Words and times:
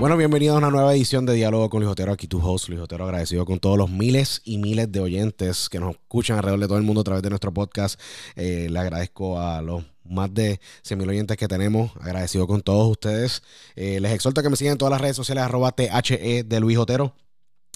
Bueno, 0.00 0.16
bienvenidos 0.16 0.54
a 0.54 0.58
una 0.60 0.70
nueva 0.70 0.94
edición 0.94 1.26
de 1.26 1.34
Diálogo 1.34 1.68
con 1.68 1.80
Luis 1.80 1.92
Otero. 1.92 2.10
Aquí 2.10 2.26
tu 2.26 2.38
host, 2.38 2.70
Luis 2.70 2.80
Otero, 2.80 3.04
agradecido 3.04 3.44
con 3.44 3.58
todos 3.58 3.76
los 3.76 3.90
miles 3.90 4.40
y 4.46 4.56
miles 4.56 4.90
de 4.90 4.98
oyentes 4.98 5.68
que 5.68 5.78
nos 5.78 5.90
escuchan 5.90 6.38
alrededor 6.38 6.58
de 6.58 6.68
todo 6.68 6.78
el 6.78 6.84
mundo 6.84 7.02
a 7.02 7.04
través 7.04 7.22
de 7.22 7.28
nuestro 7.28 7.52
podcast. 7.52 8.00
Eh, 8.34 8.68
le 8.70 8.78
agradezco 8.78 9.38
a 9.38 9.60
los 9.60 9.84
más 10.04 10.32
de 10.32 10.58
100 10.84 10.98
mil 10.98 11.10
oyentes 11.10 11.36
que 11.36 11.46
tenemos. 11.48 11.92
Agradecido 12.00 12.46
con 12.46 12.62
todos 12.62 12.90
ustedes. 12.90 13.42
Eh, 13.76 14.00
les 14.00 14.12
exhorto 14.12 14.40
a 14.40 14.42
que 14.42 14.48
me 14.48 14.56
sigan 14.56 14.72
en 14.72 14.78
todas 14.78 14.90
las 14.90 15.02
redes 15.02 15.16
sociales, 15.16 15.44
arroba 15.44 15.72
THE 15.72 16.44
de 16.44 16.60
Luis 16.60 16.78
Otero. 16.78 17.14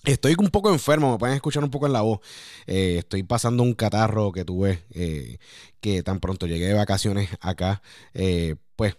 Estoy 0.04 0.34
un 0.38 0.48
poco 0.48 0.72
enfermo, 0.72 1.12
me 1.12 1.18
pueden 1.18 1.36
escuchar 1.36 1.62
un 1.62 1.70
poco 1.70 1.86
en 1.86 1.92
la 1.92 2.00
voz. 2.00 2.20
Eh, 2.66 2.96
estoy 3.00 3.22
pasando 3.22 3.62
un 3.62 3.74
catarro 3.74 4.32
que 4.32 4.46
tuve, 4.46 4.82
que 5.78 6.02
tan 6.02 6.20
pronto 6.20 6.46
llegué 6.46 6.68
de 6.68 6.74
vacaciones 6.74 7.28
acá, 7.42 7.82
pues 8.76 8.96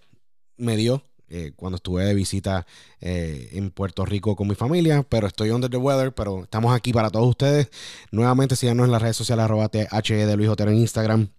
me 0.57 0.77
dio 0.77 1.01
eh, 1.27 1.53
cuando 1.55 1.77
estuve 1.77 2.05
de 2.05 2.13
visita 2.13 2.67
eh, 3.01 3.49
en 3.53 3.71
Puerto 3.71 4.05
Rico 4.05 4.35
con 4.35 4.47
mi 4.47 4.55
familia, 4.55 5.03
pero 5.07 5.25
estoy 5.25 5.49
under 5.49 5.69
the 5.69 5.77
weather, 5.77 6.13
pero 6.13 6.43
estamos 6.43 6.75
aquí 6.75 6.93
para 6.93 7.09
todos 7.09 7.27
ustedes. 7.27 7.69
Nuevamente 8.11 8.55
síganos 8.55 8.85
en 8.85 8.91
las 8.91 9.01
redes 9.01 9.17
sociales 9.17 9.45
arroba 9.45 9.69
HE 9.73 10.25
de 10.25 10.37
Luis 10.37 10.49
Otero 10.49 10.71
en 10.71 10.77
Instagram. 10.77 11.29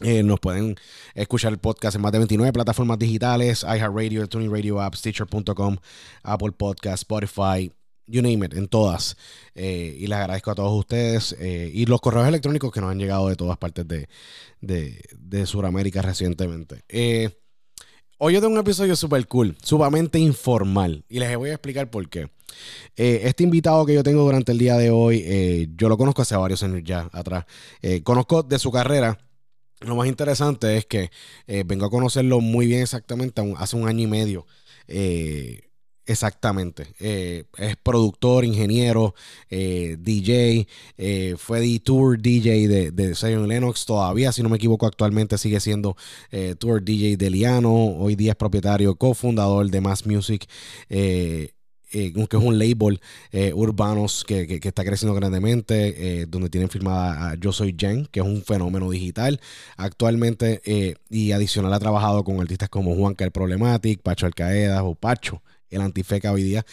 Eh, 0.00 0.22
nos 0.22 0.40
pueden 0.40 0.76
escuchar 1.14 1.52
el 1.52 1.58
podcast 1.58 1.96
en 1.96 2.02
más 2.02 2.12
de 2.12 2.18
29 2.18 2.52
plataformas 2.52 2.98
digitales, 2.98 3.62
iHeartRadio, 3.62 4.26
Tuning 4.28 4.50
Radio 4.50 4.80
App, 4.80 4.94
Stitcher.com, 4.94 5.76
Apple 6.22 6.52
Podcast, 6.52 7.02
Spotify, 7.02 7.72
you 8.06 8.22
name 8.22 8.44
it, 8.44 8.54
en 8.54 8.68
todas. 8.68 9.16
y 9.54 10.06
les 10.06 10.18
agradezco 10.18 10.50
a 10.50 10.54
todos 10.54 10.78
ustedes 10.78 11.34
y 11.40 11.86
los 11.86 12.00
correos 12.00 12.28
electrónicos 12.28 12.70
que 12.72 12.80
nos 12.80 12.90
han 12.90 12.98
llegado 12.98 13.28
de 13.28 13.36
todas 13.36 13.56
partes 13.56 13.88
de, 13.88 14.08
de, 14.60 15.02
de 15.18 15.46
Sudamérica 15.46 16.02
recientemente. 16.02 16.84
Hoy 18.18 18.32
yo 18.32 18.40
tengo 18.40 18.54
un 18.54 18.60
episodio 18.60 18.96
súper 18.96 19.28
cool, 19.28 19.54
sumamente 19.62 20.18
informal. 20.18 21.04
Y 21.06 21.18
les 21.18 21.36
voy 21.36 21.50
a 21.50 21.52
explicar 21.52 21.90
por 21.90 22.08
qué. 22.08 22.30
Eh, 22.96 23.20
este 23.24 23.44
invitado 23.44 23.84
que 23.84 23.92
yo 23.92 24.02
tengo 24.02 24.22
durante 24.22 24.52
el 24.52 24.58
día 24.58 24.78
de 24.78 24.88
hoy, 24.88 25.22
eh, 25.26 25.68
yo 25.76 25.90
lo 25.90 25.98
conozco 25.98 26.22
hace 26.22 26.34
varios 26.34 26.62
años 26.62 26.80
ya 26.82 27.10
atrás. 27.12 27.44
Eh, 27.82 28.02
conozco 28.02 28.42
de 28.42 28.58
su 28.58 28.72
carrera. 28.72 29.18
Lo 29.80 29.96
más 29.96 30.08
interesante 30.08 30.78
es 30.78 30.86
que 30.86 31.10
vengo 31.66 31.84
a 31.84 31.90
conocerlo 31.90 32.40
muy 32.40 32.66
bien 32.66 32.80
exactamente 32.80 33.42
hace 33.58 33.76
un 33.76 33.86
año 33.86 34.04
y 34.04 34.06
medio. 34.06 34.46
Exactamente. 36.06 36.94
Eh, 37.00 37.44
es 37.58 37.76
productor, 37.76 38.44
ingeniero, 38.44 39.14
eh, 39.50 39.96
DJ, 39.98 40.68
eh, 40.96 41.34
fue 41.36 41.60
de 41.60 41.80
tour 41.80 42.16
DJ 42.20 42.68
de, 42.68 42.90
de 42.92 43.14
Zion 43.16 43.48
Lennox 43.48 43.84
todavía, 43.86 44.30
si 44.30 44.42
no 44.42 44.48
me 44.48 44.56
equivoco, 44.56 44.86
actualmente 44.86 45.36
sigue 45.36 45.58
siendo 45.58 45.96
tour 46.58 46.82
DJ 46.82 47.16
de 47.16 47.30
Liano. 47.30 47.74
Hoy 47.74 48.14
día 48.14 48.32
es 48.32 48.36
propietario, 48.36 48.94
cofundador 48.94 49.68
de 49.68 49.80
Mass 49.80 50.06
Music. 50.06 50.46
que 50.88 51.52
es 52.36 52.42
un 52.42 52.58
label 52.58 53.00
urbanos 53.54 54.24
que, 54.24 54.60
está 54.62 54.84
creciendo 54.84 55.14
grandemente, 55.14 56.26
donde 56.26 56.50
tienen 56.50 56.68
firmada 56.68 57.30
a 57.30 57.34
Yo 57.36 57.52
Soy 57.52 57.74
Jen, 57.76 58.06
que 58.06 58.20
es 58.20 58.26
un 58.26 58.42
fenómeno 58.42 58.90
digital 58.90 59.40
actualmente, 59.76 60.62
y 61.10 61.32
adicional 61.32 61.72
ha 61.72 61.80
trabajado 61.80 62.22
con 62.22 62.40
artistas 62.40 62.68
como 62.68 62.94
Juan 62.94 63.14
Car 63.14 63.32
Problematic, 63.32 64.02
Pacho 64.02 64.26
Alcaeda 64.26 64.84
o 64.84 64.94
Pacho, 64.94 65.42
el 65.70 65.80
antifeca 65.80 66.32
hoy 66.32 66.42
día. 66.42 66.64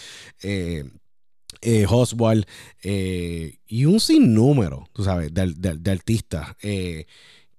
Eh, 0.41 0.83
eh, 1.61 1.85
eh, 2.83 3.57
y 3.67 3.85
un 3.85 3.99
sinnúmero, 3.99 4.87
tú 4.93 5.03
sabes, 5.03 5.33
de, 5.33 5.53
de 5.53 5.91
artistas. 5.91 6.55
Eh, 6.61 7.05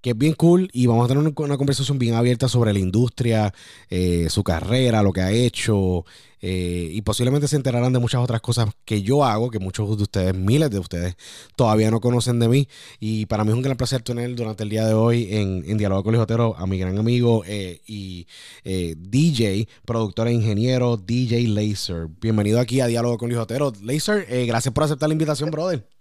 que 0.04 0.10
es 0.10 0.18
bien 0.18 0.34
cool 0.34 0.68
y 0.74 0.86
vamos 0.86 1.06
a 1.06 1.08
tener 1.08 1.32
una, 1.34 1.56
conversación 1.56 1.98
bien 1.98 2.12
abierta 2.12 2.46
sobre 2.46 2.74
la 2.74 2.78
industria, 2.78 3.54
eh, 3.88 4.26
su 4.28 4.44
carrera, 4.44 5.02
lo 5.02 5.14
que 5.14 5.22
ha 5.22 5.32
hecho 5.32 6.04
eh, 6.42 6.90
y 6.92 7.00
posiblemente 7.00 7.48
se 7.48 7.56
enterarán 7.56 7.90
de 7.90 7.98
muchas 8.00 8.20
otras 8.20 8.42
cosas 8.42 8.68
que 8.84 9.00
yo 9.00 9.24
hago, 9.24 9.50
que 9.50 9.58
muchos 9.58 9.96
de 9.96 10.02
ustedes, 10.02 10.34
miles 10.34 10.68
de 10.68 10.78
ustedes, 10.78 11.16
todavía 11.56 11.90
no 11.90 12.02
conocen 12.02 12.38
de 12.38 12.48
mí 12.48 12.68
y 13.00 13.24
para 13.24 13.44
mí 13.44 13.52
es 13.52 13.56
un 13.56 13.62
gran 13.62 13.78
placer 13.78 14.02
tener 14.02 14.36
durante 14.36 14.64
el 14.64 14.68
día 14.68 14.86
de 14.86 14.92
hoy 14.92 15.28
en, 15.30 15.64
en 15.66 15.78
Diálogo 15.78 16.04
con 16.04 16.12
Lijotero 16.12 16.54
a 16.58 16.66
mi 16.66 16.78
gran 16.78 16.98
amigo 16.98 17.42
eh, 17.46 17.80
y 17.86 18.26
DJ, 18.62 19.66
productor 19.86 20.28
e 20.28 20.34
ingeniero, 20.34 20.98
DJ 20.98 21.48
Laser. 21.48 22.08
Bienvenido 22.20 22.60
aquí 22.60 22.82
a 22.82 22.88
Diálogo 22.88 23.16
con 23.16 23.30
Lijotero. 23.30 23.72
Laser, 23.82 24.26
gracias 24.44 24.74
por 24.74 24.84
aceptar 24.84 25.08
la 25.08 25.14
invitación, 25.14 25.50
brother. 25.50 25.93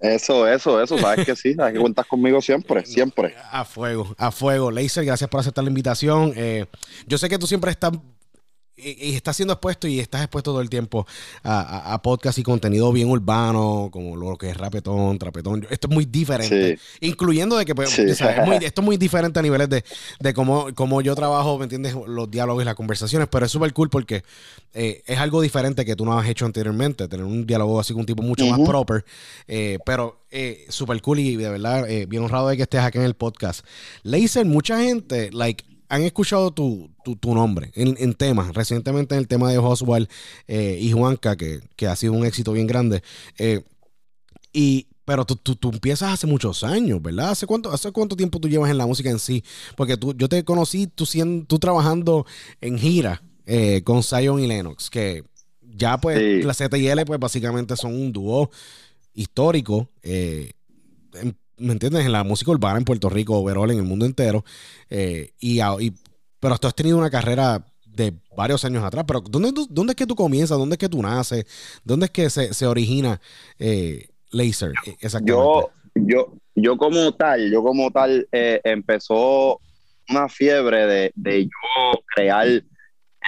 Eso, 0.00 0.46
eso, 0.46 0.80
eso, 0.80 0.96
sabes 0.96 1.26
que 1.26 1.34
sí, 1.34 1.54
sabes 1.54 1.74
que 1.74 1.80
cuentas 1.80 2.06
conmigo 2.06 2.40
siempre, 2.40 2.86
siempre. 2.86 3.34
A 3.50 3.64
fuego, 3.64 4.14
a 4.16 4.30
fuego. 4.30 4.70
Laser, 4.70 5.04
gracias 5.04 5.28
por 5.28 5.40
aceptar 5.40 5.64
la 5.64 5.70
invitación. 5.70 6.32
Eh, 6.36 6.66
yo 7.06 7.18
sé 7.18 7.28
que 7.28 7.38
tú 7.38 7.46
siempre 7.46 7.70
estás 7.70 7.92
y, 8.78 9.14
estás 9.14 9.36
siendo 9.36 9.54
expuesto 9.54 9.88
y 9.88 10.00
estás 10.00 10.22
expuesto 10.22 10.52
todo 10.52 10.60
el 10.60 10.70
tiempo 10.70 11.06
a, 11.42 12.00
podcast 12.02 12.38
y 12.38 12.42
contenido 12.42 12.92
bien 12.92 13.08
urbano, 13.08 13.88
como 13.92 14.16
lo 14.16 14.36
que 14.36 14.50
es 14.50 14.56
rapetón, 14.56 15.18
trapetón. 15.18 15.66
Esto 15.70 15.88
es 15.88 15.94
muy 15.94 16.04
diferente, 16.04 16.78
incluyendo 17.00 17.56
de 17.56 17.64
que 17.64 17.74
pues, 17.74 17.98
esto 17.98 18.80
es 18.80 18.82
muy 18.82 18.96
diferente 18.96 19.38
a 19.38 19.42
niveles 19.42 19.68
de, 19.68 19.84
de 20.20 20.34
cómo, 20.34 20.68
cómo, 20.74 21.00
yo 21.00 21.14
trabajo, 21.14 21.58
¿me 21.58 21.64
entiendes? 21.64 21.94
Los 22.06 22.30
diálogos 22.30 22.62
y 22.62 22.64
las 22.64 22.74
conversaciones, 22.74 23.28
pero 23.30 23.46
es 23.46 23.52
súper 23.52 23.72
cool 23.72 23.90
porque 23.90 24.22
eh, 24.74 25.02
es 25.06 25.18
algo 25.18 25.40
diferente 25.40 25.84
que 25.84 25.96
tú 25.96 26.04
no 26.04 26.18
has 26.18 26.28
hecho 26.28 26.46
anteriormente, 26.46 27.08
tener 27.08 27.26
un 27.26 27.46
diálogo 27.46 27.80
así 27.80 27.92
con 27.92 28.00
un 28.00 28.06
tipo 28.06 28.22
mucho 28.22 28.46
más 28.46 28.60
proper, 28.60 29.04
eh, 29.46 29.78
pero 29.84 30.24
eh, 30.30 30.66
súper 30.68 31.00
cool 31.02 31.18
y 31.18 31.36
de 31.36 31.48
verdad 31.48 31.86
bien 32.06 32.22
honrado 32.22 32.48
de 32.48 32.56
que 32.56 32.62
estés 32.62 32.80
aquí 32.80 32.98
en 32.98 33.04
el 33.04 33.14
podcast. 33.14 33.64
Laser, 34.02 34.44
mucha 34.46 34.80
gente, 34.80 35.30
like, 35.32 35.64
han 35.88 36.02
escuchado 36.02 36.50
tu, 36.50 36.90
nombre 37.22 37.70
en, 37.74 38.14
temas, 38.14 38.54
recientemente 38.54 39.14
en 39.14 39.20
el 39.20 39.28
tema 39.28 39.50
de 39.50 39.58
Oswald 39.58 40.08
eh, 40.46 40.78
y 40.80 40.92
Juanca, 40.92 41.36
que, 41.36 41.86
ha 41.86 41.96
sido 41.96 42.12
un 42.12 42.26
éxito 42.26 42.52
bien 42.52 42.66
grande. 42.66 43.02
Eh, 43.38 43.62
y, 44.52 44.86
pero 45.04 45.24
tú, 45.24 45.36
tú, 45.36 45.70
empiezas 45.70 46.12
hace 46.12 46.26
muchos 46.26 46.62
años, 46.64 47.00
¿verdad? 47.00 47.30
¿Hace 47.30 47.46
cuánto, 47.46 47.72
¿Hace 47.72 47.90
cuánto 47.92 48.16
tiempo 48.16 48.38
tú 48.38 48.48
llevas 48.48 48.70
en 48.70 48.78
la 48.78 48.86
música 48.86 49.08
en 49.08 49.18
sí? 49.18 49.42
Porque 49.76 49.96
tú, 49.96 50.14
yo 50.14 50.28
te 50.28 50.44
conocí 50.44 50.86
tú, 50.86 51.06
siendo, 51.06 51.46
tú 51.46 51.58
trabajando 51.58 52.26
en 52.60 52.78
gira 52.78 53.22
eh, 53.46 53.82
con 53.84 54.02
Zion 54.02 54.40
y 54.40 54.46
Lennox, 54.46 54.90
que 54.90 55.24
ya 55.62 55.98
pues 55.98 56.44
la 56.44 56.52
ZL 56.52 57.04
pues 57.06 57.20
básicamente 57.20 57.76
son 57.76 57.94
un 57.94 58.12
dúo 58.12 58.50
histórico. 59.14 59.88
Eh, 60.02 60.52
¿me 61.58 61.72
entiendes? 61.72 62.04
En 62.04 62.12
la 62.12 62.24
música 62.24 62.50
urbana 62.50 62.78
en 62.78 62.84
Puerto 62.84 63.08
Rico, 63.08 63.36
overall, 63.36 63.70
en 63.70 63.78
el 63.78 63.84
mundo 63.84 64.06
entero. 64.06 64.44
Eh, 64.90 65.32
y, 65.40 65.60
pero 66.40 66.56
tú 66.58 66.66
has 66.66 66.74
tenido 66.74 66.98
una 66.98 67.10
carrera 67.10 67.64
de 67.84 68.14
varios 68.36 68.64
años 68.64 68.84
atrás, 68.84 69.04
pero 69.06 69.20
¿dónde, 69.20 69.52
dónde 69.70 69.92
es 69.92 69.96
que 69.96 70.06
tú 70.06 70.14
comienzas? 70.14 70.56
¿Dónde 70.56 70.74
es 70.74 70.78
que 70.78 70.88
tú 70.88 71.02
naces? 71.02 71.46
¿Dónde 71.84 72.06
es 72.06 72.12
que 72.12 72.30
se, 72.30 72.66
origina 72.66 73.20
eh, 73.58 74.08
Laser? 74.30 74.72
Eh, 74.86 74.96
yo, 75.24 75.70
yo, 75.94 76.32
yo 76.54 76.76
como 76.76 77.12
tal, 77.12 77.50
yo 77.50 77.62
como 77.62 77.90
tal, 77.90 78.28
empezó 78.30 79.60
una 80.08 80.28
fiebre 80.28 80.86
de, 80.86 81.12
de 81.14 81.44
yo 81.44 82.00
crear, 82.14 82.46
en 82.46 82.64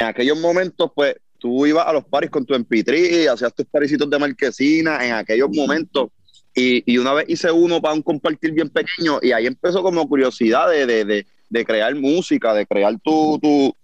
aquellos 0.07 0.39
momentos, 0.41 0.91
pues, 0.95 1.17
tú 1.41 1.67
ibas 1.67 1.87
a 1.87 1.93
los 1.93 2.05
paris 2.05 2.31
con 2.31 2.45
tu 2.45 2.55
MP3, 2.55 3.33
hacías 3.33 3.55
tus 3.55 3.67
parisitos 3.67 4.09
de 4.09 4.19
marquesina, 4.19 5.05
en 5.05 5.15
aquellos 5.15 5.51
momentos 5.51 6.11
y, 6.55 6.99
una 6.99 7.15
vez 7.15 7.27
hice 7.29 7.51
uno 7.53 7.81
para 7.81 7.95
un 7.95 8.03
compartir 8.03 8.53
bien 8.53 8.69
pequeño 8.69 9.19
y 9.23 9.33
ahí 9.33 9.47
empezó 9.47 9.83
como 9.83 10.09
curiosidad 10.09 10.69
de, 10.69 11.27
crear 11.65 11.95
música, 11.95 12.53
de 12.55 12.67
crear 12.67 12.99
tu, 13.01 13.39
tu, 13.41 13.75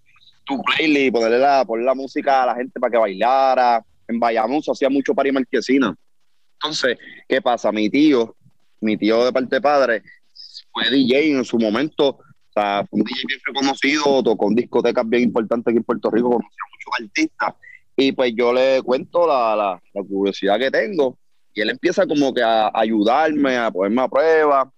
tu 0.45 0.63
playlist, 0.63 1.13
ponerle 1.13 1.39
la, 1.39 1.65
poner 1.65 1.85
la 1.85 1.95
música 1.95 2.43
a 2.43 2.47
la 2.47 2.55
gente 2.55 2.81
para 2.81 2.91
que 2.91 2.99
bailara. 2.99 3.85
En 4.09 4.19
Bayamón 4.19 4.63
se 4.63 4.71
hacía 4.71 4.89
mucho 4.89 5.15
para 5.15 5.33
marquesina. 5.33 5.95
Entonces, 6.55 6.99
¿qué 7.29 7.41
pasa? 7.41 7.71
Mi 7.71 7.89
tío, 7.89 8.35
mi 8.81 8.97
tío 8.97 9.25
de 9.25 9.33
parte 9.33 9.57
de 9.57 9.61
padre, 9.61 10.03
fue 10.73 10.91
DJ 10.91 11.37
en 11.37 11.45
su 11.45 11.59
momento, 11.59 12.09
o 12.09 12.53
sea, 12.53 12.85
fue 12.89 13.01
un 13.01 13.05
DJ 13.05 13.23
bien 13.27 13.41
reconocido, 13.47 14.23
tocó 14.23 14.49
en 14.49 14.57
discotecas 14.57 15.09
bien 15.09 15.25
importantes 15.25 15.71
aquí 15.71 15.79
en 15.79 15.85
Puerto 15.85 16.11
Rico, 16.11 16.31
conoció 16.31 16.65
a 16.65 16.71
muchos 16.71 17.07
artistas. 17.07 17.55
Y 17.97 18.13
pues 18.13 18.33
yo 18.37 18.53
le 18.53 18.83
cuento 18.83 19.27
la, 19.27 19.81
la 19.95 20.03
curiosidad 20.03 20.59
que 20.59 20.71
tengo 20.71 21.19
y 21.57 21.63
él 21.63 21.71
empieza 21.71 22.07
como 22.07 22.35
que 22.35 22.43
a 22.43 22.71
ayudarme, 22.75 23.57
a 23.57 23.71
ponerme 23.71 24.03
a 24.03 24.09
prueba. 24.09 24.71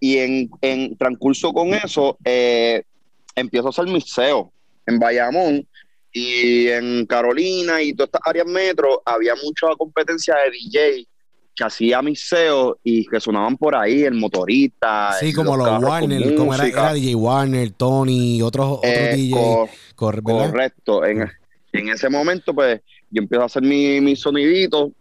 Y 0.00 0.16
en, 0.16 0.50
en 0.62 0.96
transcurso 0.96 1.52
con 1.52 1.74
eso, 1.74 2.16
eh, 2.24 2.82
empiezo 3.34 3.66
a 3.66 3.70
hacer 3.70 3.86
mis 3.88 4.10
SEO 4.10 4.50
en 4.86 4.98
Bayamón 4.98 5.68
y 6.10 6.68
en 6.68 7.04
Carolina 7.04 7.82
y 7.82 7.92
todas 7.92 8.08
estas 8.08 8.22
áreas 8.24 8.46
metro. 8.46 9.02
Había 9.04 9.34
mucha 9.34 9.66
competencia 9.76 10.34
de 10.36 10.50
DJ 10.50 11.06
que 11.54 11.64
hacía 11.64 12.00
mis 12.00 12.26
SEO 12.26 12.78
y 12.82 13.04
que 13.06 13.20
sonaban 13.20 13.58
por 13.58 13.76
ahí, 13.76 14.04
el 14.04 14.14
motorista. 14.14 15.12
Sí, 15.20 15.34
como 15.34 15.58
los, 15.58 15.82
Warner, 15.82 16.34
como 16.36 16.54
era, 16.54 16.94
DJ 16.94 17.14
Warner, 17.16 17.70
Tony, 17.72 18.40
otros, 18.40 18.78
otros 18.78 18.94
eh, 18.94 19.14
DJ. 19.14 19.36
correcto. 19.94 21.04
En, 21.04 21.28
en, 21.72 21.88
ese 21.90 22.08
momento, 22.08 22.54
pues, 22.54 22.80
yo 23.10 23.20
empiezo 23.20 23.42
a 23.42 23.46
hacer 23.46 23.62
mis 23.62 24.00
mi 24.00 24.16
soniditos 24.16 24.92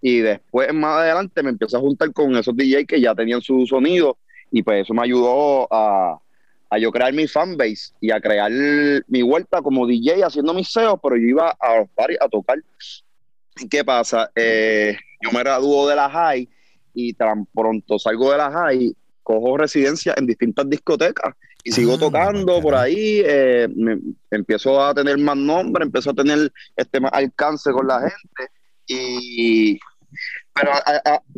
y 0.00 0.18
después 0.20 0.72
más 0.72 1.00
adelante 1.00 1.42
me 1.42 1.50
empecé 1.50 1.76
a 1.76 1.80
juntar 1.80 2.12
con 2.12 2.36
esos 2.36 2.56
DJs 2.56 2.86
que 2.86 3.00
ya 3.00 3.14
tenían 3.14 3.42
su 3.42 3.66
sonido 3.66 4.16
y 4.50 4.62
pues 4.62 4.82
eso 4.84 4.94
me 4.94 5.02
ayudó 5.02 5.66
a, 5.72 6.18
a 6.70 6.78
yo 6.78 6.90
crear 6.90 7.12
mi 7.12 7.26
fanbase 7.26 7.92
y 8.00 8.10
a 8.10 8.20
crear 8.20 8.50
mi 9.06 9.22
vuelta 9.22 9.60
como 9.62 9.86
DJ 9.86 10.24
haciendo 10.24 10.54
mis 10.54 10.68
SEO, 10.68 10.98
pero 10.98 11.16
yo 11.16 11.26
iba 11.26 11.56
a 11.58 11.78
los 11.78 11.88
paris 11.90 12.18
a 12.20 12.28
tocar. 12.28 12.58
¿Y 13.60 13.68
qué 13.68 13.84
pasa? 13.84 14.30
Eh, 14.34 14.96
yo 15.20 15.32
me 15.32 15.40
graduó 15.40 15.88
de 15.88 15.96
la 15.96 16.08
high 16.08 16.48
y 16.94 17.12
tan 17.14 17.46
pronto 17.46 17.98
salgo 17.98 18.30
de 18.32 18.38
la 18.38 18.50
high, 18.50 18.94
cojo 19.22 19.56
residencia 19.56 20.14
en 20.16 20.26
distintas 20.26 20.68
discotecas 20.68 21.34
y 21.64 21.72
sigo 21.72 21.94
ah, 21.94 21.98
tocando 21.98 22.60
por 22.60 22.74
ahí, 22.74 23.20
eh, 23.24 23.68
empiezo 24.30 24.82
a 24.82 24.94
tener 24.94 25.18
más 25.18 25.36
nombre, 25.36 25.84
empiezo 25.84 26.10
a 26.10 26.14
tener 26.14 26.52
este 26.76 27.00
más 27.00 27.12
alcance 27.12 27.72
con 27.72 27.86
la 27.86 28.00
gente 28.00 28.52
y 28.88 29.78
pero 30.58 30.72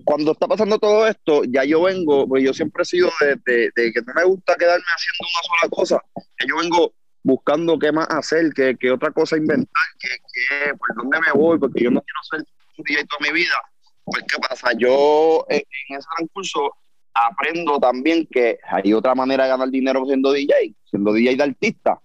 cuando 0.04 0.32
está 0.32 0.48
pasando 0.48 0.78
todo 0.78 1.06
esto, 1.06 1.42
ya 1.44 1.64
yo 1.64 1.82
vengo, 1.82 2.26
pues 2.26 2.42
yo 2.42 2.54
siempre 2.54 2.82
he 2.82 2.86
sido 2.86 3.10
de, 3.20 3.70
que 3.74 4.00
no 4.06 4.14
me 4.14 4.24
gusta 4.24 4.56
quedarme 4.56 4.84
haciendo 4.96 5.28
una 5.28 5.42
sola 5.42 5.70
cosa, 5.70 6.02
que 6.36 6.46
yo 6.48 6.56
vengo 6.56 6.94
buscando 7.22 7.78
qué 7.78 7.92
más 7.92 8.08
hacer, 8.10 8.50
qué, 8.54 8.76
qué 8.80 8.90
otra 8.90 9.10
cosa 9.10 9.36
inventar, 9.36 9.84
qué, 9.98 10.08
qué, 10.08 10.74
por 10.74 10.94
dónde 10.96 11.20
me 11.20 11.32
voy, 11.32 11.58
porque 11.58 11.84
yo 11.84 11.90
no 11.90 12.00
quiero 12.00 12.20
ser 12.30 12.40
un 12.78 12.84
DJ 12.84 13.04
toda 13.06 13.30
mi 13.30 13.38
vida. 13.38 13.56
Pues, 14.04 14.24
¿qué 14.26 14.38
pasa? 14.48 14.72
Yo 14.78 15.44
en, 15.50 15.62
ese 15.90 16.08
transcurso 16.16 16.72
aprendo 17.12 17.78
también 17.78 18.26
que 18.26 18.58
hay 18.70 18.94
otra 18.94 19.14
manera 19.14 19.44
de 19.44 19.50
ganar 19.50 19.68
dinero 19.68 20.06
siendo 20.06 20.32
DJ, 20.32 20.74
siendo 20.84 21.12
DJ 21.12 21.36
de 21.36 21.42
artista. 21.42 22.00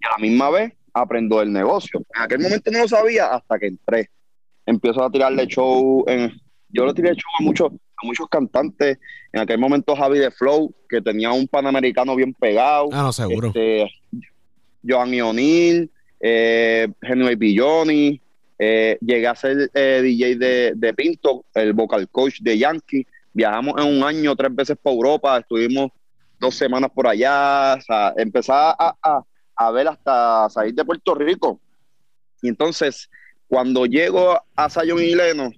Y 0.00 0.06
a 0.06 0.10
la 0.12 0.18
misma 0.18 0.50
vez 0.50 0.72
aprendo 0.94 1.42
el 1.42 1.52
negocio. 1.52 2.02
En 2.14 2.22
aquel 2.22 2.40
momento 2.40 2.70
no 2.70 2.78
lo 2.78 2.88
sabía 2.88 3.34
hasta 3.34 3.58
que 3.58 3.66
entré 3.66 4.10
empiezo 4.66 5.02
a 5.02 5.10
tirarle 5.10 5.46
show. 5.46 6.04
En, 6.06 6.32
yo 6.68 6.84
le 6.84 6.92
tiré 6.92 7.14
show 7.14 7.30
a 7.38 7.42
muchos, 7.42 7.72
a 7.72 8.06
muchos 8.06 8.28
cantantes. 8.28 8.98
En 9.32 9.40
aquel 9.40 9.58
momento 9.58 9.96
Javi 9.96 10.18
de 10.18 10.30
Flow, 10.30 10.74
que 10.88 11.00
tenía 11.00 11.32
un 11.32 11.46
panamericano 11.48 12.14
bien 12.16 12.34
pegado. 12.34 12.88
Ah, 12.92 13.02
no, 13.02 13.12
seguro. 13.12 13.48
Este, 13.48 13.88
Joan 14.86 15.18
O'Neill, 15.20 15.90
eh, 16.20 16.88
Henry 17.00 17.56
Johnny. 17.56 18.20
Eh, 18.58 18.96
llegué 19.02 19.26
a 19.26 19.34
ser 19.34 19.70
eh, 19.74 20.00
DJ 20.02 20.36
de, 20.36 20.72
de, 20.74 20.94
Pinto, 20.94 21.44
el 21.54 21.72
vocal 21.72 22.08
coach 22.08 22.40
de 22.40 22.58
Yankee. 22.58 23.06
Viajamos 23.32 23.74
en 23.78 23.98
un 23.98 24.02
año 24.02 24.34
tres 24.34 24.54
veces 24.54 24.78
por 24.82 24.94
Europa, 24.94 25.36
estuvimos 25.38 25.90
dos 26.40 26.54
semanas 26.54 26.90
por 26.94 27.06
allá. 27.06 27.74
O 27.74 27.80
sea, 27.82 28.14
empecé 28.16 28.52
a, 28.52 28.96
a, 29.02 29.22
a 29.56 29.70
ver 29.70 29.88
hasta 29.88 30.48
salir 30.48 30.74
de 30.74 30.84
Puerto 30.84 31.14
Rico 31.14 31.60
Y 32.42 32.48
entonces, 32.48 33.10
cuando 33.48 33.86
llego 33.86 34.40
a 34.54 34.70
Zion 34.70 35.00
y 35.00 35.14
Leno, 35.14 35.50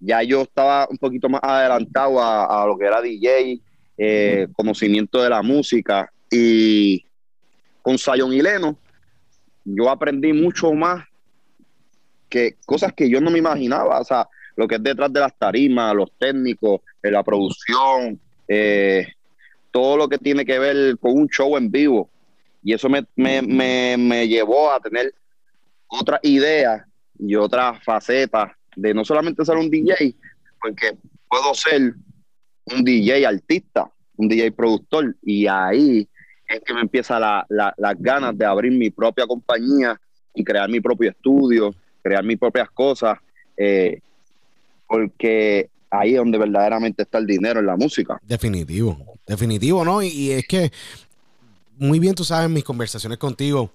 ya 0.00 0.22
yo 0.22 0.42
estaba 0.42 0.86
un 0.88 0.98
poquito 0.98 1.28
más 1.28 1.40
adelantado 1.42 2.20
a, 2.20 2.62
a 2.62 2.66
lo 2.66 2.76
que 2.76 2.86
era 2.86 3.00
DJ, 3.00 3.60
eh, 3.96 4.48
conocimiento 4.52 5.22
de 5.22 5.30
la 5.30 5.42
música. 5.42 6.12
Y 6.30 7.04
con 7.82 7.98
Zion 7.98 8.32
y 8.32 8.42
Leno, 8.42 8.78
yo 9.64 9.90
aprendí 9.90 10.32
mucho 10.32 10.72
más 10.72 11.04
que 12.28 12.56
cosas 12.66 12.92
que 12.92 13.08
yo 13.08 13.20
no 13.20 13.30
me 13.30 13.38
imaginaba. 13.38 14.00
O 14.00 14.04
sea, 14.04 14.28
lo 14.56 14.68
que 14.68 14.76
es 14.76 14.82
detrás 14.82 15.12
de 15.12 15.20
las 15.20 15.36
tarimas, 15.36 15.94
los 15.94 16.12
técnicos, 16.18 16.80
eh, 17.02 17.10
la 17.10 17.22
producción, 17.22 18.20
eh, 18.46 19.06
todo 19.70 19.96
lo 19.96 20.08
que 20.08 20.18
tiene 20.18 20.44
que 20.44 20.58
ver 20.58 20.98
con 20.98 21.12
un 21.12 21.28
show 21.28 21.56
en 21.56 21.70
vivo. 21.70 22.10
Y 22.62 22.72
eso 22.72 22.88
me, 22.88 23.04
me, 23.16 23.42
me, 23.42 23.96
me 23.98 24.28
llevó 24.28 24.70
a 24.70 24.80
tener 24.80 25.14
otras 25.86 26.20
ideas 26.22 26.82
y 27.18 27.34
otras 27.36 27.82
facetas 27.84 28.52
de 28.76 28.94
no 28.94 29.04
solamente 29.04 29.44
ser 29.44 29.56
un 29.56 29.70
DJ, 29.70 30.14
porque 30.60 30.96
puedo 31.28 31.54
ser 31.54 31.94
un 32.66 32.84
DJ 32.84 33.26
artista, 33.26 33.90
un 34.16 34.28
DJ 34.28 34.52
productor, 34.52 35.16
y 35.22 35.46
ahí 35.46 36.08
es 36.48 36.60
que 36.60 36.74
me 36.74 36.80
empieza 36.80 37.18
la, 37.18 37.46
la, 37.48 37.74
las 37.76 37.94
ganas 37.98 38.36
de 38.36 38.44
abrir 38.44 38.72
mi 38.72 38.90
propia 38.90 39.26
compañía 39.26 40.00
y 40.34 40.44
crear 40.44 40.68
mi 40.68 40.80
propio 40.80 41.10
estudio, 41.10 41.74
crear 42.02 42.24
mis 42.24 42.38
propias 42.38 42.70
cosas, 42.70 43.18
eh, 43.56 44.00
porque 44.86 45.70
ahí 45.90 46.12
es 46.12 46.18
donde 46.18 46.38
verdaderamente 46.38 47.02
está 47.02 47.18
el 47.18 47.26
dinero 47.26 47.60
en 47.60 47.66
la 47.66 47.76
música. 47.76 48.18
Definitivo, 48.22 49.16
definitivo, 49.26 49.84
¿no? 49.84 50.02
Y, 50.02 50.08
y 50.08 50.30
es 50.32 50.46
que 50.46 50.70
muy 51.78 51.98
bien 51.98 52.14
tú 52.14 52.24
sabes 52.24 52.50
mis 52.50 52.64
conversaciones 52.64 53.18
contigo. 53.18 53.70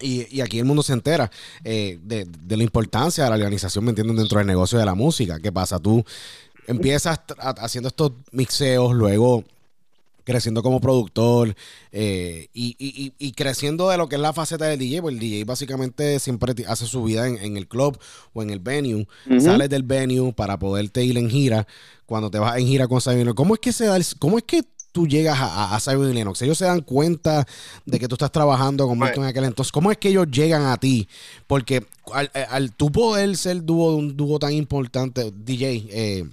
Y, 0.00 0.26
y 0.34 0.40
aquí 0.40 0.58
el 0.58 0.64
mundo 0.64 0.82
se 0.82 0.92
entera 0.92 1.30
eh, 1.64 1.98
de, 2.02 2.24
de 2.24 2.56
la 2.56 2.62
importancia 2.62 3.24
de 3.24 3.30
la 3.30 3.36
organización, 3.36 3.84
¿me 3.84 3.90
entienden? 3.90 4.16
Dentro 4.16 4.38
del 4.38 4.46
negocio 4.46 4.78
de 4.78 4.84
la 4.86 4.94
música. 4.94 5.38
¿Qué 5.40 5.52
pasa? 5.52 5.78
Tú 5.78 6.04
empiezas 6.66 7.20
haciendo 7.58 7.88
estos 7.88 8.12
mixeos, 8.32 8.94
luego 8.94 9.44
creciendo 10.22 10.62
como 10.62 10.80
productor 10.80 11.56
eh, 11.90 12.46
y, 12.54 12.76
y- 12.78 13.04
y- 13.06 13.12
y 13.18 13.32
creciendo 13.32 13.88
de 13.88 13.96
lo 13.96 14.08
que 14.08 14.14
es 14.16 14.20
la 14.20 14.32
faceta 14.32 14.66
del 14.66 14.78
DJ, 14.78 15.02
pues 15.02 15.14
el 15.14 15.18
DJ 15.20 15.44
básicamente 15.44 16.20
siempre 16.20 16.54
hace 16.68 16.86
su 16.86 17.02
vida 17.02 17.26
en, 17.26 17.36
en 17.38 17.56
el 17.56 17.66
club 17.66 17.98
o 18.32 18.42
en 18.42 18.50
el 18.50 18.60
venue, 18.60 19.08
sales 19.40 19.68
del 19.70 19.82
venue 19.82 20.32
para 20.32 20.58
poderte 20.58 21.02
ir 21.02 21.18
en 21.18 21.28
gira, 21.30 21.66
cuando 22.06 22.30
te 22.30 22.38
vas 22.38 22.56
en 22.58 22.66
gira 22.66 22.86
con 22.86 23.00
Lennox, 23.04 23.34
¿cómo 23.34 23.54
es 23.54 23.60
que 23.60 23.72
se 23.72 23.86
da 23.86 23.96
el- 23.96 24.04
cómo 24.20 24.38
es 24.38 24.44
que 24.44 24.62
tú 24.92 25.06
llegas 25.06 25.38
a, 25.40 25.76
a, 25.76 25.92
y 25.94 26.12
Lennox? 26.12 26.42
Ellos 26.42 26.58
se 26.58 26.64
dan 26.64 26.80
cuenta 26.80 27.46
de 27.86 27.98
que 27.98 28.08
tú 28.08 28.14
estás 28.14 28.32
trabajando 28.32 28.86
con 28.86 28.98
Milton 28.98 29.24
en 29.24 29.30
aquel 29.30 29.44
entonces, 29.44 29.72
¿cómo 29.72 29.90
es 29.90 29.98
que 29.98 30.08
ellos 30.08 30.26
llegan 30.30 30.66
a 30.66 30.76
ti? 30.76 31.08
Porque 31.46 31.84
al, 32.12 32.30
al 32.50 32.72
tú 32.72 32.90
poder 32.90 33.36
ser 33.36 33.62
dúo 33.64 33.92
de 33.92 33.96
un 33.96 34.16
dúo 34.16 34.38
tan 34.38 34.52
importante, 34.52 35.32
DJ, 35.34 35.86
eh, 35.90 36.24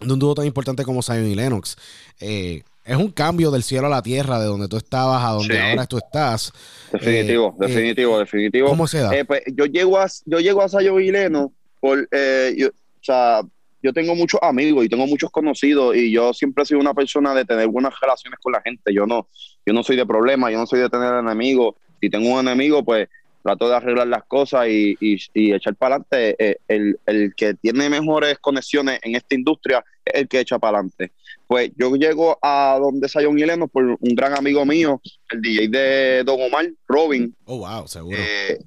de 0.00 0.12
un 0.12 0.18
dúo 0.18 0.34
tan 0.34 0.46
importante 0.46 0.84
como 0.84 1.02
Zion 1.02 1.26
y 1.26 1.34
Lennox, 1.34 1.76
eh, 2.20 2.62
es 2.84 2.96
un 2.96 3.10
cambio 3.10 3.50
del 3.50 3.62
cielo 3.62 3.86
a 3.86 3.90
la 3.90 4.02
tierra, 4.02 4.38
de 4.38 4.46
donde 4.46 4.68
tú 4.68 4.76
estabas 4.76 5.24
a 5.24 5.30
donde 5.30 5.54
Sí. 5.54 5.60
ahora 5.60 5.86
tú 5.86 5.96
estás. 5.96 6.52
Definitivo, 6.92 7.48
Eh, 7.60 7.64
eh, 7.64 7.66
definitivo, 7.68 8.18
definitivo. 8.18 8.68
¿Cómo 8.68 8.86
se 8.86 8.98
da? 8.98 9.16
Eh, 9.16 9.24
pues, 9.24 9.40
yo 9.54 9.64
llego 9.64 9.98
a 9.98 10.06
yo 10.26 10.38
llego 10.40 10.60
a 10.62 10.68
Sayo 10.68 10.94
Vileno 10.96 11.52
por 11.80 12.06
eh, 12.12 12.54
yo, 12.58 12.68
o 12.68 12.72
sea, 13.00 13.40
yo 13.84 13.92
tengo 13.92 14.14
muchos 14.14 14.40
amigos 14.42 14.84
y 14.84 14.88
tengo 14.88 15.06
muchos 15.06 15.30
conocidos 15.30 15.94
y 15.94 16.10
yo 16.10 16.32
siempre 16.32 16.62
he 16.62 16.66
sido 16.66 16.80
una 16.80 16.94
persona 16.94 17.34
de 17.34 17.44
tener 17.44 17.68
buenas 17.68 17.92
relaciones 18.00 18.40
con 18.42 18.52
la 18.54 18.62
gente. 18.62 18.94
Yo 18.94 19.06
no, 19.06 19.28
yo 19.66 19.74
no 19.74 19.82
soy 19.82 19.96
de 19.96 20.06
problemas, 20.06 20.50
yo 20.50 20.58
no 20.58 20.66
soy 20.66 20.80
de 20.80 20.88
tener 20.88 21.12
enemigos. 21.14 21.74
Si 22.00 22.08
tengo 22.08 22.30
un 22.32 22.40
enemigo, 22.40 22.82
pues 22.82 23.08
trato 23.42 23.68
de 23.68 23.76
arreglar 23.76 24.06
las 24.06 24.24
cosas 24.24 24.68
y, 24.68 24.96
y, 25.00 25.18
y 25.34 25.52
echar 25.52 25.74
para 25.74 25.96
adelante. 25.96 26.34
Eh, 26.38 26.56
el, 26.66 26.98
el 27.04 27.34
que 27.36 27.52
tiene 27.52 27.90
mejores 27.90 28.38
conexiones 28.38 28.98
en 29.02 29.16
esta 29.16 29.34
industria 29.34 29.84
es 30.02 30.22
el 30.22 30.28
que 30.28 30.40
echa 30.40 30.58
para 30.58 30.78
adelante. 30.78 31.12
Pues 31.46 31.70
yo 31.76 31.94
llego 31.94 32.38
a 32.40 32.78
donde 32.80 33.06
Sayon 33.06 33.38
y 33.38 33.44
Leno 33.44 33.68
por 33.68 33.84
un 33.84 34.14
gran 34.14 34.32
amigo 34.34 34.64
mío, 34.64 34.98
el 35.30 35.42
DJ 35.42 35.68
de 35.68 36.24
Don 36.24 36.40
Omar, 36.40 36.70
Robin, 36.88 37.36
Oh, 37.44 37.58
wow, 37.58 37.86
seguro. 37.86 38.16
eh, 38.18 38.58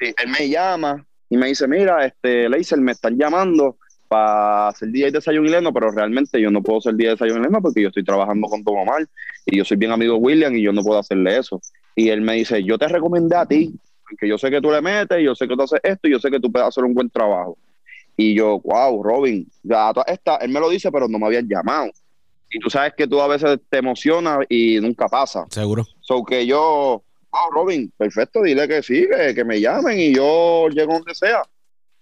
sí, 0.00 0.12
él 0.18 0.30
me 0.36 0.48
llama 0.48 1.06
y 1.30 1.36
me 1.36 1.46
dice, 1.46 1.68
mira, 1.68 2.04
este, 2.04 2.48
Leiser, 2.48 2.80
me 2.80 2.90
están 2.90 3.16
llamando 3.16 3.78
para 4.08 4.72
ser 4.72 4.88
DJ 4.88 5.10
de 5.10 5.20
Sayon 5.20 5.46
y 5.46 5.48
Leno, 5.50 5.72
pero 5.72 5.90
realmente 5.90 6.40
yo 6.40 6.50
no 6.50 6.62
puedo 6.62 6.80
ser 6.80 6.94
DJ 6.94 7.10
de 7.10 7.16
Sayon 7.16 7.38
y 7.38 7.42
Leno 7.42 7.60
porque 7.60 7.82
yo 7.82 7.88
estoy 7.88 8.04
trabajando 8.04 8.46
con 8.48 8.62
Don 8.62 8.78
Omar 8.78 9.06
y 9.44 9.56
yo 9.56 9.64
soy 9.64 9.76
bien 9.76 9.92
amigo 9.92 10.14
de 10.14 10.20
William 10.20 10.54
y 10.54 10.62
yo 10.62 10.72
no 10.72 10.82
puedo 10.82 10.98
hacerle 10.98 11.38
eso. 11.38 11.60
Y 11.94 12.08
él 12.08 12.20
me 12.20 12.34
dice, 12.34 12.62
yo 12.62 12.78
te 12.78 12.88
recomendé 12.88 13.36
a 13.36 13.46
ti, 13.46 13.74
porque 14.08 14.28
yo 14.28 14.38
sé 14.38 14.50
que 14.50 14.60
tú 14.60 14.70
le 14.70 14.80
metes, 14.80 15.22
yo 15.22 15.34
sé 15.34 15.48
que 15.48 15.56
tú 15.56 15.62
haces 15.62 15.80
esto 15.82 16.08
y 16.08 16.12
yo 16.12 16.18
sé 16.18 16.30
que 16.30 16.40
tú 16.40 16.50
puedes 16.50 16.68
hacer 16.68 16.84
un 16.84 16.94
buen 16.94 17.10
trabajo. 17.10 17.56
Y 18.16 18.34
yo, 18.34 18.60
wow, 18.60 19.02
Robin, 19.02 19.46
ya 19.62 19.92
esta, 20.06 20.36
él 20.36 20.50
me 20.50 20.60
lo 20.60 20.70
dice, 20.70 20.90
pero 20.90 21.08
no 21.08 21.18
me 21.18 21.26
habían 21.26 21.48
llamado. 21.48 21.90
Y 22.50 22.58
tú 22.60 22.70
sabes 22.70 22.94
que 22.96 23.06
tú 23.06 23.20
a 23.20 23.26
veces 23.26 23.58
te 23.68 23.78
emocionas 23.78 24.38
y 24.48 24.80
nunca 24.80 25.08
pasa. 25.08 25.44
seguro. 25.50 25.86
So 26.00 26.24
que 26.24 26.46
yo, 26.46 27.02
wow, 27.30 27.50
Robin, 27.52 27.92
perfecto, 27.96 28.42
dile 28.42 28.68
que 28.68 28.82
sí, 28.82 29.06
que, 29.10 29.34
que 29.34 29.44
me 29.44 29.60
llamen 29.60 29.98
y 29.98 30.14
yo 30.14 30.68
llego 30.68 30.94
donde 30.94 31.14
sea. 31.14 31.42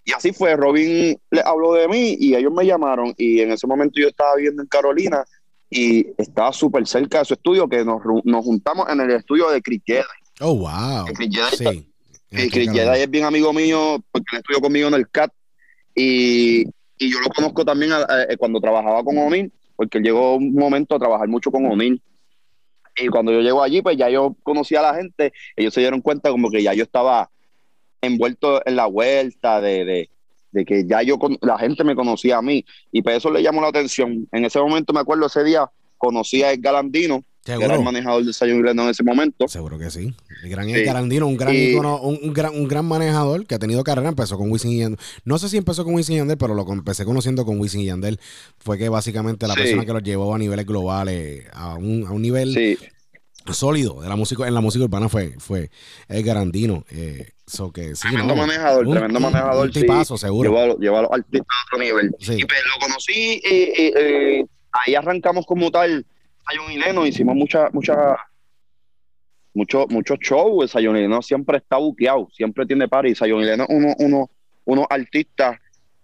Y 0.04 0.12
así 0.12 0.32
fue, 0.32 0.54
Robin 0.56 1.16
le 1.30 1.40
habló 1.44 1.72
de 1.74 1.88
mí 1.88 2.16
y 2.20 2.34
ellos 2.34 2.52
me 2.52 2.66
llamaron 2.66 3.14
y 3.16 3.40
en 3.40 3.52
ese 3.52 3.66
momento 3.66 3.98
yo 4.00 4.08
estaba 4.08 4.36
viviendo 4.36 4.62
en 4.62 4.68
Carolina 4.68 5.24
y 5.70 6.06
estaba 6.18 6.52
súper 6.52 6.86
cerca 6.86 7.20
de 7.20 7.24
su 7.24 7.34
estudio 7.34 7.66
que 7.68 7.84
nos, 7.84 8.00
nos 8.24 8.44
juntamos 8.44 8.86
en 8.90 9.00
el 9.00 9.10
estudio 9.12 9.50
de 9.50 9.62
Chris 9.62 9.80
Jedi. 9.86 10.02
Oh, 10.40 10.54
wow. 10.56 11.06
Chris 11.14 11.30
Jedi 11.32 11.56
Sí. 11.56 11.88
y 12.30 12.36
Aquí, 12.36 12.50
Chris. 12.50 12.70
Jedi 12.72 13.00
es 13.00 13.10
bien 13.10 13.24
amigo 13.24 13.52
mío 13.52 14.04
porque 14.12 14.26
él 14.36 14.38
estudió 14.40 14.60
conmigo 14.60 14.88
en 14.88 14.94
el 14.94 15.08
CAT 15.08 15.32
y, 15.94 16.62
y 16.98 17.10
yo 17.12 17.20
lo 17.20 17.28
conozco 17.30 17.64
también 17.64 17.92
a- 17.92 18.04
a- 18.08 18.22
eh, 18.24 18.36
cuando 18.36 18.60
trabajaba 18.60 19.02
con 19.02 19.16
Omil 19.18 19.52
porque 19.76 20.00
llegó 20.00 20.36
un 20.36 20.52
momento 20.54 20.94
a 20.96 20.98
trabajar 20.98 21.28
mucho 21.28 21.50
con 21.50 21.64
Omil 21.66 22.00
y 22.96 23.08
cuando 23.08 23.32
yo 23.32 23.40
llego 23.40 23.62
allí 23.62 23.82
pues 23.82 23.96
ya 23.96 24.08
yo 24.08 24.36
conocía 24.42 24.80
a 24.80 24.92
la 24.92 24.94
gente 24.94 25.32
ellos 25.56 25.72
se 25.74 25.80
dieron 25.80 26.00
cuenta 26.00 26.30
como 26.30 26.50
que 26.50 26.62
ya 26.62 26.74
yo 26.74 26.84
estaba 26.84 27.30
envuelto 28.06 28.62
en 28.66 28.76
la 28.76 28.86
vuelta 28.86 29.60
de, 29.60 29.84
de, 29.84 30.10
de 30.52 30.64
que 30.64 30.84
ya 30.86 31.02
yo 31.02 31.18
con- 31.18 31.38
la 31.42 31.58
gente 31.58 31.84
me 31.84 31.94
conocía 31.94 32.38
a 32.38 32.42
mí 32.42 32.64
y 32.92 33.02
pues 33.02 33.16
eso 33.18 33.30
le 33.30 33.42
llamó 33.42 33.60
la 33.60 33.68
atención 33.68 34.28
en 34.32 34.44
ese 34.44 34.58
momento 34.60 34.92
me 34.92 35.00
acuerdo 35.00 35.26
ese 35.26 35.42
día 35.44 35.68
conocí 35.98 36.42
a 36.42 36.52
Edgar 36.52 36.76
Andino 36.76 37.24
que 37.44 37.52
era 37.52 37.60
el 37.64 37.70
Seguro. 37.72 37.82
manejador 37.82 38.24
de 38.24 38.32
Sayon 38.32 38.62
Glendon 38.62 38.86
en 38.86 38.90
ese 38.92 39.02
momento 39.02 39.46
Seguro 39.48 39.78
que 39.78 39.90
sí. 39.90 40.14
El 40.42 40.48
gran 40.50 40.64
Sí. 40.66 40.72
Edgar 40.76 40.96
Andino, 40.96 41.26
un 41.26 41.36
gran 41.36 41.54
Y- 41.54 41.74
un, 41.74 41.84
un 41.84 42.32
gran, 42.32 42.54
un 42.54 42.66
gran 42.68 42.86
manejador 42.86 43.46
que 43.46 43.54
ha 43.54 43.58
tenido 43.58 43.84
carrera, 43.84 44.08
empezó 44.08 44.38
con 44.38 44.50
Wisin 44.50 44.70
y 44.72 44.78
Yandel. 44.78 44.98
No 45.26 45.36
sé 45.38 45.50
si 45.50 45.58
empezó 45.58 45.84
con 45.84 45.94
Wisin 45.94 46.14
y 46.14 46.18
Yandel, 46.20 46.38
pero 46.38 46.54
lo 46.54 46.66
empecé 46.72 47.04
conociendo 47.04 47.44
con 47.44 47.60
Wisin 47.60 47.82
y 47.82 47.84
Yandel 47.86 48.18
fue 48.58 48.78
que 48.78 48.88
básicamente 48.88 49.46
la 49.46 49.52
Sí. 49.54 49.60
persona 49.60 49.84
que 49.84 49.92
los 49.92 50.02
llevó 50.02 50.34
a 50.34 50.38
niveles 50.38 50.64
globales, 50.64 51.44
a 51.52 51.74
un, 51.74 52.06
a 52.06 52.12
un 52.12 52.22
nivel 52.22 52.54
sí 52.54 52.78
sólido 53.52 54.00
de 54.00 54.08
la 54.08 54.16
música, 54.16 54.46
en 54.48 54.54
la 54.54 54.60
música 54.60 54.84
urbana 54.84 55.08
fue, 55.08 55.34
fue 55.38 55.70
Edgar 56.08 56.36
Andino. 56.38 56.84
Eh, 56.90 57.28
so 57.46 57.70
que, 57.72 57.94
sí, 57.94 58.08
Tremendo 58.08 58.34
no, 58.34 58.40
manejador, 58.40 58.86
un- 58.86 58.92
tremendo 58.92 59.20
manejador. 59.20 59.66
Un 59.66 59.72
tipazo, 59.72 60.16
sí. 60.16 60.22
seguro. 60.26 60.78
Lleva, 60.78 60.98
a 61.00 61.02
los- 61.02 61.10
a 61.10 61.14
artistas 61.16 61.46
a 61.48 61.74
otro 61.74 61.84
nivel. 61.84 62.14
Sí. 62.20 62.34
Y 62.38 62.44
pues 62.44 62.58
lo 62.74 62.86
conocí 62.86 63.40
y, 63.44 63.54
y, 63.54 63.92
eh, 63.96 64.46
ahí 64.72 64.94
arrancamos 64.94 65.44
como 65.46 65.70
tal 65.70 66.06
Sayon 66.48 66.72
y 66.72 66.78
Leno, 66.78 67.06
hicimos 67.06 67.34
mucha, 67.36 67.68
mucha, 67.72 68.16
mucho, 69.52 69.86
muchos 69.88 70.18
shows. 70.20 70.70
Sayon 70.70 70.96
y 70.96 71.00
Leno 71.00 71.22
siempre 71.22 71.58
está 71.58 71.76
buqueado, 71.76 72.28
siempre 72.32 72.66
tiene 72.66 72.88
party. 72.88 73.14
Sayon 73.14 73.40
y 73.40 73.44
Leno 73.44 73.64
es 73.64 73.70
uno, 73.74 73.94
uno, 73.98 74.30
unos 74.64 74.86
artistas 74.90 75.58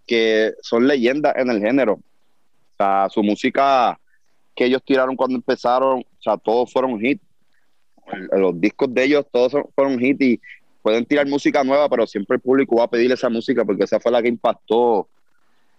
que 0.07 0.53
son 0.63 0.87
leyendas 0.87 1.35
en 1.37 1.51
el 1.51 1.61
género. 1.61 1.95
O 1.95 2.77
sea, 2.77 3.09
su 3.11 3.23
música 3.23 3.99
que 4.55 4.65
ellos 4.67 4.83
tiraron 4.85 5.17
cuando 5.17 5.37
empezaron, 5.37 6.01
o 6.01 6.23
sea, 6.23 6.37
todos 6.37 6.73
fueron 6.73 7.05
hits. 7.05 7.23
Los 8.33 8.61
discos 8.61 8.93
de 8.95 9.05
ellos 9.05 9.27
todos 9.33 9.53
son- 9.53 9.65
fueron 9.75 10.03
hits 10.05 10.21
y 10.21 10.41
pueden 10.83 11.05
tirar 11.05 11.27
música 11.27 11.63
nueva, 11.65 11.89
pero 11.89 12.07
siempre 12.07 12.37
el 12.37 12.41
público 12.41 12.77
va 12.77 12.85
a 12.85 12.91
pedir 12.91 13.13
esa 13.13 13.29
música 13.29 13.65
porque 13.65 13.85
esa 13.85 14.01
fue 14.01 14.11
la 14.13 14.23
que 14.23 14.29
impactó 14.29 15.09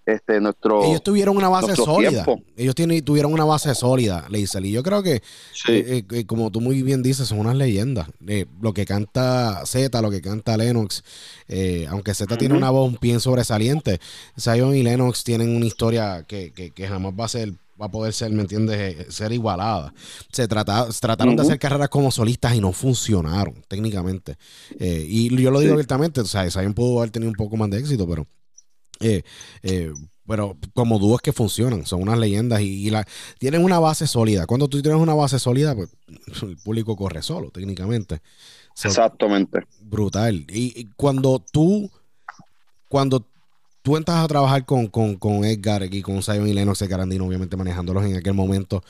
este 0.04 0.42
nuestro 0.42 0.84
Ellos 0.84 1.04
tuvieron 1.04 1.38
una 1.38 1.48
base 1.48 1.76
sólida. 1.76 2.10
tiempo. 2.26 2.42
Ellos 2.58 2.74
tienen, 2.74 3.06
tuvieron 3.06 3.32
una 3.32 3.46
base 3.46 3.74
sólida, 3.76 4.26
Leisel. 4.30 4.66
Y 4.66 4.72
yo 4.72 4.82
creo 4.82 5.04
que, 5.04 5.22
Sí. 5.54 5.72
eh, 5.74 5.86
eh, 5.98 6.04
eh, 6.12 6.26
como 6.26 6.50
tú 6.52 6.60
muy 6.60 6.82
bien 6.82 7.04
dices, 7.04 7.28
son 7.28 7.38
unas 7.40 7.56
leyendas. 7.56 8.08
Eh, 8.28 8.48
lo 8.62 8.74
que 8.74 8.86
canta 8.86 9.64
Z, 9.66 10.02
lo 10.02 10.10
que 10.10 10.20
canta 10.22 10.58
Lennox, 10.58 11.04
aunque 11.90 12.16
Z 12.16 12.36
tiene 12.38 12.56
una 12.58 12.72
voz 12.72 13.00
bien 13.00 13.20
sobresaliente, 13.20 14.00
Zion 14.40 14.76
y 14.76 14.82
Lennox 14.82 15.24
tienen 15.24 15.56
una 15.56 15.66
historia 15.68 16.26
que, 16.28 16.52
que- 16.52 16.72
que 16.72 16.88
jamás 16.88 17.14
va 17.18 17.26
a 17.26 17.30
ser 17.30 17.54
va 17.82 17.88
a 17.88 17.92
poder 17.92 18.14
ser, 18.14 18.32
¿me 18.32 18.42
entiendes? 18.42 18.78
Eh, 18.80 19.12
Ser 19.12 19.32
igualada. 19.32 19.94
Se 20.32 20.48
trata, 20.48 20.88
trataron 21.00 21.36
de 21.36 21.42
hacer 21.42 21.58
carreras 21.60 21.90
como 21.90 22.12
solistas 22.12 22.54
y 22.56 22.62
no 22.62 22.72
funcionaron 22.74 23.56
técnicamente. 23.68 24.38
Eh, 24.80 25.06
y 25.08 25.36
yo 25.42 25.50
lo 25.52 25.60
digo 25.60 25.72
Sí. 25.72 25.74
abiertamente, 25.74 26.22
o 26.22 26.26
sea, 26.26 26.50
Zion 26.50 26.74
pudo 26.74 27.00
haber 27.00 27.12
tenido 27.12 27.30
un 27.30 27.36
poco 27.36 27.58
más 27.58 27.70
de 27.70 27.80
éxito, 27.80 28.08
pero 28.08 28.28
eh, 29.00 29.24
eh, 29.64 29.92
pero 30.28 30.56
como 30.74 31.00
dúos 31.00 31.20
que 31.22 31.34
funcionan, 31.34 31.86
son 31.86 32.04
unas 32.04 32.18
leyendas 32.20 32.62
y, 32.62 32.88
y 32.88 32.90
la, 32.92 33.06
tienen 33.40 33.64
una 33.64 33.80
base 33.80 34.06
sólida. 34.08 34.46
Cuando 34.46 34.68
tú 34.70 34.82
tienes 34.82 35.02
una 35.02 35.16
base 35.16 35.40
sólida, 35.40 35.76
pues 35.76 35.90
el 36.44 36.58
público 36.58 36.96
corre 36.96 37.22
solo, 37.24 37.50
técnicamente. 37.50 38.22
So, 38.76 38.88
Exactamente. 38.88 39.62
brutal. 39.82 40.46
Y, 40.50 40.80
y 40.80 40.86
cuando 40.96 41.44
tú, 41.52 41.90
cuando 42.88 43.28
tú 43.82 43.98
entras 43.98 44.24
a 44.24 44.28
trabajar 44.28 44.66
con, 44.66 44.88
con, 44.88 45.16
con 45.16 45.44
Edgar 45.46 45.84
y 45.94 46.02
con 46.02 46.22
Zion 46.24 46.48
y 46.48 46.54
Lennox 46.54 46.80
de 46.80 46.88
Carandino, 46.90 47.26
obviamente 47.26 47.58
manejándolos 47.58 48.06
en 48.06 48.16
aquel 48.16 48.34
momento, 48.34 48.84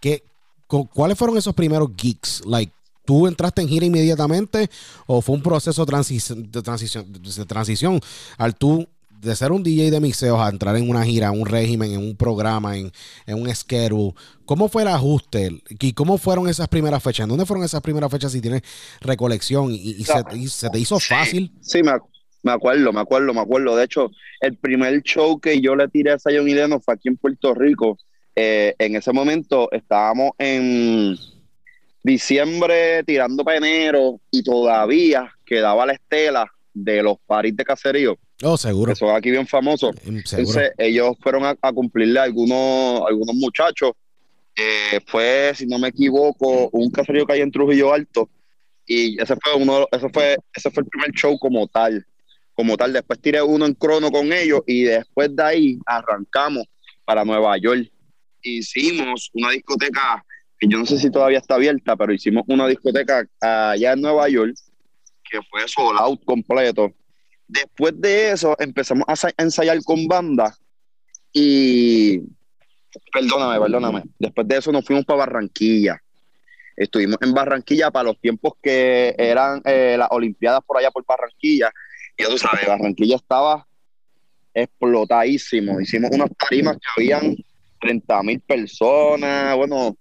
¿qué, 0.00 0.22
cu- 0.66 0.88
¿cuáles 0.88 1.16
fueron 1.18 1.36
esos 1.36 1.54
primeros 1.54 1.90
geeks? 1.96 2.42
Like, 2.46 2.72
¿Tú 3.06 3.26
entraste 3.26 3.60
en 3.60 3.68
gira 3.68 3.84
inmediatamente 3.84 4.70
o 5.06 5.20
fue 5.20 5.34
un 5.36 5.42
proceso 5.42 5.84
transi- 5.86 6.34
de 6.50 6.62
transición, 6.62 7.12
de 7.12 7.44
transición 7.44 8.00
al 8.38 8.54
tú 8.56 8.88
de 9.20 9.36
ser 9.36 9.52
un 9.52 9.62
DJ 9.62 9.90
de 9.90 10.00
mixeos 10.00 10.38
a 10.40 10.48
entrar 10.50 10.74
en 10.76 10.88
una 10.90 11.02
gira, 11.04 11.30
un 11.30 11.46
régimen, 11.46 11.92
en 11.92 11.98
un 12.00 12.16
programa, 12.16 12.76
en, 12.76 12.90
en 13.26 13.40
un 13.40 13.54
schedule? 13.54 14.14
¿Cómo 14.46 14.68
fue 14.68 14.82
el 14.82 14.88
ajuste? 14.88 15.62
¿Y 15.80 15.92
cómo 15.92 16.16
fueron 16.18 16.48
esas 16.48 16.68
primeras 16.68 17.02
fechas? 17.02 17.28
¿Dónde 17.28 17.46
fueron 17.46 17.64
esas 17.64 17.80
primeras 17.82 18.10
fechas 18.10 18.32
si 18.32 18.40
tienes 18.40 18.62
recolección? 19.00 19.70
¿Y, 19.70 19.76
y 19.92 20.04
se, 20.04 20.12
y 20.36 20.48
se 20.48 20.70
te 20.70 20.78
hizo 20.78 20.98
fácil? 20.98 21.52
Sí, 21.60 21.82
me, 21.82 21.92
me 22.44 22.52
acuerdo, 22.52 22.92
me 22.92 23.00
acuerdo, 23.00 23.34
me 23.34 23.40
acuerdo. 23.40 23.74
De 23.76 23.84
hecho, 23.84 24.10
el 24.40 24.56
primer 24.56 25.02
show 25.02 25.40
que 25.40 25.60
yo 25.60 25.74
le 25.74 25.88
tiré 25.88 26.12
a 26.12 26.18
Zion 26.18 26.48
y 26.48 26.54
fue 26.80 26.94
aquí 26.94 27.08
en 27.08 27.16
Puerto 27.16 27.54
Rico. 27.54 27.98
Eh, 28.36 28.74
en 28.78 28.96
ese 28.96 29.12
momento 29.12 29.70
estábamos 29.72 30.32
en 30.38 31.16
diciembre 32.02 33.02
tirando 33.04 33.44
para 33.44 33.58
enero 33.58 34.20
y 34.30 34.42
todavía 34.42 35.32
quedaba 35.44 35.86
la 35.86 35.92
estela 35.94 36.46
de 36.72 37.02
los 37.02 37.16
paris 37.26 37.56
de 37.56 37.64
caserío, 37.64 38.18
Oh, 38.42 38.56
seguro. 38.56 38.92
que 38.92 38.96
son 38.96 39.14
aquí 39.14 39.30
bien 39.30 39.46
famosos. 39.46 39.94
Em, 40.04 40.22
Seguro. 40.24 40.48
Entonces 40.60 40.72
ellos 40.78 41.16
fueron 41.20 41.44
a, 41.44 41.56
a 41.62 41.72
cumplirle 41.72 42.18
a 42.18 42.24
algunos, 42.24 43.02
algunos 43.08 43.34
muchachos. 43.36 43.92
Eh, 44.56 45.00
fue, 45.06 45.52
si 45.54 45.66
no 45.66 45.78
me 45.78 45.88
equivoco, 45.88 46.68
un 46.72 46.90
caserío 46.90 47.24
que 47.26 47.34
hay 47.34 47.40
en 47.40 47.50
Trujillo 47.52 47.92
Alto. 47.92 48.28
Y 48.86 49.20
ese 49.22 49.34
fue 49.42 49.54
uno, 49.54 49.86
ese 49.90 50.08
fue, 50.10 50.36
ese 50.54 50.70
fue 50.70 50.82
el 50.82 50.88
primer 50.88 51.10
show 51.12 51.38
como 51.38 51.66
tal. 51.68 52.04
Como 52.54 52.76
tal. 52.76 52.92
Después 52.92 53.20
tiré 53.20 53.42
uno 53.42 53.66
en 53.66 53.74
crono 53.74 54.10
con 54.10 54.32
ellos 54.32 54.60
y 54.66 54.84
después 54.84 55.34
de 55.34 55.42
ahí 55.42 55.78
arrancamos 55.86 56.64
para 57.04 57.24
Nueva 57.24 57.56
York. 57.58 57.90
Hicimos 58.42 59.30
una 59.32 59.50
discoteca, 59.50 60.24
que 60.58 60.68
yo 60.68 60.78
no 60.78 60.86
sé 60.86 60.98
si 60.98 61.10
todavía 61.10 61.38
está 61.38 61.54
abierta, 61.56 61.96
pero 61.96 62.12
hicimos 62.12 62.44
una 62.46 62.66
discoteca 62.68 63.26
allá 63.40 63.92
en 63.92 64.00
Nueva 64.00 64.28
York, 64.28 64.54
que 65.30 65.40
fue 65.50 65.66
sold 65.66 65.98
out 65.98 66.22
completo. 66.24 66.92
Después 67.48 67.94
de 68.00 68.30
eso 68.32 68.54
empezamos 68.58 69.04
a 69.08 69.16
sa- 69.16 69.32
a 69.36 69.42
ensayar 69.42 69.78
con 69.82 70.06
banda 70.06 70.54
y 71.32 72.20
perdóname, 73.12 73.60
perdóname. 73.60 74.02
Después 74.18 74.46
de 74.48 74.56
eso 74.58 74.72
nos 74.72 74.84
fuimos 74.84 75.04
para 75.04 75.18
Barranquilla. 75.20 76.00
Estuvimos 76.76 77.18
en 77.20 77.32
Barranquilla 77.32 77.90
para 77.90 78.04
los 78.04 78.20
tiempos 78.20 78.54
que 78.62 79.14
eran 79.18 79.60
eh, 79.64 79.96
las 79.98 80.08
Olimpiadas 80.10 80.60
por 80.66 80.78
allá 80.78 80.90
por 80.90 81.04
Barranquilla. 81.06 81.70
Ya 82.18 82.28
tú 82.28 82.38
sabes, 82.38 82.66
Barranquilla 82.66 83.16
estaba 83.16 83.66
explotadísimo. 84.52 85.80
Hicimos 85.80 86.10
unas 86.12 86.30
tarimas 86.38 86.76
que 86.76 86.86
habían 86.96 87.36
30 87.80 88.22
mil 88.22 88.40
personas. 88.40 89.56
Bueno, 89.56 89.96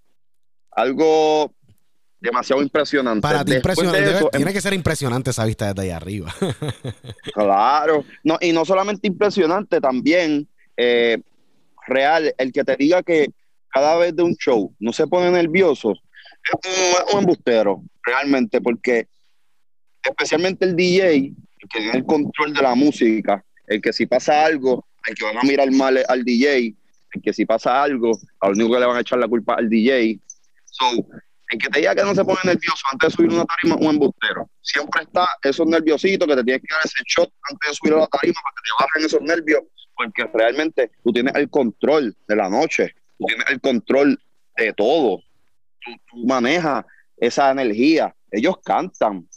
algo 0.72 1.54
demasiado 2.20 2.62
impresionante. 2.62 3.22
Para 3.22 3.44
ti, 3.44 3.54
Después 3.54 3.78
de 3.78 3.84
impresionante. 3.84 4.18
eso, 4.18 4.30
Tiene 4.30 4.54
que 4.54 4.62
ser 4.62 4.74
impresionante 4.74 5.32
esa 5.32 5.46
vista 5.46 5.74
desde 5.74 5.82
ahí 5.82 5.90
arriba. 5.90 6.34
Claro, 7.34 8.06
no, 8.24 8.38
y 8.40 8.52
no 8.52 8.64
solamente 8.64 9.08
impresionante, 9.08 9.82
también 9.82 10.48
eh, 10.78 11.20
real, 11.88 12.34
el 12.38 12.52
que 12.52 12.64
te 12.64 12.76
diga 12.76 13.02
que 13.02 13.28
cada 13.70 13.96
vez 13.98 14.16
de 14.16 14.24
un 14.24 14.36
show 14.36 14.74
no 14.80 14.94
se 14.94 15.08
pone 15.08 15.32
nervioso, 15.32 15.92
es 15.92 17.08
un, 17.12 17.16
un 17.16 17.20
embustero, 17.22 17.84
realmente, 18.04 18.62
porque 18.62 19.08
especialmente 20.04 20.66
el 20.66 20.76
DJ, 20.76 21.34
el 21.64 21.70
que 21.70 21.80
tiene 21.80 21.98
el 21.98 22.06
control 22.06 22.54
de 22.54 22.62
la 22.62 22.76
música, 22.76 23.44
el 23.68 23.82
que 23.82 23.94
si 23.94 24.06
pasa 24.06 24.46
algo, 24.46 24.86
el 25.08 25.16
que 25.16 25.26
van 25.26 25.38
a 25.38 25.44
mirar 25.44 25.72
mal 25.72 26.04
al 26.08 26.24
DJ, 26.24 26.76
el 27.14 27.22
que 27.22 27.34
si 27.34 27.46
pasa 27.46 27.82
algo, 27.82 28.12
al 28.42 28.52
único 28.52 28.74
que 28.74 28.80
le 28.80 28.86
van 28.86 28.98
a 28.98 29.02
echar 29.02 29.20
la 29.20 29.28
culpa 29.28 29.56
al 29.56 29.70
DJ. 29.70 30.20
So, 30.66 30.86
el 31.50 31.60
que 31.60 31.70
te 31.70 31.80
diga 31.80 31.96
que 31.96 32.04
no 32.04 32.14
se 32.16 32.26
pone 32.26 32.40
nervioso 32.44 32.84
antes 32.92 33.10
de 33.10 33.16
subir 33.16 33.30
una 33.32 33.46
tarima 33.46 33.76
un 33.76 33.96
embustero. 33.96 34.50
Siempre 34.62 35.04
está 35.04 35.28
esos 35.42 35.68
nerviositos 35.68 36.28
que 36.28 36.36
te 36.36 36.44
tienes 36.44 36.62
que 36.62 36.74
dar 36.74 36.82
ese 36.84 37.04
shot 37.06 37.32
antes 37.50 37.70
de 37.70 37.76
subir 37.76 37.94
a 37.94 37.98
la 37.98 38.08
tarima 38.08 38.40
para 38.42 38.56
que 38.56 38.62
te 38.64 38.84
bajen 38.84 39.06
esos 39.06 39.22
nervios, 39.22 39.62
porque 39.96 40.30
realmente 40.34 40.92
tú 41.04 41.14
tienes 41.14 41.34
el 41.36 41.50
control 41.50 42.16
de 42.28 42.36
la 42.36 42.50
noche, 42.50 42.94
tú 43.18 43.26
tienes 43.28 43.46
el 43.50 43.62
control 43.62 44.20
de 44.58 44.74
todo. 44.74 45.20
Tú 45.86 46.26
manejas 46.26 46.86
esa 47.18 47.52
energía. 47.52 48.16
Ellos 48.32 48.56
cantan. 48.64 49.28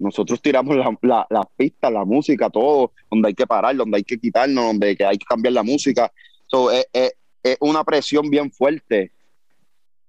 Nosotros 0.00 0.40
tiramos 0.42 0.76
la- 0.76 0.98
la- 1.02 1.26
las 1.30 1.44
pistas, 1.56 1.92
la 1.92 2.04
música, 2.04 2.50
todo, 2.50 2.92
donde 3.10 3.28
hay 3.28 3.34
que 3.34 3.46
parar, 3.46 3.76
donde 3.76 3.98
hay 3.98 4.02
que 4.02 4.18
quitarnos, 4.18 4.64
donde 4.64 4.96
hay 5.06 5.18
que 5.18 5.24
cambiar 5.28 5.52
la 5.52 5.62
música. 5.62 6.10
So, 6.48 6.72
es, 6.72 6.86
es- 6.92 7.12
es 7.42 7.56
una 7.60 7.84
presión 7.84 8.28
bien 8.28 8.50
fuerte 8.50 9.12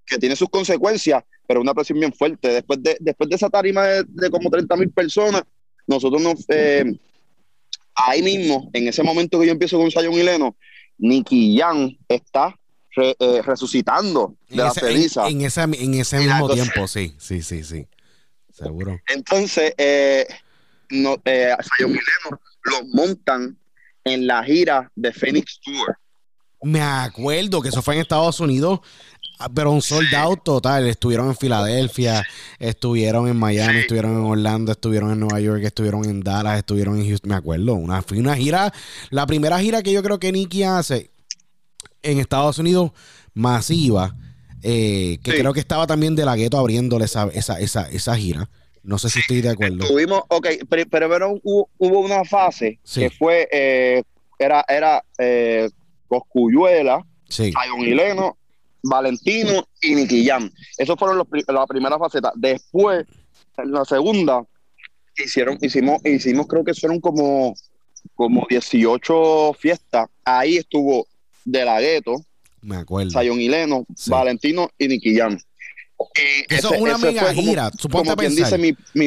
que 0.04 0.18
tiene 0.18 0.34
sus 0.34 0.48
consecuencias, 0.48 1.22
pero 1.46 1.60
una 1.60 1.72
presión 1.74 2.00
bien 2.00 2.12
fuerte. 2.12 2.48
Después 2.48 2.82
de, 2.82 2.96
después 3.00 3.30
de 3.30 3.36
esa 3.36 3.48
tarima 3.48 3.84
de, 3.86 4.04
de 4.08 4.30
como 4.30 4.50
30 4.50 4.74
mil 4.76 4.90
personas, 4.90 5.42
nosotros 5.86 6.20
nos... 6.20 6.44
eh, 6.48 6.84
ahí 7.94 8.22
mismo, 8.22 8.70
en 8.72 8.88
ese 8.88 9.02
momento 9.02 9.38
que 9.38 9.46
yo 9.46 9.52
empiezo 9.52 9.78
con 9.78 9.90
Zion 9.90 10.14
y 10.14 10.22
Leno, 10.22 10.56
Nicky 10.98 11.58
Jan 11.58 11.96
está 12.08 12.58
re- 12.96 13.14
eh, 13.18 13.42
resucitando 13.42 14.34
de 14.48 14.54
En 14.54 14.58
la 14.58 14.68
ese, 14.68 14.80
ceniza. 14.80 15.28
en, 15.28 15.40
en 15.40 15.46
ese, 15.46 15.62
en 15.62 15.94
ese 15.94 16.18
mismo 16.18 16.48
tiempo, 16.50 16.88
sí, 16.88 17.14
sí, 17.18 17.42
sí, 17.42 17.62
sí. 17.64 17.86
Seguro. 18.62 19.00
Entonces, 19.08 19.74
eh, 19.78 20.26
no, 20.90 21.16
eh, 21.24 21.54
Zion 21.76 21.98
los 22.64 22.86
montan 22.88 23.56
en 24.04 24.26
la 24.26 24.42
gira 24.44 24.90
de 24.94 25.12
Phoenix 25.12 25.60
Tour. 25.64 25.96
Me 26.62 26.80
acuerdo 26.80 27.60
que 27.60 27.70
eso 27.70 27.82
fue 27.82 27.94
en 27.94 28.00
Estados 28.02 28.38
Unidos, 28.38 28.80
ah, 29.40 29.48
pero 29.52 29.72
un 29.72 29.82
sold 29.82 30.14
out 30.14 30.44
total. 30.44 30.86
Estuvieron 30.86 31.26
en 31.28 31.36
Filadelfia, 31.36 32.24
estuvieron 32.60 33.26
en 33.26 33.36
Miami, 33.36 33.72
Sí. 33.74 33.78
estuvieron 33.80 34.12
en 34.12 34.24
Orlando, 34.24 34.70
estuvieron 34.72 35.10
en 35.10 35.18
Nueva 35.20 35.40
York, 35.40 35.62
estuvieron 35.64 36.04
en 36.04 36.20
Dallas, 36.20 36.58
estuvieron 36.58 36.98
en 37.00 37.08
Houston. 37.08 37.30
Me 37.30 37.34
acuerdo, 37.34 37.74
una, 37.74 38.04
una 38.14 38.36
gira, 38.36 38.72
la 39.10 39.26
primera 39.26 39.58
gira 39.58 39.82
que 39.82 39.92
yo 39.92 40.02
creo 40.04 40.20
que 40.20 40.30
Nicky 40.30 40.62
hace 40.62 41.10
en 42.02 42.18
Estados 42.20 42.58
Unidos 42.58 42.92
masiva, 43.34 44.14
eh, 44.62 45.18
que 45.22 45.32
Sí. 45.32 45.38
creo 45.38 45.52
que 45.52 45.60
estaba 45.60 45.86
también 45.86 46.14
de 46.16 46.24
la 46.24 46.36
gueto 46.36 46.58
abriéndole 46.58 47.04
esa, 47.06 47.28
esa, 47.32 47.58
esa, 47.60 47.88
esa 47.90 48.16
gira. 48.16 48.48
No 48.82 48.98
sé 48.98 49.08
si 49.10 49.20
estoy 49.20 49.40
de 49.42 49.50
acuerdo. 49.50 49.86
Tuvimos, 49.86 50.22
ok, 50.28 50.46
pero, 50.68 50.88
pero 50.90 51.34
hubo, 51.42 51.68
hubo 51.78 52.00
una 52.00 52.24
fase 52.24 52.78
Sí. 52.82 53.00
que 53.00 53.10
fue, 53.10 53.48
eh, 53.52 54.02
era, 54.38 54.64
era 54.68 55.04
eh, 55.18 55.68
Coscuyuela, 56.08 57.04
Sí. 57.28 57.52
Zion 57.52 57.80
y 57.80 57.94
Leno, 57.94 58.36
Valentino 58.82 59.66
y 59.80 59.94
Nicky 59.94 60.26
Jam. 60.26 60.50
Esos 60.76 60.96
fueron 60.98 61.18
los, 61.18 61.26
la 61.48 61.66
primera 61.66 61.98
faceta. 61.98 62.32
Después, 62.34 63.06
en 63.56 63.72
la 63.72 63.84
segunda, 63.84 64.44
hicieron, 65.16 65.58
hicimos, 65.62 66.04
hicimos, 66.04 66.46
creo 66.46 66.64
que 66.64 66.74
fueron 66.74 67.00
como, 67.00 67.54
como 68.14 68.44
18 68.50 69.54
fiestas. 69.58 70.08
Ahí 70.24 70.56
estuvo 70.56 71.06
De 71.44 71.64
La 71.64 71.80
Ghetto, 71.80 72.16
Me 72.62 72.76
acuerdo. 72.76 73.10
Zion 73.20 73.40
y 73.40 73.48
Leno, 73.48 73.84
Sí. 73.96 74.10
Valentino 74.10 74.70
y 74.78 74.88
Nicky 74.88 75.16
Jam. 75.16 75.38
Y 76.48 76.54
Eso 76.54 76.74
es 76.74 76.80
una 76.80 76.98
mega 76.98 77.32
gira. 77.32 77.70
Ponte 77.70 77.88
Como 77.90 78.16
quien 78.16 78.34
dice 78.34 78.58
mi, 78.58 78.72
mi 78.94 79.06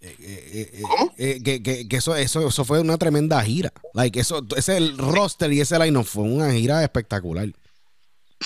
Eh, 0.00 0.14
eh, 0.20 0.70
eh, 0.74 0.82
¿Cómo? 0.82 1.12
eh, 1.16 1.40
que, 1.42 1.62
que- 1.62 1.88
que 1.88 1.96
eso, 1.96 2.14
eso, 2.14 2.46
eso 2.48 2.64
fue 2.64 2.80
una 2.80 2.98
tremenda 2.98 3.40
gira. 3.42 3.72
Like, 3.94 4.20
eso, 4.20 4.44
ese 4.56 4.76
el 4.76 4.96
roster 4.98 5.52
y 5.52 5.60
ese 5.60 5.78
line 5.78 6.04
fue 6.04 6.22
una 6.24 6.52
gira 6.52 6.82
espectacular. 6.84 7.48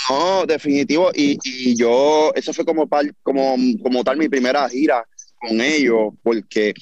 No, 0.09 0.46
definitivo. 0.46 1.11
Y, 1.14 1.38
y 1.44 1.76
yo, 1.76 2.33
eso 2.35 2.52
fue 2.55 2.64
como, 2.64 2.87
par- 2.87 3.14
como, 3.22 3.57
como 3.83 4.02
tal 4.02 4.16
mi 4.16 4.28
primera 4.28 4.66
gira 4.68 5.07
con 5.40 5.61
ellos, 5.61 6.14
porque 6.22 6.72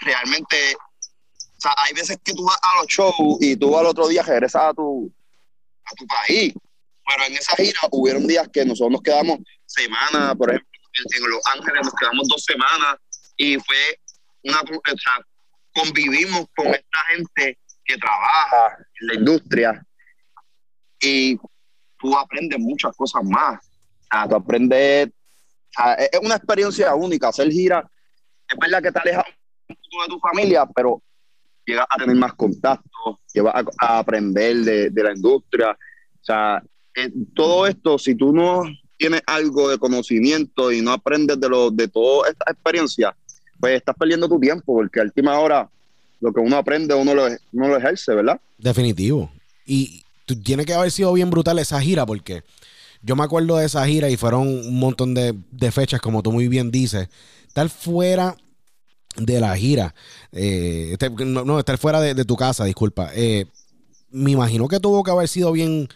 realmente, 0.00 0.56
o 0.76 1.60
sea, 1.60 1.72
hay 1.78 1.92
veces 1.94 2.18
que 2.22 2.32
tú 2.32 2.44
vas 2.44 2.58
a 2.62 2.80
los 2.80 2.86
shows 2.86 3.38
y 3.40 3.56
tú 3.56 3.76
al 3.76 3.86
otro 3.86 4.06
día 4.06 4.22
regresas 4.22 4.62
a 4.66 4.72
tu, 4.74 5.10
a 5.84 5.94
tu 5.96 6.06
país. 6.06 6.52
Pero 7.10 7.26
en 7.26 7.34
esa 7.34 7.56
gira 7.56 7.80
hubieron 7.90 8.26
días 8.26 8.48
que 8.52 8.64
nosotros 8.64 8.92
nos 8.92 9.02
quedamos 9.02 9.38
semanas, 9.66 10.36
por 10.36 10.50
ejemplo, 10.50 10.68
en, 11.16 11.30
Los 11.30 11.42
Ángeles 11.54 11.80
nos 11.84 11.94
quedamos 11.94 12.28
dos 12.28 12.44
semanas 12.44 12.96
y 13.36 13.56
fue 13.58 13.98
una, 14.44 14.60
o 14.60 14.98
sea, 14.98 15.26
convivimos 15.74 16.46
con 16.56 16.68
esta 16.68 16.98
gente 17.10 17.58
que 17.84 17.96
trabaja 17.96 18.76
en 19.00 19.06
la 19.08 19.14
industria 19.14 19.86
y 21.00 21.36
tú 21.98 22.16
aprendes 22.16 22.58
muchas 22.58 22.94
cosas 22.96 23.22
más. 23.24 23.58
O 23.64 24.04
sea, 24.10 24.28
tú 24.28 24.36
aprendes, 24.36 25.08
o 25.08 25.82
sea, 25.82 25.94
es 25.94 26.20
una 26.22 26.36
experiencia 26.36 26.94
única. 26.94 27.28
Hacer 27.28 27.50
gira, 27.50 27.90
es 28.48 28.58
verdad 28.58 28.82
que 28.82 28.92
te 28.92 28.98
alejas 29.00 29.24
de 29.68 29.76
tu 30.08 30.20
familia, 30.20 30.64
pero 30.66 31.02
llegas 31.64 31.86
a 31.90 31.96
tener 31.96 32.16
más 32.16 32.34
contactos, 32.34 33.16
llegas 33.32 33.54
a, 33.54 33.64
a 33.86 33.98
aprender 33.98 34.56
de, 34.58 34.90
de 34.90 35.02
la 35.02 35.12
industria. 35.12 35.70
O 35.72 36.24
sea, 36.24 36.62
eh, 37.04 37.12
todo 37.34 37.66
esto, 37.66 37.98
si 37.98 38.14
tú 38.14 38.32
no 38.32 38.62
tienes 38.96 39.22
algo 39.26 39.68
de 39.70 39.78
conocimiento 39.78 40.70
y 40.72 40.82
no 40.82 40.92
aprendes 40.92 41.40
de, 41.40 41.48
lo, 41.48 41.70
de 41.70 41.88
toda 41.88 42.28
esta 42.28 42.50
experiencia, 42.50 43.16
pues 43.58 43.76
estás 43.76 43.94
perdiendo 43.98 44.28
tu 44.28 44.38
tiempo, 44.38 44.74
porque 44.74 45.00
a 45.00 45.04
última 45.04 45.38
hora 45.38 45.68
lo 46.20 46.32
que 46.32 46.40
uno 46.40 46.56
aprende 46.56 46.94
uno 46.94 47.14
lo, 47.14 47.26
uno 47.52 47.68
lo 47.68 47.76
ejerce, 47.76 48.14
¿verdad? 48.14 48.40
Definitivo. 48.58 49.30
Y 49.64 50.04
tiene 50.44 50.64
que 50.64 50.74
haber 50.74 50.90
sido 50.90 51.12
bien 51.12 51.30
brutal 51.30 51.58
esa 51.58 51.80
gira 51.80 52.04
porque 52.06 52.42
yo 53.02 53.16
me 53.16 53.24
acuerdo 53.24 53.56
de 53.56 53.66
esa 53.66 53.86
gira 53.86 54.10
y 54.10 54.16
fueron 54.16 54.46
un 54.46 54.78
montón 54.78 55.14
de, 55.14 55.34
de 55.50 55.72
fechas, 55.72 56.00
como 56.00 56.22
tú 56.22 56.32
muy 56.32 56.48
bien 56.48 56.70
dices. 56.70 57.08
Estar 57.46 57.68
fuera 57.68 58.36
de 59.16 59.40
la 59.40 59.56
gira, 59.56 59.94
eh, 60.32 60.90
este- 60.92 61.10
no, 61.10 61.58
estar 61.58 61.78
fuera 61.78 62.00
de, 62.00 62.14
de 62.14 62.24
tu 62.24 62.36
casa, 62.36 62.64
disculpa. 62.64 63.10
Eh, 63.14 63.46
me 64.10 64.32
imagino 64.32 64.68
que 64.68 64.78
tuvo 64.80 65.02
que 65.02 65.10
haber 65.10 65.28
sido 65.28 65.50
bien, 65.52 65.88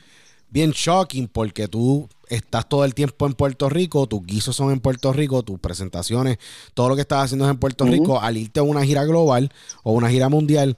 bien 0.55 0.71
shocking 0.71 1.27
porque 1.27 1.67
tú 1.67 2.09
estás 2.29 2.69
todo 2.69 2.85
el 2.85 2.95
tiempo 2.95 3.27
en 3.27 3.35
Puerto 3.35 3.69
Rico, 3.69 4.07
tus 4.07 4.25
guisos 4.25 4.55
son 4.55 4.71
en 4.71 4.79
Puerto 4.79 5.13
Rico, 5.13 5.43
tus 5.43 5.59
presentaciones, 5.59 6.39
todo 6.75 6.89
lo 6.89 6.95
que 6.95 7.01
estás 7.01 7.25
haciendo 7.25 7.45
es 7.45 7.51
en 7.51 7.59
Puerto. 7.59 7.85
Rico, 7.85 8.21
al 8.21 8.37
irte 8.37 8.61
a 8.61 8.63
una 8.63 8.85
gira 8.85 9.05
global 9.05 9.51
o 9.83 9.93
una 9.93 10.09
gira 10.09 10.29
mundial 10.29 10.77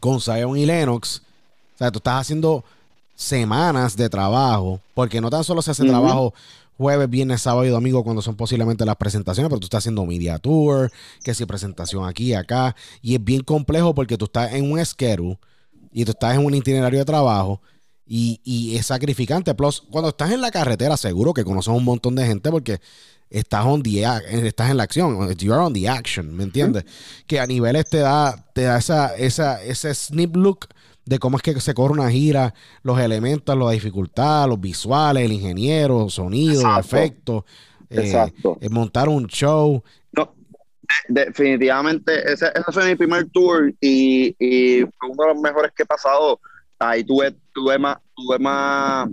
con 0.00 0.20
Zion 0.20 0.58
y 0.58 0.66
Lennox, 0.66 1.22
o 1.76 1.78
sea, 1.78 1.92
tú 1.92 1.98
estás 1.98 2.22
haciendo 2.22 2.64
semanas 3.14 3.96
de 3.96 4.08
trabajo, 4.08 4.80
porque 4.92 5.20
no 5.20 5.30
tan 5.30 5.44
solo 5.44 5.62
se 5.62 5.70
hace 5.70 5.84
trabajo 5.84 6.34
jueves, 6.76 7.08
viernes, 7.08 7.42
sábado 7.42 7.64
y 7.64 7.68
domingo 7.68 8.02
cuando 8.02 8.22
son 8.22 8.34
posiblemente 8.34 8.84
las 8.84 8.96
presentaciones, 8.96 9.48
pero 9.48 9.60
tú 9.60 9.66
estás 9.66 9.84
haciendo 9.84 10.04
media 10.04 10.40
tour, 10.40 10.90
que 11.22 11.32
si 11.32 11.46
presentación 11.46 12.04
aquí 12.04 12.30
y 12.30 12.34
acá, 12.34 12.74
y 13.02 13.14
es 13.14 13.24
bien 13.24 13.42
complejo 13.42 13.94
porque 13.94 14.18
tú 14.18 14.24
estás 14.24 14.52
en 14.52 14.70
un 14.70 14.84
schedule 14.84 15.38
y 15.92 16.04
tú 16.04 16.10
estás 16.10 16.34
en 16.34 16.44
un 16.44 16.54
itinerario 16.54 16.98
de 16.98 17.04
trabajo 17.04 17.60
y, 18.06 18.40
y 18.44 18.76
es 18.76 18.86
sacrificante. 18.86 19.54
Plus, 19.54 19.80
cuando 19.90 20.10
estás 20.10 20.30
en 20.30 20.40
la 20.40 20.50
carretera, 20.50 20.96
seguro 20.96 21.34
que 21.34 21.44
conoces 21.44 21.72
un 21.74 21.84
montón 21.84 22.14
de 22.14 22.26
gente 22.26 22.50
porque 22.50 22.80
estás, 23.30 23.64
on 23.66 23.82
the 23.82 24.02
ac- 24.06 24.24
estás 24.28 24.70
en 24.70 24.76
la 24.76 24.84
acción. 24.84 25.32
You're 25.36 25.60
on 25.60 25.72
the 25.72 25.88
action, 25.88 26.34
¿me 26.36 26.44
entiendes? 26.44 26.84
Que 27.26 27.40
a 27.40 27.46
niveles 27.46 27.84
te 27.90 27.98
da, 27.98 28.46
te 28.54 28.62
da 28.62 28.78
esa, 28.78 29.16
esa, 29.16 29.62
ese 29.64 29.92
snip 29.94 30.36
look 30.36 30.68
de 31.04 31.18
cómo 31.18 31.36
es 31.36 31.42
que 31.42 31.60
se 31.60 31.74
corre 31.74 31.92
una 31.92 32.10
gira, 32.10 32.52
los 32.82 32.98
elementos, 33.00 33.56
la 33.56 33.70
dificultad, 33.70 34.48
los 34.48 34.60
visuales, 34.60 35.24
el 35.24 35.32
ingeniero, 35.32 36.08
sonido, 36.08 36.62
efectos, 36.78 37.44
eh, 37.90 38.00
Exacto. 38.00 38.58
eh, 38.60 38.68
montar 38.68 39.08
un 39.08 39.26
show. 39.28 39.82
No, 40.12 40.34
de- 41.08 41.26
definitivamente, 41.26 42.32
ese, 42.32 42.46
ese 42.54 42.72
fue 42.72 42.86
mi 42.86 42.94
primer 42.96 43.28
tour 43.30 43.72
y, 43.80 44.34
y 44.38 44.80
fue 44.98 45.10
uno 45.10 45.22
de 45.26 45.34
los 45.34 45.42
mejores 45.42 45.70
que 45.76 45.84
he 45.84 45.86
pasado. 45.86 46.40
Ahí 46.78 47.04
tuve, 47.04 47.34
tuve 47.56 47.78
más, 47.78 47.96
tuve 48.14 48.38
más, 48.38 49.08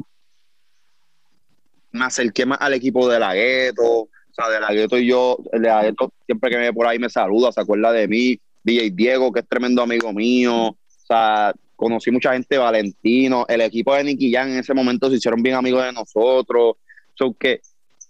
me 1.91 2.05
acerqué 2.05 2.45
más 2.45 2.59
al 2.59 2.73
equipo 2.73 3.07
de 3.07 3.17
la 3.17 3.33
gueto, 3.33 3.83
o 3.83 4.09
sea, 4.31 4.49
de 4.49 4.59
la 4.59 4.73
gueto 4.73 4.97
y 4.97 5.07
yo, 5.07 5.37
de 5.53 5.59
la 5.59 5.83
gueto 5.83 6.11
siempre 6.25 6.49
que 6.49 6.57
me 6.57 6.63
ve 6.63 6.73
por 6.73 6.85
ahí 6.85 6.99
me 6.99 7.09
saluda, 7.09 7.53
se 7.53 7.61
acuerda 7.61 7.93
de 7.93 8.05
mí, 8.07 8.37
DJ 8.63 8.91
Diego, 8.91 9.31
que 9.31 9.39
es 9.39 9.47
tremendo 9.47 9.81
amigo 9.81 10.11
mío, 10.11 10.67
o 10.67 10.77
sea, 11.07 11.53
conocí 11.77 12.11
mucha 12.11 12.33
gente, 12.33 12.57
Valentino, 12.57 13.45
el 13.47 13.61
equipo 13.61 13.95
de 13.95 14.03
Nicky 14.03 14.33
Jam 14.33 14.49
en 14.49 14.59
ese 14.59 14.73
momento 14.73 15.09
se 15.09 15.15
hicieron 15.15 15.41
bien 15.41 15.55
amigos 15.55 15.85
de 15.85 15.93
nosotros, 15.93 16.75
so 17.15 17.33
que 17.33 17.61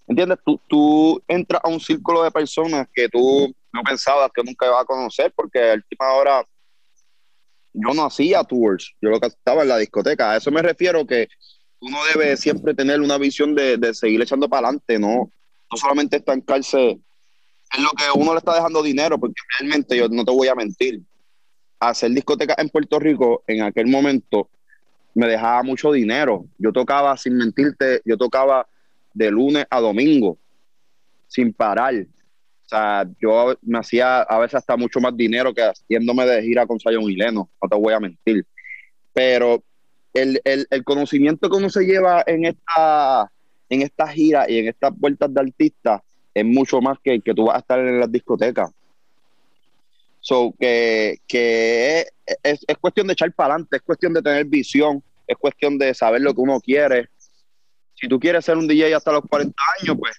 ¿Entiendes? 0.06 0.39
Tú, 0.46 0.60
tú 0.67 1.24
entras 1.30 1.62
a 1.63 1.69
un 1.69 1.80
círculo 1.80 2.24
de 2.24 2.32
personas 2.32 2.88
que 2.93 3.08
tú 3.08 3.56
no 3.72 3.82
pensabas 3.84 4.30
que 4.36 4.43
nunca 4.43 4.65
ibas 4.65 4.82
a 4.82 4.86
conocer, 4.86 5.32
porque 5.34 5.72
a 5.72 5.74
última 5.76 6.12
hora 6.13 6.46
yo 7.74 7.94
no 7.94 8.06
hacía 8.06 8.44
tours, 8.44 8.94
yo 9.02 9.10
lo 9.10 9.20
que 9.20 9.28
estaba 9.28 9.64
en 9.64 9.70
la 9.70 9.78
discoteca. 9.78 10.32
A 10.32 10.38
eso 10.38 10.52
me 10.52 10.62
refiero 10.62 11.06
que 11.06 11.28
uno 11.80 11.98
debe 12.14 12.38
siempre 12.38 12.74
tener 12.74 13.02
una 13.02 13.18
visión 13.18 13.56
de, 13.56 13.78
de 13.78 13.94
seguir 13.94 14.22
echando 14.22 14.48
para 14.48 14.68
adelante, 14.68 15.00
¿no? 15.00 15.32
No 15.72 15.78
solamente 15.78 16.18
estancarse 16.18 17.00
en 17.76 17.84
lo 17.84 17.90
que 17.92 18.06
uno 18.16 18.34
le 18.34 18.38
está 18.38 18.56
dejando 18.56 18.84
dinero, 18.84 19.20
porque 19.20 19.42
realmente 19.60 19.98
yo 19.98 20.08
no 20.08 20.24
te 20.24 20.32
voy 20.32 20.48
a 20.48 20.56
mentir. 20.56 21.02
Hacer 21.80 22.12
discoteca 22.12 22.56
en 22.58 22.70
Puerto 22.70 23.00
Rico 23.00 23.44
en 23.48 23.64
aquel 23.64 23.88
momento 23.88 24.50
me 25.16 25.28
dejaba 25.28 25.64
mucho 25.64 25.92
dinero. 25.92 26.46
Yo 26.58 26.72
tocaba, 26.72 27.18
sin 27.18 27.36
mentirte, 27.36 28.02
yo 28.06 28.18
tocaba 28.18 28.68
de 29.14 29.32
lunes 29.32 29.66
a 29.70 29.80
domingo, 29.80 30.38
sin 31.28 31.54
parar. 31.54 32.06
O 32.65 32.69
sea, 32.69 33.06
yo 33.21 33.56
me 33.62 33.80
hacía 33.80 34.21
a 34.21 34.39
veces 34.39 34.56
hasta 34.56 34.78
mucho 34.78 34.99
más 34.99 35.15
dinero 35.15 35.54
que 35.54 35.63
haciéndome 35.63 36.26
de 36.26 36.41
gira 36.41 36.65
con 36.65 36.80
Sayon 36.80 37.10
y 37.10 37.15
no 37.17 37.49
te 37.69 37.78
voy 37.78 37.93
a 37.93 37.99
mentir. 37.99 38.45
Pero 39.13 39.63
el, 40.13 40.41
el, 40.43 40.65
el 40.69 40.84
conocimiento 40.84 41.49
que 41.49 41.58
uno 41.58 41.69
se 41.69 41.86
lleva 41.86 42.23
en 42.26 42.45
esta, 42.45 43.32
en 43.69 43.82
esta 43.82 44.08
gira 44.08 44.49
y 44.49 44.60
en 44.60 44.69
estas 44.69 44.97
vueltas 44.97 45.34
de 45.34 45.41
artistas 45.41 46.02
es 46.34 46.45
mucho 46.45 46.82
más 46.82 46.97
que 47.04 47.21
que 47.21 47.34
tú 47.34 47.45
vas 47.45 47.58
a 47.58 47.60
estar 47.60 47.80
en 47.80 47.99
las 47.99 48.12
discotecas. 48.12 48.71
So, 50.19 50.54
que, 50.58 51.17
que 51.28 52.08
es, 52.43 52.65
es 52.65 52.78
cuestión 52.78 53.08
de 53.08 53.13
echar 53.13 53.32
para 53.34 53.56
adelante, 53.56 53.76
es 53.76 53.82
cuestión 53.82 54.13
de 54.13 54.21
tener 54.21 54.45
visión, 54.45 55.04
es 55.28 55.36
cuestión 55.38 55.78
de 55.78 55.93
saber 55.93 56.21
lo 56.21 56.34
que 56.34 56.41
uno 56.41 56.62
quiere, 56.62 57.10
si 58.04 58.10
tú 58.10 58.19
quieres 58.19 58.43
ser 58.43 58.58
un 58.58 58.67
DJ 58.67 58.93
hasta 58.95 59.13
los 59.13 59.23
40 59.30 59.56
años, 59.80 59.95
pues 59.97 60.13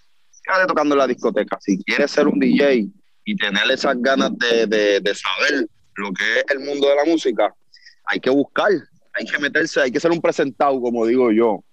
quédate 0.44 0.66
tocando 0.66 0.94
en 0.94 0.98
la 0.98 1.06
discoteca. 1.06 1.58
Si 1.60 1.82
quieres 1.82 2.10
ser 2.10 2.28
un 2.28 2.38
DJ 2.38 2.86
y 3.24 3.36
tener 3.36 3.70
esas 3.70 3.96
ganas 3.98 4.30
de, 4.38 4.66
de, 4.66 5.00
de 5.00 5.14
saber 5.14 5.66
lo 5.96 6.12
que 6.12 6.40
es 6.40 6.44
el 6.50 6.60
mundo 6.60 6.88
de 6.88 6.96
la 6.96 7.04
música, 7.04 7.54
hay 8.04 8.20
que 8.20 8.30
buscar, 8.30 8.70
hay 9.14 9.24
que 9.24 9.38
meterse, 9.38 9.80
hay 9.80 9.90
que 9.90 10.00
ser 10.00 10.10
un 10.10 10.20
presentado, 10.20 10.80
como 10.80 11.06
digo 11.06 11.32
yo. 11.32 11.64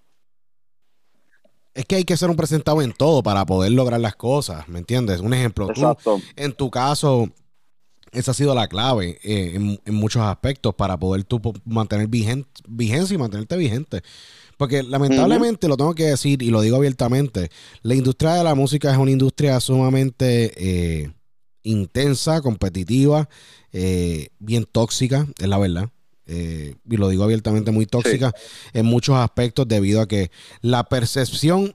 Es 1.74 1.86
que 1.86 1.96
hay 1.96 2.04
que 2.04 2.16
ser 2.16 2.28
un 2.28 2.36
presentado 2.36 2.82
en 2.82 2.92
todo 2.92 3.22
para 3.22 3.46
poder 3.46 3.72
lograr 3.72 4.00
las 4.00 4.14
cosas, 4.14 4.68
¿me 4.68 4.78
entiendes? 4.78 5.20
Un 5.20 5.32
ejemplo, 5.32 5.66
tú, 5.68 5.80
Exacto. 5.80 6.20
en 6.36 6.52
tu 6.52 6.70
caso, 6.70 7.30
esa 8.12 8.30
ha 8.30 8.34
sido 8.34 8.54
la 8.54 8.68
clave 8.68 9.18
eh, 9.22 9.52
en, 9.54 9.80
en 9.84 9.94
muchos 9.94 10.22
aspectos 10.22 10.74
para 10.74 10.98
poder 10.98 11.24
tú 11.24 11.40
mantener 11.64 12.08
vigen- 12.08 12.46
vigencia 12.68 13.14
y 13.14 13.18
mantenerte 13.18 13.56
vigente. 13.56 14.02
Porque 14.58 14.82
lamentablemente, 14.82 15.66
lo 15.66 15.76
tengo 15.76 15.94
que 15.94 16.04
decir 16.04 16.42
y 16.42 16.50
lo 16.50 16.60
digo 16.60 16.76
abiertamente, 16.76 17.50
la 17.82 17.94
industria 17.94 18.34
de 18.34 18.44
la 18.44 18.54
música 18.54 18.92
es 18.92 18.98
una 18.98 19.10
industria 19.10 19.58
sumamente 19.60 20.52
eh, 20.56 21.10
intensa, 21.62 22.42
competitiva, 22.42 23.28
eh, 23.72 24.28
bien 24.38 24.66
tóxica, 24.70 25.26
es 25.40 25.48
la 25.48 25.58
verdad. 25.58 25.88
Y 26.26 26.96
lo 26.96 27.08
digo 27.08 27.24
abiertamente, 27.24 27.72
muy 27.72 27.84
tóxica 27.86 28.32
en 28.72 28.86
muchos 28.86 29.16
aspectos 29.16 29.66
debido 29.68 30.00
a 30.00 30.06
que 30.08 30.30
la 30.60 30.84
percepción 30.84 31.74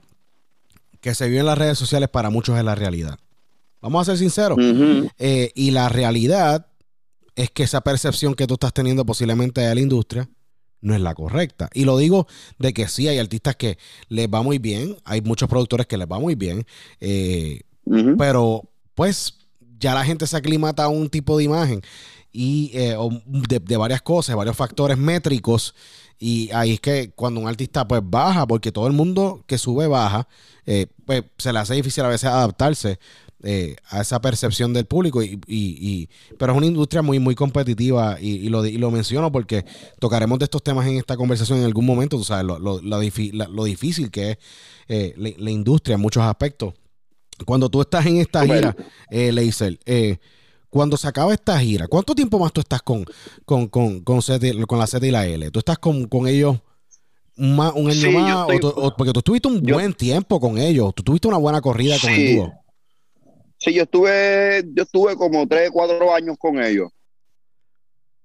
que 1.00 1.14
se 1.14 1.26
vive 1.28 1.40
en 1.40 1.46
las 1.46 1.58
redes 1.58 1.78
sociales 1.78 2.08
para 2.08 2.30
muchos 2.30 2.58
es 2.58 2.64
la 2.64 2.74
realidad. 2.74 3.18
Vamos 3.80 4.02
a 4.02 4.12
ser 4.12 4.18
sinceros. 4.18 4.58
Eh, 5.18 5.52
y 5.54 5.70
la 5.70 5.88
realidad 5.88 6.66
es 7.36 7.50
que 7.50 7.62
esa 7.62 7.80
percepción 7.80 8.34
que 8.34 8.46
tú 8.46 8.54
estás 8.54 8.72
teniendo 8.72 9.06
posiblemente 9.06 9.60
de 9.60 9.74
la 9.74 9.80
industria 9.80 10.28
no 10.80 10.94
es 10.94 11.00
la 11.00 11.14
correcta. 11.14 11.68
Y 11.74 11.84
lo 11.84 11.96
digo 11.96 12.26
de 12.58 12.72
que 12.72 12.88
sí, 12.88 13.08
hay 13.08 13.18
artistas 13.18 13.56
que 13.56 13.78
les 14.08 14.28
va 14.28 14.42
muy 14.42 14.58
bien, 14.58 14.96
hay 15.04 15.20
muchos 15.20 15.48
productores 15.48 15.86
que 15.86 15.96
les 15.96 16.08
va 16.08 16.18
muy 16.18 16.34
bien, 16.34 16.64
eh, 17.00 17.62
pero 18.18 18.68
pues 18.94 19.34
ya 19.78 19.94
la 19.94 20.04
gente 20.04 20.26
se 20.26 20.36
aclimata 20.36 20.84
a 20.84 20.88
un 20.88 21.08
tipo 21.08 21.38
de 21.38 21.44
imagen 21.44 21.80
y 22.32 22.70
eh, 22.74 22.96
de, 23.48 23.58
de 23.60 23.76
varias 23.76 24.02
cosas, 24.02 24.36
varios 24.36 24.56
factores 24.56 24.98
métricos. 24.98 25.74
Y 26.18 26.50
ahí 26.52 26.72
es 26.72 26.80
que 26.80 27.12
cuando 27.14 27.40
un 27.40 27.48
artista 27.48 27.86
pues 27.86 28.02
baja, 28.04 28.46
porque 28.46 28.72
todo 28.72 28.86
el 28.88 28.92
mundo 28.92 29.44
que 29.46 29.56
sube 29.56 29.86
baja, 29.86 30.28
eh, 30.66 30.86
pues 31.06 31.24
se 31.38 31.52
le 31.52 31.60
hace 31.60 31.74
difícil 31.74 32.04
a 32.04 32.08
veces 32.08 32.28
adaptarse 32.28 32.98
eh, 33.42 33.76
a 33.90 34.00
esa 34.00 34.20
percepción 34.20 34.72
del 34.72 34.84
público. 34.86 35.22
Y, 35.22 35.40
y- 35.46 35.78
y- 35.80 36.08
pero 36.38 36.52
es 36.52 36.58
una 36.58 36.66
industria 36.66 37.02
muy, 37.02 37.18
muy 37.18 37.34
competitiva 37.34 38.18
y, 38.20 38.30
y 38.36 38.48
lo, 38.48 38.64
y 38.66 38.78
lo 38.78 38.90
menciono 38.90 39.30
porque 39.30 39.64
tocaremos 40.00 40.38
de 40.38 40.44
estos 40.46 40.62
temas 40.62 40.86
en 40.86 40.96
esta 40.96 41.16
conversación 41.16 41.58
en 41.60 41.64
algún 41.64 41.86
momento, 41.86 42.16
tú 42.16 42.24
sabes, 42.24 42.44
lo, 42.44 42.58
lo- 42.58 42.80
difi- 43.02 43.32
la- 43.32 43.48
lo 43.48 43.64
difícil 43.64 44.10
que 44.10 44.32
es 44.32 44.38
eh, 44.88 45.14
la, 45.16 45.30
la 45.38 45.50
industria 45.50 45.94
en 45.94 46.00
muchos 46.00 46.22
aspectos. 46.22 46.74
Cuando 47.46 47.68
tú 47.68 47.80
estás 47.80 48.04
en 48.06 48.16
esta 48.16 48.44
gira, 48.44 48.74
eh, 49.10 49.30
Leisel, 49.30 49.78
eh, 49.86 50.16
cuando 50.70 50.96
se 50.96 51.06
acaba 51.06 51.32
esta 51.32 51.58
gira, 51.60 51.86
¿cuánto 51.86 52.14
tiempo 52.14 52.38
más 52.38 52.52
tú 52.52 52.60
estás 52.60 52.82
con, 52.82 53.04
con, 53.44 53.68
con, 53.68 54.00
con, 54.00 54.20
Z 54.20 54.44
y- 54.46 54.60
con 54.64 54.78
la 54.78 54.86
Z 54.88 55.06
y 55.06 55.10
la 55.12 55.24
L? 55.26 55.50
¿Tú 55.52 55.60
estás 55.60 55.78
con, 55.78 56.06
con 56.08 56.26
ellos 56.26 56.58
un, 57.36 57.60
año 57.60 57.92
Sí, 57.92 58.08
más? 58.10 58.46
o 58.48 58.58
tú- 58.58 58.68
o- 58.76 58.96
porque 58.96 59.12
tú 59.12 59.22
tuviste 59.22 59.46
un 59.46 59.62
yo- 59.62 59.74
buen 59.76 59.94
tiempo 59.94 60.40
con 60.40 60.58
ellos. 60.58 60.92
Tú 60.94 61.04
tuviste 61.04 61.28
una 61.28 61.36
buena 61.36 61.60
corrida 61.60 61.96
con 62.00 62.10
el 62.10 62.36
dúo. 62.36 62.52
Sí, 63.58 63.74
yo 63.74 63.82
estuve, 63.82 64.62
yo 64.72 64.82
estuve 64.84 65.16
como 65.16 65.46
tres, 65.46 65.70
cuatro 65.72 66.14
años 66.14 66.36
con 66.38 66.62
ellos. 66.62 66.88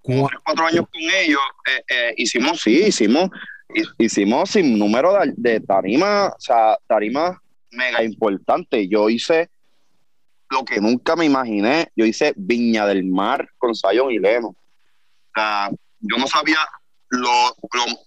Como 0.01 0.27
tres, 0.27 0.39
cuatro 0.45 0.65
años 0.67 0.85
con 0.91 1.01
ellos. 1.01 1.39
eh, 1.67 1.83
eh, 1.89 2.13
hicimos, 2.17 2.61
sí, 2.61 2.83
hicimos, 2.87 3.29
hi- 3.73 3.87
hicimos 4.05 4.49
sin 4.51 4.77
número 4.77 5.13
de, 5.13 5.33
de 5.35 5.59
tarima, 5.61 6.27
o 6.27 6.35
sea, 6.39 6.77
tarima 6.87 7.41
mega 7.71 8.03
importante. 8.03 8.87
Yo 8.87 9.09
hice 9.09 9.49
lo 10.49 10.63
que 10.63 10.79
nunca 10.79 11.15
me 11.15 11.25
imaginé. 11.25 11.87
Yo 11.95 12.05
hice 12.05 12.33
Viña 12.35 12.85
del 12.85 13.05
Mar 13.05 13.47
con 13.57 13.73
Sayon 13.73 14.11
y 14.11 14.19
Leno. 14.19 14.49
O 14.49 14.55
sea, 15.33 15.69
yo 15.99 16.17
no 16.17 16.27
sabía 16.27 16.57
lo- 17.09 17.55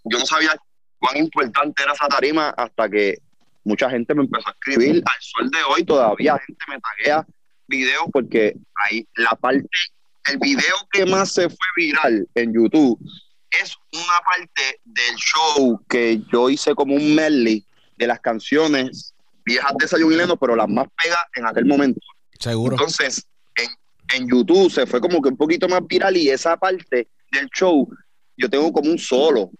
yo 0.04 0.18
no 0.18 0.26
sabía 0.26 0.54
cuán 0.98 1.16
importante 1.16 1.82
era 1.82 1.92
esa 1.92 2.06
tarima 2.08 2.50
hasta 2.50 2.88
que 2.88 3.18
mucha 3.66 3.90
gente 3.90 4.14
me 4.14 4.22
empezó 4.22 4.48
a 4.48 4.52
escribir. 4.52 5.02
Al 5.04 5.20
sol 5.20 5.50
de 5.50 5.58
hoy 5.64 5.84
todavía 5.84 6.38
gente 6.46 6.64
me 6.68 6.78
taguea 6.80 7.26
videos 7.66 8.04
porque 8.12 8.56
ahí 8.84 9.06
la 9.16 9.32
parte, 9.32 9.68
el 10.30 10.38
video 10.38 10.74
que 10.92 11.04
más 11.04 11.32
se 11.32 11.48
fue 11.48 11.66
viral 11.76 12.26
en 12.34 12.54
YouTube 12.54 12.98
es 13.60 13.74
una 13.92 14.20
parte 14.24 14.80
del 14.84 15.16
show 15.16 15.80
que 15.88 16.22
yo 16.32 16.48
hice 16.48 16.74
como 16.74 16.94
un 16.94 17.14
medley 17.14 17.64
de 17.96 18.06
las 18.06 18.20
canciones 18.20 19.14
viejas 19.44 19.72
de 19.78 19.88
Sayon 19.88 20.12
y 20.12 20.16
Leno, 20.16 20.36
pero 20.36 20.54
las 20.54 20.68
más 20.68 20.86
pegas 21.02 21.20
en 21.34 21.46
aquel 21.46 21.64
momento. 21.64 22.00
Seguro. 22.38 22.74
Entonces, 22.74 23.26
en, 23.56 24.20
en 24.20 24.28
YouTube 24.28 24.70
se 24.70 24.86
fue 24.86 25.00
como 25.00 25.22
que 25.22 25.30
un 25.30 25.36
poquito 25.36 25.68
más 25.68 25.80
viral 25.86 26.16
y 26.16 26.28
esa 26.28 26.56
parte 26.56 27.08
del 27.32 27.48
show 27.48 27.88
yo 28.36 28.48
tengo 28.48 28.72
como 28.72 28.90
un 28.90 28.98
solo. 28.98 29.50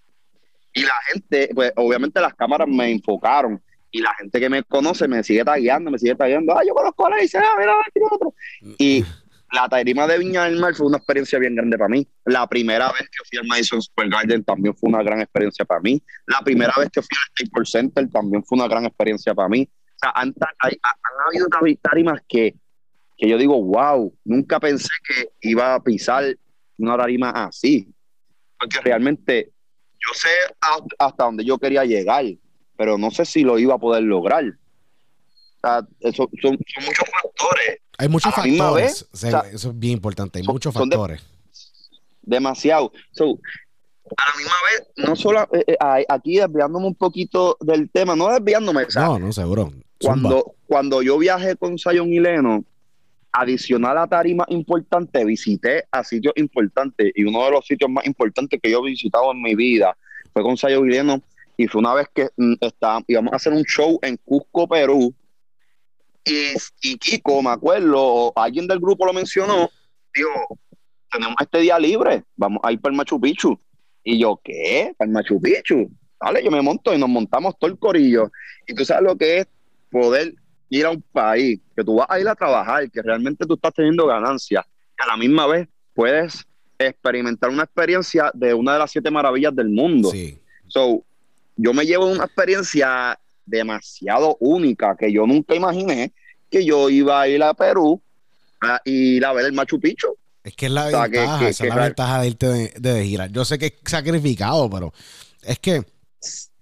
Y 0.75 0.83
la 0.83 0.95
gente, 1.11 1.49
pues 1.55 1.73
obviamente 1.77 2.21
las 2.21 2.35
cámaras 2.35 2.69
me 2.69 2.91
enfocaron 2.91 3.63
y 3.97 4.01
la 4.01 4.15
gente 4.15 4.39
que 4.41 4.49
me 4.49 4.63
conoce 4.65 5.09
me 5.09 5.23
sigue 5.23 5.45
tagueando, 5.45 5.91
me 5.91 5.99
sigue 5.99 6.15
tagueando, 6.15 6.57
ah, 6.57 6.63
yo 6.67 6.75
conozco 6.75 7.07
a 7.07 7.11
Ley, 7.17 7.29
ah, 7.35 7.55
mira, 7.59 7.73
mira, 7.95 8.09
otro. 8.11 8.35
Y 8.79 9.05
la 9.53 9.69
tarima 9.69 10.07
de 10.07 10.19
Viña 10.19 10.45
del 10.45 10.59
Mar 10.59 10.75
fue 10.75 10.87
una 10.87 10.99
experiencia 10.99 11.39
bien 11.39 11.55
grande 11.55 11.79
para 11.79 11.89
mí. 11.89 12.07
La 12.25 12.47
primera 12.47 12.89
vez 12.93 13.03
que 13.03 13.25
fui 13.29 13.39
al 13.39 13.47
Madison 13.47 13.81
Square 13.81 14.11
Garden 14.11 14.45
también 14.45 14.75
fue 14.77 14.89
una 14.91 15.03
gran 15.03 15.21
experiencia 15.21 15.65
para 15.65 15.81
mí. 15.81 16.03
La 16.27 16.41
primera 16.41 16.73
vez 16.77 16.91
que 16.91 17.01
fui 17.01 17.09
al 17.17 17.47
Staples 17.47 17.71
Center 17.71 18.11
también 18.11 18.45
fue 18.45 18.59
una 18.59 18.69
gran 18.69 18.85
experiencia 18.85 19.35
para 19.35 19.49
mí. 19.49 19.69
O 19.71 19.99
sea, 20.01 20.11
han, 20.15 20.35
hay- 20.59 20.79
han 20.83 21.27
habido 21.29 21.47
tarimas 21.81 22.21
que, 22.29 22.55
que 23.17 23.29
yo 23.29 23.39
digo, 23.39 23.63
wow, 23.63 24.13
nunca 24.25 24.61
pensé 24.61 24.89
que 25.09 25.31
iba 25.49 25.75
a 25.75 25.83
pisar 25.83 26.37
una 26.79 26.97
tarima 26.99 27.31
así. 27.31 27.89
Porque 28.59 28.81
realmente 28.83 29.53
yo 29.95 30.13
sé 30.13 30.29
hasta 30.99 31.25
dónde 31.25 31.45
yo 31.45 31.57
quería 31.59 31.85
llegar, 31.85 32.25
pero 32.77 32.99
no 32.99 33.11
sé 33.11 33.25
si 33.25 33.43
lo 33.43 33.59
iba 33.59 33.75
a 33.75 33.79
poder 33.79 34.03
lograr. 34.03 34.45
O 34.45 35.61
sea, 35.61 35.87
eso, 36.01 36.29
son, 36.41 36.59
son 36.75 36.85
muchos 36.85 37.05
factores 37.23 37.79
Hay 37.99 38.09
muchos 38.09 38.33
a 38.37 38.41
la 38.41 38.47
misma 38.47 38.65
factores. 38.67 38.87
vez, 38.87 39.09
O 39.13 39.17
sea, 39.17 39.29
o 39.29 39.43
sea, 39.43 39.51
eso 39.53 39.71
es 39.71 39.79
bien 39.79 39.93
importante. 39.95 40.39
Hay 40.39 40.45
son- 40.45 40.55
muchos 40.55 40.75
de- 40.75 40.81
factores. 40.81 41.23
demasiado. 42.23 42.93
So, 43.13 43.25
a 44.17 44.31
la 44.31 44.37
misma 44.39 44.55
vez, 44.71 45.07
no 45.09 45.17
solo 45.17 45.43
eh, 45.53 45.65
eh, 45.67 46.05
aquí 46.09 46.37
desviándome 46.37 46.87
un 46.87 46.95
poquito 46.95 47.57
del 47.61 47.91
tema, 47.91 48.15
no 48.15 48.29
desviándome, 48.29 48.85
o 48.85 48.91
sea, 48.91 49.03
No, 49.07 49.19
no, 49.19 49.33
seguro. 49.33 49.65
Zumba. 49.71 49.83
cuando, 50.01 50.55
cuando 50.67 51.03
yo 51.03 51.19
viajé 51.19 51.57
con 51.57 51.79
Zion 51.79 52.13
y 52.13 52.21
Leno, 52.21 52.65
adicional 53.33 53.99
a 53.99 54.07
tarimas 54.07 54.47
importantes, 54.51 55.25
visité 55.27 55.85
a 55.91 56.05
sitios 56.05 56.33
importantes 56.37 57.13
y 57.15 57.25
uno 57.25 57.45
de 57.45 57.51
los 57.51 57.67
sitios 57.67 57.91
más 57.91 58.07
importantes 58.07 58.61
que 58.63 58.71
yo 58.71 58.79
he 58.81 58.91
visitado 58.91 59.33
en 59.33 59.43
mi 59.43 59.55
vida 59.55 59.97
fue 60.33 60.43
con 60.43 60.57
Zion 60.57 60.87
y 60.89 60.93
Leno 60.93 61.21
y 61.57 61.67
fue 61.69 61.81
una 61.81 61.95
vez 61.95 62.09
que 62.15 62.29
mm, 62.37 62.55
está- 62.61 63.01
íbamos 63.07 63.33
a 63.33 63.37
hacer 63.37 63.53
un 63.53 63.65
show 63.65 63.99
en 64.03 64.17
Cusco, 64.25 64.69
Perú 64.69 65.15
y, 66.25 66.55
y 66.83 66.97
Kiko, 66.99 67.43
me 67.43 67.51
acuerdo, 67.51 68.33
alguien 68.37 68.67
del 68.67 68.81
grupo 68.81 69.07
lo 69.07 69.13
mencionó, 69.13 69.71
dijo, 70.15 70.59
tenemos 71.11 71.37
este 71.41 71.59
día 71.61 71.79
libre, 71.79 72.25
vamos 72.35 72.61
a 72.65 72.73
ir 72.73 72.81
para 72.81 72.93
el 72.93 72.97
Machu 72.97 73.21
Picchu. 73.21 73.59
Y 74.03 74.19
yo, 74.19 74.41
¿qué? 74.43 74.93
¿Para 74.99 75.07
el 75.09 75.13
Machu 75.15 75.41
Picchu? 75.41 75.89
Dale, 76.21 76.43
yo 76.43 76.51
me 76.51 76.63
monto 76.63 76.93
y 76.95 76.99
nos 76.99 77.09
montamos 77.09 77.55
todo 77.59 77.71
el 77.71 77.79
corillo. 77.79 78.31
Y 78.67 78.75
tú 78.75 78.85
sabes 78.85 79.05
lo 79.05 79.17
que 79.17 79.39
es 79.39 79.47
poder 79.91 80.35
ir 80.69 80.87
a 80.87 80.91
un 80.91 81.03
país, 81.13 81.61
que 81.77 81.85
tú 81.85 81.97
vas 81.97 82.07
a 82.11 82.19
ir 82.19 82.29
a 82.29 82.35
trabajar, 82.35 82.91
que 82.91 83.03
realmente 83.03 83.47
tú 83.47 83.55
estás 83.55 83.73
teniendo 83.73 84.07
ganancias, 84.07 84.65
que 84.97 85.05
a 85.05 85.07
la 85.07 85.17
misma 85.17 85.47
vez 85.47 85.69
puedes 85.95 86.45
experimentar 86.79 87.51
una 87.51 87.63
experiencia 87.63 88.31
de 88.35 88.53
una 88.53 88.73
de 88.75 88.79
las 88.81 88.91
siete 88.91 89.11
maravillas 89.11 89.55
del 89.55 89.69
mundo. 89.69 90.11
Sí. 90.11 90.39
So, 90.67 91.05
yo 91.57 91.73
me 91.73 91.85
llevo 91.85 92.07
una 92.07 92.25
experiencia 92.25 93.19
demasiado 93.45 94.37
única 94.41 94.97
que 94.97 95.13
yo 95.13 95.27
nunca 95.27 95.55
imaginé 95.55 96.13
que 96.51 96.65
yo 96.65 96.89
iba 96.91 97.21
a 97.21 97.29
ir 97.29 97.43
a 97.43 97.55
Perú 97.55 98.01
a 98.61 98.81
ir 98.85 99.25
a 99.25 99.33
ver 99.33 99.47
el 99.47 99.53
Machu 99.53 99.79
Picchu. 99.81 100.09
Es 100.43 100.55
que 100.55 100.67
es 100.67 100.73
la 100.73 100.87
O 100.87 100.91
sea, 100.91 101.09
que- 101.09 101.19
ventaja, 101.19 101.39
que- 101.41 101.49
esa 101.51 101.65
que 101.65 101.69
es 101.69 101.75
la 101.77 101.83
ventaja 101.85 102.21
de 102.21 102.27
irte 102.29 102.47
de, 102.47 102.73
de 102.79 103.05
gira. 103.05 103.27
Yo 103.27 103.45
sé 103.45 103.59
que 103.59 103.67
es 103.67 103.75
sacrificado, 103.85 104.71
pero 104.71 104.93
es 105.43 105.59
que 105.59 105.83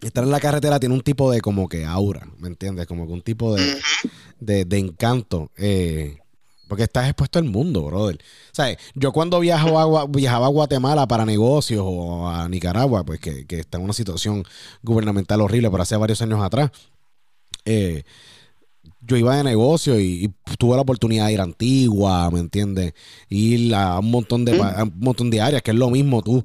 estar 0.00 0.24
en 0.24 0.30
la 0.30 0.40
carretera 0.40 0.80
tiene 0.80 0.94
un 0.94 1.02
tipo 1.02 1.30
de 1.30 1.40
como 1.40 1.68
que 1.68 1.84
aura, 1.84 2.26
¿me 2.38 2.48
entiendes? 2.48 2.86
Como 2.86 3.06
que 3.06 3.12
un 3.12 3.22
tipo 3.22 3.54
de, 3.54 3.80
de, 4.40 4.64
de 4.64 4.78
encanto. 4.78 5.50
eh, 5.56 6.18
porque 6.68 6.84
estás 6.84 7.06
expuesto 7.06 7.38
al 7.38 7.44
mundo, 7.44 7.82
brother. 7.84 8.18
¿Sabes? 8.52 8.78
Yo 8.94 9.12
cuando 9.12 9.40
viajo 9.40 9.78
a, 9.78 9.84
Gua- 9.86 10.10
viajaba 10.10 10.46
a 10.46 10.50
Guatemala 10.50 11.06
para 11.06 11.24
negocios 11.24 11.82
o 11.84 12.28
a 12.28 12.48
Nicaragua, 12.48 13.04
pues 13.04 13.20
que, 13.20 13.46
que 13.46 13.60
está 13.60 13.78
en 13.78 13.84
una 13.84 13.92
situación 13.92 14.44
gubernamental 14.82 15.40
horrible, 15.40 15.70
pero 15.70 15.82
hace 15.82 15.96
varios 15.96 16.20
años 16.22 16.42
atrás, 16.42 16.70
eh, 17.64 18.04
yo 19.06 19.16
iba 19.16 19.36
de 19.36 19.44
negocio 19.44 19.98
y, 20.00 20.24
y 20.24 20.56
tuve 20.56 20.76
la 20.76 20.82
oportunidad 20.82 21.26
de 21.26 21.32
ir 21.34 21.40
a 21.40 21.44
Antigua, 21.44 22.30
¿me 22.30 22.40
entiendes? 22.40 22.94
Ir 23.28 23.74
a 23.74 23.98
un 23.98 24.10
montón 24.10 24.44
de, 24.44 24.60
a 24.60 24.82
un 24.84 24.98
montón 24.98 25.30
de 25.30 25.40
áreas, 25.40 25.62
que 25.62 25.70
es 25.72 25.76
lo 25.76 25.90
mismo 25.90 26.22
tú. 26.22 26.42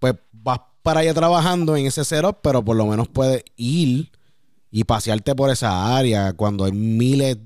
Pues 0.00 0.14
vas 0.32 0.60
para 0.82 1.00
allá 1.00 1.14
trabajando 1.14 1.76
en 1.76 1.86
ese 1.86 2.04
setup, 2.04 2.38
pero 2.42 2.64
por 2.64 2.76
lo 2.76 2.86
menos 2.86 3.06
puedes 3.08 3.44
ir 3.56 4.10
y 4.72 4.84
pasearte 4.84 5.34
por 5.34 5.50
esa 5.50 5.96
área 5.96 6.32
cuando 6.32 6.64
hay 6.64 6.72
miles 6.72 7.38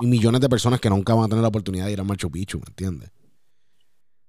y 0.00 0.06
millones 0.06 0.40
de 0.40 0.48
personas 0.48 0.80
que 0.80 0.90
nunca 0.90 1.14
van 1.14 1.24
a 1.24 1.28
tener 1.28 1.42
la 1.42 1.48
oportunidad 1.48 1.86
de 1.86 1.92
ir 1.92 2.00
a 2.00 2.04
Machu 2.04 2.30
Picchu, 2.30 2.58
¿me 2.58 2.64
entiendes? 2.68 3.10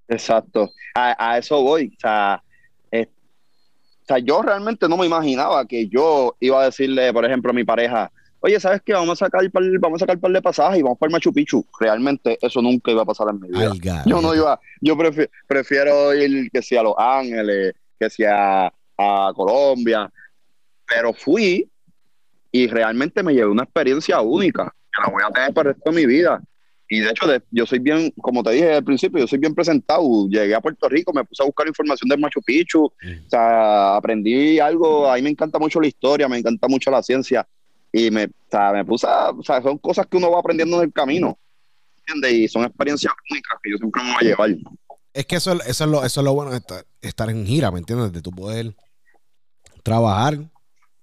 Exacto. 0.07 0.69
A, 0.93 1.31
a 1.33 1.37
eso 1.37 1.61
voy. 1.61 1.87
O 1.95 1.99
sea, 1.99 2.43
eh, 2.91 3.07
o 4.01 4.05
sea, 4.05 4.17
yo 4.19 4.41
realmente 4.41 4.87
no 4.89 4.97
me 4.97 5.05
imaginaba 5.05 5.65
que 5.65 5.87
yo 5.87 6.35
iba 6.39 6.61
a 6.61 6.65
decirle, 6.65 7.13
por 7.13 7.23
ejemplo, 7.25 7.51
a 7.51 7.53
mi 7.53 7.63
pareja, 7.63 8.11
oye, 8.41 8.59
¿sabes 8.59 8.81
qué? 8.85 8.93
Vamos 8.93 9.21
a 9.21 9.25
sacar 9.25 9.49
par, 9.51 9.63
vamos 9.79 10.01
a 10.01 10.03
sacar 10.05 10.19
par 10.19 10.31
de 10.31 10.41
pasajes 10.41 10.79
y 10.79 10.81
vamos 10.81 10.97
para 10.97 11.09
el 11.09 11.13
Machu 11.13 11.31
Picchu. 11.31 11.65
Realmente 11.79 12.37
eso 12.41 12.61
nunca 12.61 12.91
iba 12.91 13.03
a 13.03 13.05
pasar 13.05 13.27
en 13.29 13.39
mi 13.39 13.47
vida. 13.47 13.71
Yo 14.05 14.21
no 14.21 14.35
iba, 14.35 14.59
yo 14.81 14.95
prefi- 14.97 15.29
prefiero 15.47 16.13
ir 16.13 16.49
que 16.51 16.61
sea 16.61 16.81
a 16.81 16.83
Los 16.83 16.95
Ángeles, 16.97 17.73
que 17.97 18.09
sea 18.09 18.73
a 18.97 19.31
Colombia, 19.33 20.11
pero 20.85 21.13
fui 21.13 21.69
y 22.51 22.67
realmente 22.67 23.23
me 23.23 23.33
llevé 23.33 23.47
una 23.49 23.63
experiencia 23.63 24.19
única, 24.19 24.75
que 24.95 25.01
la 25.03 25.09
voy 25.09 25.23
a 25.27 25.31
tener 25.31 25.53
para 25.53 25.69
el 25.69 25.75
resto 25.75 25.91
de 25.91 25.95
mi 25.95 26.05
vida. 26.05 26.41
Y 26.89 26.99
de 26.99 27.09
hecho, 27.09 27.25
de- 27.25 27.41
yo 27.51 27.65
soy 27.65 27.79
bien, 27.79 28.11
como 28.21 28.43
te 28.43 28.51
dije 28.51 28.73
al 28.73 28.83
principio, 28.83 29.19
yo 29.19 29.27
soy 29.27 29.39
bien 29.39 29.55
presentado. 29.55 30.27
Llegué 30.27 30.53
a 30.53 30.59
Puerto 30.59 30.89
Rico, 30.89 31.13
me 31.13 31.23
puse 31.23 31.41
a 31.41 31.45
buscar 31.45 31.65
información 31.67 32.09
del 32.09 32.19
Machu 32.19 32.41
Picchu, 32.41 32.83
o 32.85 33.29
sea, 33.29 33.95
aprendí 33.95 34.59
algo, 34.59 35.09
a 35.09 35.15
mí 35.15 35.21
me 35.21 35.29
encanta 35.29 35.57
mucho 35.57 35.79
la 35.79 35.87
historia, 35.87 36.27
me 36.27 36.37
encanta 36.37 36.67
mucho 36.67 36.91
la 36.91 37.01
ciencia. 37.01 37.47
Y 37.93 38.11
me, 38.11 38.25
o 38.25 38.29
sea, 38.49 38.71
me 38.73 38.83
puse 38.83 39.07
a, 39.07 39.29
o 39.29 39.41
sea, 39.43 39.61
son 39.61 39.77
cosas 39.77 40.05
que 40.07 40.17
uno 40.17 40.31
va 40.31 40.39
aprendiendo 40.39 40.77
en 40.77 40.83
el 40.83 40.93
camino, 40.93 41.37
¿entiendes? 41.99 42.33
Y 42.33 42.47
son 42.49 42.63
experiencias 42.65 43.13
únicas 43.29 43.57
que 43.63 43.71
yo 43.71 43.77
siempre 43.77 44.03
me 44.03 44.09
voy 44.13 44.17
a 44.19 44.23
llevar. 44.29 44.49
Es 45.13 45.25
que 45.25 45.35
eso, 45.37 45.53
eso, 45.63 45.83
es 45.85 45.89
lo, 45.89 46.03
eso 46.05 46.19
es 46.21 46.25
lo 46.25 46.33
bueno 46.33 46.51
de 46.51 46.57
estar, 46.57 46.85
estar 47.01 47.29
en 47.29 47.45
gira, 47.45 47.71
¿me 47.71 47.79
entiendes? 47.79 48.11
De 48.11 48.21
tu 48.21 48.31
poder 48.31 48.73
trabajar 49.83 50.37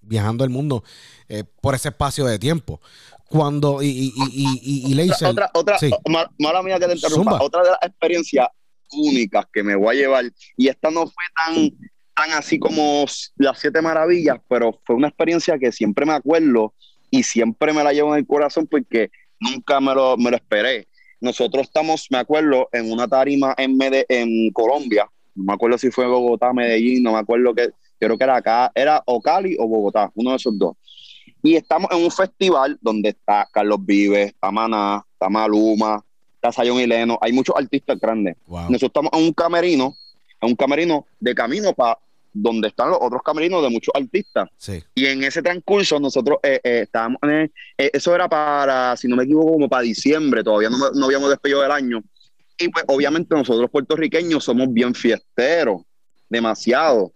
viajando 0.01 0.45
el 0.45 0.51
mundo 0.51 0.85
eh, 1.29 1.45
por 1.61 1.75
ese 1.75 1.89
espacio 1.89 2.25
de 2.25 2.39
tiempo. 2.39 2.81
Cuando, 3.29 3.83
y, 3.83 3.89
y, 3.89 4.13
y, 4.17 4.61
y, 4.63 4.91
y, 4.91 4.95
Leisel- 4.95 5.31
otra, 5.31 5.51
otra, 5.53 5.79
sí. 5.79 5.91
mala 6.39 6.63
mía 6.63 6.79
que 6.79 6.87
te 6.87 6.95
interrumpa, 6.95 7.33
Zumba. 7.33 7.45
otra 7.45 7.63
de 7.63 7.69
las 7.71 7.79
experiencias 7.83 8.47
únicas 8.91 9.45
que 9.53 9.63
me 9.63 9.77
voy 9.77 9.97
a 9.97 10.01
llevar, 10.01 10.25
y 10.57 10.69
esta 10.69 10.91
no 10.91 11.07
fue 11.07 11.25
tan, 11.37 11.71
tan 12.17 12.31
así 12.39 12.59
como 12.59 13.05
las 13.37 13.59
siete 13.59 13.83
maravillas, 13.83 14.39
pero 14.49 14.81
fue 14.87 14.97
una 14.97 15.09
experiencia 15.09 15.59
que 15.59 15.73
siempre 15.73 16.07
me 16.07 16.15
acuerdo 16.15 16.73
y 17.11 17.23
siempre 17.23 17.75
me 17.75 17.85
la 17.85 17.93
llevo 17.93 18.15
en 18.15 18.21
el 18.21 18.27
corazón 18.27 18.67
porque 18.67 19.11
nunca 19.41 19.79
me 19.81 19.95
lo, 19.95 20.17
me 20.17 20.31
lo 20.31 20.37
esperé. 20.37 20.89
Nosotros 21.21 21.65
estamos, 21.67 22.07
me 22.11 22.19
acuerdo, 22.19 22.69
en 22.73 22.91
una 22.91 23.07
tarima 23.09 23.55
en, 23.59 23.77
Mede- 23.77 24.07
en 24.09 24.51
Colombia, 24.53 25.07
no 25.35 25.45
me 25.45 25.53
acuerdo 25.53 25.77
si 25.77 25.91
fue 25.91 26.07
Bogotá, 26.07 26.53
Medellín, 26.55 27.03
no 27.03 27.13
me 27.13 27.19
acuerdo 27.19 27.55
que, 27.55 27.71
creo 28.01 28.17
que 28.17 28.25
era 28.25 28.37
acá, 28.37 28.73
era 28.75 29.03
o 29.05 29.21
Cali 29.21 29.55
o 29.59 29.67
Bogotá, 29.69 30.11
uno 30.15 30.31
de 30.31 30.37
esos 30.37 30.59
dos. 30.59 30.77
Y 31.43 31.55
estamos 31.57 31.91
en 31.93 32.03
un 32.05 32.11
festival 32.11 32.79
donde 32.81 33.11
está 33.11 33.49
Carlos 33.53 33.79
Vives, 33.85 34.29
está 34.29 34.51
Maná, 34.51 35.05
está 35.13 35.29
Maluma, 35.29 36.05
está 36.35 36.53
Zion 36.53 36.81
y 36.81 36.87
Leno, 36.87 37.19
hay 37.21 37.33
muchos 37.33 37.55
artistas 37.57 37.99
grandes. 38.01 38.37
Wow. 38.47 38.63
Nosotros 38.71 38.89
estamos 38.91 39.11
en 39.13 39.23
un 39.25 39.33
camerino, 39.33 39.95
en 40.41 40.49
un 40.51 40.57
camerino 40.57 41.07
de 41.21 41.35
camino 41.35 41.73
para 41.73 41.99
donde 42.33 42.69
están 42.69 42.91
los 42.91 42.99
otros 43.01 43.23
camerinos 43.25 43.63
de 43.63 43.71
muchos 43.71 43.93
artistas. 43.95 44.49
Sí. 44.57 44.83
Y 44.95 45.07
en 45.07 45.25
ese 45.25 45.43
transcurso 45.43 45.99
nosotros 45.99 46.39
eh, 46.43 46.61
eh, 46.63 46.81
estábamos, 46.83 47.19
en 47.23 47.31
el- 47.31 47.53
eh, 47.79 47.91
eso 47.93 48.15
era 48.15 48.29
para, 48.29 48.97
si 48.97 49.09
no 49.09 49.17
me 49.17 49.25
equivoco, 49.25 49.53
como 49.53 49.69
para 49.69 49.83
diciembre, 49.83 50.45
todavía 50.45 50.71
no, 50.71 50.77
no 50.93 51.07
habíamos 51.07 51.31
despedido 51.31 51.63
del 51.63 51.71
año. 51.73 52.03
Y 52.59 52.69
pues 52.69 52.85
obviamente 52.89 53.35
nosotros 53.35 53.71
puertorriqueños 53.71 54.45
somos 54.45 54.73
bien 54.73 54.95
fiesteros, 54.95 55.83
demasiado. 56.29 57.13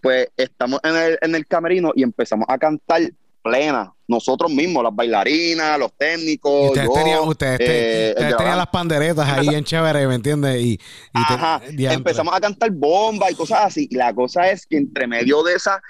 Pues 0.00 0.28
estamos 0.36 0.80
en 0.82 0.96
el, 0.96 1.18
en 1.22 1.34
el 1.34 1.46
camerino 1.46 1.92
y 1.94 2.02
empezamos 2.02 2.46
a 2.48 2.58
cantar 2.58 3.02
plena, 3.48 3.92
nosotros 4.08 4.50
mismos, 4.50 4.82
las 4.82 4.94
bailarinas, 4.94 5.78
los 5.78 5.92
técnicos. 5.96 6.68
ustedes 6.70 6.86
yo, 6.86 6.92
tenían, 6.94 7.20
ustedes, 7.20 7.58
te- 7.58 7.64
eh, 7.66 8.08
ustedes 8.10 8.30
de 8.30 8.36
tenían 8.36 8.50
la- 8.52 8.56
las 8.64 8.66
panderetas 8.68 9.28
ahí 9.28 9.48
bien 9.48 9.64
chévere, 9.64 10.06
¿me 10.06 10.14
entiendes? 10.16 10.60
Y, 10.60 10.72
y 10.72 10.78
te- 11.26 11.34
Ajá, 11.34 11.60
diantre. 11.70 11.94
empezamos 11.94 12.34
a 12.34 12.40
cantar 12.40 12.70
bomba 12.70 13.30
y 13.30 13.34
cosas 13.34 13.60
así. 13.64 13.88
Y 13.90 13.96
la 13.96 14.14
cosa 14.14 14.50
es 14.50 14.66
que 14.66 14.76
entre 14.76 15.06
medio 15.06 15.42
de 15.42 15.54
esa 15.54 15.80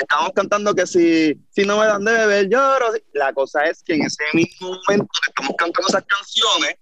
Estábamos 0.00 0.30
cantando 0.32 0.76
que 0.76 0.86
si, 0.86 1.34
si 1.50 1.64
no 1.66 1.76
me 1.80 1.86
dan 1.86 2.04
de 2.04 2.12
beber, 2.12 2.48
lloro. 2.48 2.92
La 3.14 3.32
cosa 3.32 3.64
es 3.64 3.82
que 3.82 3.94
en 3.94 4.02
ese 4.02 4.22
mismo 4.32 4.68
momento 4.68 5.08
que 5.24 5.30
estamos 5.30 5.56
cantando 5.58 5.88
esas 5.88 6.04
canciones, 6.04 6.76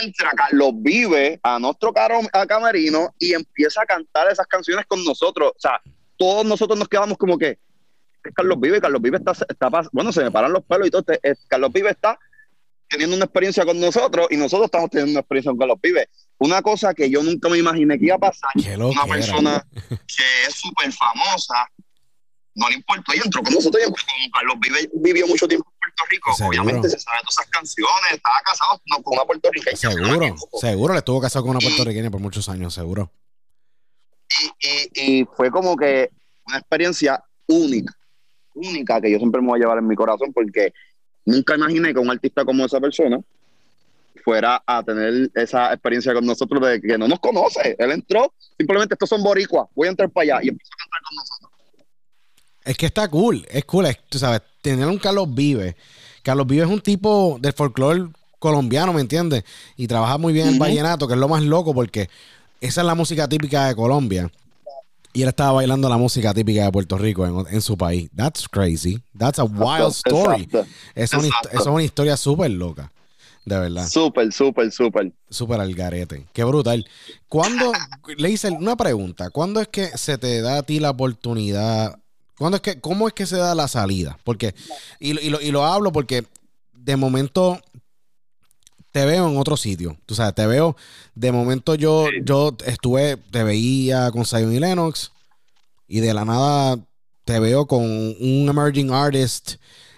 entra 0.00 0.30
Carlos 0.36 0.70
Vive 0.76 1.40
a 1.42 1.58
nuestro 1.58 1.92
caro, 1.92 2.20
a 2.32 2.46
camerino 2.46 3.12
y 3.18 3.32
empieza 3.32 3.82
a 3.82 3.86
cantar 3.86 4.30
esas 4.30 4.46
canciones 4.46 4.86
con 4.86 5.04
nosotros. 5.04 5.52
O 5.56 5.60
sea, 5.60 5.80
todos 6.16 6.44
nosotros 6.46 6.78
nos 6.78 6.88
quedamos 6.88 7.18
como 7.18 7.36
que, 7.36 7.58
Carlos 8.32 8.58
Vive, 8.60 8.80
Carlos 8.80 9.02
Vive 9.02 9.18
está, 9.18 9.32
está 9.32 9.70
bueno, 9.92 10.12
se 10.12 10.22
me 10.22 10.30
paran 10.30 10.52
los 10.52 10.64
pelos 10.64 10.88
y 10.88 10.90
todo. 10.90 11.00
este- 11.06 11.20
es- 11.30 11.38
Carlos 11.48 11.72
Vive 11.72 11.90
está 11.90 12.18
teniendo 12.88 13.16
una 13.16 13.24
experiencia 13.24 13.64
con 13.64 13.80
nosotros 13.80 14.28
y 14.30 14.36
nosotros 14.36 14.66
estamos 14.66 14.90
teniendo 14.90 15.12
una 15.12 15.20
experiencia 15.20 15.50
con 15.50 15.58
Carlos 15.58 15.78
Vive. 15.82 16.08
Una 16.38 16.62
cosa 16.62 16.94
que 16.94 17.08
yo 17.10 17.22
nunca 17.22 17.48
me 17.48 17.58
imaginé 17.58 17.98
que 17.98 18.06
iba 18.06 18.16
a 18.16 18.18
pasar. 18.18 18.50
Una 18.90 19.04
persona 19.06 19.66
que 19.88 20.46
es 20.48 20.54
súper 20.54 20.92
famosa, 20.92 21.66
no 22.56 22.68
le 22.68 22.76
importó 22.76 23.12
y 23.14 23.18
entró 23.24 23.42
con 23.42 23.52
nosotros. 23.54 23.82
Como 23.84 24.30
Carlos 24.32 24.56
Vive, 24.60 24.90
vivió 24.94 25.26
mucho 25.26 25.48
tiempo 25.48 25.68
en 25.70 25.78
Puerto 25.80 26.04
Rico. 26.10 26.34
Seguro. 26.34 26.48
Obviamente 26.62 26.88
se 26.90 26.98
sabe 27.00 27.18
todas 27.22 27.34
esas 27.34 27.46
canciones, 27.50 28.12
estaba 28.12 28.36
casado 28.44 28.80
no, 28.86 29.02
con 29.02 29.14
una 29.16 29.24
puertorriqueña. 29.26 29.76
Seguro, 29.76 30.36
seguro 30.60 30.92
le 30.94 30.98
estuvo 30.98 31.20
casado 31.20 31.44
con 31.44 31.50
una 31.56 31.60
puertorriqueña 31.60 32.10
por 32.10 32.20
muchos 32.20 32.48
años, 32.48 32.72
seguro. 32.74 33.10
y, 34.60 34.68
y- 35.00 35.20
y 35.20 35.24
fue 35.36 35.50
como 35.50 35.76
que 35.76 36.10
una 36.46 36.58
experiencia 36.58 37.22
única, 37.46 37.94
única 38.54 39.00
que 39.00 39.10
yo 39.10 39.18
siempre 39.18 39.40
me 39.40 39.48
voy 39.48 39.58
a 39.58 39.62
llevar 39.62 39.78
en 39.78 39.86
mi 39.86 39.94
corazón 39.94 40.32
porque 40.32 40.72
nunca 41.24 41.54
imaginé 41.56 41.92
que 41.92 42.00
un 42.00 42.10
artista 42.10 42.44
como 42.44 42.64
esa 42.64 42.80
persona 42.80 43.18
fuera 44.24 44.62
a 44.66 44.82
tener 44.82 45.30
esa 45.34 45.72
experiencia 45.72 46.14
con 46.14 46.24
nosotros 46.24 46.66
de 46.66 46.80
que 46.80 46.96
no 46.96 47.06
nos 47.08 47.20
conoce. 47.20 47.76
Él 47.78 47.90
entró, 47.90 48.32
simplemente 48.56 48.94
estos 48.94 49.08
son 49.08 49.22
boricuas, 49.22 49.66
voy 49.74 49.88
a 49.88 49.90
entrar 49.90 50.08
para 50.10 50.22
allá 50.36 50.44
y 50.44 50.48
empezó 50.48 50.70
a 50.72 50.76
cantar 50.82 51.00
con 51.08 51.16
nosotros. 51.16 51.50
Es 52.64 52.76
que 52.78 52.86
está 52.86 53.08
cool, 53.08 53.46
es 53.50 53.64
cool, 53.66 53.86
es- 53.86 53.98
tú 54.08 54.18
sabes, 54.18 54.40
tener 54.62 54.86
un 54.86 54.98
Carlos 54.98 55.32
Vive. 55.34 55.76
Carlos 56.22 56.46
Vive 56.46 56.64
es 56.64 56.70
un 56.70 56.80
tipo 56.80 57.36
del 57.38 57.52
folclore 57.52 58.06
colombiano, 58.38 58.92
¿me 58.94 59.02
entiendes? 59.02 59.44
Y 59.76 59.86
trabaja 59.86 60.16
muy 60.16 60.32
bien 60.32 60.46
el 60.46 60.54
Ujú. 60.54 60.60
vallenato, 60.60 61.06
que 61.06 61.14
es 61.14 61.20
lo 61.20 61.28
más 61.28 61.42
loco 61.42 61.74
porque 61.74 62.08
esa 62.60 62.80
es 62.80 62.86
la 62.86 62.94
música 62.94 63.28
típica 63.28 63.66
de 63.66 63.74
Colombia. 63.74 64.30
Y 65.16 65.22
él 65.22 65.28
estaba 65.28 65.52
bailando 65.52 65.88
la 65.88 65.96
música 65.96 66.34
típica 66.34 66.64
de 66.64 66.72
Puerto 66.72 66.98
Rico 66.98 67.24
en, 67.24 67.54
en 67.54 67.62
su 67.62 67.78
país. 67.78 68.10
That's 68.16 68.48
crazy. 68.48 69.00
That's 69.16 69.38
a 69.38 69.44
wild 69.44 69.92
story. 69.92 70.48
Esa 70.92 71.18
es 71.52 71.66
una, 71.66 71.82
historia 71.84 72.16
súper 72.16 72.50
loca. 72.50 72.90
De 73.44 73.56
verdad. 73.56 73.86
Súper, 73.86 74.32
súper, 74.32 74.72
súper. 74.72 75.12
Súper 75.30 75.60
al 75.60 75.72
garete. 75.72 76.26
Qué 76.32 76.42
brutal. 76.42 76.84
¿Cuándo, 77.28 77.72
le 78.16 78.28
hice 78.28 78.50
una 78.50 78.76
pregunta, 78.76 79.30
¿cuándo 79.30 79.60
es 79.60 79.68
que 79.68 79.86
se 79.96 80.18
te 80.18 80.40
da 80.40 80.58
a 80.58 80.62
ti 80.64 80.80
la 80.80 80.90
oportunidad? 80.90 81.96
¿Cuándo 82.36 82.56
es 82.56 82.62
que, 82.62 82.80
¿Cómo 82.80 83.06
es 83.06 83.14
que 83.14 83.26
se 83.26 83.36
da 83.36 83.54
la 83.54 83.68
salida? 83.68 84.18
Porque, 84.24 84.56
y, 84.98 85.16
y 85.20 85.30
lo, 85.30 85.40
y 85.40 85.52
lo 85.52 85.64
hablo 85.64 85.92
porque 85.92 86.24
de 86.72 86.96
momento 86.96 87.60
te 88.94 89.04
veo 89.04 89.28
en 89.28 89.36
otro 89.36 89.56
sitio. 89.56 89.96
Tú 90.06 90.14
sabes, 90.14 90.36
te 90.36 90.46
veo, 90.46 90.76
de 91.16 91.32
momento 91.32 91.74
yo, 91.74 92.06
yo 92.24 92.56
estuve, 92.64 93.16
te 93.32 93.42
veía 93.42 94.12
con 94.12 94.24
Zion 94.24 94.54
y 94.54 94.60
Lennox 94.60 95.10
y 95.88 95.98
de 95.98 96.14
la 96.14 96.24
nada 96.24 96.78
te 97.24 97.40
veo 97.40 97.66
con 97.66 97.82
un 97.82 98.46
emerging 98.48 98.92
artist, 98.92 99.56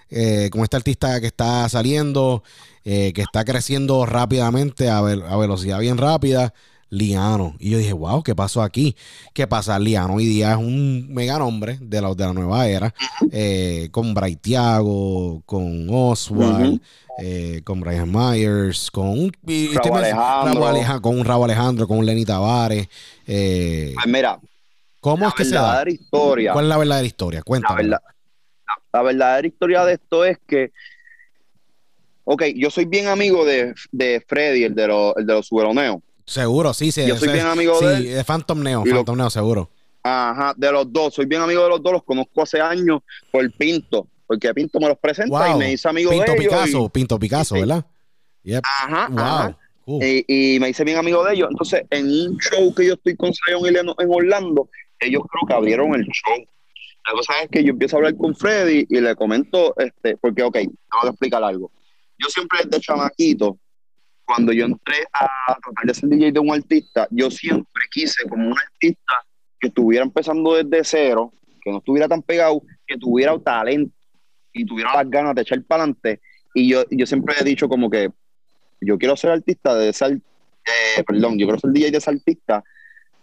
eh, 0.08 0.48
con 0.50 0.62
este 0.62 0.76
artista 0.78 1.20
que 1.20 1.26
está 1.26 1.68
saliendo, 1.68 2.42
eh, 2.86 3.12
que 3.12 3.20
está 3.20 3.44
creciendo 3.44 4.06
rápidamente 4.06 4.88
a, 4.88 5.02
ve- 5.02 5.22
a 5.28 5.36
velocidad 5.36 5.78
bien 5.80 5.98
rápida, 5.98 6.54
Liano. 6.90 7.54
Y 7.58 7.70
yo 7.70 7.78
dije, 7.78 7.92
wow, 7.92 8.22
¿qué 8.22 8.34
pasó 8.34 8.62
aquí? 8.62 8.96
¿Qué 9.34 9.46
pasa? 9.46 9.78
Liano 9.78 10.14
hoy 10.14 10.26
día 10.26 10.52
es 10.52 10.56
un 10.58 11.12
mega 11.12 11.38
nombre 11.38 11.78
de 11.80 12.00
la, 12.00 12.14
de 12.14 12.24
la 12.24 12.32
nueva 12.32 12.68
era, 12.68 12.94
eh, 13.32 13.88
con 13.90 14.14
Braithiago, 14.14 15.42
con 15.46 15.88
Oswald, 15.90 16.80
eh, 17.18 17.60
con 17.64 17.80
Brian 17.80 18.10
Myers, 18.10 18.90
con 18.90 19.08
un, 19.08 19.32
Alejandro. 19.92 21.00
Con 21.02 21.18
un 21.18 21.24
Rabo 21.24 21.44
Alejandro, 21.44 21.88
con 21.88 21.98
un 21.98 22.06
Lenny 22.06 22.24
Tavares. 22.24 22.88
eh, 23.26 23.92
Pues 23.94 24.06
mira, 24.06 24.38
¿Cómo 25.00 25.22
la 25.22 25.28
es 25.28 25.34
que 25.34 25.44
se 25.44 25.54
da? 25.54 25.84
historia. 25.88 26.52
¿Cuál 26.52 26.64
es 26.64 26.68
la 26.68 26.78
verdadera 26.78 27.06
historia? 27.06 27.38
La, 27.38 27.44
Cuéntame. 27.44 27.82
verdad, 27.82 28.00
la, 28.92 28.98
la 28.98 29.02
verdadera 29.02 29.46
historia 29.48 29.84
de 29.84 29.94
esto 29.94 30.24
es 30.24 30.38
que, 30.46 30.72
ok, 32.24 32.42
yo 32.56 32.70
soy 32.70 32.86
bien 32.86 33.06
amigo 33.06 33.44
de, 33.44 33.74
de 33.92 34.24
Freddy, 34.26 34.64
el 34.64 34.74
de, 34.74 34.88
los 34.88 35.16
el 35.16 35.26
de 35.26 35.32
los 35.34 35.46
suberoneos. 35.46 35.98
Seguro, 36.26 36.74
sí, 36.74 36.90
sí. 36.92 37.06
Yo 37.06 37.16
soy 37.16 37.28
bien 37.32 37.46
amigo 37.46 37.78
sí, 37.78 37.86
de 37.86 37.94
él. 37.96 38.14
de 38.16 38.24
Phantom 38.24 38.60
Neo, 38.62 38.82
Y 38.84 38.90
lo- 38.90 38.96
Phantom 38.96 39.16
Neo, 39.18 39.30
seguro. 39.30 39.70
Ajá, 40.02 40.54
de 40.56 40.72
los 40.72 40.92
dos. 40.92 41.14
Soy 41.14 41.26
bien 41.26 41.40
amigo 41.42 41.62
de 41.62 41.68
los 41.68 41.82
dos, 41.82 41.92
los 41.92 42.04
conozco 42.04 42.42
hace 42.42 42.60
años 42.60 43.00
por 43.30 43.50
Pinto, 43.52 44.08
porque 44.26 44.52
Pinto 44.54 44.78
me 44.80 44.88
los 44.88 44.98
presenta 44.98 45.46
Wow. 45.48 45.56
y 45.56 45.58
me 45.58 45.72
hice 45.72 45.88
amigo 45.88 46.10
Pinto 46.10 46.32
de 46.32 46.38
ellos. 46.38 46.44
Picasso, 46.52 46.84
y- 46.84 46.88
Pinto 46.90 47.18
Picasso, 47.18 47.54
sí. 47.54 47.60
¿verdad? 47.60 47.84
Yep. 48.42 48.62
ajá, 48.64 49.08
Wow. 49.08 49.18
ajá. 49.20 49.58
Y, 49.86 50.54
y 50.56 50.60
me 50.60 50.68
hice 50.70 50.82
bien 50.84 50.98
amigo 50.98 51.24
de 51.24 51.34
ellos. 51.34 51.48
Entonces, 51.50 51.82
en 51.90 52.06
un 52.06 52.38
show 52.38 52.74
que 52.74 52.86
yo 52.86 52.94
estoy 52.94 53.16
con 53.16 53.32
Zion 53.32 53.64
y 53.66 53.70
Leno 53.70 53.94
en 53.98 54.08
Orlando, 54.10 54.68
ellos 54.98 55.22
creo 55.30 55.46
que 55.46 55.54
abrieron 55.54 55.94
el 55.94 56.02
show. 56.06 56.44
La 57.06 57.12
cosa 57.12 57.34
es 57.42 57.48
que 57.50 57.62
yo 57.62 57.70
empiezo 57.70 57.94
a 57.94 57.98
hablar 57.98 58.16
con 58.16 58.34
Freddy 58.34 58.84
y 58.88 59.00
le 59.00 59.14
comento, 59.14 59.74
este, 59.78 60.16
porque, 60.16 60.42
ok, 60.42 60.54
te 60.54 60.66
voy 60.66 61.06
a 61.06 61.10
explicar 61.10 61.42
algo. 61.44 61.70
Yo 62.18 62.28
siempre 62.28 62.58
desde 62.64 62.80
chamaquito, 62.80 63.58
cuando 64.26 64.52
yo 64.52 64.66
entré 64.66 64.96
a 65.12 65.54
tratar 65.62 65.84
de 65.86 65.94
ser 65.94 66.08
DJ 66.08 66.32
de 66.32 66.40
un 66.40 66.52
artista, 66.52 67.06
yo 67.10 67.30
siempre 67.30 67.82
quise 67.90 68.28
como 68.28 68.48
un 68.48 68.54
artista 68.58 69.14
que 69.60 69.68
estuviera 69.68 70.04
empezando 70.04 70.54
desde 70.54 70.84
cero, 70.84 71.32
que 71.62 71.70
no 71.70 71.78
estuviera 71.78 72.08
tan 72.08 72.22
pegado, 72.22 72.60
que 72.86 72.96
tuviera 72.98 73.38
talento 73.38 73.94
y 74.52 74.64
tuviera 74.66 74.94
las 74.94 75.08
ganas 75.08 75.34
de 75.34 75.42
echar 75.42 75.62
para 75.62 75.84
adelante. 75.84 76.20
Y 76.54 76.68
yo, 76.68 76.84
yo 76.90 77.06
siempre 77.06 77.34
he 77.40 77.44
dicho 77.44 77.68
como 77.68 77.88
que 77.88 78.10
yo 78.80 78.98
quiero 78.98 79.16
ser 79.16 79.30
artista 79.30 79.74
de 79.76 79.90
ese, 79.90 80.04
ar- 80.04 80.12
eh, 80.12 81.04
perdón, 81.06 81.38
yo 81.38 81.46
quiero 81.46 81.60
ser 81.60 81.70
DJ 81.70 81.90
de 81.92 81.98
ese 81.98 82.10
artista 82.10 82.64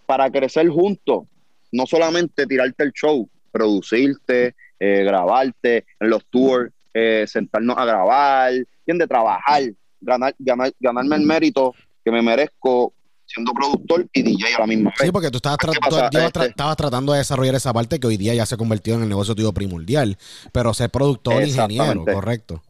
para 0.05 0.31
crecer 0.31 0.69
juntos, 0.69 1.23
no 1.71 1.85
solamente 1.85 2.45
tirarte 2.47 2.83
el 2.83 2.91
show, 2.93 3.29
producirte, 3.51 4.55
eh, 4.79 5.03
grabarte 5.03 5.85
en 5.99 6.09
los 6.09 6.25
tours, 6.27 6.71
eh, 6.93 7.25
sentarnos 7.27 7.77
a 7.77 7.85
grabar, 7.85 8.53
de 8.85 9.07
trabajar, 9.07 9.63
ganar, 10.03 10.35
ganar, 10.39 10.71
ganarme 10.79 11.15
el 11.15 11.23
mérito 11.23 11.73
que 12.03 12.11
me 12.11 12.21
merezco 12.21 12.93
siendo 13.25 13.53
productor 13.53 14.05
y 14.13 14.21
DJ 14.21 14.55
a 14.55 14.59
la 14.59 14.67
misma 14.67 14.89
vez. 14.91 14.99
Sí, 15.07 15.11
porque 15.11 15.31
tú 15.31 15.37
estabas, 15.37 15.57
¿Qué 15.57 15.67
tra- 15.67 16.25
Este- 16.25 16.45
estabas 16.47 16.75
tratando 16.77 17.13
de 17.13 17.19
desarrollar 17.19 17.55
esa 17.55 17.73
parte 17.73 17.99
que 17.99 18.05
hoy 18.07 18.17
día 18.17 18.33
ya 18.35 18.45
se 18.45 18.55
ha 18.55 18.57
convertido 18.57 18.97
en 18.97 19.03
el 19.03 19.09
negocio 19.09 19.33
tuyo 19.33 19.53
primordial, 19.53 20.17
pero 20.51 20.73
ser 20.73 20.89
productor, 20.91 21.41
ingeniero, 21.41 22.05
correcto. 22.05 22.61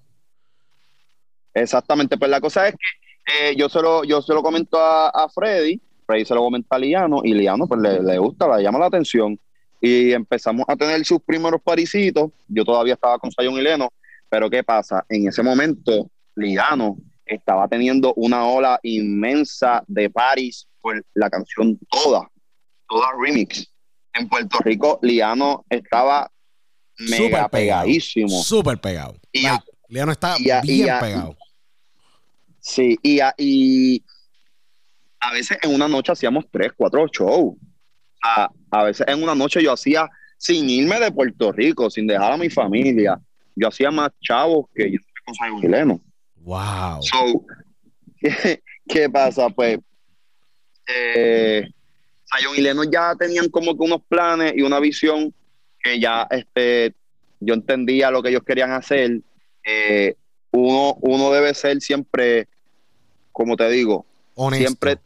Exactamente, 1.54 2.18
pues 2.18 2.32
la 2.32 2.42
cosa 2.42 2.68
es 2.68 2.76
que 2.76 3.50
eh, 3.50 3.56
yo, 3.56 3.70
se 3.70 3.82
lo, 3.82 4.04
yo 4.04 4.22
se 4.22 4.34
lo 4.34 4.42
comento 4.42 4.78
a, 4.78 5.10
a 5.10 5.30
Freddy, 5.30 5.80
Freddy 6.06 6.26
se 6.26 6.34
lo 6.36 6.42
comenta 6.42 6.76
a 6.76 6.80
Liano 6.80 7.22
y 7.24 7.34
Liano 7.34 7.68
pues 7.68 7.80
le, 7.82 8.02
le 8.02 8.18
gusta, 8.18 8.56
le 8.58 8.64
llama 8.64 8.80
la 8.80 8.88
atención 8.88 9.40
y 9.80 10.12
empezamos 10.14 10.66
a 10.68 10.76
tener 10.76 11.04
sus 11.06 11.20
primeros 11.22 11.62
parisitos, 11.62 12.32
yo 12.48 12.64
todavía 12.66 12.94
estaba 12.96 13.20
con 13.20 13.32
Sayon 13.32 13.56
y 13.56 13.62
Leno, 13.62 13.90
pero 14.30 14.50
¿qué 14.50 14.64
pasa? 14.64 15.06
En 15.10 15.28
ese 15.28 15.44
momento 15.44 16.10
Liano 16.36 16.98
estaba 17.26 17.68
teniendo 17.68 18.14
una 18.16 18.46
ola 18.46 18.80
inmensa 18.84 19.84
de 19.88 20.10
Paris 20.10 20.68
por 20.82 21.04
la 21.14 21.30
canción 21.30 21.80
toda, 21.90 22.30
toda 22.88 23.08
remix. 23.20 23.68
En 24.14 24.28
Puerto 24.30 24.60
Rico 24.60 25.00
Liano 25.02 25.66
estaba 25.70 26.30
mega 27.00 27.48
pegado. 27.50 27.50
pegadísimo. 27.86 28.30
Súper 28.44 28.78
pegado. 28.80 29.16
Y 29.32 29.46
a- 29.46 29.54
Like, 29.54 29.66
Leano 29.90 30.12
está 30.12 30.36
y 30.40 30.50
a- 30.50 30.62
y 30.64 30.68
bien 30.68 30.90
a- 30.90 31.00
pegado. 31.00 31.38
Sí, 32.60 32.98
y 33.02 33.20
a, 33.20 33.34
y 33.38 34.04
a 35.20 35.34
veces 35.34 35.58
en 35.62 35.74
una 35.74 35.88
noche 35.88 36.12
hacíamos 36.12 36.46
tres, 36.52 36.72
cuatro 36.76 37.06
shows. 37.08 37.56
A, 38.24 38.50
a 38.72 38.84
veces 38.84 39.06
en 39.08 39.22
una 39.22 39.36
noche 39.36 39.62
yo 39.62 39.74
hacía, 39.74 40.10
sin 40.38 40.70
irme 40.70 41.00
de 41.00 41.12
Puerto 41.12 41.52
Rico, 41.52 41.90
sin 41.90 42.08
dejar 42.08 42.32
a 42.32 42.38
mi 42.38 42.50
familia, 42.50 43.20
yo 43.56 43.68
hacía 43.68 43.92
más 43.92 44.12
chavos 44.22 44.68
que 44.74 44.92
yo 44.92 44.98
con 45.26 45.36
Zion 45.36 45.64
y 45.64 45.68
Lennox. 45.68 46.02
Wow. 46.44 47.02
So, 47.02 47.46
¿qué, 48.20 48.62
qué 48.88 49.10
pasa? 49.10 49.50
Pues, 49.50 49.80
eh, 50.88 51.64
Zion 52.26 52.56
y 52.58 52.62
Lennox 52.62 52.90
ya 52.92 53.16
tenían 53.18 53.50
como 53.50 53.78
que 53.78 53.84
unos 53.84 54.02
planes 54.08 54.54
y 54.56 54.62
una 54.62 54.80
visión 54.80 55.34
que 55.82 56.00
ya 56.00 56.28
este, 56.32 56.94
yo 57.40 57.54
entendía 57.54 58.12
lo 58.12 58.22
que 58.24 58.30
ellos 58.30 58.44
querían 58.46 58.72
hacer. 58.72 59.22
Eh, 59.66 60.16
uno, 60.52 60.96
uno 61.02 61.32
debe 61.32 61.54
ser 61.54 61.82
siempre, 61.82 62.48
como 63.32 63.56
te 63.56 63.70
digo, 63.70 64.06
Honesto. 64.36 64.68
siempre. 64.68 64.98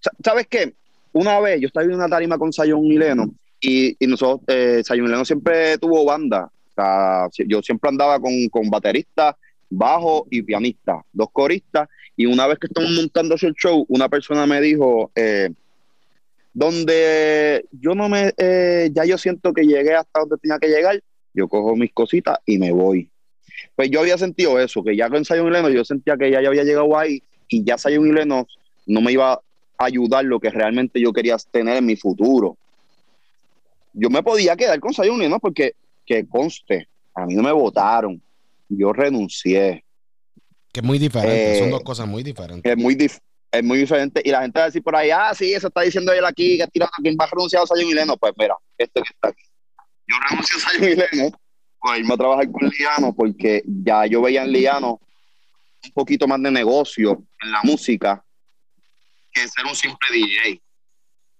Sa- 0.00 0.12
¿Sabes 0.24 0.46
qué? 0.48 0.74
Una 1.12 1.40
vez 1.40 1.60
yo 1.60 1.66
estaba 1.66 1.84
en 1.84 1.94
una 1.94 2.08
tarima 2.08 2.38
con 2.38 2.52
Zion 2.52 2.84
y 2.86 2.96
Lennox 2.98 3.32
y, 3.60 3.96
y 4.02 4.06
nosotros, 4.06 4.42
eh, 4.48 4.82
Zion 4.86 5.06
y 5.06 5.08
Lennox 5.08 5.28
siempre 5.28 5.76
tuvo 5.78 6.04
banda. 6.04 6.44
O 6.68 6.72
sea, 6.74 7.28
yo 7.46 7.60
siempre 7.62 7.88
andaba 7.90 8.18
con, 8.20 8.32
con 8.48 8.70
baterista, 8.70 9.36
bajo 9.70 10.26
y 10.30 10.42
pianista, 10.42 11.02
dos 11.12 11.28
coristas. 11.32 11.88
Y 12.16 12.26
una 12.26 12.46
vez 12.46 12.58
que 12.58 12.66
estamos 12.66 12.90
montando 12.90 13.36
ese 13.36 13.52
show, 13.52 13.86
una 13.88 14.08
persona 14.08 14.46
me 14.46 14.60
dijo, 14.60 15.10
eh, 15.14 15.50
donde 16.52 17.64
yo 17.70 17.94
no 17.94 18.08
me, 18.08 18.34
eh, 18.36 18.90
ya 18.92 19.04
yo 19.04 19.16
siento 19.16 19.52
que 19.52 19.62
llegué 19.62 19.94
hasta 19.94 20.20
donde 20.20 20.36
tenía 20.38 20.58
que 20.58 20.68
llegar, 20.68 21.00
yo 21.32 21.48
cojo 21.48 21.76
mis 21.76 21.92
cositas 21.92 22.38
y 22.44 22.58
me 22.58 22.72
voy. 22.72 23.08
Pues 23.76 23.90
yo 23.90 24.00
había 24.00 24.18
sentido 24.18 24.58
eso, 24.58 24.82
que 24.82 24.96
ya 24.96 25.08
con 25.08 25.24
Zion 25.24 25.46
y 25.46 25.50
Lennox 25.50 25.74
yo 25.74 25.84
sentía 25.84 26.16
que 26.16 26.30
ya, 26.30 26.42
ya 26.42 26.48
había 26.48 26.64
llegado 26.64 26.98
ahí 26.98 27.22
y 27.48 27.62
ya 27.64 27.78
Zion 27.78 28.06
y 28.06 28.12
Lennox 28.12 28.54
no 28.86 29.00
me 29.00 29.12
iba 29.12 29.34
a 29.34 29.40
ayudar 29.78 30.24
lo 30.24 30.40
que 30.40 30.50
realmente 30.50 31.00
yo 31.00 31.12
quería 31.12 31.36
tener 31.50 31.76
en 31.76 31.86
mi 31.86 31.96
futuro. 31.96 32.56
Yo 33.92 34.10
me 34.10 34.22
podía 34.22 34.56
quedar 34.56 34.80
con 34.80 34.92
Zion 34.92 35.16
y 35.16 35.20
Lennox 35.20 35.40
porque, 35.40 35.74
que 36.04 36.26
conste, 36.26 36.88
a 37.14 37.26
mí 37.26 37.34
no 37.34 37.42
me 37.42 37.52
votaron, 37.52 38.20
yo 38.70 38.92
renuncié. 38.92 39.84
Que 40.72 40.80
es 40.80 40.86
muy 40.86 40.98
diferente, 40.98 41.56
Eh, 41.56 41.58
son 41.58 41.70
dos 41.70 41.82
cosas 41.82 42.06
muy 42.06 42.22
diferentes. 42.22 42.70
Es 42.70 42.78
muy, 42.78 42.94
dif- 42.94 43.18
es 43.50 43.64
muy 43.64 43.78
diferente. 43.78 44.22
Y 44.24 44.30
la 44.30 44.42
gente 44.42 44.58
va 44.60 44.64
a 44.64 44.68
decir 44.68 44.82
por 44.82 44.94
ahí, 44.96 45.10
ah, 45.10 45.32
sí, 45.34 45.52
eso 45.52 45.66
está 45.68 45.80
diciendo 45.82 46.12
él 46.12 46.24
aquí, 46.24 46.56
que 46.58 46.66
tirando 46.68 46.92
quién 47.02 47.16
va 47.20 47.24
a 47.24 47.28
renunciar 47.28 47.62
a 47.62 47.82
y 47.82 47.92
Lennox. 47.92 48.18
Pues 48.20 48.32
mira, 48.38 48.56
este 48.78 49.02
que 49.02 49.08
está 49.12 49.28
aquí. 49.28 49.42
Yo 50.06 50.16
renuncio 50.28 50.56
a 50.66 50.76
y 50.84 50.96
Lennox 50.96 51.36
por 51.80 51.96
irme 51.96 52.14
a 52.14 52.16
trabajar 52.16 52.50
con 52.50 52.68
Liano, 52.68 53.14
porque 53.14 53.62
ya 53.66 54.06
yo 54.06 54.20
veía 54.22 54.42
en 54.44 54.52
Liano 54.52 55.00
un 55.82 55.90
poquito 55.92 56.28
más 56.28 56.40
de 56.42 56.50
negocio 56.50 57.24
en 57.42 57.50
la 57.52 57.60
música 57.62 58.22
que 59.32 59.48
ser 59.48 59.64
un 59.64 59.74
simple 59.74 60.08
DJ. 60.12 60.60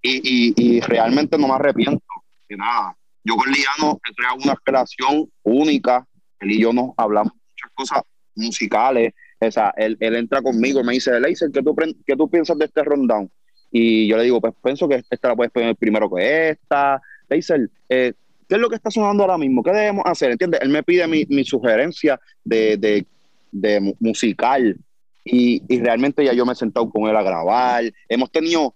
Y, 0.03 0.11
y, 0.24 0.55
y 0.57 0.81
realmente 0.81 1.37
no 1.37 1.47
me 1.49 1.55
arrepiento 1.55 2.03
de 2.49 2.57
nada. 2.57 2.97
Yo 3.22 3.37
con 3.37 3.51
Liano 3.53 4.01
he 4.09 4.14
creado 4.14 4.37
una 4.37 4.57
relación 4.64 5.31
única. 5.43 6.07
Él 6.41 6.51
y 6.53 6.61
yo 6.61 6.72
nos 6.72 6.91
hablamos 6.97 7.32
muchas 7.34 7.70
cosas 7.74 8.03
musicales. 8.34 9.12
O 9.41 9.51
sea, 9.51 9.72
él, 9.76 9.97
él 10.01 10.16
entra 10.16 10.43
conmigo 10.43 10.80
y 10.80 10.84
me 10.84 10.93
dice, 10.93 11.18
Leiser, 11.18 11.51
¿qué 11.51 11.62
tú, 11.62 11.74
¿qué 12.07 12.16
tú 12.16 12.28
piensas 12.28 12.59
de 12.59 12.66
este 12.66 12.82
rundown? 12.82 13.30
Y 13.70 14.09
yo 14.09 14.16
le 14.16 14.24
digo, 14.24 14.41
pues 14.41 14.53
pienso 14.62 14.88
que 14.88 15.03
esta 15.09 15.28
la 15.28 15.36
puedes 15.36 15.53
poner 15.53 15.76
primero 15.76 16.11
que 16.11 16.51
esta. 16.51 17.01
Leiser, 17.28 17.70
eh, 17.88 18.12
¿qué 18.49 18.55
es 18.57 18.61
lo 18.61 18.68
que 18.68 18.76
está 18.76 18.91
sonando 18.91 19.22
ahora 19.22 19.38
mismo? 19.38 19.62
¿Qué 19.62 19.70
debemos 19.70 20.05
hacer? 20.07 20.32
¿Entiendes? 20.32 20.61
Él 20.62 20.68
me 20.70 20.82
pide 20.82 21.07
mi, 21.07 21.24
mi 21.28 21.45
sugerencia 21.45 22.20
de, 22.45 22.76
de, 22.76 23.07
de 23.53 23.80
mu- 23.80 23.95
musical 24.01 24.76
y, 25.24 25.62
y 25.68 25.80
realmente 25.80 26.24
ya 26.24 26.32
yo 26.32 26.45
me 26.45 26.53
he 26.53 26.57
sentado 26.57 26.91
con 26.91 27.09
él 27.09 27.16
a 27.16 27.22
grabar. 27.22 27.84
Hemos 28.09 28.30
tenido 28.32 28.74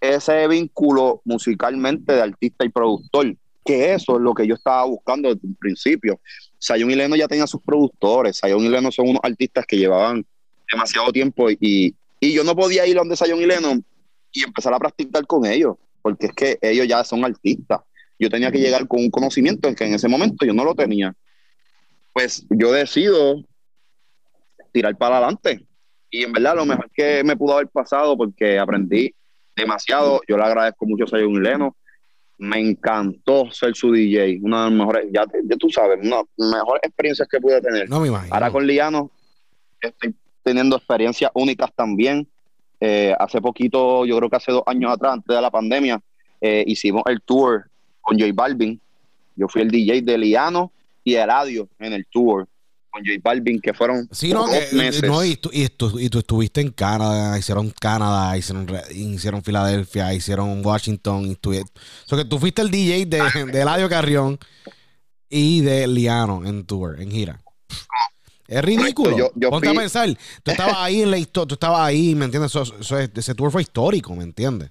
ese 0.00 0.46
vínculo 0.46 1.22
musicalmente 1.24 2.12
de 2.12 2.20
artista 2.22 2.64
y 2.64 2.68
productor, 2.68 3.34
que 3.66 3.92
eso 3.92 4.16
es 4.16 4.22
lo 4.22 4.32
que 4.32 4.46
yo 4.46 4.54
estaba 4.54 4.84
buscando 4.84 5.34
desde 5.34 5.46
un 5.46 5.56
principio. 5.56 6.20
Sayon 6.58 6.90
y 6.90 6.94
Leno 6.94 7.16
ya 7.16 7.28
tenían 7.28 7.48
sus 7.48 7.60
productores, 7.62 8.38
Sayon 8.38 8.62
y 8.62 8.68
Leno 8.68 8.90
son 8.90 9.08
unos 9.08 9.20
artistas 9.22 9.66
que 9.66 9.76
llevaban 9.76 10.24
demasiado 10.72 11.12
tiempo 11.12 11.50
y, 11.50 11.94
y 12.20 12.32
yo 12.32 12.44
no 12.44 12.56
podía 12.56 12.86
ir 12.86 12.96
a 12.96 13.00
donde 13.00 13.16
Sayon 13.16 13.40
y 13.40 13.46
Leno 13.46 13.78
y 14.32 14.44
empezar 14.44 14.72
a 14.72 14.78
practicar 14.78 15.26
con 15.26 15.44
ellos, 15.46 15.76
porque 16.02 16.26
es 16.26 16.32
que 16.32 16.58
ellos 16.62 16.86
ya 16.86 17.04
son 17.04 17.24
artistas. 17.24 17.80
Yo 18.18 18.30
tenía 18.30 18.50
que 18.50 18.58
llegar 18.58 18.86
con 18.88 19.00
un 19.00 19.10
conocimiento 19.10 19.74
que 19.74 19.84
en 19.84 19.94
ese 19.94 20.08
momento 20.08 20.46
yo 20.46 20.54
no 20.54 20.64
lo 20.64 20.74
tenía. 20.74 21.14
Pues 22.12 22.46
yo 22.50 22.72
decido 22.72 23.44
tirar 24.72 24.96
para 24.96 25.18
adelante. 25.18 25.66
Y 26.10 26.22
en 26.22 26.32
verdad 26.32 26.56
lo 26.56 26.64
mejor 26.64 26.90
que 26.94 27.22
me 27.24 27.36
pudo 27.36 27.54
haber 27.54 27.68
pasado 27.68 28.16
porque 28.16 28.58
aprendí 28.58 29.14
demasiado. 29.54 30.20
Yo 30.28 30.36
le 30.36 30.44
agradezco 30.44 30.86
mucho 30.86 31.04
a 31.14 31.18
y 31.18 31.32
Leno. 31.34 31.76
Me 32.38 32.60
encantó 32.60 33.50
ser 33.50 33.74
su 33.74 33.92
DJ. 33.92 34.40
Una 34.42 34.64
de 34.64 34.70
las 34.70 34.78
mejores, 34.78 35.06
ya, 35.12 35.24
ya 35.24 35.56
tú 35.56 35.70
sabes, 35.70 35.98
una 36.02 36.16
de 36.16 36.24
las 36.36 36.50
mejores 36.52 36.82
experiencias 36.82 37.28
que 37.28 37.40
pude 37.40 37.60
tener. 37.60 37.88
No 37.88 38.00
me 38.00 38.08
imagino. 38.08 38.34
Ahora 38.34 38.50
con 38.50 38.66
Liano 38.66 39.10
estoy 39.80 40.14
teniendo 40.42 40.76
experiencias 40.76 41.30
únicas 41.34 41.72
también. 41.74 42.26
Eh, 42.80 43.14
hace 43.18 43.40
poquito, 43.40 44.04
yo 44.04 44.16
creo 44.18 44.28
que 44.28 44.36
hace 44.36 44.52
dos 44.52 44.62
años 44.66 44.92
atrás, 44.92 45.14
antes 45.14 45.34
de 45.34 45.40
la 45.40 45.50
pandemia, 45.50 46.00
eh, 46.40 46.64
hicimos 46.66 47.02
el 47.06 47.22
tour 47.22 47.70
con 48.00 48.18
J 48.18 48.30
Balvin. 48.34 48.80
Yo 49.34 49.48
fui 49.48 49.62
el 49.62 49.70
DJ 49.70 50.02
de 50.02 50.18
Liano 50.18 50.72
y 51.02 51.14
Eladio 51.14 51.68
en 51.78 51.92
el 51.94 52.06
tour 52.06 52.46
con 52.96 53.04
J 53.04 53.20
Balvin, 53.22 53.60
que 53.60 53.74
fueron 53.74 54.08
Sí, 54.10 54.32
no, 54.32 54.46
dos 54.46 54.50
que- 54.50 54.76
meses. 54.76 55.02
no 55.02 55.24
y, 55.24 55.36
tú, 55.36 55.50
y, 55.52 55.68
tú, 55.68 55.98
y 55.98 56.08
tú 56.08 56.18
estuviste 56.20 56.60
en 56.60 56.70
Canadá, 56.70 57.38
hicieron 57.38 57.70
Canadá, 57.78 58.36
hicieron, 58.36 58.66
hicieron 58.94 59.42
Filadelfia, 59.42 60.14
hicieron 60.14 60.64
Washington. 60.64 61.26
Y 61.26 61.34
estuvi- 61.36 61.62
o 61.64 62.08
sea, 62.08 62.18
que 62.18 62.24
tú 62.24 62.38
fuiste 62.38 62.62
el 62.62 62.70
DJ 62.70 63.06
de, 63.06 63.18
de 63.52 63.60
Eladio 63.60 63.88
Carrión 63.88 64.38
y 65.28 65.60
de 65.60 65.86
Liano 65.86 66.44
en 66.46 66.64
tour, 66.64 67.00
en 67.00 67.10
gira. 67.10 67.40
Es 68.48 68.64
ridículo. 68.64 69.18
Yo- 69.18 69.30
yo 69.34 69.50
Ponte 69.50 69.68
fui- 69.68 69.76
a 69.76 69.80
pensar. 69.80 70.08
Tú 70.42 70.50
estabas 70.52 70.76
ahí 70.78 71.02
en 71.02 71.10
la 71.10 71.18
historia, 71.18 71.48
tú 71.48 71.54
estabas 71.54 71.80
ahí, 71.80 72.14
¿me 72.14 72.24
entiendes? 72.26 72.52
Eso- 72.54 72.62
eso 72.80 72.98
es- 72.98 73.10
ese 73.14 73.34
tour 73.34 73.50
fue 73.50 73.62
histórico, 73.62 74.14
¿me 74.14 74.22
entiendes? 74.22 74.70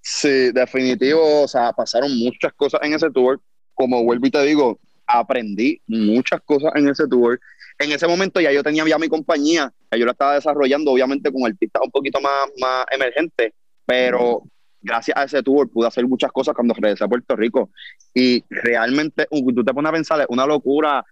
Sí, 0.00 0.50
definitivo, 0.52 1.42
o 1.42 1.48
sea, 1.48 1.72
pasaron 1.72 2.16
muchas 2.18 2.52
cosas 2.54 2.80
en 2.82 2.94
ese 2.94 3.10
tour. 3.10 3.40
Como 3.74 4.04
vuelvo 4.04 4.26
y 4.26 4.30
te 4.30 4.42
digo, 4.44 4.78
aprendí 5.06 5.80
muchas 5.86 6.40
cosas 6.42 6.72
en 6.74 6.88
ese 6.88 7.06
tour. 7.08 7.38
En 7.78 7.90
ese 7.92 8.06
momento 8.06 8.40
ya 8.40 8.52
yo 8.52 8.62
tenía 8.62 8.86
ya 8.86 8.98
mi 8.98 9.08
compañía, 9.08 9.72
que 9.90 9.98
yo 9.98 10.04
la 10.06 10.12
estaba 10.12 10.34
desarrollando, 10.34 10.90
obviamente 10.92 11.32
con 11.32 11.44
artistas 11.44 11.82
un 11.84 11.90
poquito 11.90 12.20
más, 12.20 12.48
más 12.60 12.84
emergentes, 12.90 13.52
pero 13.84 14.42
gracias 14.80 15.16
a 15.16 15.24
ese 15.24 15.42
tour 15.42 15.68
pude 15.70 15.88
hacer 15.88 16.06
muchas 16.06 16.30
cosas 16.30 16.54
cuando 16.54 16.74
regresé 16.74 17.04
a 17.04 17.08
Puerto 17.08 17.34
Rico. 17.34 17.70
Y 18.12 18.44
realmente, 18.48 19.26
uh, 19.30 19.52
tú 19.52 19.64
te 19.64 19.74
pones 19.74 19.88
a 19.90 19.92
pensar, 19.92 20.20
es 20.20 20.26
una 20.28 20.46
locura. 20.46 21.04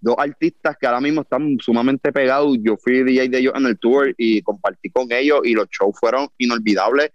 Dos 0.00 0.14
artistas 0.18 0.76
que 0.78 0.86
ahora 0.86 1.00
mismo 1.00 1.22
están 1.22 1.56
sumamente 1.60 2.12
pegados. 2.12 2.56
Yo 2.60 2.76
fui 2.76 3.02
DJ 3.02 3.28
de 3.28 3.38
ellos 3.38 3.54
en 3.56 3.66
el 3.66 3.78
tour 3.78 4.14
y 4.16 4.40
compartí 4.42 4.90
con 4.90 5.10
ellos 5.10 5.40
y 5.44 5.54
los 5.54 5.66
shows 5.68 5.96
fueron 5.98 6.28
inolvidables 6.38 7.10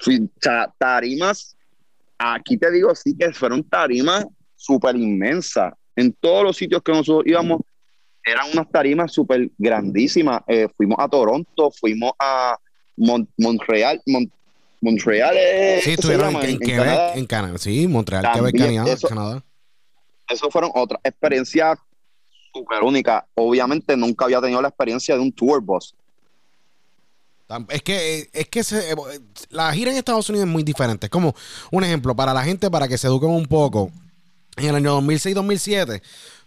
fui- 0.00 0.20
o 0.24 0.40
sea, 0.40 0.72
tarimas, 0.78 1.56
aquí 2.18 2.56
te 2.56 2.70
digo, 2.70 2.94
sí 2.94 3.16
que 3.16 3.32
fueron 3.32 3.62
tarimas 3.64 4.26
súper 4.64 4.96
inmensas. 4.96 5.72
En 5.96 6.12
todos 6.12 6.42
los 6.42 6.56
sitios 6.56 6.82
que 6.82 6.92
nosotros 6.92 7.24
íbamos, 7.26 7.60
eran 8.24 8.46
unas 8.52 8.70
tarimas 8.70 9.12
súper 9.12 9.50
grandísimas. 9.58 10.42
Eh, 10.48 10.66
fuimos 10.76 10.96
a 10.98 11.08
Toronto, 11.08 11.70
fuimos 11.70 12.12
a 12.18 12.56
Mon- 12.96 13.28
Montreal. 13.38 14.00
Mon- 14.06 14.30
Montreal 14.80 15.34
es. 15.36 15.84
Sí, 15.84 15.90
¿qué 15.90 15.94
se 15.96 16.00
estuvieron 16.00 16.34
en, 16.36 16.42
en 16.42 16.50
En 16.50 16.58
Quebec, 16.58 16.76
Canadá. 16.84 17.14
en 17.14 17.26
Canadá. 17.26 17.58
Sí, 17.58 17.86
Montreal, 17.88 18.22
También 18.22 18.52
Quebec, 18.52 18.68
Canadá. 18.74 18.92
eso- 18.92 19.08
Canadá. 19.08 19.44
Eso 20.28 20.50
fueron 20.50 20.70
otras 20.74 21.00
experiencias 21.04 21.78
súper 22.52 22.82
únicas. 22.82 23.24
Obviamente 23.34 23.96
nunca 23.96 24.24
había 24.26 24.40
tenido 24.40 24.60
la 24.62 24.68
experiencia 24.68 25.14
de 25.14 25.20
un 25.20 25.32
tour 25.32 25.60
bus. 25.62 25.94
Es 27.68 27.82
que, 27.82 28.28
es 28.32 28.48
que 28.48 28.64
se- 28.64 28.92
eh, 28.92 28.96
la 29.50 29.70
gira 29.72 29.90
en 29.90 29.98
Estados 29.98 30.28
Unidos 30.30 30.46
es 30.48 30.52
muy 30.52 30.62
diferente. 30.62 31.06
Es 31.06 31.10
como 31.10 31.34
un 31.70 31.84
ejemplo 31.84 32.16
para 32.16 32.32
la 32.32 32.42
gente, 32.42 32.70
para 32.70 32.88
que 32.88 32.96
se 32.98 33.06
eduquen 33.06 33.30
un 33.30 33.46
poco. 33.46 33.90
En 34.56 34.66
el 34.66 34.74
año 34.76 35.00
2006-2007, 35.00 36.00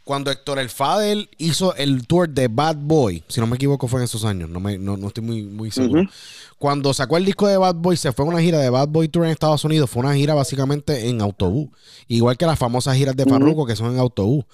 cuando 0.08 0.32
Héctor 0.32 0.60
El 0.60 0.70
Fadel 0.70 1.30
hizo 1.38 1.76
el 1.76 2.08
tour 2.08 2.30
de 2.30 2.48
Bad 2.48 2.78
Boy, 2.80 3.24
si 3.28 3.42
no 3.42 3.48
me 3.48 3.58
equivoco 3.58 3.90
fue 3.90 4.00
en 4.00 4.06
esos 4.06 4.24
años, 4.24 4.50
no, 4.50 4.62
me, 4.62 4.78
no, 4.78 4.96
no 4.96 5.08
estoy 5.08 5.22
muy, 5.22 5.44
muy 5.44 5.70
seguro. 5.70 6.10
Cuando 6.58 6.94
sacó 6.94 7.18
el 7.18 7.26
disco 7.26 7.46
de 7.46 7.58
Bad 7.58 7.76
Boy, 7.76 7.98
se 7.98 8.14
fue 8.14 8.26
a 8.26 8.30
una 8.30 8.42
gira 8.42 8.58
de 8.60 8.70
Bad 8.70 8.88
Boy 8.88 9.10
Tour 9.10 9.26
en 9.26 9.32
Estados 9.32 9.66
Unidos. 9.66 9.90
Fue 9.90 10.00
una 10.00 10.16
gira 10.16 10.34
básicamente 10.34 11.10
en 11.10 11.22
autobús. 11.22 11.70
Igual 12.08 12.38
que 12.38 12.46
las 12.46 12.58
famosas 12.58 12.96
giras 12.96 13.18
de 13.18 13.26
Farruko 13.26 13.66
que 13.66 13.76
son 13.76 13.94
en 13.94 14.00
autobús. 14.00 14.46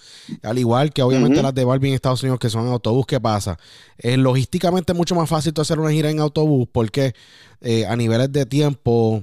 Al 0.41 0.57
igual 0.57 0.91
que 0.91 1.03
obviamente 1.03 1.41
las 1.43 1.53
de 1.53 1.63
Balvin 1.63 1.89
en 1.89 1.95
Estados 1.95 2.23
Unidos 2.23 2.39
que 2.39 2.49
son 2.49 2.65
en 2.65 2.73
autobús. 2.73 3.05
¿Qué 3.05 3.21
pasa? 3.21 3.59
Es 3.97 4.17
logísticamente 4.17 4.93
mucho 4.93 5.13
más 5.13 5.29
fácil 5.29 5.53
tú 5.53 5.61
hacer 5.61 5.79
una 5.79 5.91
gira 5.91 6.09
en 6.09 6.19
autobús 6.19 6.67
porque 6.71 7.13
eh, 7.61 7.85
a 7.85 7.95
niveles 7.95 8.31
de 8.31 8.47
tiempo 8.47 9.21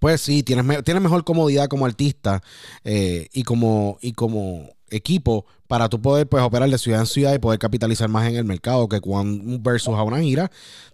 pues 0.00 0.20
sí, 0.20 0.42
tienes, 0.42 0.64
me- 0.64 0.82
tienes 0.82 1.02
mejor 1.02 1.24
comodidad 1.24 1.68
como 1.68 1.86
artista 1.86 2.42
eh, 2.84 3.28
y, 3.32 3.42
como, 3.42 3.98
y 4.00 4.12
como 4.12 4.68
equipo 4.90 5.46
para 5.66 5.88
tú 5.88 6.00
poder 6.00 6.28
pues, 6.28 6.42
operar 6.44 6.70
de 6.70 6.78
ciudad 6.78 7.00
en 7.00 7.06
ciudad 7.06 7.34
y 7.34 7.38
poder 7.38 7.58
capitalizar 7.58 8.08
más 8.08 8.28
en 8.28 8.36
el 8.36 8.44
mercado 8.44 8.88
que 8.88 9.00
cuando 9.00 9.58
versus 9.60 9.94
a 9.94 10.02
una 10.02 10.20
gira 10.20 10.50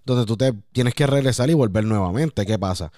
donde 0.06 0.24
tú 0.24 0.36
te 0.36 0.52
tienes 0.72 0.94
que 0.94 1.06
regresar 1.06 1.50
y 1.50 1.54
volver 1.54 1.84
nuevamente. 1.84 2.46
¿Qué 2.46 2.58
pasa? 2.58 2.90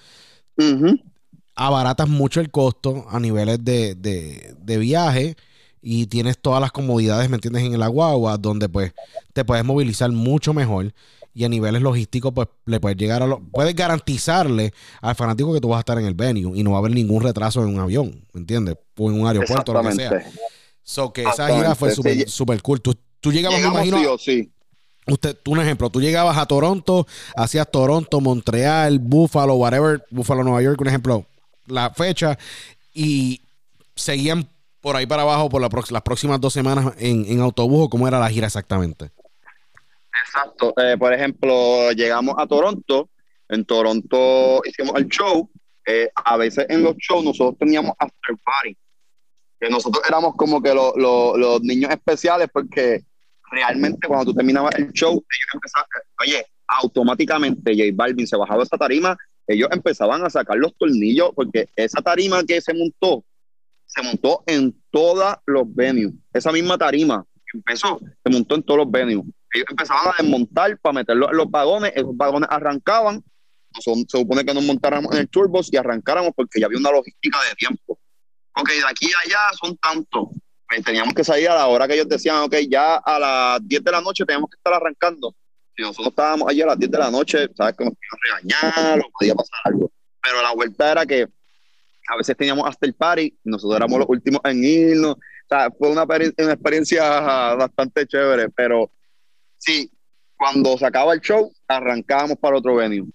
Abaratas 1.57 2.09
mucho 2.09 2.41
el 2.41 2.51
costo 2.51 3.05
a 3.09 3.19
niveles 3.19 3.63
de, 3.63 3.95
de- 3.95 4.55
de 4.59 4.77
viaje 4.77 5.35
y 5.81 6.07
tienes 6.07 6.37
todas 6.39 6.59
las 6.59 6.71
comodidades, 6.71 7.29
¿me 7.29 7.35
entiendes? 7.35 7.63
En 7.63 7.79
la 7.79 7.87
guagua, 7.87 8.37
donde 8.37 8.67
pues 8.67 8.93
te 9.33 9.45
puedes 9.45 9.63
movilizar 9.63 10.11
mucho 10.11 10.53
mejor 10.53 10.93
y 11.35 11.43
a 11.43 11.49
niveles 11.49 11.81
logísticos 11.81 12.31
pues 12.33 12.47
le 12.65 12.79
puedes 12.79 12.97
llegar 12.97 13.21
a 13.21 13.27
lo, 13.27 13.41
puedes 13.51 13.75
garantizarle 13.75 14.73
al 15.01 15.15
fanático 15.15 15.53
que 15.53 15.59
tú 15.59 15.67
vas 15.67 15.77
a 15.77 15.79
estar 15.81 15.99
en 15.99 16.05
el 16.05 16.13
venue 16.13 16.57
y 16.57 16.63
no 16.63 16.71
va 16.71 16.77
a 16.77 16.79
haber 16.79 16.93
ningún 16.93 17.21
retraso 17.21 17.61
en 17.61 17.67
un 17.67 17.79
avión, 17.79 18.25
¿me 18.31 18.39
entiendes? 18.39 18.77
O 18.97 19.11
en 19.11 19.19
un 19.21 19.27
aeropuerto, 19.27 19.73
lo 19.73 19.83
que 19.83 19.91
sea. 19.91 20.25
So 20.81 21.11
que 21.11 21.23
esa 21.23 21.53
gira 21.53 21.75
fue 21.75 21.91
súper 21.91 22.27
sí. 22.27 22.61
cool. 22.61 22.81
Tú, 22.81 22.95
tú 23.19 23.31
llegabas, 23.31 23.59
me 23.59 23.67
imagino, 23.67 24.17
sí. 24.17 24.49
Usted, 25.07 25.37
tú 25.43 25.51
un 25.51 25.59
ejemplo, 25.59 25.89
tú 25.89 26.01
llegabas 26.01 26.37
a 26.37 26.47
Toronto, 26.47 27.05
hacías 27.35 27.69
Toronto, 27.69 28.21
Montreal, 28.21 28.97
Buffalo, 28.99 29.55
whatever, 29.55 30.03
Buffalo, 30.09 30.43
Nueva 30.43 30.63
York, 30.63 30.79
un 30.81 30.87
ejemplo, 30.87 31.25
la 31.67 31.91
fecha, 31.91 32.39
y 32.93 33.41
seguían 33.95 34.47
por 34.79 34.95
ahí 34.95 35.05
para 35.05 35.23
abajo 35.23 35.49
por 35.49 35.61
la 35.61 35.69
las 35.89 36.01
próximas 36.01 36.39
dos 36.39 36.53
semanas 36.53 36.93
en, 36.97 37.25
en 37.27 37.39
autobús, 37.41 37.89
cómo 37.89 38.07
era 38.07 38.19
la 38.19 38.29
gira 38.29 38.47
exactamente. 38.47 39.11
Exacto. 40.23 40.73
Eh, 40.77 40.95
por 40.97 41.13
ejemplo, 41.13 41.91
llegamos 41.91 42.35
a 42.37 42.47
Toronto 42.47 43.09
En 43.49 43.63
Toronto 43.65 44.61
hicimos 44.65 44.95
el 44.95 45.07
show. 45.07 45.49
Eh, 45.85 46.09
a 46.15 46.35
veces 46.37 46.65
en 46.69 46.81
los 46.81 46.95
shows 46.97 47.23
nosotros 47.23 47.57
teníamos 47.59 47.91
after 47.99 48.35
party. 48.43 48.75
Que 49.59 49.69
nosotros 49.69 50.03
éramos 50.07 50.35
como 50.35 50.61
que 50.63 50.73
lo- 50.73 50.93
lo- 50.97 51.37
los 51.37 51.61
niños 51.61 51.91
especiales 51.91 52.47
porque 52.51 53.03
realmente 53.51 54.07
cuando 54.07 54.25
tú 54.25 54.33
terminabas 54.33 54.73
el 54.79 54.91
show, 54.93 55.11
ellos 55.11 55.49
empezaban, 55.53 55.87
oye, 56.21 56.45
automáticamente 56.67 57.71
J 57.73 57.83
Balvin 57.93 58.25
se 58.25 58.35
bajaba 58.35 58.63
esa 58.63 58.77
tarima, 58.77 59.15
ellos 59.47 59.69
empezaban 59.71 60.25
a 60.25 60.29
sacar 60.31 60.57
los 60.57 60.75
tornillos 60.75 61.29
porque 61.35 61.69
esa 61.75 62.01
tarima 62.01 62.43
que 62.43 62.59
se 62.61 62.73
montó, 62.73 63.23
se 63.85 64.01
montó 64.01 64.43
en 64.47 64.75
todos 64.89 65.35
los 65.45 65.63
venues. 65.75 66.13
Esa 66.33 66.51
misma 66.51 66.77
tarima 66.79 67.23
que 67.45 67.57
empezó, 67.59 67.99
se 67.99 68.29
montó 68.31 68.55
en 68.55 68.63
todos 68.63 68.79
los 68.79 68.91
venues. 68.91 69.23
Ellos 69.55 69.67
empezaban 69.69 70.07
a 70.07 70.21
desmontar 70.21 70.77
para 70.79 70.93
meterlo 70.93 71.29
en 71.31 71.37
los 71.37 71.49
vagones, 71.49 71.91
esos 71.95 72.15
vagones 72.15 72.47
arrancaban, 72.51 73.23
Nos- 73.73 73.83
se 74.09 74.17
supone 74.19 74.45
que 74.45 74.53
nos 74.53 74.63
montáramos 74.63 75.11
en 75.13 75.19
el 75.21 75.29
turbos 75.29 75.67
y 75.71 75.77
arrancáramos 75.77 76.31
porque 76.35 76.59
ya 76.59 76.65
había 76.67 76.77
una 76.79 76.91
logística 76.91 77.37
de 77.49 77.55
tiempo. 77.55 77.99
Ok, 78.55 78.69
de 78.69 78.85
aquí 78.89 79.07
a 79.13 79.19
allá 79.25 79.39
son 79.59 79.75
tantos. 79.77 80.29
Pues 80.67 80.83
teníamos 80.83 81.13
que 81.13 81.23
salir 81.25 81.49
a 81.49 81.55
la 81.55 81.67
hora 81.67 81.87
que 81.87 81.93
ellos 81.95 82.07
decían, 82.07 82.37
ok, 82.37 82.55
ya 82.69 82.95
a 82.95 83.19
las 83.19 83.67
10 83.67 83.83
de 83.83 83.91
la 83.91 83.99
noche 84.01 84.23
tenemos 84.25 84.49
que 84.49 84.55
estar 84.57 84.73
arrancando. 84.73 85.35
Si 85.75 85.81
nosotros 85.81 86.07
estábamos 86.07 86.47
allí 86.49 86.61
a 86.61 86.67
las 86.67 86.79
10 86.79 86.89
de 86.89 86.97
la 86.97 87.11
noche, 87.11 87.47
sabes 87.55 87.75
que 87.77 87.83
nos 87.85 87.93
a 87.93 88.17
regañar 88.39 88.99
o 88.99 89.09
podía 89.19 89.35
pasar 89.35 89.59
algo. 89.65 89.91
Pero 90.23 90.41
la 90.41 90.53
vuelta 90.53 90.91
era 90.93 91.05
que 91.05 91.27
a 92.07 92.17
veces 92.17 92.37
teníamos 92.37 92.67
hasta 92.67 92.85
el 92.85 92.93
party 92.93 93.37
nosotros 93.43 93.75
éramos 93.75 93.99
los 93.99 94.07
últimos 94.09 94.39
en 94.45 94.63
irnos. 94.63 95.15
O 95.15 95.47
sea, 95.49 95.69
fue 95.77 95.89
una, 95.89 96.03
una 96.03 96.53
experiencia 96.53 97.03
bastante 97.55 98.07
chévere, 98.07 98.49
pero 98.49 98.89
sí, 99.65 99.91
cuando 100.37 100.77
se 100.77 100.85
acaba 100.85 101.13
el 101.13 101.21
show, 101.21 101.51
arrancábamos 101.67 102.37
para 102.37 102.57
otro 102.57 102.75
venue. 102.75 103.07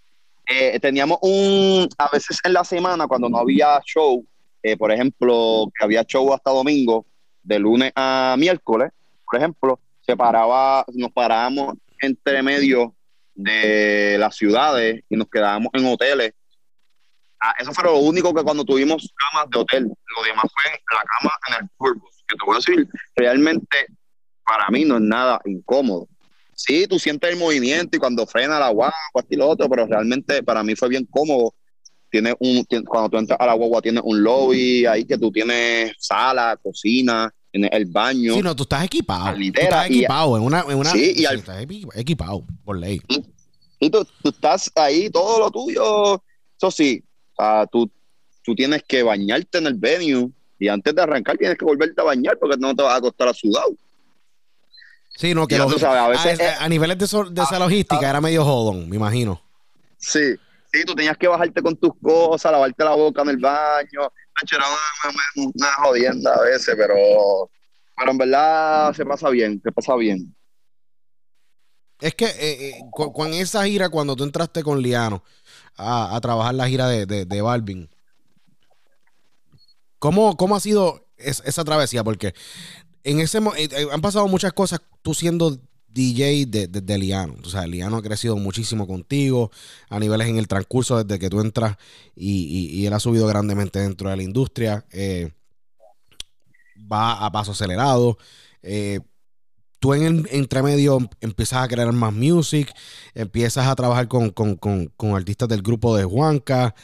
Eh, 0.46 0.80
teníamos 0.80 1.18
un, 1.22 1.88
a 1.98 2.08
veces 2.12 2.38
en 2.42 2.52
la 2.52 2.64
semana, 2.64 3.06
cuando 3.06 3.28
no 3.28 3.38
había 3.38 3.80
show, 3.84 4.24
eh, 4.62 4.76
por 4.76 4.90
ejemplo, 4.90 5.66
que 5.76 5.84
había 5.84 6.04
show 6.04 6.32
hasta 6.32 6.50
domingo, 6.50 7.06
de 7.42 7.58
lunes 7.58 7.92
a 7.94 8.34
miércoles, 8.38 8.90
por 9.24 9.38
ejemplo, 9.38 9.78
se 10.00 10.16
paraba, 10.16 10.84
nos 10.92 11.12
parábamos 11.12 11.76
entre 12.00 12.42
medio 12.42 12.94
de 13.34 14.16
las 14.18 14.36
ciudades 14.36 15.02
y 15.08 15.16
nos 15.16 15.28
quedábamos 15.28 15.68
en 15.72 15.86
hoteles. 15.86 16.32
Ah, 17.40 17.54
eso 17.58 17.72
fue 17.72 17.84
lo 17.84 17.96
único 17.98 18.34
que 18.34 18.42
cuando 18.42 18.64
tuvimos 18.64 19.08
camas 19.16 19.48
de 19.50 19.58
hotel, 19.58 19.84
lo 19.84 20.22
demás 20.24 20.44
fue 20.52 20.72
la 20.94 21.02
cama 21.04 21.32
en 21.48 21.64
el 21.64 21.70
Turbos, 21.78 22.24
que 22.26 22.36
te 22.36 22.44
voy 22.44 22.54
a 22.54 22.58
decir, 22.58 22.88
realmente 23.16 23.86
para 24.44 24.68
mí 24.68 24.84
no 24.84 24.96
es 24.96 25.02
nada 25.02 25.40
incómodo. 25.44 26.08
Sí, 26.62 26.86
tú 26.86 26.98
sientes 26.98 27.30
el 27.30 27.38
movimiento 27.38 27.96
y 27.96 28.00
cuando 28.00 28.26
frena 28.26 28.58
la 28.58 28.68
guagua, 28.68 28.92
y 29.30 29.36
lo 29.36 29.48
otro, 29.48 29.66
pero 29.68 29.86
realmente 29.86 30.42
para 30.42 30.62
mí 30.62 30.74
fue 30.76 30.90
bien 30.90 31.06
cómodo. 31.10 31.54
Tiene 32.10 32.34
un, 32.38 32.66
cuando 32.86 33.08
tú 33.08 33.16
entras 33.16 33.38
a 33.40 33.46
la 33.46 33.54
guagua, 33.54 33.80
tienes 33.80 34.02
un 34.04 34.22
lobby 34.22 34.84
ahí 34.84 35.04
que 35.06 35.16
tú 35.16 35.30
tienes 35.32 35.92
sala, 35.98 36.58
cocina, 36.62 37.32
tienes 37.50 37.70
el 37.72 37.86
baño. 37.86 38.34
Sí, 38.34 38.42
no, 38.42 38.54
tú 38.54 38.64
estás 38.64 38.84
equipado. 38.84 39.32
Tú 39.32 39.38
Litera, 39.38 39.64
estás 39.68 39.90
y- 39.90 39.98
equipado 40.00 40.36
en 40.36 40.42
una. 40.42 40.64
En 40.68 40.74
una 40.76 40.90
Sí, 40.90 41.14
y 41.16 41.24
al- 41.24 41.36
estás 41.38 41.62
equi- 41.62 41.88
equipado, 41.94 42.44
por 42.64 42.78
ley. 42.78 43.00
Y 43.78 43.88
tú, 43.88 44.06
tú 44.22 44.28
estás 44.28 44.70
ahí, 44.74 45.08
todo 45.08 45.38
lo 45.38 45.50
tuyo. 45.50 46.22
Eso 46.58 46.70
sí, 46.70 47.02
o 47.36 47.42
sea, 47.42 47.66
tú, 47.68 47.90
tú 48.42 48.54
tienes 48.54 48.82
que 48.82 49.02
bañarte 49.02 49.56
en 49.58 49.66
el 49.68 49.74
venue 49.74 50.28
y 50.58 50.68
antes 50.68 50.94
de 50.94 51.00
arrancar 51.00 51.38
tienes 51.38 51.56
que 51.56 51.64
volverte 51.64 51.98
a 52.02 52.04
bañar 52.04 52.36
porque 52.38 52.58
no 52.58 52.74
te 52.76 52.82
vas 52.82 52.92
a 52.92 52.96
acostar 52.96 53.28
a 53.28 53.32
sudado. 53.32 53.70
Sí, 55.20 55.34
no, 55.34 55.46
que 55.46 55.56
Ya 55.56 55.64
lo- 55.64 55.70
tú 55.70 55.78
sabes, 55.78 56.00
a 56.00 56.08
veces, 56.08 56.40
a, 56.40 56.64
a 56.64 56.68
niveles 56.70 56.96
de, 56.96 57.06
so- 57.06 57.28
de 57.28 57.42
esa 57.42 57.58
logística 57.58 58.08
era 58.08 58.22
medio 58.22 58.42
jodón, 58.42 58.88
me 58.88 58.96
imagino. 58.96 59.38
Sí, 59.98 60.34
sí, 60.72 60.84
tú 60.86 60.94
tenías 60.94 61.18
que 61.18 61.28
bajarte 61.28 61.60
con 61.60 61.76
tus 61.76 61.92
cosas, 62.02 62.50
lavarte 62.50 62.82
la 62.82 62.94
boca 62.94 63.20
en 63.20 63.28
el 63.28 63.36
baño. 63.36 64.00
Era 64.50 64.64
una, 64.66 65.10
una- 65.44 65.52
una 65.54 65.72
jodienda 65.74 66.34
a 66.34 66.40
veces, 66.40 66.74
pero, 66.74 66.94
pero 67.98 68.10
en 68.12 68.16
verdad 68.16 68.94
se 68.94 69.04
pasa 69.04 69.28
bien, 69.28 69.60
se 69.62 69.70
pasa 69.70 69.94
bien. 69.96 70.34
Es 72.00 72.14
que 72.14 72.24
eh, 72.24 72.70
eh, 72.70 72.80
con 72.92 73.34
esa 73.34 73.66
gira, 73.66 73.90
cuando 73.90 74.16
tú 74.16 74.24
entraste 74.24 74.62
con 74.62 74.80
Liano 74.80 75.22
a, 75.76 76.16
a 76.16 76.20
trabajar 76.22 76.54
la 76.54 76.66
gira 76.66 76.88
de, 76.88 77.04
de, 77.04 77.26
de 77.26 77.42
Balvin, 77.42 77.90
¿cómo, 79.98 80.38
cómo 80.38 80.56
ha 80.56 80.60
sido 80.60 81.06
es- 81.18 81.42
esa 81.44 81.62
travesía? 81.64 82.02
Porque 82.02 82.32
en 83.04 83.20
ese 83.20 83.38
eh, 83.38 83.68
eh, 83.72 83.86
han 83.92 84.00
pasado 84.00 84.28
muchas 84.28 84.52
cosas 84.52 84.80
tú 85.02 85.14
siendo 85.14 85.58
DJ 85.88 86.46
de, 86.46 86.68
de, 86.68 86.80
de 86.80 86.98
Liano. 86.98 87.34
O 87.44 87.48
sea, 87.48 87.66
Liano 87.66 87.96
ha 87.96 88.02
crecido 88.02 88.36
muchísimo 88.36 88.86
contigo 88.86 89.50
a 89.88 89.98
niveles 89.98 90.28
en 90.28 90.38
el 90.38 90.46
transcurso 90.48 91.02
desde 91.02 91.18
que 91.18 91.28
tú 91.30 91.40
entras 91.40 91.76
y, 92.14 92.42
y- 92.78 92.86
él 92.86 92.92
ha 92.92 93.00
subido 93.00 93.26
grandemente 93.26 93.80
dentro 93.80 94.08
de 94.10 94.16
la 94.16 94.22
industria. 94.22 94.84
eh, 94.92 95.30
va 96.90 97.12
a 97.24 97.30
paso 97.32 97.52
acelerado. 97.52 98.18
eh, 98.62 99.00
tú 99.78 99.94
en 99.94 100.02
el 100.02 100.28
entremedio 100.30 100.98
empiezas 101.22 101.62
a 101.64 101.68
crear 101.68 101.90
más 101.92 102.12
music, 102.12 102.70
empiezas 103.14 103.66
a 103.66 103.74
trabajar 103.74 104.08
con, 104.08 104.30
con- 104.30 104.56
con- 104.56 104.86
con 104.96 105.14
artistas 105.16 105.48
del 105.48 105.62
grupo 105.62 105.96
de 105.96 106.04
Juanca 106.04 106.74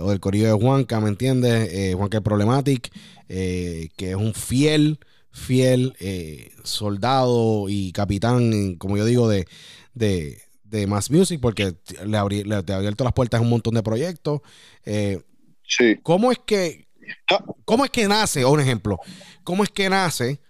o 0.00 0.10
del 0.10 0.20
corillo 0.20 0.46
de 0.46 0.52
Juanca, 0.64 1.00
¿me 1.00 1.08
entiendes? 1.08 1.94
Juanca 1.96 2.18
el 2.18 2.22
Problematic, 2.22 2.90
que 3.28 3.90
es 4.10 4.14
un 4.14 4.34
fiel, 4.34 4.98
fiel 5.38 5.94
eh, 6.00 6.50
soldado 6.64 7.66
y 7.68 7.92
capitán, 7.92 8.74
como 8.76 8.96
yo 8.96 9.04
digo, 9.06 9.28
de, 9.28 9.46
de, 9.94 10.40
de 10.64 10.86
Mass 10.86 11.10
Music, 11.10 11.40
porque 11.40 11.76
le, 12.04 12.18
abrí- 12.18 12.44
le- 12.44 12.62
te 12.62 12.72
ha 12.72 12.76
abierto 12.76 13.04
las 13.04 13.12
puertas 13.14 13.38
a 13.38 13.42
un 13.42 13.48
montón 13.50 13.74
de 13.74 13.82
proyectos. 13.82 14.40
Eh, 14.84 15.22
Sí. 15.70 15.96
¿Cómo 16.02 16.32
es 16.32 16.38
que, 16.46 16.88
Ah. 17.30 17.44
cómo 17.66 17.84
es 17.84 17.90
que 17.90 18.08
nace, 18.08 18.42
un 18.44 18.58
ejemplo, 18.58 18.98
cómo 19.44 19.62
es 19.64 19.68
que 19.70 19.88
nace 19.90 20.40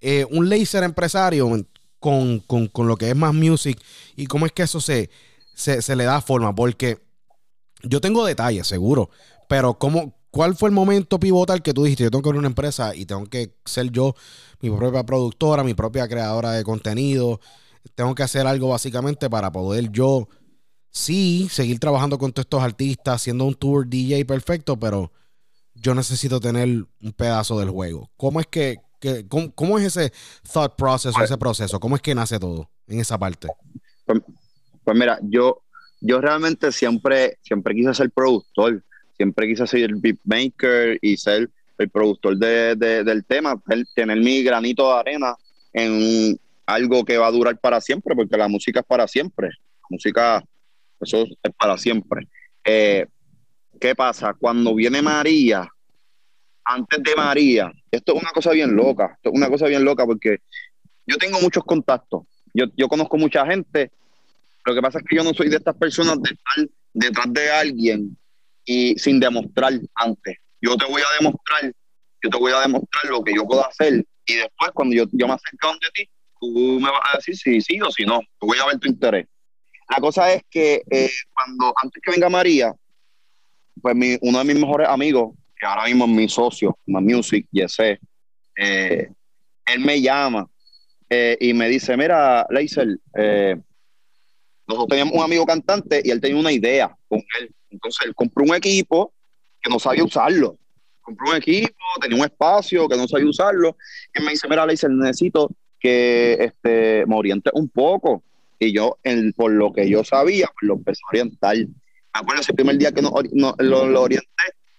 eh, 0.00 0.24
un 0.30 0.48
laser 0.48 0.84
empresario 0.84 1.48
con, 1.98 2.38
con- 2.40 2.68
con 2.68 2.86
lo 2.86 2.96
que 2.96 3.08
es 3.10 3.16
más 3.16 3.34
music 3.34 3.76
y 4.16 4.26
cómo 4.26 4.46
es 4.46 4.52
que 4.52 4.62
eso 4.62 4.80
se, 4.80 5.10
se, 5.54 5.80
se 5.82 5.96
le 5.96 6.04
da 6.04 6.20
forma? 6.20 6.54
Porque 6.54 6.98
yo 7.82 8.00
tengo 8.00 8.24
detalles, 8.24 8.66
seguro, 8.68 9.10
pero 9.48 9.78
¿cómo, 9.78 10.14
¿cuál 10.34 10.56
fue 10.56 10.68
el 10.68 10.74
momento 10.74 11.20
pivotal 11.20 11.62
que 11.62 11.72
tú 11.72 11.84
dijiste? 11.84 12.02
Yo 12.02 12.10
tengo 12.10 12.22
que 12.22 12.28
abrir 12.28 12.40
una 12.40 12.48
empresa 12.48 12.92
y 12.96 13.06
tengo 13.06 13.24
que 13.26 13.54
ser 13.64 13.92
yo 13.92 14.16
mi 14.60 14.68
propia 14.68 15.04
productora, 15.04 15.62
mi 15.62 15.74
propia 15.74 16.08
creadora 16.08 16.50
de 16.50 16.64
contenido. 16.64 17.38
Tengo 17.94 18.16
que 18.16 18.24
hacer 18.24 18.44
algo 18.44 18.70
básicamente 18.70 19.30
para 19.30 19.52
poder 19.52 19.90
yo 19.92 20.28
sí, 20.90 21.46
seguir 21.52 21.78
trabajando 21.78 22.18
con 22.18 22.32
todos 22.32 22.46
estos 22.46 22.64
artistas, 22.64 23.14
haciendo 23.14 23.44
un 23.44 23.54
tour 23.54 23.86
DJ 23.86 24.24
perfecto, 24.24 24.76
pero 24.76 25.12
yo 25.72 25.94
necesito 25.94 26.40
tener 26.40 26.68
un 27.00 27.12
pedazo 27.16 27.60
del 27.60 27.70
juego. 27.70 28.10
¿Cómo 28.16 28.40
es 28.40 28.48
que, 28.48 28.78
cómo, 29.54 29.78
es 29.78 29.96
ese 29.96 30.12
thought 30.52 30.74
process, 30.74 31.14
ese 31.22 31.38
proceso? 31.38 31.78
¿Cómo 31.78 31.94
es 31.94 32.02
que 32.02 32.12
nace 32.12 32.40
todo 32.40 32.68
en 32.88 32.98
esa 32.98 33.16
parte? 33.16 33.46
Pues, 34.04 34.20
pues 34.82 34.98
mira, 34.98 35.16
yo, 35.22 35.62
yo 36.00 36.20
realmente 36.20 36.72
siempre, 36.72 37.38
siempre 37.42 37.72
quise 37.72 37.94
ser 37.94 38.10
productor, 38.10 38.82
siempre 39.16 39.46
quise 39.48 39.66
ser 39.66 39.80
el 39.82 39.96
beatmaker 39.96 40.98
y 41.00 41.16
ser 41.16 41.50
el 41.78 41.90
productor 41.90 42.36
de, 42.36 42.76
de- 42.76 43.04
del 43.04 43.24
tema, 43.24 43.60
tener 43.94 44.18
mi 44.18 44.42
granito 44.42 44.92
de 44.92 45.00
arena 45.00 45.34
en 45.72 46.38
algo 46.66 47.04
que 47.04 47.18
va 47.18 47.26
a 47.26 47.32
durar 47.32 47.58
para 47.58 47.80
siempre, 47.80 48.14
porque 48.14 48.36
la 48.36 48.48
música 48.48 48.80
es 48.80 48.86
para 48.86 49.06
siempre. 49.08 49.48
La 49.48 49.86
música, 49.90 50.44
eso 51.00 51.24
es 51.42 51.52
para 51.58 51.76
siempre. 51.76 52.28
Eh, 52.64 53.06
¿Qué 53.80 53.94
pasa? 53.94 54.34
Cuando 54.34 54.74
viene 54.74 55.02
María, 55.02 55.68
antes 56.64 57.02
de 57.02 57.14
María, 57.16 57.72
esto 57.90 58.14
es 58.14 58.22
una 58.22 58.30
cosa 58.30 58.52
bien 58.52 58.74
loca, 58.74 59.12
esto 59.16 59.30
es 59.30 59.34
una 59.36 59.48
cosa 59.50 59.66
bien 59.66 59.84
loca 59.84 60.06
porque 60.06 60.38
yo 61.06 61.16
tengo 61.18 61.40
muchos 61.40 61.64
contactos, 61.64 62.22
yo, 62.54 62.66
yo 62.76 62.88
conozco 62.88 63.18
mucha 63.18 63.44
gente, 63.44 63.90
lo 64.64 64.74
que 64.74 64.80
pasa 64.80 64.98
es 65.00 65.04
que 65.04 65.16
yo 65.16 65.24
no 65.24 65.34
soy 65.34 65.50
de 65.50 65.56
estas 65.56 65.76
personas 65.76 66.16
de 66.22 66.30
estar 66.30 66.70
detrás 66.94 67.26
de 67.32 67.50
alguien 67.50 68.16
y 68.64 68.98
sin 68.98 69.20
demostrar 69.20 69.72
antes. 69.94 70.36
Yo 70.60 70.76
te 70.76 70.86
voy 70.86 71.02
a 71.02 71.14
demostrar, 71.22 71.72
yo 72.22 72.30
te 72.30 72.38
voy 72.38 72.52
a 72.52 72.60
demostrar 72.60 73.04
lo 73.10 73.22
que 73.22 73.34
yo 73.34 73.44
puedo 73.46 73.66
hacer 73.66 74.04
y 74.26 74.34
después 74.34 74.70
cuando 74.72 74.94
yo, 74.96 75.04
yo 75.12 75.26
me 75.28 75.34
acerque 75.34 75.66
de 75.82 75.90
ti, 76.04 76.10
tú 76.40 76.80
me 76.80 76.90
vas 76.90 77.00
a 77.12 77.16
decir 77.18 77.36
si 77.36 77.60
sí 77.60 77.80
o 77.80 77.90
si 77.90 78.04
no. 78.04 78.20
Yo 78.20 78.26
voy 78.46 78.58
a 78.58 78.66
ver 78.66 78.78
tu 78.78 78.88
interés. 78.88 79.26
La 79.90 79.98
cosa 79.98 80.32
es 80.32 80.42
que 80.48 80.82
eh, 80.90 81.10
cuando 81.34 81.74
antes 81.82 82.00
que 82.02 82.10
venga 82.12 82.28
María, 82.30 82.72
pues 83.82 83.94
mi- 83.94 84.16
uno 84.22 84.38
de 84.38 84.44
mis 84.44 84.58
mejores 84.58 84.88
amigos, 84.88 85.34
que 85.56 85.66
ahora 85.66 85.84
mismo 85.84 86.04
es 86.06 86.10
mi 86.10 86.28
socio, 86.28 86.78
My 86.86 87.02
Music, 87.02 87.46
Yese, 87.50 87.98
eh, 88.56 89.08
él 89.66 89.80
me 89.80 90.00
llama 90.00 90.46
eh, 91.10 91.36
y 91.40 91.52
me 91.52 91.68
dice, 91.68 91.96
mira, 91.96 92.46
Leiser, 92.50 92.96
eh, 93.18 93.56
nosotros 94.66 94.88
teníamos 94.88 95.14
un 95.14 95.22
amigo 95.22 95.44
cantante 95.44 96.00
y 96.04 96.10
él 96.10 96.20
tenía 96.20 96.38
una 96.40 96.52
idea 96.52 96.96
con 97.08 97.22
él. 97.40 97.53
Entonces 97.74 98.06
él 98.06 98.14
compró 98.14 98.44
un 98.44 98.54
equipo 98.54 99.12
que 99.62 99.70
no 99.70 99.78
sabía 99.78 100.04
usarlo. 100.04 100.56
Compró 101.02 101.30
un 101.30 101.36
equipo, 101.36 101.74
tenía 102.00 102.16
un 102.18 102.24
espacio 102.24 102.88
que 102.88 102.96
no 102.96 103.06
sabía 103.06 103.28
usarlo. 103.28 103.76
Y 104.18 104.22
me 104.22 104.30
dice, 104.30 104.48
mira, 104.48 104.64
Leiser, 104.66 104.90
necesito 104.90 105.50
que 105.78 106.34
este, 106.40 107.04
me 107.06 107.14
orientes 107.16 107.52
un 107.54 107.68
poco. 107.68 108.22
Y 108.58 108.72
yo, 108.72 108.98
en, 109.02 109.32
por 109.32 109.50
lo 109.52 109.72
que 109.72 109.88
yo 109.88 110.02
sabía, 110.04 110.46
pues 110.46 110.68
lo 110.68 110.74
empecé 110.74 111.00
a 111.04 111.08
orientar. 111.10 111.56
Acuérdense, 112.12 112.52
el 112.52 112.56
primer 112.56 112.78
día 112.78 112.92
que 112.92 113.02
ori- 113.02 113.28
no- 113.32 113.54
lo, 113.58 113.86
lo 113.86 114.02
orienté, 114.02 114.26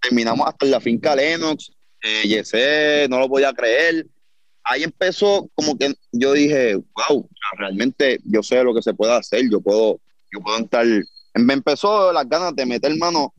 terminamos 0.02 0.48
hasta 0.48 0.66
en 0.66 0.72
la 0.72 0.80
finca 0.80 1.16
Lennox, 1.16 1.72
eh, 2.02 2.24
Yesé, 2.28 3.08
no 3.10 3.20
lo 3.20 3.28
podía 3.28 3.54
creer. 3.54 4.08
Ahí 4.64 4.84
empezó 4.84 5.48
como 5.54 5.78
que 5.78 5.94
yo 6.12 6.34
dije, 6.34 6.76
wow, 6.76 7.30
realmente 7.58 8.20
yo 8.24 8.42
sé 8.42 8.64
lo 8.64 8.74
que 8.74 8.82
se 8.82 8.94
puede 8.96 9.14
hacer, 9.14 9.48
yo 9.52 9.60
puedo, 9.62 10.00
yo 10.32 10.40
puedo 10.40 10.58
entrar. 10.58 10.86
Me 11.36 11.54
empezó 11.54 12.12
las 12.14 12.28
ganas 12.28 12.56
de 12.56 12.66
meter 12.66 12.96
mano, 12.98 13.34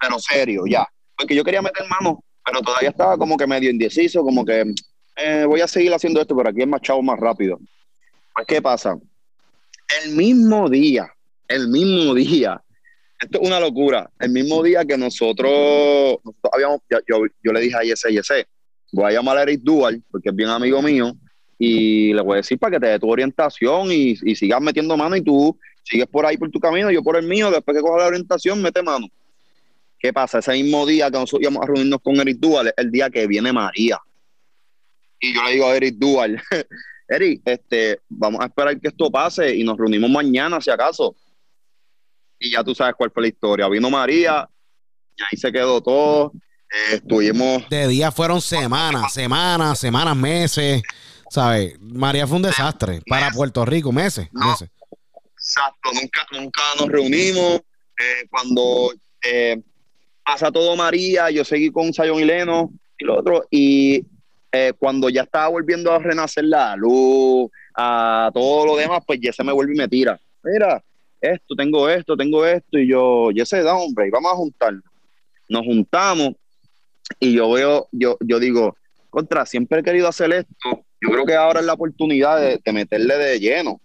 pero 0.00 0.18
serio, 0.18 0.64
ya. 0.66 0.86
Porque 1.16 1.34
yo 1.34 1.42
quería 1.44 1.62
meter 1.62 1.84
mano, 1.88 2.22
pero 2.44 2.60
todavía 2.60 2.90
estaba 2.90 3.16
como 3.16 3.36
que 3.36 3.46
medio 3.46 3.70
indeciso, 3.70 4.22
como 4.22 4.44
que 4.44 4.64
eh, 5.16 5.44
voy 5.46 5.60
a 5.60 5.66
seguir 5.66 5.92
haciendo 5.92 6.20
esto, 6.20 6.36
pero 6.36 6.50
aquí 6.50 6.62
es 6.62 6.68
más 6.68 6.80
chavo, 6.82 7.02
más 7.02 7.18
rápido. 7.18 7.58
Pues, 8.34 8.46
¿qué 8.46 8.62
pasa? 8.62 8.96
El 10.04 10.14
mismo 10.14 10.68
día, 10.68 11.08
el 11.48 11.68
mismo 11.68 12.14
día, 12.14 12.62
esto 13.18 13.40
es 13.40 13.46
una 13.46 13.58
locura, 13.58 14.10
el 14.18 14.30
mismo 14.30 14.62
día 14.62 14.84
que 14.84 14.96
nosotros, 14.98 16.18
nosotros 16.22 16.52
habíamos, 16.52 16.80
yo, 16.90 16.98
yo- 17.42 17.52
le 17.52 17.60
dije 17.60 17.76
a 17.76 17.82
Yese, 17.82 18.12
Yese, 18.12 18.46
voy 18.92 19.06
a 19.06 19.12
llamar 19.16 19.38
a 19.38 19.42
Eric 19.42 19.62
Dual, 19.62 20.02
porque 20.10 20.28
es 20.28 20.34
bien 20.36 20.50
amigo 20.50 20.82
mío, 20.82 21.12
y 21.58 22.12
le 22.12 22.20
voy 22.20 22.34
a 22.34 22.36
decir 22.38 22.58
para 22.58 22.72
que 22.76 22.80
te 22.80 22.86
dé 22.92 22.98
tu 22.98 23.10
orientación 23.10 23.90
y, 23.90 24.14
y 24.22 24.36
sigas 24.36 24.60
metiendo 24.60 24.96
mano 24.96 25.16
y 25.16 25.22
tú 25.22 25.58
sigues 25.88 26.06
por 26.06 26.26
ahí 26.26 26.36
por 26.36 26.50
tu 26.50 26.58
camino, 26.60 26.90
yo 26.90 27.02
por 27.02 27.16
el 27.16 27.26
mío, 27.26 27.50
después 27.50 27.76
que 27.76 27.82
coja 27.82 27.98
la 27.98 28.06
orientación, 28.08 28.60
mete 28.60 28.82
mano. 28.82 29.06
¿Qué 29.98 30.12
pasa? 30.12 30.38
Ese 30.40 30.52
mismo 30.52 30.84
día 30.84 31.06
que 31.10 31.18
nosotros 31.18 31.42
íbamos 31.42 31.62
a 31.62 31.66
reunirnos 31.66 32.00
con 32.02 32.16
Eric 32.20 32.38
Dual, 32.38 32.72
el 32.76 32.90
día 32.90 33.08
que 33.08 33.26
viene 33.26 33.52
María. 33.52 33.98
Y 35.20 35.34
yo 35.34 35.42
le 35.44 35.52
digo 35.52 35.66
a 35.66 35.76
Eric 35.76 35.94
Dual, 35.96 36.42
Eric, 37.08 37.40
este, 37.44 38.00
vamos 38.08 38.40
a 38.42 38.46
esperar 38.46 38.78
que 38.80 38.88
esto 38.88 39.10
pase 39.10 39.54
y 39.54 39.64
nos 39.64 39.78
reunimos 39.78 40.10
mañana, 40.10 40.60
si 40.60 40.70
acaso. 40.70 41.14
Y 42.38 42.50
ya 42.52 42.62
tú 42.62 42.74
sabes 42.74 42.94
cuál 42.96 43.10
fue 43.10 43.22
la 43.22 43.28
historia. 43.28 43.68
Vino 43.68 43.88
María, 43.88 44.46
y 45.16 45.22
ahí 45.22 45.38
se 45.38 45.50
quedó 45.50 45.80
todo. 45.80 46.32
Eh, 46.34 46.96
estuvimos 46.96 47.66
De 47.70 47.86
día 47.88 48.10
fueron 48.10 48.40
semanas, 48.40 49.12
semanas, 49.14 49.78
semanas, 49.78 50.16
meses. 50.16 50.82
¿Sabes? 51.30 51.80
María 51.80 52.26
fue 52.26 52.36
un 52.36 52.42
desastre 52.42 53.00
para 53.08 53.30
Puerto 53.30 53.64
Rico, 53.64 53.92
meses, 53.92 54.28
No. 54.32 54.46
meses. 54.48 54.68
Exacto, 55.46 55.90
nunca, 55.94 56.26
nunca 56.32 56.62
nos 56.76 56.88
reunimos. 56.88 57.60
Eh, 57.98 58.26
cuando 58.28 58.92
eh, 59.22 59.62
pasa 60.24 60.50
todo 60.50 60.74
María, 60.74 61.30
yo 61.30 61.44
seguí 61.44 61.70
con 61.70 61.94
Sayon 61.94 62.18
y 62.18 62.24
Leno 62.24 62.72
y 62.98 63.04
lo 63.04 63.20
otro. 63.20 63.46
Y 63.48 64.04
eh, 64.50 64.72
cuando 64.76 65.08
ya 65.08 65.22
estaba 65.22 65.46
volviendo 65.46 65.92
a 65.92 66.00
renacer 66.00 66.44
la 66.44 66.74
luz, 66.74 67.48
a 67.76 68.28
todo 68.34 68.66
lo 68.66 68.76
demás, 68.76 69.04
pues 69.06 69.20
ya 69.22 69.32
se 69.32 69.44
me 69.44 69.52
vuelve 69.52 69.74
y 69.74 69.78
me 69.78 69.86
tira. 69.86 70.18
Mira, 70.42 70.82
esto, 71.20 71.54
tengo 71.54 71.88
esto, 71.88 72.16
tengo 72.16 72.44
esto. 72.44 72.78
Y 72.78 72.88
yo, 72.88 73.30
ya 73.30 73.46
se 73.46 73.62
da, 73.62 73.76
hombre, 73.76 74.08
y 74.08 74.10
vamos 74.10 74.32
a 74.32 74.36
juntarnos. 74.36 74.82
Nos 75.48 75.64
juntamos 75.64 76.34
y 77.20 77.34
yo 77.34 77.48
veo, 77.52 77.88
yo, 77.92 78.16
yo 78.18 78.40
digo, 78.40 78.76
contra, 79.10 79.46
siempre 79.46 79.78
he 79.78 79.84
querido 79.84 80.08
hacer 80.08 80.32
esto. 80.32 80.84
Yo 81.00 81.08
creo 81.08 81.24
que 81.24 81.36
ahora 81.36 81.60
es 81.60 81.66
la 81.66 81.74
oportunidad 81.74 82.40
de, 82.40 82.60
de 82.64 82.72
meterle 82.72 83.16
de 83.16 83.38
lleno 83.38 83.80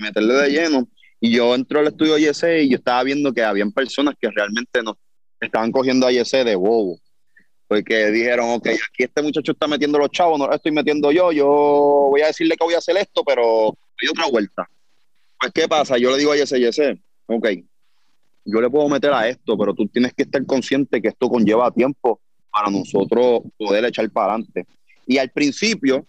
meterle 0.00 0.34
de 0.34 0.50
lleno. 0.50 0.88
Y 1.20 1.30
yo 1.30 1.54
entro 1.54 1.80
al 1.80 1.86
estudio 1.86 2.18
YC 2.18 2.64
y 2.64 2.70
yo 2.70 2.76
estaba 2.76 3.02
viendo 3.02 3.32
que 3.32 3.42
habían 3.42 3.72
personas 3.72 4.14
que 4.20 4.30
realmente 4.30 4.82
nos 4.82 4.96
estaban 5.40 5.72
cogiendo 5.72 6.06
a 6.06 6.12
YC 6.12 6.44
de 6.44 6.56
bobo. 6.56 6.98
Porque 7.66 8.10
dijeron, 8.10 8.50
ok, 8.50 8.68
aquí 8.68 9.04
este 9.04 9.22
muchacho 9.22 9.52
está 9.52 9.66
metiendo 9.66 9.98
los 9.98 10.10
chavos, 10.10 10.38
no 10.38 10.46
lo 10.46 10.54
estoy 10.54 10.72
metiendo 10.72 11.10
yo, 11.10 11.32
yo 11.32 11.46
voy 12.10 12.20
a 12.20 12.26
decirle 12.26 12.56
que 12.56 12.64
voy 12.64 12.74
a 12.74 12.78
hacer 12.78 12.96
esto, 12.96 13.24
pero 13.24 13.68
hay 14.00 14.08
otra 14.08 14.26
vuelta. 14.26 14.68
Pues, 15.40 15.52
¿qué 15.52 15.66
pasa? 15.66 15.96
Yo 15.96 16.10
le 16.10 16.18
digo 16.18 16.32
a 16.32 16.36
YC, 16.36 16.58
YC, 16.58 17.00
ok, 17.26 17.48
yo 18.44 18.60
le 18.60 18.68
puedo 18.68 18.88
meter 18.88 19.12
a 19.12 19.28
esto, 19.28 19.56
pero 19.56 19.74
tú 19.74 19.86
tienes 19.88 20.12
que 20.12 20.24
estar 20.24 20.44
consciente 20.44 21.00
que 21.00 21.08
esto 21.08 21.28
conlleva 21.28 21.70
tiempo 21.70 22.20
para 22.52 22.70
nosotros 22.70 23.42
poder 23.56 23.84
echar 23.86 24.08
para 24.10 24.34
adelante. 24.34 24.66
Y 25.06 25.18
al 25.18 25.30
principio, 25.30 26.06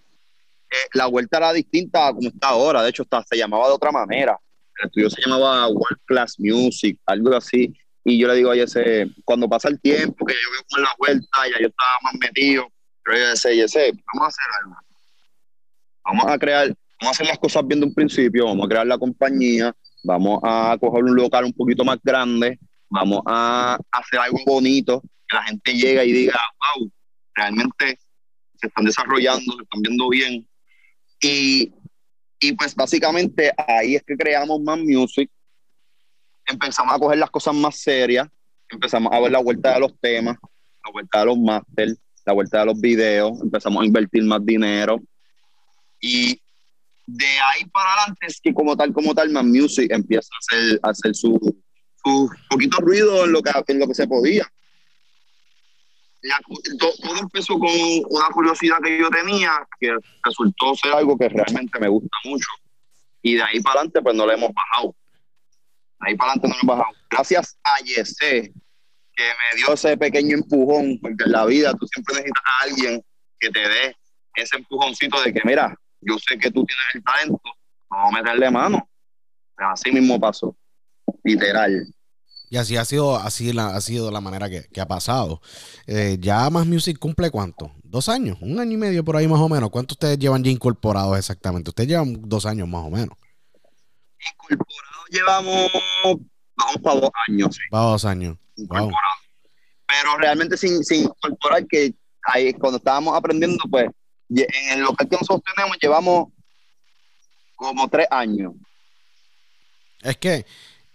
eh, 0.69 0.87
la 0.93 1.07
vuelta 1.07 1.37
era 1.37 1.53
distinta 1.53 2.07
a 2.07 2.13
como 2.13 2.29
está 2.29 2.49
ahora. 2.49 2.83
De 2.83 2.89
hecho, 2.89 3.03
está, 3.03 3.23
se 3.23 3.37
llamaba 3.37 3.67
de 3.67 3.73
otra 3.73 3.91
manera. 3.91 4.37
El 4.79 4.87
estudio 4.87 5.09
se 5.09 5.21
llamaba 5.21 5.67
World 5.67 5.99
Class 6.05 6.35
Music, 6.37 6.99
algo 7.05 7.35
así. 7.35 7.73
Y 8.03 8.19
yo 8.19 8.27
le 8.27 8.35
digo 8.35 8.51
a 8.51 8.55
ese, 8.55 9.07
cuando 9.23 9.49
pasa 9.49 9.69
el 9.69 9.79
tiempo, 9.81 10.25
que 10.25 10.33
yo 10.33 10.51
veo 10.51 10.61
como 10.69 10.77
en 10.77 10.83
la 10.83 10.95
vuelta, 10.97 11.47
ya 11.51 11.59
yo 11.59 11.67
estaba 11.67 11.91
más 12.03 12.13
metido, 12.19 12.67
pero 13.03 13.17
yo 13.17 13.29
decía, 13.29 13.65
ese, 13.65 13.93
vamos 14.13 14.25
a 14.25 14.27
hacer 14.27 14.45
algo. 14.61 14.75
Vamos 16.03 16.25
a 16.27 16.37
crear, 16.37 16.67
vamos 17.01 17.07
a 17.07 17.09
hacer 17.09 17.27
las 17.27 17.39
cosas 17.39 17.65
bien 17.65 17.79
de 17.79 17.87
un 17.87 17.95
principio, 17.95 18.45
vamos 18.45 18.65
a 18.65 18.69
crear 18.69 18.85
la 18.85 18.99
compañía, 18.99 19.75
vamos 20.03 20.39
a 20.43 20.77
coger 20.79 21.03
un 21.03 21.15
local 21.15 21.45
un 21.45 21.53
poquito 21.53 21.83
más 21.83 21.97
grande, 22.03 22.59
vamos 22.89 23.21
a 23.25 23.79
hacer 23.91 24.19
algo 24.19 24.37
bonito, 24.45 25.01
que 25.27 25.37
la 25.37 25.43
gente 25.43 25.73
llegue 25.73 26.05
y 26.05 26.11
diga, 26.11 26.39
wow, 26.77 26.91
realmente 27.33 27.97
se 28.59 28.67
están 28.67 28.85
desarrollando, 28.85 29.51
se 29.55 29.63
están 29.63 29.81
viendo 29.81 30.09
bien. 30.09 30.47
Y, 31.19 31.73
y 32.39 32.53
pues 32.53 32.75
básicamente 32.75 33.51
ahí 33.57 33.95
es 33.95 34.03
que 34.03 34.15
creamos 34.15 34.61
más 34.61 34.79
music, 34.79 35.29
empezamos 36.45 36.93
a 36.93 36.99
coger 36.99 37.17
las 37.17 37.31
cosas 37.31 37.55
más 37.55 37.79
serias, 37.79 38.27
empezamos 38.69 39.11
a 39.11 39.19
ver 39.19 39.31
la 39.31 39.39
vuelta 39.39 39.73
de 39.73 39.79
los 39.79 39.99
temas, 39.99 40.37
la 40.83 40.91
vuelta 40.91 41.19
de 41.19 41.25
los 41.25 41.37
masters, 41.37 41.97
la 42.25 42.33
vuelta 42.33 42.59
de 42.59 42.65
los 42.65 42.79
videos, 42.79 43.41
empezamos 43.41 43.81
a 43.81 43.85
invertir 43.85 44.23
más 44.23 44.45
dinero. 44.45 45.01
Y 46.01 46.39
de 47.07 47.25
ahí 47.25 47.65
para 47.71 47.93
adelante 47.93 48.27
es 48.27 48.39
que 48.41 48.53
como 48.53 48.75
tal, 48.75 48.93
como 48.93 49.13
tal, 49.13 49.29
más 49.29 49.45
music 49.45 49.91
empieza 49.91 50.29
a 50.33 50.37
hacer, 50.39 50.79
a 50.83 50.89
hacer 50.89 51.15
su, 51.15 51.39
su 52.03 52.29
poquito 52.49 52.77
ruido 52.77 53.25
en 53.25 53.31
lo 53.31 53.41
que, 53.41 53.51
en 53.67 53.79
lo 53.79 53.87
que 53.87 53.95
se 53.95 54.07
podía 54.07 54.47
la- 56.27 56.39
to- 56.79 56.93
todo 57.01 57.17
empezó 57.19 57.57
con 57.59 57.69
una 58.09 58.27
curiosidad 58.33 58.77
que 58.83 58.97
yo 58.99 59.09
tenía 59.09 59.67
que 59.79 59.95
resultó 60.23 60.75
ser 60.75 60.93
algo 60.93 61.17
que 61.17 61.29
realmente 61.29 61.79
me 61.79 61.87
gusta 61.87 62.17
mucho. 62.25 62.47
Y 63.21 63.35
de 63.35 63.43
ahí 63.43 63.59
para 63.61 63.79
adelante, 63.79 64.01
pues 64.01 64.15
no 64.15 64.25
le 64.27 64.33
hemos 64.33 64.51
bajado. 64.53 64.95
De 65.99 66.09
ahí 66.09 66.15
para 66.15 66.31
adelante 66.31 66.47
no 66.47 66.53
le 66.55 66.59
hemos 66.61 66.77
bajado. 66.77 66.95
Gracias 67.09 67.57
a 67.63 67.79
Yesé, 67.83 68.53
que 69.15 69.23
me 69.23 69.57
dio 69.57 69.73
ese 69.73 69.97
pequeño 69.97 70.35
empujón, 70.35 70.99
porque 71.01 71.23
en 71.25 71.31
la 71.31 71.45
vida 71.45 71.73
tú 71.73 71.87
siempre 71.87 72.15
necesitas 72.15 72.43
a 72.45 72.63
alguien 72.65 73.03
que 73.39 73.49
te 73.49 73.59
dé 73.59 73.95
ese 74.35 74.57
empujoncito 74.57 75.21
de 75.23 75.33
que, 75.33 75.41
mira, 75.45 75.75
yo 76.01 76.17
sé 76.19 76.37
que 76.37 76.51
tú 76.51 76.65
tienes 76.65 76.85
el 76.93 77.03
talento, 77.03 77.41
vamos 77.89 78.13
a 78.13 78.17
meterle 78.21 78.51
mano. 78.51 78.89
Así 79.57 79.91
mismo 79.91 80.19
pasó, 80.19 80.55
literal. 81.23 81.87
Y 82.49 82.57
así 82.57 82.77
ha 82.77 82.85
sido, 82.85 83.15
así 83.15 83.53
la, 83.53 83.75
ha 83.75 83.81
sido 83.81 84.11
la 84.11 84.21
manera 84.21 84.49
que, 84.49 84.63
que 84.71 84.81
ha 84.81 84.87
pasado. 84.87 85.41
Eh, 85.87 86.17
ya 86.19 86.49
Más 86.49 86.65
Music 86.65 86.97
cumple 86.99 87.31
cuánto? 87.31 87.71
¿Dos 87.83 88.09
años? 88.09 88.37
¿Un 88.41 88.59
año 88.59 88.73
y 88.73 88.77
medio 88.77 89.03
por 89.03 89.15
ahí 89.15 89.27
más 89.27 89.39
o 89.39 89.49
menos? 89.49 89.69
¿Cuánto 89.69 89.93
ustedes 89.93 90.19
llevan 90.19 90.43
ya 90.43 90.51
incorporados 90.51 91.17
exactamente? 91.17 91.69
Ustedes 91.69 91.89
llevan 91.89 92.17
dos 92.27 92.45
años 92.45 92.67
más 92.67 92.85
o 92.85 92.89
menos. 92.89 93.17
Incorporado 94.31 94.95
llevamos, 95.09 95.71
vamos 96.55 96.77
para 96.83 96.99
dos 96.99 97.11
años, 97.27 97.55
sí. 97.55 97.61
Va 97.73 97.79
dos 97.81 98.05
años. 98.05 98.37
Wow. 98.57 98.91
Pero 99.87 100.17
realmente 100.17 100.57
sin, 100.57 100.83
sin 100.83 101.03
incorporar 101.03 101.65
que 101.67 101.93
ahí 102.23 102.53
cuando 102.53 102.77
estábamos 102.77 103.15
aprendiendo, 103.15 103.63
pues 103.69 103.87
en 104.29 104.79
el 104.79 104.81
local 104.81 105.07
que 105.07 105.17
nosotros 105.17 105.43
tenemos 105.55 105.77
llevamos 105.81 106.29
como 107.55 107.87
tres 107.87 108.07
años. 108.09 108.53
Es 110.01 110.17
que 110.17 110.45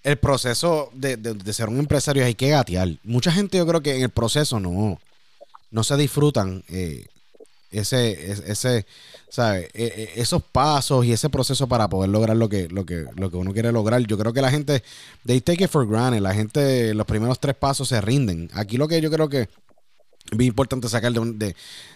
el 0.03 0.16
proceso 0.16 0.90
de, 0.94 1.16
de- 1.16 1.53
ser 1.53 1.68
un 1.68 1.78
empresario 1.78 2.24
hay 2.24 2.34
que 2.34 2.48
gatear. 2.51 2.88
Mucha 3.05 3.30
gente 3.32 3.59
yo 3.59 3.66
creo 3.66 3.80
que 3.82 3.96
en 3.96 4.03
el 4.03 4.11
proceso 4.11 4.59
no, 4.61 4.98
no 5.70 5.84
se 5.84 5.96
disfrutan 5.96 6.64
eh, 6.68 7.07
ese, 7.70 8.30
es- 8.32 8.40
ese. 8.40 8.86
E- 9.36 9.68
e- 9.74 10.11
esos 10.20 10.42
pasos 10.42 11.05
y 11.05 11.12
ese 11.12 11.30
proceso 11.30 11.68
para 11.68 11.88
poder 11.88 12.11
lograr 12.11 12.36
lo 12.36 12.48
que, 12.48 12.66
lo 12.68 12.84
que, 12.84 13.05
lo 13.14 13.30
que 13.30 13.36
uno 13.36 13.53
quiere 13.53 13.70
lograr. 13.70 14.01
Yo 14.03 14.18
creo 14.18 14.32
que 14.32 14.42
la 14.42 14.51
gente, 14.51 14.82
they 15.24 15.40
take 15.40 15.62
it 15.64 15.70
for 15.70 15.86
granted. 15.86 16.20
La 16.20 16.34
gente, 16.34 16.92
los 16.94 17.07
primeros 17.07 17.38
tres 17.38 17.55
pasos 17.55 17.86
se 17.88 18.01
rinden. 18.01 18.51
Aquí 18.55 18.76
lo 18.76 18.88
que 18.88 19.01
yo 19.01 19.09
creo 19.09 19.28
que 19.28 19.42
es 19.42 19.48
bien 20.36 20.48
importante 20.48 20.88
sacar 20.88 21.12
de, 21.12 21.20
un- 21.20 21.38
de, 21.38 21.55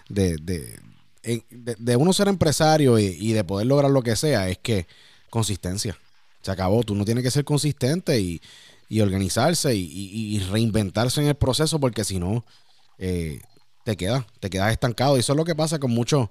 de, 0.09 0.37
de, 1.51 1.97
uno 1.97 2.13
ser 2.13 2.29
empresario 2.29 2.99
y 3.01 3.33
de 3.33 3.43
poder 3.43 3.67
lograr 3.67 3.91
lo 3.91 4.03
que 4.03 4.15
sea 4.15 4.49
es 4.49 4.59
que 4.59 4.87
consistencia. 5.29 5.99
Se 6.45 6.51
acabó. 6.51 6.83
Tú 6.85 6.95
no 6.95 7.05
tienes 7.05 7.25
que 7.25 7.31
ser 7.31 7.45
consistente 7.45 8.21
y, 8.21 8.41
y 8.89 9.01
organizarse 9.01 9.75
y, 9.75 9.81
y- 9.81 10.37
y 10.37 10.41
reinventarse 10.41 11.21
en 11.23 11.29
el 11.29 11.35
proceso 11.37 11.81
porque 11.81 12.05
si 12.05 12.19
no, 12.19 12.45
eh, 12.99 13.41
te 13.85 13.97
quedas, 13.97 14.25
te 14.41 14.51
quedas 14.51 14.71
estancado. 14.73 15.17
Y 15.17 15.21
eso 15.21 15.33
es 15.33 15.37
lo 15.37 15.45
que 15.45 15.55
pasa 15.55 15.79
con 15.79 15.91
muchos 15.91 16.29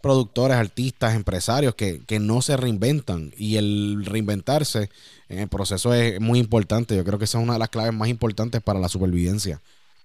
productores, 0.00 0.56
artistas, 0.56 1.14
empresarios 1.14 1.76
que, 1.76 2.00
que 2.06 2.18
no 2.18 2.42
se 2.42 2.56
reinventan. 2.56 3.32
Y 3.38 3.56
el 3.56 4.04
reinventarse 4.04 4.90
en 5.28 5.38
el 5.38 5.48
proceso 5.48 5.94
es 5.94 6.20
muy 6.20 6.40
importante. 6.40 6.96
Yo 6.96 7.04
creo 7.04 7.18
que 7.20 7.26
esa 7.26 7.38
es 7.38 7.44
una 7.44 7.52
de 7.52 7.60
las 7.60 7.68
claves 7.68 7.94
más 7.94 8.08
importantes 8.08 8.60
para 8.62 8.80
la 8.80 8.88
supervivencia 8.88 9.60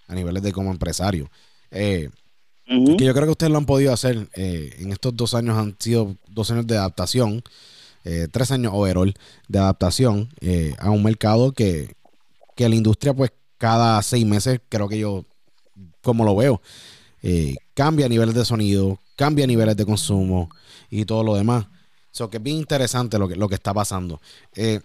a 0.07 0.13
niveles 0.15 0.43
de 0.43 0.51
como 0.51 0.71
empresario. 0.71 1.29
Eh, 1.71 2.09
que 2.97 3.05
yo 3.05 3.13
creo 3.13 3.25
que 3.25 3.31
ustedes 3.31 3.51
lo 3.51 3.57
han 3.57 3.65
podido 3.65 3.91
hacer. 3.91 4.27
eh, 4.35 4.75
en 4.79 4.91
estos 4.91 5.15
dos 5.17 5.33
años 5.33 5.57
han 5.57 5.75
sido 5.79 6.15
dos 6.27 6.51
años 6.51 6.67
de 6.67 6.77
adaptación. 6.77 7.41
Eh, 8.07 8.27
tres 8.31 8.51
años 8.51 8.71
overall 8.73 9.13
de 9.49 9.59
adaptación 9.59 10.29
eh, 10.39 10.73
a 10.79 10.91
un 10.91 11.03
mercado 11.03 11.51
que, 11.51 11.93
que 12.55 12.69
la 12.69 12.75
industria, 12.75 13.13
pues 13.13 13.31
cada 13.57 14.01
seis 14.01 14.25
meses, 14.25 14.61
creo 14.69 14.87
que 14.87 14.97
yo, 14.97 15.25
como 16.01 16.23
lo 16.23 16.33
veo, 16.33 16.61
eh, 17.21 17.55
cambia 17.73 18.07
niveles 18.07 18.33
de 18.33 18.45
sonido, 18.45 18.97
cambia 19.17 19.45
niveles 19.45 19.75
de 19.75 19.85
consumo 19.85 20.49
y 20.89 21.03
todo 21.03 21.21
lo 21.21 21.35
demás. 21.35 21.65
So 22.11 22.29
que 22.29 22.37
es 22.37 22.43
bien 22.43 22.57
interesante 22.57 23.19
lo 23.19 23.27
que, 23.27 23.35
lo 23.35 23.49
que 23.49 23.55
está 23.55 23.73
pasando. 23.73 24.21
Eh, 24.55 24.79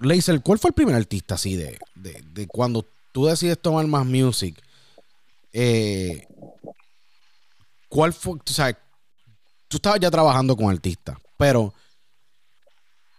Laser, 0.00 0.40
¿cuál 0.40 0.58
fue 0.58 0.70
el 0.70 0.74
primer 0.74 0.96
artista 0.96 1.36
así 1.36 1.54
de, 1.54 1.78
de, 1.94 2.24
de 2.32 2.46
cuando 2.48 2.84
tú 3.12 3.26
decides 3.26 3.60
tomar 3.60 3.86
más 3.86 4.04
music? 4.04 4.60
Eh, 5.52 6.26
¿Cuál 7.88 8.12
fue? 8.12 8.34
O 8.34 8.52
sea, 8.52 8.76
tú 9.68 9.76
estabas 9.76 10.00
ya 10.00 10.10
trabajando 10.10 10.56
con 10.56 10.70
artistas, 10.70 11.16
pero 11.36 11.72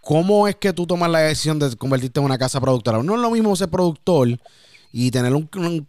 ¿cómo 0.02 0.48
es 0.48 0.56
que 0.56 0.74
tú 0.74 0.86
tomas 0.86 1.10
la 1.10 1.20
decisión 1.20 1.60
de 1.60 1.76
convertirte 1.76 2.20
en 2.20 2.26
una 2.26 2.38
casa 2.38 2.60
productora? 2.60 3.02
No 3.04 3.16
es 3.16 3.22
lo 3.22 3.32
mismo 3.32 3.56
ser 3.56 3.70
productor 3.70 4.40
y 4.92 5.12
tener 5.12 5.34
un, 5.34 5.88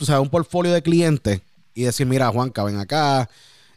o 0.00 0.04
sea, 0.04 0.20
un 0.20 0.30
portfolio 0.30 0.72
de 0.72 0.82
clientes 0.82 1.40
y 1.74 1.82
decir, 1.82 2.06
mira, 2.06 2.28
Juanca, 2.28 2.64
ven 2.64 2.78
acá, 2.78 3.28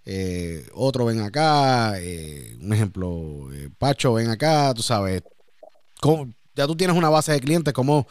eh, 0.05 0.65
otro 0.73 1.05
ven 1.05 1.21
acá, 1.21 1.99
eh, 1.99 2.55
un 2.61 2.71
ejemplo, 2.71 3.51
eh, 3.53 3.69
Pacho, 3.77 4.13
ven 4.13 4.29
acá, 4.29 4.73
tú 4.73 4.81
sabes. 4.81 5.23
¿Cómo- 5.99 6.31
ya 6.55 6.65
tú 6.65 6.75
tienes 6.75 6.95
una 6.95 7.09
base 7.09 7.31
de 7.33 7.39
clientes, 7.39 7.73
¿cómo, 7.73 8.07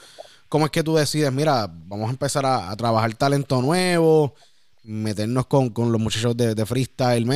cómo 0.48 0.66
es 0.66 0.70
que 0.70 0.82
tú 0.82 0.94
decides, 0.96 1.32
mira, 1.32 1.68
vamos 1.86 2.08
a 2.08 2.10
empezar 2.10 2.44
a, 2.46 2.74
trabajar 2.76 3.14
talento 3.14 3.60
nuevo, 3.62 4.34
meternos 4.84 5.46
con, 5.46 5.70
con 5.70 5.90
los 5.90 6.00
muchachos 6.00 6.36
de, 6.36 6.54
de 6.54 6.66
Freestyle, 6.66 7.26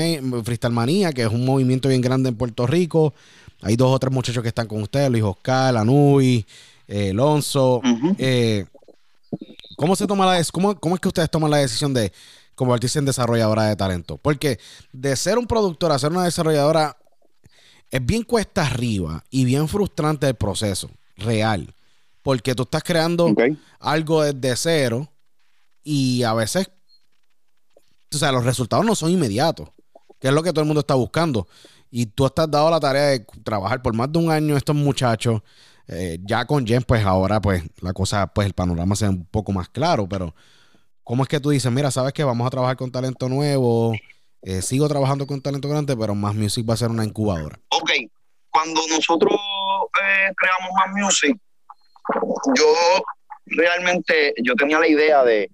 Freestyle 0.45 0.73
Manía, 0.73 1.13
que 1.13 1.23
es 1.23 1.29
un 1.29 1.45
movimiento 1.45 1.89
bien 1.89 2.01
grande 2.01 2.29
en 2.29 2.37
Puerto 2.37 2.67
Rico. 2.67 3.15
Hay 3.63 3.77
dos 3.77 3.95
o 3.95 3.99
tres 3.99 4.13
muchachos 4.13 4.43
que 4.43 4.49
están 4.49 4.67
con 4.67 4.83
ustedes, 4.83 5.11
Luis 5.11 5.23
Oscar, 5.23 5.77
Anubi, 5.77 6.45
eh, 6.89 7.11
Alonso. 7.11 7.81
Eh, 8.19 8.65
¿Cómo 9.77 9.97
se 9.97 10.07
toma 10.07 10.27
la 10.27 10.45
cómo, 10.53 10.79
cómo 10.79 10.95
es 10.95 11.01
que 11.01 11.09
ustedes 11.09 11.31
toman 11.31 11.51
la 11.51 11.59
decisión 11.59 11.95
de 11.95 12.13
convertirse 12.55 12.99
en 12.99 13.05
desarrolladora 13.05 13.65
de 13.65 13.77
talento? 13.77 14.19
Porque 14.19 14.59
de 14.93 15.17
ser 15.17 15.39
un 15.39 15.47
productor 15.47 15.93
a 15.93 15.99
ser 15.99 16.11
una 16.11 16.25
desarrolladora 16.25 16.97
es 17.91 18.05
bien 18.05 18.23
cuesta 18.23 18.67
arriba 18.67 19.25
y 19.31 19.45
bien 19.45 19.69
frustrante 19.69 20.29
el 20.29 20.35
proceso 20.35 20.91
real. 21.17 21.75
Porque 22.23 22.55
tú 22.55 22.65
estás 22.65 22.83
creando 22.83 23.35
algo 23.79 24.23
desde 24.23 24.57
cero 24.57 25.09
y 25.83 26.23
a 26.23 26.35
veces, 26.35 26.71
o 28.13 28.19
sea, 28.19 28.33
los 28.33 28.45
resultados 28.45 28.85
no 28.85 28.95
son 28.95 29.11
inmediatos, 29.11 29.71
que 30.21 30.29
es 30.29 30.35
lo 30.35 30.43
que 30.43 30.51
todo 30.51 30.61
el 30.61 30.67
mundo 30.67 30.81
está 30.81 30.95
buscando. 30.95 31.49
Y 31.91 32.07
tú 32.07 32.27
estás 32.27 32.51
dado 32.51 32.71
la 32.71 32.79
tarea 32.81 33.07
de 33.07 33.27
trabajar 33.45 33.83
por 33.83 33.95
más 33.95 34.11
de 34.13 34.19
un 34.19 34.31
año 34.31 34.57
estos 34.57 34.77
muchachos. 34.77 35.43
eh, 35.89 36.19
ya 36.23 36.45
con 36.47 36.65
Jen, 36.65 36.83
pues 36.85 37.05
ahora, 37.05 37.41
pues 37.41 37.65
la 37.81 37.93
cosa, 37.93 38.27
pues 38.29 38.47
el 38.47 38.53
panorama 38.55 38.95
se 38.95 39.09
un 39.09 39.25
poco 39.27 39.51
más 39.51 39.69
claro, 39.69 40.09
pero 40.09 40.33
¿cómo 41.03 41.25
es 41.25 41.29
que 41.29 41.41
tú 41.41 41.51
dices, 41.51 41.73
mira, 41.73 41.91
sabes 41.91 42.13
que 42.13 42.23
vamos 42.23 42.47
a 42.47 42.51
trabajar 42.51 42.77
con 42.77 42.93
talento 42.93 43.29
nuevo? 43.29 43.93
eh, 44.43 44.63
sigo 44.63 44.89
trabajando 44.89 45.27
con 45.27 45.43
talento 45.43 45.69
grande, 45.69 45.97
pero 45.97 46.15
Más 46.15 46.35
Music 46.35 46.65
va 46.69 46.75
a 46.75 46.77
ser 46.77 46.89
una 46.91 47.05
incubadora. 47.05 47.59
Ok, 47.71 47.91
cuando 48.51 48.81
nosotros 48.89 49.35
eh, 49.35 50.33
creamos 50.37 50.71
más 50.79 50.95
music, 50.95 51.37
yo 52.57 52.65
realmente 53.47 54.33
yo 54.43 54.55
tenía 54.55 54.79
la 54.79 54.89
idea 54.89 55.25
de, 55.25 55.51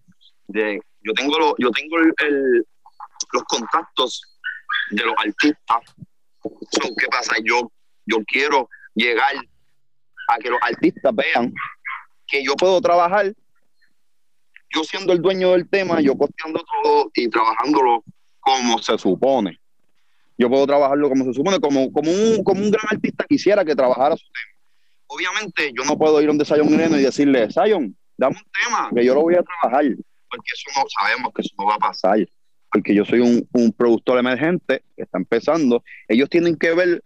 de- 0.49 0.80
yo 1.03 1.12
tengo 1.14 1.39
lo- 1.39 1.55
yo 1.59 1.70
tengo 1.70 1.97
el- 1.99 2.66
los 3.32 3.43
contactos 3.45 4.22
de 4.91 5.03
los 5.05 5.14
artistas. 5.18 5.78
¿Qué 6.99 7.07
pasa? 7.11 7.36
Yo, 7.44 7.70
yo 8.07 8.18
quiero 8.26 8.68
llegar 8.94 9.34
a 10.28 10.38
que 10.38 10.51
los 10.51 10.59
artistas 10.62 11.14
vean 11.14 11.53
que 12.26 12.44
yo 12.44 12.55
puedo 12.57 12.80
trabajar, 12.80 13.32
yo 14.74 14.84
siendo 14.84 15.12
el 15.12 15.22
dueño 15.22 15.53
del 15.53 15.68
tema, 15.68 16.01
yo 16.01 16.16
costeando 16.16 16.64
todo 16.82 17.11
y 17.14 17.28
trabajándolo 17.28 18.03
como 18.40 18.78
se 18.78 18.99
supone 18.99 19.61
yo 20.38 20.49
puedo 20.51 20.66
trabajarlo 20.66 21.09
como 21.09 21.24
se 21.24 21.32
supone, 21.32 21.59
como, 21.61 21.92
como, 21.92 22.11
un, 22.11 22.44
como 22.44 22.61
un 22.61 22.70
gran 22.70 22.86
artista 22.90 23.24
quisiera 23.28 23.64
que 23.64 23.74
trabajara 23.74 24.16
su 24.16 24.26
tema. 24.26 24.61
Obviamente, 25.09 25.72
yo 25.76 25.84
no 25.84 25.97
puedo 25.97 26.20
ir 26.20 26.28
a 26.28 26.32
un 26.32 26.44
Zion 26.44 26.70
Moreno 26.70 26.99
y 26.99 27.03
decirle, 27.03 27.49
Zion, 27.51 27.97
dame 28.16 28.36
un 28.36 28.51
tema, 28.64 28.90
que 28.94 29.05
yo 29.05 29.14
lo 29.14 29.22
voy 29.22 29.34
a 29.34 29.42
trabajar, 29.42 29.84
porque 30.28 30.49
eso 30.53 30.80
no 30.80 30.84
sabemos 30.88 31.32
que 31.34 31.42
eso 31.42 31.55
no 31.59 31.66
va 31.66 31.76
a 31.76 31.78
pasar, 31.78 32.18
porque 32.77 32.95
yo 32.95 33.07
soy 33.07 33.20
un, 33.20 33.49
un 33.53 33.72
productor 33.72 34.18
emergente 34.18 34.85
que 34.95 35.05
está 35.05 35.16
empezando, 35.16 35.83
ellos 36.09 36.29
tienen 36.29 36.57
que 36.57 36.74
ver 36.74 37.03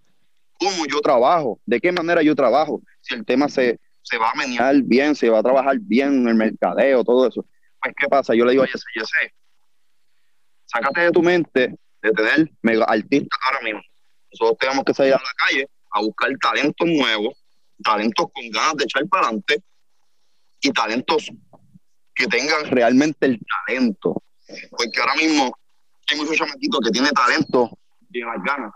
cómo 0.59 0.85
yo 0.87 1.01
trabajo, 1.01 1.61
de 1.64 1.81
qué 1.81 1.93
manera 1.93 2.23
yo 2.23 2.35
trabajo, 2.35 2.83
si 3.01 3.14
el 3.14 3.25
tema 3.25 3.49
se, 3.49 3.79
se 4.03 4.18
va 4.18 4.33
a 4.33 4.35
menear 4.35 4.83
bien, 4.83 5.14
se 5.14 5.31
va 5.31 5.39
a 5.39 5.43
trabajar 5.45 5.79
bien 5.79 6.23
en 6.23 6.29
el 6.29 6.35
mercadeo, 6.35 7.05
todo 7.05 7.29
eso. 7.29 7.47
Pues, 7.81 7.95
¿qué 7.97 8.09
pasa? 8.09 8.35
Yo 8.35 8.45
le 8.45 8.51
digo 8.51 8.64
a 8.64 8.66
Jesse, 8.66 8.85
Jesse, 8.93 9.33
sácate 10.66 11.03
de 11.03 11.12
tu 11.12 11.23
mente 11.23 11.79
de 12.03 12.11
tener 12.11 12.51
mega 12.62 12.85
artistas 12.87 13.39
ahora 13.47 13.61
mismo. 13.62 13.81
Nosotros 14.33 14.59
tenemos 14.59 14.85
que 14.85 14.95
salir 14.95 15.14
a 15.14 15.18
la 15.18 15.47
calle 15.47 15.68
a 15.93 16.01
buscar 16.01 16.31
talentos 16.41 16.89
nuevos, 16.89 17.45
talentos 17.85 18.27
con 18.35 18.51
ganas 18.51 18.75
de 18.75 18.85
echar 18.85 19.07
para 19.07 19.29
adelante 19.29 19.62
y 20.62 20.73
talentos 20.73 21.31
que 22.16 22.27
tengan 22.27 22.68
realmente 22.73 23.27
el 23.27 23.41
talento. 23.66 24.21
Porque 24.71 25.01
ahora 25.01 25.14
mismo 25.14 25.60
hay 26.11 26.19
muchos 26.19 26.37
chamaquitos 26.37 26.81
que 26.81 26.91
tienen 26.91 27.13
talento, 27.13 27.71
tienen 28.11 28.33
las 28.35 28.43
ganas, 28.43 28.73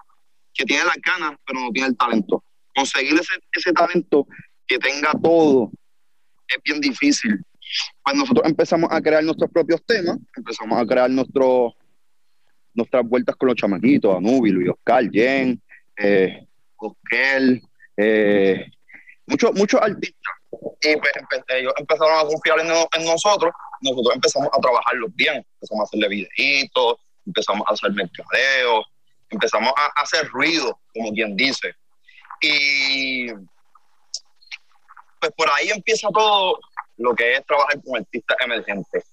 que 0.52 0.64
tienen 0.64 0.86
las 0.86 0.96
ganas, 0.96 1.38
pero 1.46 1.60
no 1.60 1.70
tienen 1.70 1.92
el 1.92 1.96
talento. 1.96 2.44
Conseguir 2.74 3.14
ese, 3.14 3.34
ese 3.52 3.72
talento 3.72 4.26
que 4.66 4.78
tenga 4.78 5.12
todo 5.22 5.70
es 6.48 6.58
bien 6.64 6.80
difícil. 6.80 7.40
Pues 8.04 8.16
nosotros 8.16 8.46
empezamos 8.46 8.90
a 8.92 9.00
crear 9.00 9.24
nuestros 9.24 9.50
propios 9.50 9.84
temas, 9.84 10.18
empezamos 10.36 10.80
a 10.80 10.86
crear 10.86 11.10
nuestros 11.10 11.72
nuestras 12.74 13.08
vueltas 13.08 13.36
con 13.36 13.48
los 13.48 13.56
chamaquitos, 13.56 14.16
Anubi, 14.16 14.50
Luis 14.50 14.68
Oscar, 14.70 15.08
Jen, 15.10 15.62
eh, 15.96 16.44
eh, 17.96 18.66
muchos, 19.26 19.54
muchos 19.54 19.80
artistas. 19.80 20.34
Y 20.82 20.96
pues 20.96 21.12
ellos 21.48 21.72
empezaron 21.76 22.18
a 22.18 22.28
confiar 22.28 22.60
en, 22.60 22.66
en 22.66 23.06
nosotros, 23.06 23.52
nosotros 23.80 24.14
empezamos 24.14 24.48
a 24.52 24.60
trabajarlos 24.60 25.14
bien, 25.14 25.36
empezamos 25.54 25.80
a 25.80 25.84
hacerle 25.84 26.08
videitos, 26.08 26.96
empezamos 27.26 27.66
a 27.68 27.72
hacer 27.72 27.92
mercadeo, 27.92 28.84
empezamos 29.30 29.72
a, 29.76 30.00
hacer 30.00 30.28
ruido, 30.28 30.80
como 30.92 31.12
quien 31.12 31.36
dice. 31.36 31.74
Y 32.40 33.32
pues 35.20 35.32
por 35.36 35.48
ahí 35.52 35.70
empieza 35.70 36.08
todo 36.12 36.58
lo 36.98 37.14
que 37.14 37.34
es 37.34 37.46
trabajar 37.46 37.82
con 37.82 37.98
artistas 37.98 38.36
emergentes. 38.40 39.04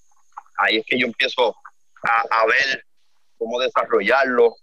Ahí 0.58 0.78
es 0.78 0.86
que 0.86 0.98
yo 0.98 1.06
empiezo 1.06 1.54
a, 2.02 2.42
a 2.42 2.46
ver 2.46 2.84
cómo 3.38 3.58
desarrollarlos, 3.58 4.62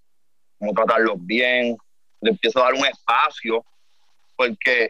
cómo 0.60 0.74
tratarlos 0.74 1.16
bien, 1.20 1.78
le 2.22 2.32
empiezo 2.32 2.60
a 2.60 2.66
dar 2.66 2.74
un 2.74 2.86
espacio, 2.86 3.66
porque 4.36 4.90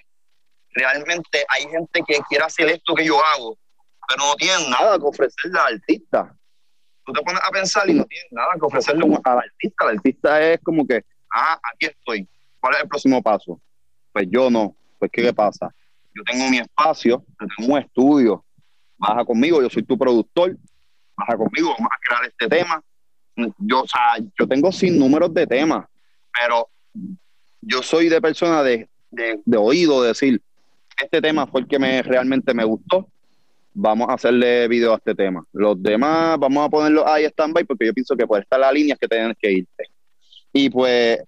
realmente 0.72 1.46
hay 1.48 1.68
gente 1.68 2.04
que 2.08 2.20
quiere 2.28 2.44
hacer 2.44 2.70
esto 2.70 2.94
que 2.94 3.06
yo 3.06 3.24
hago, 3.24 3.58
pero 4.08 4.26
no 4.26 4.36
tienen 4.36 4.70
nada 4.70 4.98
que 4.98 5.06
ofrecerle 5.06 5.60
al 5.60 5.74
artista. 5.76 6.36
Tú 7.10 7.14
te 7.14 7.24
pones 7.24 7.42
a 7.44 7.50
pensar 7.50 7.90
y 7.90 7.96
no 7.96 8.06
tienes 8.06 8.28
nada 8.30 8.50
que 8.54 8.64
ofrecerle 8.64 9.04
al 9.24 9.38
artista. 9.40 9.86
El 9.86 9.98
artista 9.98 10.42
es 10.44 10.60
como 10.62 10.86
que, 10.86 11.04
ah, 11.34 11.60
aquí 11.74 11.88
estoy. 11.88 12.30
¿Cuál 12.60 12.76
es 12.76 12.84
el 12.84 12.88
próximo 12.88 13.24
paso? 13.24 13.60
Pues 14.14 14.28
yo 14.30 14.52
no. 14.52 14.76
Pues, 15.00 15.10
¿qué, 15.12 15.24
qué 15.24 15.34
pasa? 15.34 15.74
Yo 16.14 16.22
tengo 16.24 16.48
mi 16.50 16.60
espacio, 16.60 17.26
yo 17.42 17.48
tengo 17.58 17.74
un 17.74 17.80
estudio. 17.80 18.46
Baja 18.96 19.26
conmigo, 19.26 19.60
yo 19.60 19.72
soy 19.72 19.82
tu 19.82 19.98
productor. 19.98 20.56
Baja 21.16 21.36
conmigo, 21.36 21.74
vamos 21.76 21.90
a 21.92 21.98
crear 22.00 22.26
este 22.26 22.48
tema. 22.48 22.84
Yo, 23.58 23.82
o 23.82 23.88
sea, 23.88 24.24
yo 24.40 24.48
tengo 24.48 24.72
sin 24.72 25.00
números 25.00 25.34
de 25.34 25.48
temas, 25.48 25.88
pero 26.32 26.70
yo 27.60 27.82
soy 27.82 28.10
de 28.10 28.22
persona 28.22 28.62
de, 28.62 28.88
de, 29.10 29.42
de 29.44 29.58
oído 29.58 30.04
decir, 30.04 30.44
este 31.02 31.24
tema 31.24 31.48
fue 31.48 31.62
el 31.62 31.68
que 31.68 31.80
me 31.80 32.04
realmente 32.04 32.54
me 32.54 32.66
gustó, 32.66 33.10
vamos 33.74 34.10
a 34.10 34.14
hacerle 34.14 34.68
video 34.68 34.94
a 34.94 34.98
este 34.98 35.16
tema. 35.16 35.46
Los 35.54 35.82
demás 35.82 36.38
vamos 36.40 36.66
a 36.66 36.70
ponerlos 36.70 37.06
ahí 37.06 37.26
stand-by 37.26 37.66
porque 37.66 37.86
yo 37.86 37.94
pienso 37.94 38.16
que 38.16 38.28
por 38.28 38.40
estar 38.40 38.60
la 38.60 38.72
línea 38.72 38.96
que 39.00 39.08
tienes 39.08 39.38
que 39.40 39.52
irte. 39.52 39.84
Y 40.52 40.70
pues 40.70 41.20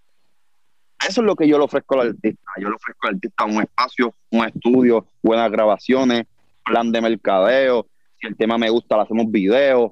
eso 1.07 1.21
es 1.21 1.25
lo 1.25 1.35
que 1.35 1.47
yo 1.47 1.57
le 1.57 1.63
ofrezco 1.63 1.99
al 1.99 2.09
artista. 2.09 2.51
Yo 2.57 2.69
le 2.69 2.75
ofrezco 2.75 3.07
al 3.07 3.15
artista 3.15 3.45
un 3.45 3.61
espacio, 3.61 4.13
un 4.29 4.45
estudio, 4.45 5.05
buenas 5.21 5.51
grabaciones, 5.51 6.25
plan 6.63 6.91
de 6.91 7.01
mercadeo. 7.01 7.87
Si 8.19 8.27
el 8.27 8.35
tema 8.35 8.57
me 8.57 8.69
gusta, 8.69 8.97
le 8.97 9.03
hacemos 9.03 9.31
videos. 9.31 9.91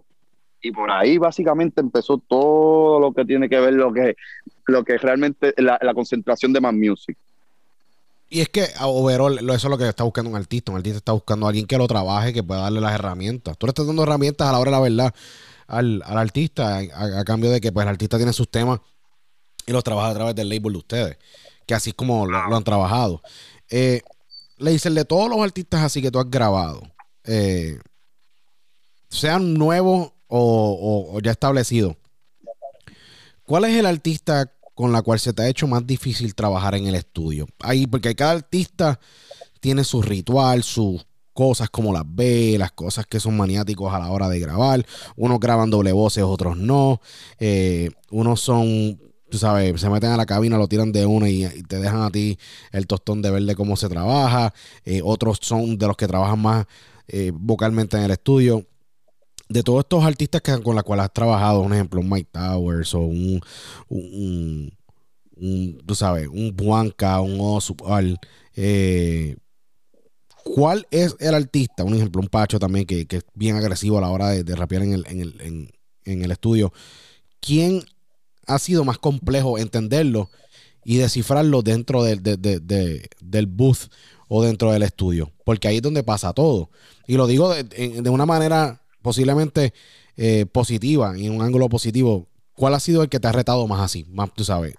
Y 0.62 0.72
por 0.72 0.92
ahí 0.92 1.18
básicamente 1.18 1.82
empezó 1.82 2.18
todo 2.18 3.00
lo 3.00 3.14
que 3.14 3.26
tiene 3.26 3.48
que 3.50 3.60
ver 3.60 3.74
lo 3.74 3.94
que, 3.94 4.16
lo 4.68 4.84
que 4.84 4.98
realmente 4.98 5.54
la, 5.58 5.80
la 5.82 5.94
concentración 5.94 6.52
de 6.52 6.62
más 6.62 6.74
music. 6.74 7.18
Y 8.30 8.42
es 8.42 8.50
que 8.50 8.68
overall, 8.82 9.38
eso 9.40 9.54
es 9.54 9.64
lo 9.72 9.78
que 9.78 9.88
está 9.90 10.04
buscando 10.04 10.30
un 10.30 10.36
artista. 10.38 10.72
Un 10.72 10.78
artista 10.78 10.98
está 10.98 11.12
buscando 11.14 11.46
a 11.48 11.50
alguien 11.50 11.66
que 11.66 11.78
lo 11.78 11.88
trabaje, 11.88 12.32
que 12.32 12.44
pueda 12.44 12.62
darle 12.62 12.80
las 12.80 12.94
herramientas. 12.94 13.58
Tú 13.58 13.66
le 13.66 13.72
estás 13.72 13.88
dando 13.88 14.04
herramientas 14.04 14.48
a 14.48 14.52
la 14.52 14.60
hora 14.60 14.70
de 14.72 14.78
la 14.78 14.82
verdad 14.82 15.16
al, 15.68 16.04
al 16.06 16.18
artista, 16.18 16.78
a, 16.78 17.24
cambio 17.26 17.50
de 17.52 17.60
que 17.62 17.72
pues 17.72 17.84
el 17.86 17.90
artista 17.90 18.18
tiene 18.18 18.34
sus 18.34 18.50
temas 18.50 18.80
y 19.66 19.72
los 19.72 19.84
trabaja 19.84 20.10
a 20.10 20.14
través 20.14 20.36
del 20.36 20.50
label 20.50 20.74
de 20.74 20.78
ustedes. 20.80 21.18
que 21.66 21.74
así 21.76 21.90
es 21.92 21.96
como 21.96 22.26
lo, 22.28 22.48
lo 22.50 22.56
han 22.56 22.64
trabajado. 22.64 23.22
Eh, 23.70 24.02
le 24.58 24.72
dicen 24.72 24.94
de 24.96 25.06
todos 25.06 25.30
los 25.30 25.40
artistas 25.40 25.82
así 25.84 26.02
que 26.02 26.12
tú 26.12 26.20
has 26.20 26.30
grabado, 26.30 26.82
eh, 27.24 27.80
sean 29.10 29.54
nuevos 29.56 30.12
o, 30.28 30.40
o- 31.12 31.16
o 31.16 31.20
ya 31.22 31.32
establecidos, 31.32 31.96
¿cuál 33.44 33.66
es 33.66 33.76
el 33.76 33.86
artista 33.86 34.52
con 34.80 34.94
la 34.94 35.02
cual 35.02 35.20
se 35.20 35.34
te 35.34 35.42
ha 35.42 35.50
hecho 35.50 35.68
más 35.68 35.86
difícil 35.86 36.34
trabajar 36.34 36.74
en 36.74 36.88
el 36.88 36.96
estudio? 36.96 37.50
Ahí, 37.60 37.86
porque 37.86 38.16
cada 38.16 38.32
artista 38.32 38.98
tiene 39.60 39.84
su 39.84 40.02
ritual, 40.02 40.64
sus 40.64 41.06
cosas 41.34 41.70
como 41.70 41.92
las 41.92 42.06
ve, 42.08 42.56
las 42.58 42.72
cosas 42.72 43.06
que 43.06 43.20
son 43.20 43.36
maniáticos 43.36 43.94
a 43.94 44.00
la 44.00 44.10
hora 44.10 44.30
de 44.30 44.40
grabar. 44.40 44.86
Unos 45.18 45.38
graban 45.42 45.70
doble 45.70 45.92
voces, 45.92 46.24
otros 46.24 46.56
no. 46.56 47.02
Eh, 47.40 47.90
unos 48.10 48.40
son, 48.40 48.98
tú 49.30 49.38
sabes, 49.38 49.82
se 49.82 49.90
meten 49.90 50.12
a 50.12 50.16
la 50.16 50.26
cabina, 50.26 50.58
lo 50.58 50.70
tiran 50.70 50.94
de 50.94 51.06
una 51.06 51.30
y, 51.30 51.44
te 51.64 51.80
dejan 51.80 52.04
a 52.04 52.10
ti 52.10 52.40
el 52.72 52.88
tostón 52.88 53.22
de 53.22 53.32
ver 53.32 53.44
de 53.44 53.58
cómo 53.58 53.76
se 53.76 53.90
trabaja. 53.90 54.54
Eh, 54.86 55.02
otros 55.04 55.40
son 55.42 55.78
de 55.78 55.88
los 55.88 55.98
que 55.98 56.08
trabajan 56.08 56.40
más 56.40 56.68
eh, 57.10 57.34
vocalmente 57.36 57.98
en 57.98 58.04
el 58.04 58.12
estudio. 58.12 58.66
De 59.50 59.64
todos 59.64 59.80
estos 59.80 60.04
artistas 60.04 60.42
con 60.64 60.76
los 60.76 60.84
cuales 60.84 61.06
has 61.06 61.14
trabajado, 61.14 61.62
un 61.62 61.74
ejemplo, 61.74 62.00
un 62.00 62.10
Mike 62.10 62.30
Towers 62.32 62.94
o 62.94 63.00
un, 63.00 63.42
un, 63.88 64.72
un- 65.36 65.78
tú 65.86 65.96
sabes, 65.96 66.28
un 66.28 66.56
Juanca, 66.56 67.20
un 67.22 67.38
Oswald, 67.42 68.18
eh, 68.56 69.36
¿Cuál 70.44 70.88
es 70.90 71.16
el 71.20 71.36
artista? 71.36 71.84
Un 71.84 71.94
ejemplo, 71.96 72.22
un 72.22 72.28
Pacho 72.28 72.60
también 72.60 72.86
que, 72.86 73.06
que 73.06 73.18
es 73.18 73.26
bien 73.36 73.56
agresivo 73.56 73.98
a 73.98 74.02
la 74.02 74.10
hora 74.10 74.30
de, 74.30 74.44
de 74.44 74.56
rapear 74.56 74.82
en 74.84 74.94
el, 74.94 75.06
en, 75.08 75.22
el, 75.22 75.72
en- 76.06 76.24
el 76.24 76.32
estudio. 76.32 76.74
¿Quién 77.40 77.84
ha 78.48 78.58
sido 78.58 78.84
más 78.84 78.98
complejo 78.98 79.60
entenderlo 79.60 80.30
y 80.84 80.98
descifrarlo 80.98 81.62
dentro 81.62 82.04
de- 82.04 82.16
de- 82.16 82.38
de- 82.38 83.10
del 83.22 83.46
booth 83.46 83.92
o 84.28 84.42
dentro 84.44 84.72
del 84.72 84.82
estudio? 84.84 85.32
Porque 85.46 85.68
ahí 85.68 85.76
es 85.78 85.82
donde 85.84 86.04
pasa 86.04 86.34
todo. 86.34 86.72
Y 87.06 87.16
lo 87.16 87.28
digo 87.28 87.54
de 87.54 88.10
una 88.10 88.26
manera 88.26 88.82
posiblemente 89.02 89.74
eh, 90.18 90.46
positiva, 90.46 91.16
en 91.18 91.32
un 91.32 91.42
ángulo 91.42 91.70
positivo. 91.70 92.28
¿Cuál 92.54 92.74
ha 92.74 92.80
sido 92.80 93.04
el 93.04 93.10
que 93.10 93.20
te 93.20 93.28
ha 93.28 93.32
retado 93.32 93.68
más 93.68 93.82
así? 93.82 94.06
Más, 94.10 94.34
tú 94.34 94.44
sabes, 94.44 94.76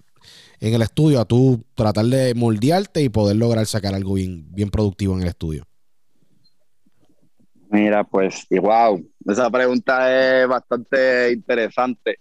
en 0.60 0.74
el 0.74 0.82
estudio 0.82 1.20
a 1.20 1.24
tú 1.24 1.64
tratar 1.74 2.04
de 2.04 2.34
moldearte 2.34 3.02
y 3.02 3.08
poder 3.08 3.36
lograr 3.36 3.66
sacar 3.66 3.94
algo 3.94 4.14
bien, 4.14 4.46
bien 4.52 4.70
productivo 4.70 5.14
en 5.14 5.22
el 5.22 5.28
estudio. 5.28 5.64
Mira, 7.70 8.04
pues, 8.04 8.46
y 8.50 8.58
wow, 8.58 9.02
esa 9.26 9.48
pregunta 9.48 10.42
es 10.42 10.48
bastante 10.48 11.32
interesante, 11.32 12.18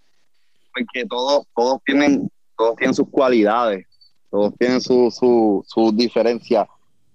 porque 0.73 1.05
todos, 1.07 1.47
todos 1.55 1.79
tienen, 1.83 2.29
todos 2.55 2.75
tienen 2.75 2.93
sus 2.93 3.09
cualidades, 3.09 3.87
todos 4.29 4.53
tienen 4.59 4.79
sus 4.79 5.15
su, 5.15 5.65
sus 5.67 5.97
diferencias. 5.97 6.67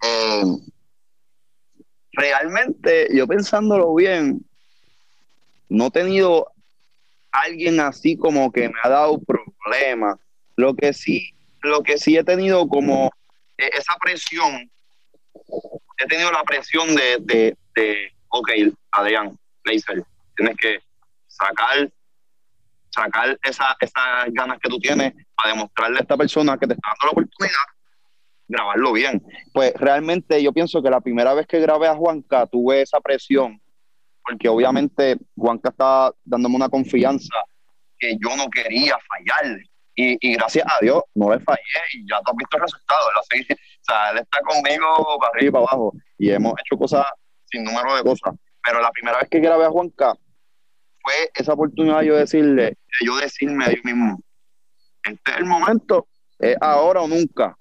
Eh, 0.02 0.42
realmente, 2.12 3.08
yo 3.14 3.26
pensándolo 3.26 3.94
bien, 3.94 4.44
no 5.68 5.86
he 5.86 5.90
tenido 5.90 6.52
alguien 7.32 7.80
así 7.80 8.16
como 8.16 8.52
que 8.52 8.68
me 8.68 8.78
ha 8.82 8.88
dado 8.88 9.20
problemas. 9.20 10.16
Lo 10.56 10.74
que 10.74 10.92
sí, 10.92 11.34
lo 11.62 11.82
que 11.82 11.98
sí 11.98 12.16
he 12.16 12.24
tenido 12.24 12.68
como 12.68 13.10
eh, 13.58 13.70
esa 13.76 13.94
presión, 14.00 14.70
he 15.98 16.06
tenido 16.06 16.30
la 16.30 16.44
presión 16.44 16.94
de, 16.94 17.18
de, 17.20 17.56
de 17.74 18.12
ok, 18.28 18.50
Adrián, 18.92 19.36
Laser, 19.64 20.04
tienes 20.36 20.56
que 20.56 20.78
sacar, 21.26 21.90
sacar 22.90 23.38
esa, 23.42 23.76
esas 23.80 24.32
ganas 24.32 24.58
que 24.60 24.68
tú 24.68 24.78
tienes 24.78 25.12
para 25.34 25.54
demostrarle 25.54 25.98
a 25.98 26.02
esta 26.02 26.16
persona 26.16 26.56
que 26.58 26.66
te 26.66 26.74
está 26.74 26.88
dando 26.88 27.06
la 27.06 27.10
oportunidad, 27.10 27.64
grabarlo 28.46 28.92
bien. 28.92 29.22
Pues 29.52 29.74
realmente 29.74 30.40
yo 30.42 30.52
pienso 30.52 30.82
que 30.82 30.90
la 30.90 31.00
primera 31.00 31.34
vez 31.34 31.46
que 31.46 31.60
grabé 31.60 31.88
a 31.88 31.96
Juanca 31.96 32.46
tuve 32.46 32.82
esa 32.82 33.00
presión, 33.00 33.60
porque 34.24 34.48
obviamente 34.48 35.18
Juanca 35.36 35.68
estaba 35.68 36.14
dándome 36.24 36.56
una 36.56 36.68
confianza 36.68 37.34
que 37.98 38.16
yo 38.20 38.36
no 38.36 38.48
quería 38.50 38.96
fallarle. 39.08 39.70
Y, 39.96 40.34
gracias 40.34 40.66
a 40.68 40.78
Dios 40.80 41.04
no 41.14 41.30
le 41.30 41.38
fallé 41.38 41.60
y 41.92 42.08
ya 42.10 42.20
tú 42.24 42.32
has 42.32 42.36
visto 42.36 42.56
el 42.56 42.62
resultado. 42.62 43.00
Él, 43.30 43.46
o 43.50 43.54
sea, 43.82 44.10
él 44.10 44.18
está 44.18 44.40
conmigo 44.40 45.18
para 45.20 45.30
arriba 45.34 45.48
y 45.48 45.52
para 45.52 45.62
abajo 45.62 45.92
y 46.18 46.30
hemos 46.30 46.54
hecho 46.60 46.76
cosas 46.76 47.06
sin 47.50 47.62
número 47.62 47.94
de 47.94 48.02
cosas. 48.02 48.34
Pero 48.64 48.80
la 48.80 48.90
primera 48.90 49.18
vez 49.18 49.28
que 49.28 49.38
grabé 49.38 49.66
a 49.66 49.70
Juanca 49.70 50.16
fue 51.00 51.30
esa 51.34 51.52
oportunidad 51.52 52.00
de 52.00 52.06
yo 52.06 52.16
decirle, 52.16 52.62
de 52.64 53.06
yo 53.06 53.16
decirme 53.16 53.66
a 53.66 53.68
Dios 53.68 53.84
mismo, 53.84 54.20
este 55.04 55.30
es 55.30 55.36
el 55.36 55.44
momento, 55.44 56.08
es 56.40 56.56
ahora 56.60 57.02
o 57.02 57.08
nunca. 57.08 57.56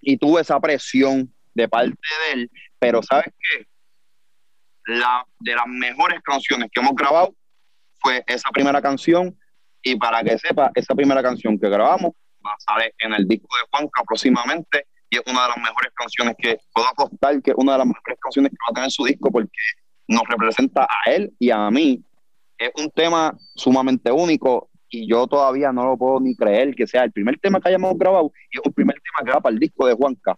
Y 0.00 0.18
tuve 0.18 0.42
esa 0.42 0.60
presión 0.60 1.32
de 1.54 1.68
parte 1.68 1.96
de 1.96 2.32
él, 2.34 2.50
pero 2.78 3.02
¿sabes 3.02 3.32
qué? 3.38 3.66
La, 4.86 5.24
de 5.40 5.54
las 5.54 5.66
mejores 5.66 6.20
canciones 6.22 6.68
que 6.72 6.80
hemos 6.80 6.94
grabado 6.94 7.34
fue 8.00 8.24
esa 8.26 8.50
primera 8.50 8.80
canción. 8.80 9.36
Y 9.82 9.96
para 9.96 10.22
que 10.22 10.38
sepa, 10.38 10.70
esa 10.74 10.94
primera 10.94 11.22
canción 11.22 11.58
que 11.58 11.68
grabamos 11.68 12.12
va 12.44 12.52
a 12.52 12.58
salir 12.58 12.92
en 12.98 13.14
el 13.14 13.26
disco 13.26 13.48
de 13.56 13.68
Juanca 13.70 14.02
próximamente. 14.06 14.86
Y 15.10 15.16
es 15.16 15.22
una 15.26 15.42
de 15.42 15.48
las 15.48 15.58
mejores 15.58 15.92
canciones 15.94 16.34
que 16.38 16.58
puedo 16.72 16.88
apostar 16.88 17.40
que 17.42 17.50
es 17.52 17.56
una 17.56 17.72
de 17.72 17.78
las 17.78 17.86
mejores 17.86 18.18
canciones 18.20 18.50
que 18.50 18.56
va 18.66 18.70
a 18.70 18.74
tener 18.74 18.90
su 18.90 19.04
disco 19.04 19.30
porque 19.30 19.50
nos 20.08 20.22
representa 20.28 20.84
a 20.84 21.10
él 21.10 21.32
y 21.38 21.50
a 21.50 21.70
mí. 21.70 22.02
Es 22.58 22.70
un 22.76 22.90
tema 22.90 23.36
sumamente 23.54 24.10
único 24.10 24.70
y 24.88 25.08
yo 25.08 25.26
todavía 25.26 25.72
no 25.72 25.84
lo 25.84 25.96
puedo 25.96 26.20
ni 26.20 26.34
creer 26.34 26.74
que 26.74 26.86
sea 26.86 27.04
el 27.04 27.12
primer 27.12 27.38
tema 27.38 27.60
que 27.60 27.68
hayamos 27.68 27.96
grabado 27.98 28.32
y 28.50 28.58
es 28.58 28.62
un 28.64 28.72
primer 28.72 28.96
tema 28.96 29.26
que 29.26 29.34
va 29.34 29.40
para 29.40 29.52
el 29.52 29.60
disco 29.60 29.86
de 29.86 29.94
Juanca 29.94 30.36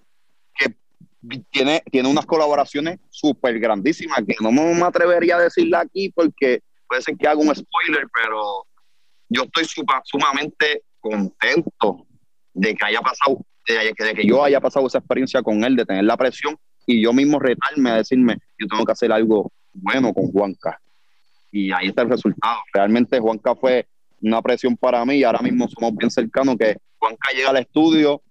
tiene, 1.50 1.82
tiene 1.90 2.08
unas 2.08 2.26
colaboraciones 2.26 2.98
súper 3.10 3.58
grandísimas 3.58 4.18
que 4.26 4.36
no 4.40 4.50
me 4.52 4.82
atrevería 4.84 5.36
a 5.36 5.40
decirla 5.40 5.80
aquí 5.80 6.10
porque 6.10 6.60
puede 6.88 7.02
ser 7.02 7.16
que 7.16 7.26
haga 7.26 7.40
un 7.40 7.54
spoiler, 7.54 8.06
pero 8.14 8.66
yo 9.28 9.42
estoy 9.42 9.64
supa- 9.64 10.02
sumamente 10.04 10.82
contento 11.00 12.06
de 12.54 12.74
que 12.74 12.84
haya 12.86 13.00
pasado, 13.00 13.38
de 13.66 13.92
que, 13.96 14.04
de 14.04 14.14
que 14.14 14.26
yo 14.26 14.42
haya 14.42 14.60
pasado 14.60 14.86
esa 14.86 14.98
experiencia 14.98 15.42
con 15.42 15.62
él, 15.64 15.76
de 15.76 15.84
tener 15.84 16.04
la 16.04 16.16
presión 16.16 16.56
y 16.86 17.02
yo 17.02 17.12
mismo 17.12 17.38
retarme 17.38 17.90
a 17.90 17.96
decirme, 17.96 18.38
yo 18.58 18.66
tengo 18.66 18.84
que 18.84 18.92
hacer 18.92 19.12
algo 19.12 19.52
bueno 19.72 20.12
con 20.14 20.30
Juanca. 20.32 20.80
Y 21.52 21.72
ahí 21.72 21.88
está 21.88 22.02
el 22.02 22.10
resultado. 22.10 22.58
Realmente 22.72 23.18
Juanca 23.20 23.54
fue 23.54 23.86
una 24.20 24.40
presión 24.42 24.76
para 24.76 25.04
mí 25.04 25.16
y 25.16 25.24
ahora 25.24 25.40
mismo 25.40 25.68
somos 25.68 25.94
bien 25.96 26.10
cercanos 26.10 26.56
que 26.58 26.76
Juanca 26.98 27.30
llega 27.34 27.50
al 27.50 27.58
estudio 27.58 28.22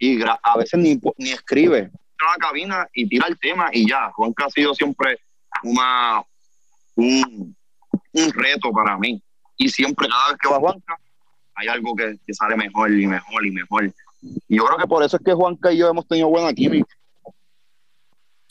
y 0.00 0.18
gra- 0.18 0.40
a 0.42 0.56
veces 0.56 0.80
ni, 0.80 0.98
ni 1.18 1.30
escribe, 1.30 1.78
entra 1.78 2.28
a 2.28 2.32
la 2.32 2.36
cabina 2.38 2.88
y 2.92 3.06
tira 3.06 3.28
el 3.28 3.38
tema 3.38 3.68
y 3.72 3.88
ya. 3.88 4.10
Juanca 4.12 4.46
ha 4.46 4.50
sido 4.50 4.74
siempre 4.74 5.18
una, 5.62 6.24
un, 6.96 7.54
un 8.12 8.32
reto 8.32 8.72
para 8.72 8.98
mí. 8.98 9.22
Y 9.56 9.68
siempre, 9.68 10.08
cada 10.08 10.30
vez 10.30 10.38
que 10.42 10.48
va 10.48 10.58
Juanca, 10.58 10.98
hay 11.54 11.68
algo 11.68 11.94
que, 11.94 12.18
que 12.26 12.32
sale 12.32 12.56
mejor 12.56 12.90
y 12.98 13.06
mejor 13.06 13.46
y 13.46 13.50
mejor. 13.50 13.92
Y 14.48 14.56
yo 14.56 14.64
creo 14.64 14.78
que 14.78 14.86
por 14.86 15.02
eso 15.02 15.18
es 15.18 15.22
que 15.22 15.34
Juanca 15.34 15.70
y 15.70 15.76
yo 15.76 15.90
hemos 15.90 16.08
tenido 16.08 16.28
buena 16.28 16.52
química. 16.54 16.94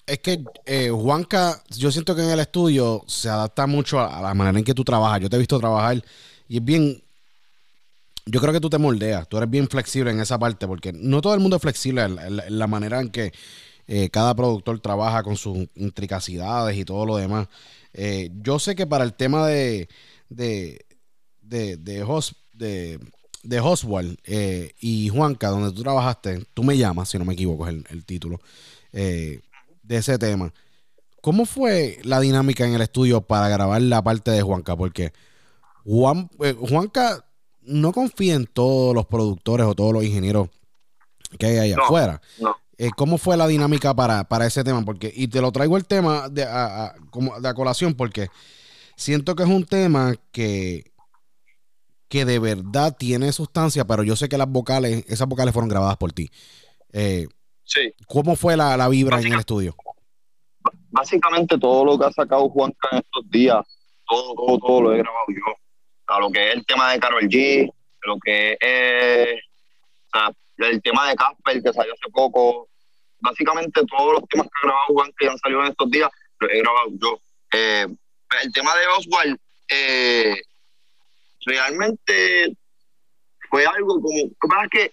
Es 0.05 0.19
que 0.19 0.43
eh, 0.65 0.89
Juanca, 0.91 1.63
yo 1.69 1.91
siento 1.91 2.15
que 2.15 2.21
en 2.23 2.29
el 2.29 2.39
estudio 2.39 3.03
se 3.07 3.27
adapta 3.29 3.65
mucho 3.65 3.99
a, 3.99 4.19
a 4.19 4.21
la 4.21 4.33
manera 4.35 4.59
en 4.59 4.65
que 4.65 4.73
tú 4.75 4.83
trabajas. 4.83 5.19
Yo 5.21 5.29
te 5.29 5.35
he 5.35 5.39
visto 5.39 5.59
trabajar 5.59 6.01
y 6.47 6.57
es 6.57 6.63
bien. 6.63 7.03
Yo 8.31 8.39
creo 8.39 8.53
que 8.53 8.59
tú 8.59 8.69
te 8.69 8.77
moldeas, 8.77 9.27
tú 9.27 9.37
eres 9.37 9.49
bien 9.49 9.67
flexible 9.67 10.11
en 10.11 10.19
esa 10.19 10.37
parte, 10.37 10.67
porque 10.67 10.93
no 10.93 11.19
todo 11.19 11.33
el 11.33 11.39
mundo 11.39 11.55
es 11.55 11.61
flexible 11.63 12.03
en 12.03 12.59
la, 12.59 12.67
manera 12.67 13.01
en 13.01 13.09
que 13.09 13.33
eh, 13.87 14.09
cada 14.11 14.35
productor 14.35 14.79
trabaja 14.79 15.23
con 15.23 15.35
sus 15.35 15.57
intricacidades 15.73 16.77
y 16.77 16.85
todo 16.85 17.07
lo 17.07 17.17
demás. 17.17 17.47
Eh, 17.91 18.29
yo 18.41 18.59
sé 18.59 18.75
que 18.75 18.85
para 18.85 19.03
el 19.03 19.15
tema 19.15 19.47
de 19.47 19.89
de 20.29 20.85
de 21.41 21.77
de, 21.77 22.05
de, 22.53 22.99
de 23.41 23.59
Oswald 23.59 24.19
eh, 24.25 24.73
y 24.79 25.09
Juanca, 25.09 25.47
donde 25.47 25.71
tú 25.71 25.81
trabajaste, 25.81 26.45
tú 26.53 26.63
me 26.63 26.77
llamas, 26.77 27.09
si 27.09 27.17
no 27.17 27.25
me 27.25 27.33
equivoco, 27.33 27.67
es 27.67 27.73
el, 27.73 27.85
el 27.89 28.05
título. 28.05 28.39
de 28.91 29.41
ese 29.87 30.19
tema. 30.19 30.53
¿Cómo 31.21 31.45
fue 31.45 31.97
la 32.03 32.19
dinámica 32.19 32.65
en 32.67 32.75
el 32.75 32.81
estudio 32.81 33.21
para 33.21 33.49
grabar 33.49 33.81
la 33.81 34.03
parte 34.03 34.29
de 34.29 34.43
Juanca? 34.43 34.77
Porque 34.77 35.13
Juan, 35.83 36.29
Juanca 36.59 37.25
no 37.69 37.91
confía 37.91 38.35
en 38.35 38.45
todos 38.45 38.93
los 38.95 39.05
productores 39.05 39.65
o 39.67 39.75
todos 39.75 39.93
los 39.93 40.03
ingenieros 40.03 40.49
que 41.37 41.45
hay 41.45 41.57
allá 41.59 41.75
No, 41.77 41.83
afuera. 41.85 42.21
no. 42.39 42.55
Eh, 42.77 42.89
¿Cómo 42.95 43.17
fue 43.17 43.35
la 43.37 43.45
dinámica 43.47 43.93
para, 43.93 44.23
para 44.23 44.45
ese 44.45 44.63
tema? 44.63 44.83
Porque, 44.85 45.11
y 45.13 45.27
te 45.27 45.41
lo 45.41 45.51
traigo 45.51 45.75
el 45.77 45.85
tema 45.85 46.29
de 46.29 46.43
a, 46.43 46.85
a- 46.85 46.95
como 47.11 47.39
de 47.39 47.47
a 47.49 47.53
colación 47.53 47.93
porque 47.93 48.29
siento 48.95 49.35
que 49.35 49.43
es 49.43 49.49
un 49.49 49.65
tema 49.65 50.15
que, 50.31 50.91
que 52.07 52.23
de 52.25 52.39
verdad 52.39 52.95
tiene 52.97 53.31
sustancia, 53.33 53.85
pero 53.85 54.03
yo 54.03 54.15
sé 54.15 54.29
que 54.29 54.37
las 54.37 54.49
vocales, 54.49 55.03
esas 55.07 55.27
vocales 55.27 55.53
fueron 55.53 55.69
grabadas 55.69 55.97
por 55.97 56.11
ti. 56.13 56.29
Eh, 56.93 57.27
Sí. 57.71 57.93
¿Cómo 58.07 58.35
fue 58.35 58.57
la, 58.57 58.75
la 58.77 58.87
vibra 58.89 59.21
en 59.21 59.31
el 59.31 59.39
estudio? 59.41 59.75
Básicamente 60.89 61.55
todo 61.59 61.85
lo 61.85 61.99
que 61.99 62.05
ha 62.07 62.11
sacado 62.11 62.49
Juanca 62.49 62.87
en 62.93 62.97
estos 62.97 63.29
días, 63.29 63.63
todo, 64.09 64.33
todo, 64.33 64.57
todo 64.57 64.81
lo 64.81 64.93
he 64.93 64.97
grabado 64.97 65.25
yo. 65.29 65.53
Lo 66.17 66.31
que 66.31 66.49
es 66.49 66.55
el 66.55 66.65
tema 66.65 66.91
de 66.91 66.99
Carol 66.99 67.27
G, 67.27 67.71
lo 68.01 68.17
que 68.23 68.57
es 68.59 69.39
el 70.57 70.81
tema 70.81 71.09
de 71.09 71.15
Casper 71.15 71.61
que 71.61 71.73
salió 71.73 71.93
hace 71.93 72.11
poco, 72.11 72.67
básicamente 73.19 73.81
todos 73.85 74.13
los 74.13 74.29
temas 74.29 74.47
que 74.47 74.53
ha 74.61 74.67
grabado 74.67 74.85
Juan 74.87 75.11
que 75.17 75.27
han 75.27 75.37
salido 75.37 75.61
en 75.61 75.71
estos 75.71 75.91
días, 75.91 76.09
los 76.39 76.51
he 76.51 76.59
grabado 76.59 76.89
yo. 77.01 77.19
Eh, 77.51 77.87
el 78.43 78.53
tema 78.53 78.75
de 78.75 78.87
Oswald, 78.97 79.37
eh, 79.69 80.35
realmente 81.45 82.57
fue 83.49 83.65
algo 83.65 84.01
como, 84.01 84.17
lo 84.17 84.69
que 84.71 84.91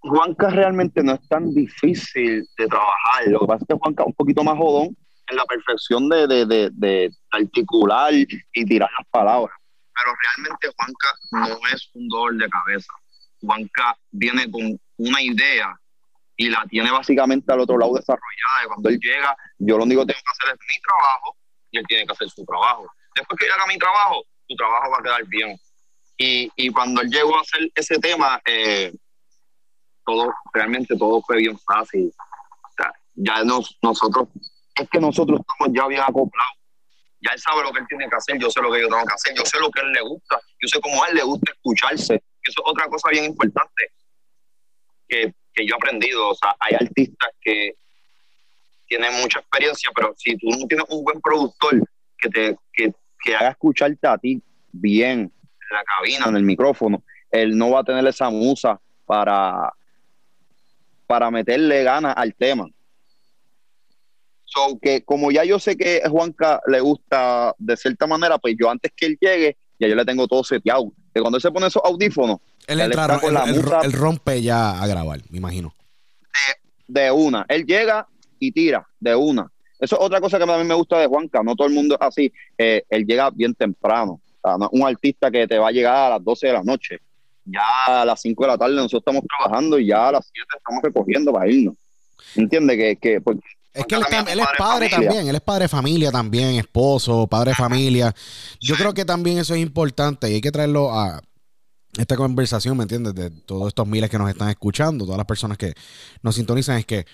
Juanca 0.00 0.50
realmente 0.50 1.02
no 1.02 1.14
es 1.14 1.28
tan 1.28 1.52
difícil 1.54 2.46
de 2.56 2.66
trabajar, 2.66 3.26
lo 3.28 3.40
que 3.40 3.46
pasa 3.46 3.64
es 3.64 3.68
que 3.68 3.80
Juanca 3.80 4.02
es 4.02 4.06
un 4.08 4.14
poquito 4.14 4.42
más 4.42 4.56
jodón 4.56 4.96
en 5.28 5.36
la 5.36 5.44
perfección 5.44 6.08
de, 6.08 6.26
de, 6.26 6.70
de 6.72 7.10
articular 7.30 8.12
y 8.12 8.64
tirar 8.64 8.90
las 8.98 9.08
palabras, 9.08 9.56
pero 9.94 10.14
realmente 10.22 10.68
Juanca 10.76 11.08
no 11.30 11.68
es 11.74 11.90
un 11.94 12.08
dolor 12.08 12.36
de 12.36 12.48
cabeza. 12.48 12.92
Juanca 13.40 13.96
viene 14.10 14.50
con 14.50 14.78
una 14.98 15.22
idea 15.22 15.78
y 16.36 16.48
la 16.48 16.64
tiene 16.68 16.90
básicamente 16.90 17.52
al 17.52 17.60
otro 17.60 17.78
lado 17.78 17.94
desarrollada. 17.94 18.64
Y 18.64 18.66
cuando 18.68 18.88
él 18.88 18.98
llega, 19.00 19.36
yo 19.58 19.78
lo 19.78 19.84
único 19.84 20.06
que 20.06 20.12
tengo 20.12 20.22
que 20.24 20.44
hacer 20.44 20.54
es 20.54 20.66
mi 20.68 20.82
trabajo 20.82 21.36
y 21.70 21.78
él 21.78 21.86
tiene 21.86 22.06
que 22.06 22.12
hacer 22.12 22.28
su 22.30 22.44
trabajo. 22.44 22.86
Después 23.14 23.38
que 23.38 23.46
yo 23.46 23.54
haga 23.54 23.66
mi 23.66 23.78
trabajo, 23.78 24.24
su 24.48 24.56
trabajo 24.56 24.90
va 24.90 24.98
a 24.98 25.02
quedar 25.02 25.26
bien. 25.26 25.58
Y, 26.16 26.50
y 26.56 26.70
cuando 26.70 27.00
él 27.00 27.10
llegó 27.10 27.36
a 27.36 27.40
hacer 27.40 27.70
ese 27.74 27.98
tema, 27.98 28.40
eh, 28.44 28.92
todo, 30.04 30.32
realmente 30.52 30.96
todo 30.96 31.20
fue 31.22 31.38
bien 31.38 31.58
fácil. 31.58 32.12
O 32.62 32.72
sea, 32.76 32.92
ya 33.14 33.44
nos, 33.44 33.76
nosotros, 33.82 34.28
es 34.74 34.88
que 34.88 35.00
nosotros 35.00 35.40
estamos 35.40 35.76
ya 35.76 35.86
bien 35.86 36.02
acoplados. 36.02 36.61
Ya 37.22 37.32
él 37.32 37.38
sabe 37.38 37.62
lo 37.62 37.72
que 37.72 37.80
él 37.80 37.86
tiene 37.88 38.08
que 38.08 38.16
hacer, 38.16 38.38
yo 38.38 38.50
sé 38.50 38.60
lo 38.60 38.72
que 38.72 38.80
yo 38.80 38.88
tengo 38.88 39.06
que 39.06 39.14
hacer, 39.14 39.34
yo 39.36 39.44
sé 39.44 39.58
lo 39.60 39.70
que 39.70 39.80
a 39.80 39.84
él 39.84 39.92
le 39.92 40.02
gusta, 40.02 40.40
yo 40.60 40.68
sé 40.68 40.80
cómo 40.80 41.02
a 41.02 41.08
él 41.08 41.14
le 41.16 41.22
gusta 41.22 41.52
escucharse. 41.52 42.14
Eso 42.14 42.62
es 42.64 42.64
otra 42.64 42.86
cosa 42.88 43.08
bien 43.10 43.24
importante 43.24 43.92
que, 45.08 45.32
que 45.54 45.66
yo 45.66 45.74
he 45.74 45.76
aprendido. 45.76 46.30
O 46.30 46.34
sea, 46.34 46.54
hay 46.58 46.74
artistas 46.74 47.30
que 47.40 47.76
tienen 48.88 49.14
mucha 49.20 49.38
experiencia, 49.38 49.90
pero 49.94 50.12
si 50.16 50.36
tú 50.36 50.48
no 50.50 50.66
tienes 50.66 50.86
un 50.90 51.02
buen 51.02 51.20
productor 51.20 51.80
que 52.18 52.28
te 52.28 52.56
que, 52.72 52.92
haga 53.34 53.50
escucharte 53.50 54.06
a 54.06 54.18
ti 54.18 54.42
bien 54.72 55.20
en 55.20 55.76
la 55.76 55.84
cabina, 55.84 56.26
en 56.26 56.36
el 56.36 56.42
micrófono, 56.42 57.02
él 57.30 57.56
no 57.56 57.70
va 57.70 57.80
a 57.80 57.84
tener 57.84 58.06
esa 58.06 58.30
musa 58.30 58.80
para, 59.06 59.72
para 61.06 61.30
meterle 61.30 61.84
ganas 61.84 62.14
al 62.16 62.34
tema. 62.34 62.66
So, 64.54 64.78
que 64.80 65.02
como 65.02 65.30
ya 65.30 65.44
yo 65.44 65.58
sé 65.58 65.76
que 65.76 66.02
a 66.04 66.10
Juanca 66.10 66.60
le 66.66 66.80
gusta 66.80 67.54
de 67.58 67.76
cierta 67.76 68.06
manera, 68.06 68.38
pues 68.38 68.54
yo 68.60 68.68
antes 68.70 68.92
que 68.94 69.06
él 69.06 69.18
llegue, 69.20 69.56
ya 69.78 69.88
yo 69.88 69.94
le 69.94 70.04
tengo 70.04 70.26
todo 70.28 70.44
seteado. 70.44 70.92
Que 71.14 71.20
cuando 71.20 71.36
él 71.38 71.42
se 71.42 71.50
pone 71.50 71.66
esos 71.68 71.82
audífonos, 71.84 72.38
Él, 72.66 72.80
él 72.80 72.86
entra- 72.92 73.04
está 73.16 73.20
con 73.20 73.28
él- 73.28 73.34
la 73.34 73.44
él- 73.44 73.62
musa 73.62 73.80
él 73.82 73.92
rompe 73.92 74.42
ya 74.42 74.82
a 74.82 74.86
grabar, 74.86 75.20
me 75.30 75.38
imagino. 75.38 75.74
de 76.88 77.10
una. 77.10 77.46
Él 77.48 77.64
llega 77.64 78.06
y 78.38 78.52
tira 78.52 78.86
de 79.00 79.14
una. 79.14 79.50
Eso 79.78 79.96
es 79.98 80.04
otra 80.04 80.20
cosa 80.20 80.36
que 80.38 80.44
a 80.44 80.58
mí 80.58 80.64
me 80.64 80.74
gusta 80.74 80.98
de 80.98 81.06
Juanca. 81.06 81.42
No 81.42 81.54
todo 81.56 81.66
el 81.68 81.74
mundo 81.74 81.94
es 81.98 82.06
así. 82.06 82.32
Eh, 82.58 82.82
él 82.90 83.04
llega 83.06 83.30
bien 83.30 83.54
temprano. 83.54 84.20
O 84.42 84.48
sea, 84.48 84.58
no 84.58 84.66
es 84.66 84.70
un 84.72 84.86
artista 84.86 85.30
que 85.30 85.46
te 85.48 85.58
va 85.58 85.68
a 85.68 85.72
llegar 85.72 85.94
a 85.94 86.10
las 86.10 86.24
12 86.24 86.48
de 86.48 86.52
la 86.52 86.62
noche. 86.62 86.98
Ya 87.44 87.62
a 87.86 88.04
las 88.04 88.20
5 88.20 88.44
de 88.44 88.48
la 88.48 88.58
tarde 88.58 88.74
nosotros 88.76 89.00
estamos 89.00 89.22
trabajando 89.26 89.78
y 89.78 89.86
ya 89.88 90.08
a 90.08 90.12
las 90.12 90.30
7 90.32 90.48
estamos 90.56 90.82
recogiendo 90.82 91.32
para 91.32 91.50
irnos. 91.50 91.74
¿Entiendes? 92.36 92.76
Que, 92.76 92.96
que 92.96 93.20
pues, 93.20 93.38
Es 93.74 93.86
que 93.86 93.94
él, 93.94 94.02
es 94.02 94.46
padre 94.58 94.90
también, 94.90 95.28
él 95.28 95.34
es 95.34 95.40
padre 95.40 95.64
de 95.64 95.68
familia 95.68 96.12
también, 96.12 96.56
esposo, 96.56 97.26
padre 97.26 97.52
de 97.52 97.54
familia. 97.54 98.14
Yo 98.60 98.76
creo 98.76 98.92
que 98.92 99.04
también 99.04 99.38
eso 99.38 99.54
es 99.54 99.62
importante 99.62 100.30
y 100.30 100.34
hay 100.34 100.40
que 100.42 100.52
traerlo 100.52 100.92
a 100.92 101.22
esta 101.96 102.16
conversación, 102.16 102.76
¿me 102.76 102.82
entiendes? 102.82 103.14
De 103.14 103.30
todos 103.30 103.68
estos 103.68 103.86
miles 103.86 104.10
que 104.10 104.18
nos 104.18 104.28
están 104.28 104.50
escuchando, 104.50 105.04
todas 105.04 105.18
las 105.18 105.26
personas 105.26 105.56
que 105.56 105.72
nos 106.22 106.34
sintonizan, 106.34 106.78
es 106.78 106.86
que 106.86 107.06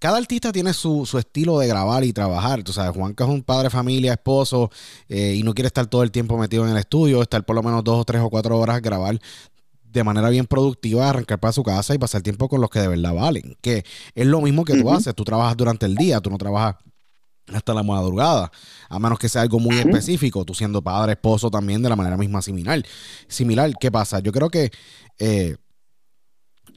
cada 0.00 0.18
artista 0.18 0.52
tiene 0.52 0.72
su, 0.72 1.06
su 1.06 1.18
estilo 1.18 1.58
de 1.58 1.66
grabar 1.66 2.04
y 2.04 2.12
trabajar. 2.12 2.62
Tú 2.62 2.72
sabes, 2.72 2.96
Juanca 2.96 3.24
es 3.24 3.30
un 3.30 3.42
padre 3.42 3.70
familia, 3.70 4.12
esposo, 4.12 4.70
eh, 5.08 5.34
y 5.36 5.42
no 5.42 5.54
quiere 5.54 5.66
estar 5.66 5.86
todo 5.86 6.02
el 6.02 6.10
tiempo 6.10 6.38
metido 6.38 6.64
en 6.64 6.70
el 6.70 6.76
estudio, 6.76 7.22
estar 7.22 7.44
por 7.44 7.56
lo 7.56 7.62
menos 7.62 7.82
dos 7.82 8.00
o 8.00 8.04
tres 8.04 8.22
o 8.22 8.30
cuatro 8.30 8.58
horas 8.58 8.76
a 8.76 8.80
grabar 8.80 9.18
de 9.90 10.04
manera 10.04 10.28
bien 10.28 10.46
productiva, 10.46 11.08
arrancar 11.08 11.40
para 11.40 11.52
su 11.52 11.62
casa 11.62 11.94
y 11.94 11.98
pasar 11.98 12.22
tiempo 12.22 12.48
con 12.48 12.60
los 12.60 12.70
que 12.70 12.80
de 12.80 12.88
verdad 12.88 13.14
valen. 13.14 13.56
Que 13.60 13.84
es 14.14 14.26
lo 14.26 14.40
mismo 14.40 14.64
que 14.64 14.80
tú 14.80 14.90
haces. 14.90 15.14
Tú 15.14 15.24
trabajas 15.24 15.56
durante 15.56 15.86
el 15.86 15.94
día, 15.94 16.20
tú 16.20 16.30
no 16.30 16.38
trabajas 16.38 16.76
hasta 17.52 17.74
la 17.74 17.82
madrugada, 17.82 18.50
a 18.88 18.98
menos 18.98 19.18
que 19.18 19.28
sea 19.28 19.42
algo 19.42 19.58
muy 19.58 19.78
específico, 19.78 20.44
tú 20.44 20.54
siendo 20.54 20.82
padre, 20.82 21.12
esposo 21.12 21.50
también 21.50 21.82
de 21.82 21.88
la 21.88 21.96
manera 21.96 22.16
misma 22.16 22.42
similar. 22.42 22.82
Similar, 23.26 23.72
¿qué 23.80 23.90
pasa? 23.90 24.20
Yo 24.20 24.32
creo 24.32 24.50
que 24.50 24.70
eh, 25.18 25.56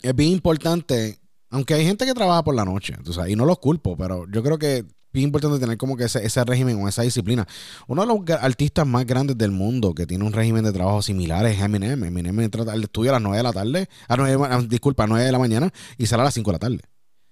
es 0.01 0.15
bien 0.15 0.31
importante, 0.31 1.19
aunque 1.49 1.73
hay 1.73 1.85
gente 1.85 2.05
que 2.05 2.13
trabaja 2.13 2.43
por 2.43 2.55
la 2.55 2.65
noche, 2.65 2.95
tú 3.03 3.13
sabes, 3.13 3.33
y 3.33 3.35
no 3.35 3.45
los 3.45 3.59
culpo, 3.59 3.97
pero 3.97 4.25
yo 4.31 4.41
creo 4.43 4.57
que 4.57 4.85
bien 5.13 5.25
importante 5.25 5.59
tener 5.59 5.77
como 5.77 5.97
que 5.97 6.05
ese, 6.05 6.25
ese 6.25 6.43
régimen 6.43 6.81
o 6.81 6.87
esa 6.87 7.01
disciplina. 7.03 7.47
Uno 7.87 8.05
de 8.05 8.07
los 8.07 8.41
artistas 8.41 8.85
más 8.87 9.05
grandes 9.05 9.37
del 9.37 9.51
mundo 9.51 9.93
que 9.93 10.05
tiene 10.05 10.23
un 10.23 10.33
régimen 10.33 10.63
de 10.63 10.71
trabajo 10.71 11.01
similar 11.01 11.45
es 11.45 11.59
Eminem. 11.59 12.03
Eminem 12.03 12.39
entra 12.39 12.71
al 12.71 12.83
estudio 12.83 13.11
a 13.11 13.13
las 13.13 13.21
9 13.21 13.37
de 13.37 13.43
la 13.43 13.53
tarde, 13.53 13.89
a 14.07 14.17
9, 14.17 14.47
ah, 14.49 14.61
disculpa, 14.67 15.03
a 15.03 15.07
9 15.07 15.25
de 15.25 15.31
la 15.31 15.39
mañana 15.39 15.71
y 15.97 16.05
sale 16.05 16.21
a 16.21 16.25
las 16.25 16.33
5 16.33 16.49
de 16.49 16.55
la 16.55 16.59
tarde. 16.59 16.79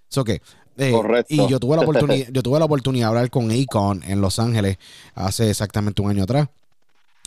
So 0.07 0.23
que, 0.23 0.41
eh, 0.77 0.91
Correcto. 0.91 1.33
Y 1.33 1.47
yo 1.47 1.59
tuve 1.59 1.75
la 1.75 1.81
oportunidad, 1.83 2.27
yo 2.31 2.41
tuve 2.41 2.59
la 2.59 2.65
oportunidad 2.65 3.07
de 3.07 3.09
hablar 3.09 3.29
con 3.29 3.51
Akon 3.51 4.03
en 4.03 4.21
Los 4.21 4.39
Ángeles 4.39 4.77
hace 5.13 5.49
exactamente 5.49 6.01
un 6.01 6.09
año 6.09 6.23
atrás. 6.23 6.47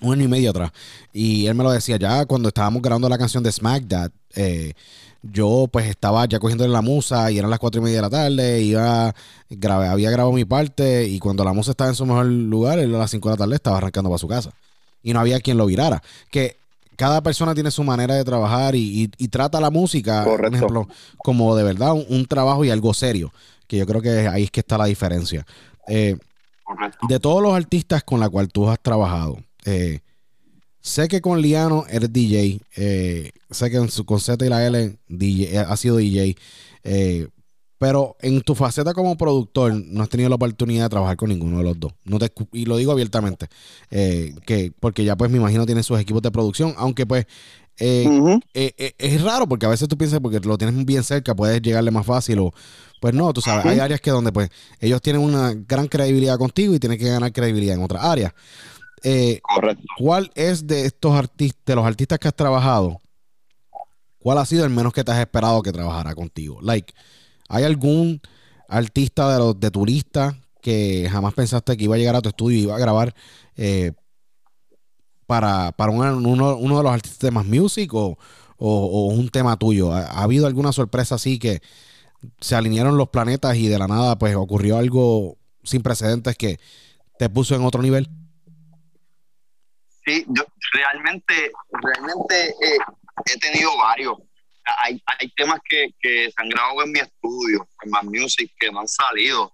Un 0.01 0.15
año 0.15 0.25
y 0.25 0.29
medio 0.29 0.51
atrás. 0.51 0.73
Y 1.13 1.47
él 1.47 1.55
me 1.55 1.63
lo 1.63 1.71
decía 1.71 1.97
ya 1.97 2.27
cuando 2.27 2.49
estábamos 2.49 2.83
grabando 2.83 3.09
la 3.09 3.19
canción 3.19 3.43
de 3.45 3.53
Smack 3.53 3.87
That. 3.87 4.11
eh, 4.35 4.73
yo 5.23 5.69
pues 5.71 5.87
estaba 5.87 6.25
ya 6.27 6.39
cogiéndole 6.39 6.73
la 6.73 6.83
musa 6.83 7.31
y 7.31 7.39
eran 7.39 7.51
las 7.51 7.59
cuatro 7.59 7.81
y 7.81 7.85
media 7.85 7.97
de 7.99 8.03
la 8.03 8.11
tarde. 8.11 8.61
Iba, 8.63 9.15
grabé, 9.51 9.87
había 9.89 10.11
grabado 10.11 10.33
mi 10.35 10.45
parte 10.45 11.07
y 11.07 11.19
cuando 11.19 11.45
la 11.45 11.53
musa 11.53 11.71
estaba 11.73 11.91
en 11.91 11.97
su 11.97 12.05
mejor 12.07 12.27
lugar, 12.27 12.79
él 12.79 12.95
a 12.95 12.99
las 12.99 13.11
5 13.11 13.29
de 13.29 13.33
la 13.35 13.39
tarde 13.39 13.55
estaba 13.55 13.79
arrancando 13.79 14.11
para 14.11 14.19
su 14.19 14.29
casa. 14.29 14.51
Y 15.03 15.13
no 15.13 15.21
había 15.21 15.41
quien 15.41 15.57
lo 15.59 15.67
virara. 15.67 16.03
Que 16.31 16.57
cada 16.97 17.23
persona 17.23 17.55
tiene 17.55 17.71
su 17.71 17.83
manera 17.85 18.15
de 18.15 18.25
trabajar 18.25 18.75
y, 18.75 19.05
y- 19.05 19.11
y 19.19 19.29
trata 19.29 19.61
la 19.61 19.71
música, 19.71 20.25
por 20.25 20.37
Correcto. 20.37 20.57
ejemplo, 20.57 20.89
como 21.19 21.55
de 21.57 21.65
verdad 21.65 21.93
un, 21.93 22.05
un 22.09 22.27
trabajo 22.27 22.65
y 22.65 22.71
algo 22.71 22.93
serio. 22.95 23.33
Que 23.67 23.79
yo 23.79 23.87
creo 23.87 24.03
que 24.03 24.29
ahí 24.29 24.45
es 24.45 24.51
que 24.51 24.61
está 24.61 24.77
la 24.77 24.85
diferencia. 24.87 25.47
Eh, 25.89 26.17
de 27.09 27.21
todos 27.21 27.43
los 27.43 27.55
artistas 27.55 28.03
con 28.03 28.21
la 28.21 28.29
cual 28.29 28.49
tú 28.49 28.69
has 28.69 28.79
trabajado, 28.81 29.39
eh, 29.65 30.01
sé 30.83 31.09
que 31.09 31.21
con 31.21 31.41
Liano 31.41 31.87
eres 31.89 32.13
DJ, 32.13 32.61
eh, 32.77 33.31
sé 33.51 33.71
que 33.71 33.77
en 33.77 33.91
su, 33.91 34.05
con 34.05 34.21
Z 34.21 34.45
y 34.45 34.49
la 34.49 34.67
L 34.67 34.99
DJ, 35.09 35.55
eh, 35.55 35.59
ha 35.59 35.77
sido 35.77 35.97
DJ, 35.97 36.37
eh, 36.85 37.29
pero 37.79 38.17
en 38.21 38.43
tu 38.43 38.55
faceta 38.55 38.93
como 38.93 39.17
productor 39.17 39.75
no 39.75 40.03
has 40.03 40.09
tenido 40.09 40.29
la 40.29 40.37
oportunidad 40.37 40.85
de 40.85 40.89
trabajar 40.91 41.17
con 41.17 41.31
ninguno 41.31 41.59
de 41.59 41.65
los 41.65 41.81
dos. 41.81 41.93
No 42.05 42.19
te, 42.19 42.31
y 42.53 42.67
lo 42.67 42.77
digo 42.77 42.93
abiertamente, 42.93 43.47
eh, 43.91 44.35
que 44.45 44.73
porque 44.79 45.05
ya 45.05 45.17
pues 45.17 45.31
me 45.31 45.39
imagino 45.39 45.67
tienen 45.67 45.85
sus 45.85 45.99
equipos 45.99 46.23
de 46.23 46.31
producción, 46.31 46.75
aunque 46.77 47.07
pues 47.07 47.27
eh, 47.79 48.45
es 48.99 49.23
raro 49.23 49.49
porque 49.49 49.67
a 49.67 49.71
veces 49.71 49.89
tú 49.89 49.97
piensas 49.97 50.21
porque 50.21 50.41
lo 50.41 50.59
tienes 50.59 50.85
bien 50.85 51.03
cerca, 51.03 51.35
puedes 51.35 51.63
llegarle 51.63 51.91
más 51.91 52.07
fácil 52.07 52.41
o 52.41 52.53
pues 53.01 53.15
no, 53.15 53.33
tú 53.33 53.41
sabes, 53.41 53.67
hay 53.67 53.81
áreas 53.81 54.01
que 54.01 54.13
donde 54.13 54.31
pues 54.31 54.49
ellos 54.79 55.03
tienen 55.03 55.23
una 55.23 55.53
gran 55.53 55.89
credibilidad 55.89 56.39
contigo 56.39 56.73
y 56.75 56.79
tienen 56.79 57.01
que 57.01 57.09
ganar 57.09 57.33
credibilidad 57.33 57.75
en 57.75 57.83
otras 57.83 58.05
áreas. 58.05 58.33
Eh, 59.03 59.41
Correcto. 59.43 59.85
¿Cuál 59.99 60.31
es 60.35 60.67
de 60.67 60.87
estos 60.87 61.13
artistas, 61.15 61.63
de 61.67 61.75
los 61.75 61.85
artistas 61.85 62.19
que 62.19 62.29
has 62.29 62.35
trabajado, 62.37 63.01
cuál 64.19 64.39
ha 64.39 64.47
sido 64.47 64.65
el 64.65 64.71
menos 64.71 64.93
que 64.93 65.05
te 65.05 65.11
has 65.13 65.19
esperado 65.19 65.63
que 65.63 65.73
trabajara 65.73 66.15
contigo? 66.15 66.59
Like, 66.63 66.93
¿hay 67.49 67.65
algún 67.65 68.21
artista 68.69 69.33
de 69.33 69.39
los 69.39 69.59
de 69.61 69.71
turista 69.71 70.39
que 70.61 71.09
jamás 71.11 71.35
pensaste 71.35 71.77
que 71.77 71.85
iba 71.85 71.97
a 71.97 71.99
llegar 71.99 72.17
a 72.17 72.21
tu 72.23 72.29
estudio 72.29 72.59
y 72.59 72.63
iba 72.63 72.77
a 72.77 72.79
grabar 72.79 73.15
eh, 73.57 73.93
para, 75.27 75.73
para 75.73 75.93
una- 75.93 76.15
uno, 76.15 76.57
uno 76.57 76.77
de 76.79 76.83
los 76.83 76.93
artistas 76.93 77.21
de 77.21 77.31
más 77.31 77.47
music 77.47 77.93
o, 77.95 78.19
o- 78.57 78.87
o 78.87 79.07
un 79.07 79.29
tema 79.29 79.57
tuyo? 79.57 79.93
¿Ha, 79.93 80.03
ha 80.07 80.23
habido 80.23 80.47
alguna 80.47 80.73
sorpresa 80.73 81.17
así 81.17 81.39
que 81.39 81.61
se 82.41 82.55
alinearon 82.55 82.97
los 82.97 83.09
planetas 83.09 83.57
y 83.57 83.67
de 83.69 83.79
la 83.79 83.89
nada 83.89 84.17
pues 84.19 84.37
ocurrió 84.37 84.77
algo 84.79 85.37
sin 85.65 85.83
precedentes 85.83 86.37
que 86.37 86.59
te 87.19 87.29
puso 87.29 87.55
en 87.57 87.63
otro 87.65 87.83
nivel? 87.83 88.09
Sí, 90.05 90.25
yo 90.29 90.45
realmente, 90.73 91.53
realmente 91.71 92.49
eh, 92.49 92.79
he 93.27 93.39
tenido 93.39 93.77
varios. 93.79 94.19
Hay, 94.85 95.01
hay 95.19 95.31
temas 95.37 95.61
que, 95.69 95.91
que 96.01 96.31
se 96.31 96.35
han 96.37 96.49
grabado 96.49 96.85
en 96.85 96.93
mi 96.93 97.01
estudio, 97.01 97.67
en 97.83 97.91
más 97.91 98.05
music, 98.05 98.53
que 98.59 98.71
no 98.71 98.81
han 98.81 98.89
salido, 98.89 99.53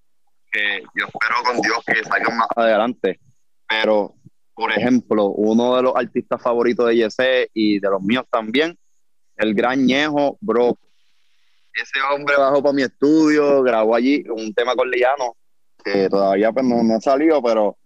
que 0.50 0.82
yo 0.94 1.06
espero 1.06 1.42
con 1.44 1.60
Dios 1.60 1.78
que 1.86 2.04
salgan 2.04 2.36
más 2.36 2.48
adelante. 2.56 3.20
Pero, 3.68 4.14
por 4.54 4.72
ejemplo, 4.72 5.26
uno 5.26 5.76
de 5.76 5.82
los 5.82 5.96
artistas 5.96 6.40
favoritos 6.40 6.86
de 6.88 6.96
Yese 6.96 7.50
y 7.52 7.78
de 7.78 7.90
los 7.90 8.00
míos 8.02 8.24
también, 8.30 8.78
el 9.36 9.54
gran 9.54 9.84
Ñejo, 9.84 10.38
bro. 10.40 10.78
Ese 11.72 12.00
hombre 12.12 12.36
bajó 12.36 12.62
para 12.62 12.72
mi 12.72 12.82
estudio, 12.82 13.62
grabó 13.62 13.94
allí 13.94 14.24
un 14.28 14.52
tema 14.52 14.74
con 14.74 14.90
Liano, 14.90 15.36
que 15.84 16.08
todavía 16.08 16.52
pues, 16.52 16.64
no, 16.66 16.82
no 16.82 16.96
ha 16.96 17.00
salido, 17.00 17.40
pero 17.42 17.76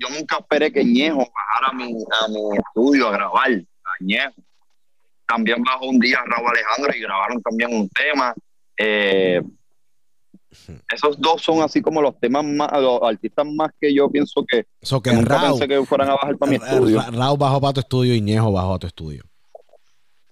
yo 0.00 0.08
nunca 0.16 0.38
esperé 0.38 0.72
que 0.72 0.82
Ñejo 0.84 1.18
bajara 1.18 1.68
a 1.68 1.72
mi, 1.74 1.92
a 1.92 2.28
mi 2.28 2.56
estudio 2.58 3.08
a 3.08 3.12
grabar, 3.12 3.50
a 3.50 3.90
Ñejo. 4.00 4.34
también 5.26 5.62
bajó 5.62 5.86
un 5.86 5.98
día 6.00 6.18
Raúl 6.26 6.48
Alejandro 6.50 6.92
y 6.96 7.00
grabaron 7.00 7.42
también 7.42 7.74
un 7.74 7.88
tema. 7.90 8.34
Eh, 8.76 9.42
esos 10.92 11.20
dos 11.20 11.42
son 11.42 11.62
así 11.62 11.80
como 11.80 12.00
los 12.02 12.18
temas 12.18 12.44
más, 12.44 12.72
los 12.72 13.00
artistas 13.02 13.46
más 13.46 13.70
que 13.80 13.94
yo 13.94 14.10
pienso 14.10 14.44
que, 14.44 14.66
So 14.82 15.00
que 15.00 15.10
que 15.10 15.16
nunca 15.16 15.36
Raúl, 15.38 15.50
pensé 15.58 15.68
que 15.68 15.84
fueran 15.86 16.08
a 16.10 16.14
bajar 16.14 16.36
para 16.38 16.50
mi 16.50 16.56
estudio. 16.56 16.98
Ra- 17.00 17.10
Raúl 17.10 17.38
bajó 17.38 17.60
para 17.60 17.72
tu 17.74 17.80
estudio 17.80 18.14
y 18.14 18.20
Ñejo 18.20 18.50
bajó 18.50 18.74
a 18.74 18.78
tu 18.78 18.86
estudio. 18.86 19.22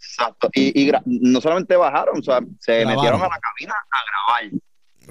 Exacto. 0.00 0.48
Y, 0.54 0.88
y 0.88 0.92
no 1.04 1.40
solamente 1.40 1.76
bajaron, 1.76 2.18
o 2.18 2.22
sea, 2.22 2.40
se 2.60 2.78
Grabaron. 2.80 2.96
metieron 3.02 3.20
a 3.22 3.28
la 3.28 3.38
cabina 3.38 3.74
a 3.90 3.98
grabar. 4.40 4.60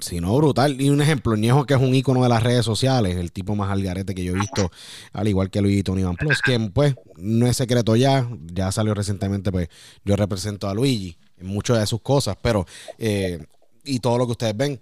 Si 0.00 0.20
no, 0.20 0.36
brutal. 0.36 0.80
Y 0.80 0.90
un 0.90 1.00
ejemplo, 1.00 1.36
Ñejo, 1.36 1.66
que 1.66 1.74
es 1.74 1.80
un 1.80 1.94
ícono 1.94 2.22
de 2.22 2.28
las 2.28 2.42
redes 2.42 2.64
sociales, 2.64 3.16
el 3.16 3.32
tipo 3.32 3.56
más 3.56 3.70
algarete 3.70 4.14
que 4.14 4.24
yo 4.24 4.34
he 4.34 4.38
visto, 4.38 4.70
al 5.12 5.28
igual 5.28 5.50
que 5.50 5.60
Luis 5.60 5.82
Tony 5.82 6.04
Van 6.04 6.16
Plus, 6.16 6.40
que 6.40 6.58
pues 6.72 6.94
no 7.16 7.46
es 7.46 7.56
secreto 7.56 7.96
ya, 7.96 8.28
ya 8.52 8.70
salió 8.70 8.94
recientemente, 8.94 9.50
pues 9.50 9.68
yo 10.04 10.14
represento 10.16 10.68
a 10.68 10.74
Luigi 10.74 11.16
en 11.36 11.46
muchas 11.46 11.78
de 11.80 11.86
sus 11.86 12.00
cosas, 12.00 12.36
pero, 12.40 12.66
eh, 12.98 13.44
y 13.84 13.98
todo 13.98 14.18
lo 14.18 14.26
que 14.26 14.32
ustedes 14.32 14.56
ven. 14.56 14.80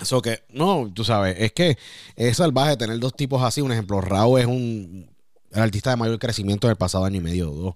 Eso 0.00 0.20
que, 0.20 0.42
no, 0.50 0.90
tú 0.92 1.04
sabes, 1.04 1.36
es 1.38 1.52
que 1.52 1.78
es 2.16 2.36
salvaje 2.36 2.76
tener 2.76 2.98
dos 2.98 3.14
tipos 3.14 3.42
así. 3.42 3.60
Un 3.60 3.70
ejemplo, 3.72 4.00
Raúl 4.00 4.40
es 4.40 4.46
un 4.46 5.14
el 5.54 5.62
artista 5.62 5.90
de 5.90 5.96
mayor 5.96 6.18
crecimiento 6.18 6.66
del 6.66 6.76
pasado 6.76 7.04
año 7.04 7.16
y 7.16 7.20
medio 7.20 7.52
o 7.52 7.54
dos 7.54 7.74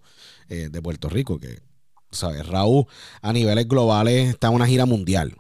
eh, 0.49 0.69
de 0.71 0.83
Puerto 0.83 1.09
Rico, 1.09 1.39
que, 1.39 1.61
¿sabes? 2.11 2.47
Raúl 2.47 2.87
a 3.23 3.33
niveles 3.33 3.69
globales 3.69 4.31
está 4.31 4.49
en 4.49 4.55
una 4.55 4.67
gira 4.67 4.85
mundial. 4.85 5.37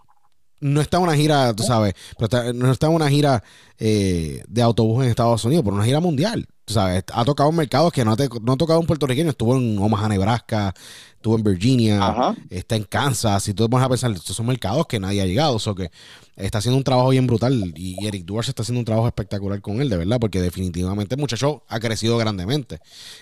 No 0.61 0.81
está 0.81 0.97
en 0.97 1.05
una 1.05 1.15
gira, 1.15 1.55
tú 1.55 1.63
sabes, 1.63 1.95
pero 2.19 2.25
está- 2.27 2.53
no 2.53 2.73
está 2.73 2.89
en 2.89 2.95
una 2.95 3.09
gira 3.09 3.43
eh, 3.79 4.43
de 4.49 4.63
autobús 4.63 5.05
en 5.05 5.11
Estados 5.11 5.45
Unidos, 5.45 5.63
pero 5.65 5.77
una 5.77 5.85
gira 5.85 6.01
mundial. 6.01 6.47
Tú 6.65 6.75
sabes, 6.75 7.05
ha 7.13 7.25
tocado 7.25 7.49
en 7.49 7.57
mercados 7.57 7.93
que 7.93 8.05
no, 8.05 8.17
te- 8.17 8.29
no 8.43 8.53
ha 8.53 8.57
tocado 8.57 8.81
un 8.81 8.87
puertorriqueño. 8.87 9.31
Estuvo 9.31 9.57
en 9.57 9.79
Omaha, 9.79 10.09
Nebraska, 10.09 10.75
estuvo 11.15 11.37
en 11.37 11.45
Virginia, 11.45 12.05
Ajá. 12.07 12.37
está 12.51 12.77
en 12.77 12.85
Kansas. 12.85 13.43
Si 13.43 13.55
tú 13.55 13.65
te 13.65 13.71
pones 13.71 13.87
a 13.87 13.89
pensar, 13.89 14.11
estos 14.11 14.37
son 14.37 14.47
mercados 14.47 14.87
que 14.87 14.99
nadie 15.01 15.23
ha 15.23 15.27
llegado. 15.27 15.57
O 15.65 15.75
que 15.75 15.91
está 16.37 16.59
haciendo 16.59 16.77
un 16.77 16.85
trabajo 16.85 17.09
bien 17.11 17.27
brutal. 17.27 17.73
Y, 17.77 17.97
y 18.03 18.07
Eric 18.07 18.25
Duarte 18.27 18.51
está 18.51 18.63
haciendo 18.63 18.81
un 18.81 18.85
trabajo 18.85 19.07
espectacular 19.07 19.61
con 19.63 19.81
él, 19.81 19.89
de 19.89 19.97
verdad, 19.97 20.19
porque 20.21 20.43
definitivamente 20.43 21.15
el 21.15 21.21
muchacho 21.21 21.63
ha 21.69 21.79
crecido 21.81 22.19
grandemente. 22.19 22.81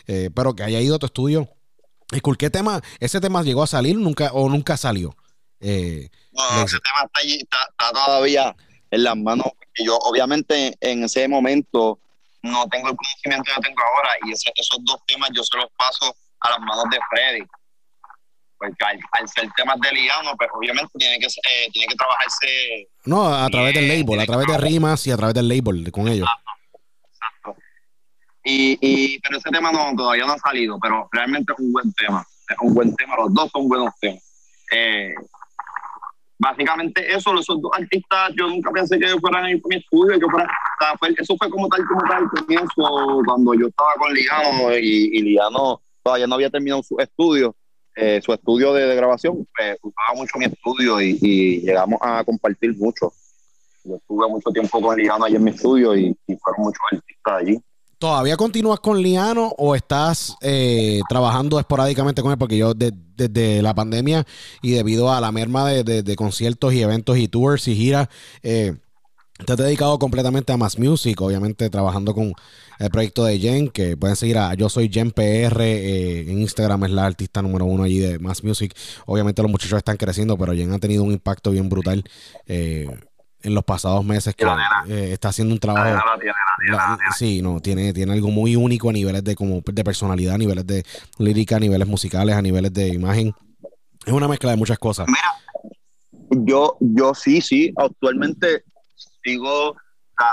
Eh, 0.08 0.30
pero 0.34 0.56
que 0.56 0.64
haya 0.64 0.80
ido 0.80 0.96
a 0.96 0.98
tu 0.98 1.06
estudio. 1.06 1.48
Y 2.12 2.20
¿qué 2.38 2.50
tema? 2.50 2.82
¿Ese 2.98 3.20
tema 3.20 3.42
llegó 3.42 3.62
a 3.62 3.66
salir 3.68 3.96
nunca 3.96 4.30
o 4.32 4.48
nunca 4.48 4.76
salió? 4.76 5.14
Eh, 5.60 6.08
No, 6.32 6.62
ese 6.64 6.78
tema 6.80 7.04
está, 7.06 7.20
allí, 7.20 7.36
está, 7.38 7.58
está 7.70 7.90
todavía 7.92 8.54
en 8.90 9.04
las 9.04 9.16
manos. 9.16 9.46
Yo, 9.78 9.96
obviamente, 9.98 10.76
en 10.80 11.04
ese 11.04 11.26
momento 11.28 11.98
no 12.42 12.66
tengo 12.68 12.90
el 12.90 12.96
conocimiento 12.96 13.50
que 13.54 13.60
tengo 13.68 13.80
ahora 13.82 14.10
y 14.26 14.32
ese- 14.32 14.52
esos 14.54 14.78
dos 14.84 14.98
temas 15.06 15.30
yo 15.34 15.42
se 15.42 15.56
los 15.56 15.66
paso 15.76 16.14
a 16.40 16.50
las 16.50 16.60
manos 16.60 16.84
de 16.90 16.98
Freddy. 17.10 17.44
Porque 18.58 18.84
al, 18.84 18.98
al 19.12 19.28
ser 19.28 19.50
temas 19.56 19.78
de 19.80 19.92
Liano, 19.92 20.34
pues 20.36 20.48
obviamente 20.54 20.90
tiene 20.98 21.18
que, 21.18 21.26
eh, 21.26 21.68
tiene 21.72 21.88
que 21.88 21.94
trabajarse 21.96 22.88
no, 23.04 23.34
a 23.34 23.48
través 23.50 23.74
del 23.74 23.86
label, 23.88 24.20
a 24.20 24.24
través 24.26 24.46
de 24.46 24.56
rimas 24.58 25.06
y 25.06 25.10
a 25.10 25.16
través 25.16 25.34
del 25.34 25.48
label 25.48 25.90
con 25.92 26.08
ellos. 26.08 26.28
exacto. 27.10 27.56
Y, 28.44 28.78
y, 28.80 29.18
pero 29.20 29.38
ese 29.38 29.50
tema 29.50 29.72
no, 29.72 29.92
todavía 29.96 30.24
no 30.24 30.32
ha 30.34 30.38
salido, 30.38 30.78
pero 30.80 31.08
realmente 31.12 31.52
es 31.52 31.58
un 31.58 31.72
buen 31.72 31.92
tema. 31.94 32.24
Es 32.48 32.56
un 32.60 32.72
buen 32.74 32.94
tema, 32.94 33.16
los 33.16 33.34
dos 33.34 33.50
son 33.52 33.68
buenos 33.68 33.92
temas. 34.00 34.22
Eh, 34.70 35.14
básicamente 36.38 37.14
eso, 37.14 37.38
esos 37.38 37.60
dos 37.60 37.70
artistas, 37.74 38.32
yo 38.36 38.46
nunca 38.48 38.70
pensé 38.70 38.98
que 38.98 39.08
fueran 39.20 39.44
a 39.44 39.50
ir 39.50 39.60
mi 39.68 39.76
estudio, 39.76 40.18
que 40.18 40.26
fueran, 40.26 40.48
fue- 40.98 41.14
eso 41.16 41.36
fue 41.36 41.50
como 41.50 41.68
tal, 41.68 41.84
como 41.86 42.00
tal, 42.08 42.22
el 42.22 42.28
comienzo, 42.28 43.22
cuando 43.24 43.54
yo 43.54 43.66
estaba 43.68 43.92
con 43.98 44.12
Liano 44.12 44.76
y, 44.76 45.10
y 45.12 45.22
Liano 45.22 45.80
todavía 46.02 46.26
no 46.26 46.34
había 46.34 46.50
terminado 46.50 46.82
su 46.82 46.98
estudio, 46.98 47.54
eh, 47.96 48.20
su 48.22 48.32
estudio 48.32 48.72
de, 48.74 48.94
grabación, 48.94 49.46
pues 49.56 49.78
usaba 49.82 50.14
mucho 50.16 50.38
mi 50.38 50.44
estudio 50.44 51.00
y, 51.00 51.60
llegamos 51.60 51.98
a 52.02 52.22
compartir 52.24 52.76
mucho. 52.76 53.12
Yo 53.84 53.96
estuve 53.96 54.28
mucho 54.28 54.50
tiempo 54.50 54.80
con 54.80 54.96
Liano 54.96 55.24
allí 55.24 55.36
en 55.36 55.44
mi 55.44 55.50
estudio 55.50 55.96
y 55.96 56.16
fueron 56.42 56.64
muchos 56.64 56.82
artistas 56.92 57.34
allí. 57.34 57.58
¿Todavía 58.06 58.36
continúas 58.36 58.78
con 58.78 59.02
Liano 59.02 59.52
o 59.58 59.74
estás 59.74 60.36
eh, 60.40 61.00
trabajando 61.08 61.58
esporádicamente 61.58 62.22
con 62.22 62.30
él? 62.30 62.38
Porque 62.38 62.56
yo 62.56 62.72
de- 62.72 62.92
desde 63.16 63.60
la 63.62 63.74
pandemia 63.74 64.24
y 64.62 64.70
debido 64.70 65.12
a 65.12 65.20
la 65.20 65.32
merma 65.32 65.68
de, 65.68 65.82
de- 65.82 66.04
de 66.04 66.14
conciertos 66.14 66.72
y 66.72 66.82
eventos 66.82 67.18
y 67.18 67.26
tours 67.26 67.66
y 67.66 67.74
giras, 67.74 68.06
eh, 68.44 68.76
te 69.44 69.56
dedicado 69.56 69.98
completamente 69.98 70.52
a 70.52 70.56
Mass 70.56 70.78
Music, 70.78 71.20
obviamente 71.20 71.68
trabajando 71.68 72.14
con 72.14 72.32
el 72.78 72.90
proyecto 72.90 73.24
de 73.24 73.40
Jen, 73.40 73.70
que 73.70 73.96
pueden 73.96 74.14
seguir 74.14 74.38
a 74.38 74.54
Yo 74.54 74.68
Soy 74.68 74.88
Jen 74.88 75.10
PR, 75.10 75.60
eh, 75.64 76.30
en 76.30 76.40
Instagram 76.42 76.84
es 76.84 76.90
la 76.92 77.06
artista 77.06 77.42
número 77.42 77.64
uno 77.64 77.82
allí 77.82 77.98
de 77.98 78.20
Mass 78.20 78.44
Music. 78.44 78.72
Obviamente 79.06 79.42
los 79.42 79.50
muchachos 79.50 79.78
están 79.78 79.96
creciendo, 79.96 80.38
pero 80.38 80.52
Jen 80.54 80.72
ha 80.72 80.78
tenido 80.78 81.02
un 81.02 81.10
impacto 81.10 81.50
bien 81.50 81.68
brutal 81.68 82.04
eh, 82.46 82.88
en 83.46 83.54
los 83.54 83.64
pasados 83.64 84.04
meses 84.04 84.34
que 84.34 84.44
eh, 84.88 85.12
está 85.12 85.28
haciendo 85.28 85.54
un 85.54 85.60
trabajo... 85.60 85.84
la 85.84 86.18
tiene, 86.18 86.34
la 86.68 86.98
la 86.98 87.12
sí, 87.16 87.40
no, 87.40 87.60
tiene, 87.60 87.92
tiene 87.92 88.12
algo 88.12 88.28
muy 88.28 88.56
único 88.56 88.90
a 88.90 88.92
niveles 88.92 89.22
de 89.22 89.36
como 89.36 89.60
de 89.64 89.84
personalidad, 89.84 90.34
a 90.34 90.38
niveles 90.38 90.66
de 90.66 90.84
lírica, 91.18 91.56
a 91.56 91.60
niveles 91.60 91.86
musicales, 91.86 92.34
a 92.34 92.42
niveles 92.42 92.72
de 92.72 92.88
imagen. 92.88 93.32
Es 94.04 94.12
una 94.12 94.26
mezcla 94.26 94.50
de 94.50 94.56
muchas 94.56 94.80
cosas. 94.80 95.06
Yo, 96.30 96.76
yo 96.80 97.14
sí, 97.14 97.40
sí, 97.40 97.72
actualmente 97.76 98.64
sigo, 99.22 99.76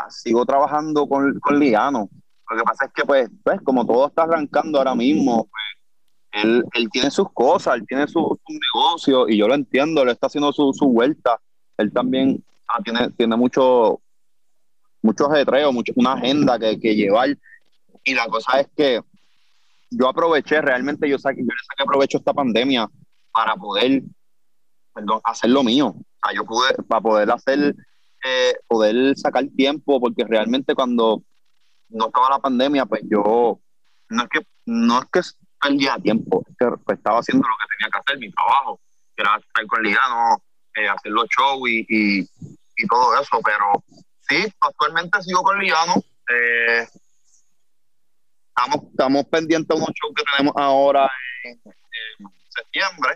sigo 0.09 0.43
trabajando 0.45 1.07
con, 1.07 1.39
con 1.39 1.59
Liano. 1.59 2.09
Lo 2.49 2.57
que 2.57 2.63
pasa 2.63 2.85
es 2.85 2.93
que, 2.93 3.05
pues, 3.05 3.29
pues, 3.43 3.61
como 3.61 3.85
todo 3.85 4.07
está 4.07 4.23
arrancando 4.23 4.79
ahora 4.79 4.95
mismo, 4.95 5.47
pues, 5.51 6.43
él, 6.43 6.65
él 6.73 6.89
tiene 6.91 7.11
sus 7.11 7.31
cosas, 7.31 7.75
él 7.75 7.85
tiene 7.87 8.07
su, 8.07 8.19
su 8.19 8.59
negocio, 8.73 9.29
y 9.29 9.37
yo 9.37 9.47
lo 9.47 9.53
entiendo, 9.53 10.01
él 10.01 10.09
está 10.09 10.25
haciendo 10.27 10.51
su, 10.51 10.73
su 10.73 10.87
vuelta. 10.87 11.39
Él 11.77 11.91
también 11.93 12.43
tiene, 12.83 13.09
tiene 13.11 13.35
mucho, 13.35 14.01
mucho 15.01 15.31
ajetreo, 15.31 15.71
mucho, 15.71 15.93
una 15.95 16.13
agenda 16.13 16.57
que, 16.57 16.79
que 16.79 16.95
llevar. 16.95 17.37
Y 18.03 18.13
la 18.13 18.27
cosa 18.27 18.59
es 18.59 18.67
que 18.75 19.01
yo 19.89 20.07
aproveché, 20.07 20.61
realmente 20.61 21.09
yo, 21.09 21.19
saqué, 21.19 21.41
yo 21.41 21.53
saqué 21.77 22.17
esta 22.17 22.33
pandemia 22.33 22.89
para 23.31 23.55
poder 23.55 24.01
perdón, 24.93 25.19
hacer 25.23 25.49
lo 25.49 25.63
mío. 25.63 25.87
O 25.87 26.05
sea, 26.23 26.35
yo 26.35 26.45
pude, 26.45 26.73
para 26.87 27.01
poder 27.01 27.31
hacer, 27.31 27.75
eh, 28.23 28.53
poder 28.67 29.17
sacar 29.17 29.45
tiempo, 29.55 29.99
porque 29.99 30.23
realmente 30.25 30.75
cuando 30.75 31.23
no 31.89 32.07
estaba 32.07 32.29
la 32.29 32.39
pandemia, 32.39 32.85
pues 32.85 33.01
yo, 33.09 33.59
no 34.09 34.23
es 34.23 34.29
que, 34.29 34.47
no 34.65 34.99
es 34.99 35.05
que 35.11 35.21
perdía 35.61 35.97
tiempo, 35.97 36.43
es 36.49 36.55
que 36.57 36.65
pues, 36.83 36.97
estaba 36.97 37.19
haciendo 37.19 37.47
lo 37.47 37.55
que 37.55 37.75
tenía 37.77 37.91
que 37.91 37.99
hacer, 37.99 38.19
mi 38.19 38.31
trabajo, 38.31 38.79
que 39.15 39.21
era 39.21 39.37
estar 39.37 39.65
con 39.67 39.83
Liano, 39.83 40.43
eh, 40.75 40.87
hacer 40.87 41.11
los 41.11 41.27
shows 41.29 41.69
y, 41.69 42.27
y 42.75 42.87
todo 42.87 43.19
eso, 43.19 43.39
pero 43.43 43.83
sí, 44.27 44.51
actualmente 44.59 45.21
sigo 45.21 45.43
con 45.43 45.59
Liano, 45.59 45.95
eh, 46.29 46.87
estamos, 48.49 48.89
estamos 48.91 49.25
pendientes 49.25 49.67
de 49.67 49.75
unos 49.75 49.89
shows 49.95 50.13
que 50.15 50.23
tenemos 50.35 50.53
ahora 50.57 51.09
en, 51.43 51.59
septiembre, 52.49 53.15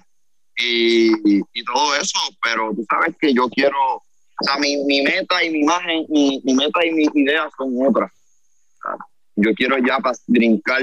y, 0.57 1.11
y 1.53 1.64
todo 1.64 1.95
eso, 1.95 2.18
pero 2.41 2.72
tú 2.76 2.84
sabes 2.90 3.15
que 3.19 3.32
yo 3.34 3.48
quiero, 3.49 3.77
o 3.98 4.03
sea, 4.41 4.57
mi, 4.57 4.77
mi 4.86 5.02
meta 5.03 5.44
y 5.44 5.52
mi 5.52 5.60
imagen, 5.60 6.06
mi, 6.10 6.41
mi 6.44 6.56
meta 6.56 6.84
y 6.86 6.91
mis 6.91 7.10
ideas 7.15 7.52
son 7.56 7.73
otras. 7.88 8.11
Yo 9.36 9.53
quiero 9.53 9.77
ya 9.77 9.98
pas- 9.99 10.23
brincar 10.26 10.82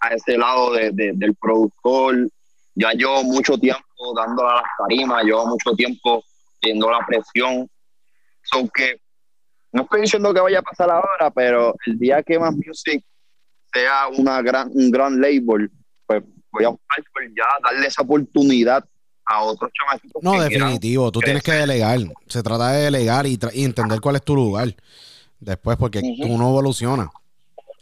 a 0.00 0.08
ese 0.08 0.36
lado 0.36 0.72
de, 0.72 0.90
de- 0.90 1.12
del 1.14 1.36
productor. 1.36 2.28
Ya 2.74 2.90
llevo 2.92 3.22
mucho 3.22 3.56
tiempo 3.56 3.84
dándole 4.16 4.50
a 4.50 4.54
las 4.56 4.64
tarimas, 4.78 5.22
llevo 5.24 5.46
mucho 5.46 5.72
tiempo 5.76 6.24
teniendo 6.60 6.90
la 6.90 7.06
presión. 7.06 7.68
So 8.50 8.68
que 8.68 9.00
no 9.72 9.82
estoy 9.82 10.02
diciendo 10.02 10.32
que 10.32 10.40
vaya 10.40 10.60
a 10.60 10.62
pasar 10.62 10.90
ahora, 10.90 11.30
pero 11.30 11.74
el 11.86 11.98
día 11.98 12.22
que 12.22 12.38
más 12.38 12.54
music 12.54 13.04
sea 13.72 14.08
una 14.08 14.40
gran, 14.40 14.70
un 14.72 14.90
gran 14.90 15.20
label, 15.20 15.70
pues 16.06 16.22
voy 16.50 16.64
a 16.64 16.68
buscar 16.68 17.04
por 17.12 17.22
ya 17.28 17.44
darle 17.62 17.86
esa 17.86 18.02
oportunidad 18.02 18.84
a 19.26 19.42
otros 19.42 19.70
chamaquitos. 19.72 20.22
No, 20.22 20.40
definitivo. 20.40 21.10
Tú 21.12 21.20
tienes 21.20 21.42
que 21.42 21.52
delegar. 21.52 21.98
Se 22.26 22.42
trata 22.42 22.72
de 22.72 22.84
delegar 22.84 23.26
y, 23.26 23.38
entender 23.54 24.00
cuál 24.00 24.16
es 24.16 24.22
tu 24.22 24.34
lugar. 24.34 24.74
Después, 25.40 25.76
porque 25.76 26.00
tú 26.00 26.38
no 26.38 26.48
evolucionas. 26.48 27.08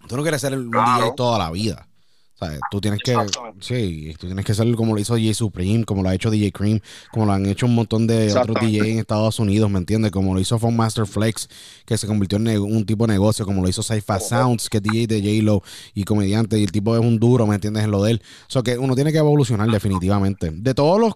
Tú 0.09 0.17
no 0.17 0.23
quieres 0.23 0.41
ser 0.41 0.55
un 0.55 0.71
Claro. 0.71 1.05
DJ 1.05 1.15
toda 1.15 1.39
la 1.39 1.51
vida. 1.51 1.87
O 2.35 2.47
sea, 2.47 2.59
tú 2.69 2.81
tienes 2.81 3.01
que, 3.05 3.17
sí, 3.61 4.13
tú 4.19 4.27
tienes 4.27 4.45
que 4.45 4.55
ser 4.55 4.75
como 4.75 4.93
lo 4.93 5.01
hizo 5.01 5.15
DJ 5.15 5.35
Supreme, 5.35 5.85
como 5.85 6.03
lo 6.03 6.09
ha 6.09 6.15
hecho 6.15 6.31
DJ 6.31 6.51
Cream, 6.51 6.81
como 7.13 7.27
lo 7.27 7.33
han 7.33 7.47
hecho 7.47 7.67
un 7.67 7.77
montón 7.77 8.09
de 8.09 8.33
otros. 8.37 8.57
DJ 8.61 8.91
en 8.91 8.99
Estados 8.99 9.39
Unidos, 9.39 9.71
¿me 9.71 9.79
entiendes? 9.79 10.11
Como 10.11 10.35
lo 10.35 10.41
hizo 10.41 10.59
Fun 10.59 10.77
Master 10.77 11.07
Flex, 11.07 11.49
que 11.87 11.97
se 11.97 12.09
convirtió 12.09 12.39
en 12.39 12.49
un 12.61 12.85
tipo 12.87 13.07
de 13.07 13.13
negocio, 13.13 13.47
como 13.47 13.63
lo 13.63 13.69
hizo 13.69 13.83
Saifa 13.85 14.19
Sounds, 14.19 14.69
que 14.69 14.79
es 14.79 14.83
DJ 14.83 15.07
de 15.07 15.21
J-Lo 15.21 15.63
y 15.95 16.03
comediante, 16.03 16.59
y 16.59 16.65
el 16.65 16.73
tipo 16.73 16.97
es 16.97 17.01
un 17.01 17.21
duro, 17.21 17.47
¿me 17.47 17.55
entiendes? 17.55 17.85
En 17.85 17.93
lo 17.93 18.03
de 18.03 18.13
él. 18.13 18.23
O 18.49 18.51
sea, 18.51 18.63
que 18.63 18.79
uno 18.79 18.97
tiene 18.97 19.13
que 19.13 19.19
evolucionar 19.19 19.71
definitivamente. 19.71 20.51
De 20.51 20.75
todos 20.75 21.01
los 21.01 21.15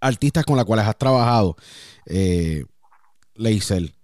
artistas 0.00 0.44
con 0.46 0.56
los 0.56 0.64
cuales 0.64 0.86
has 0.86 0.96
trabajado, 0.96 1.56
eh, 2.06 2.64
Leisel, 3.34 3.94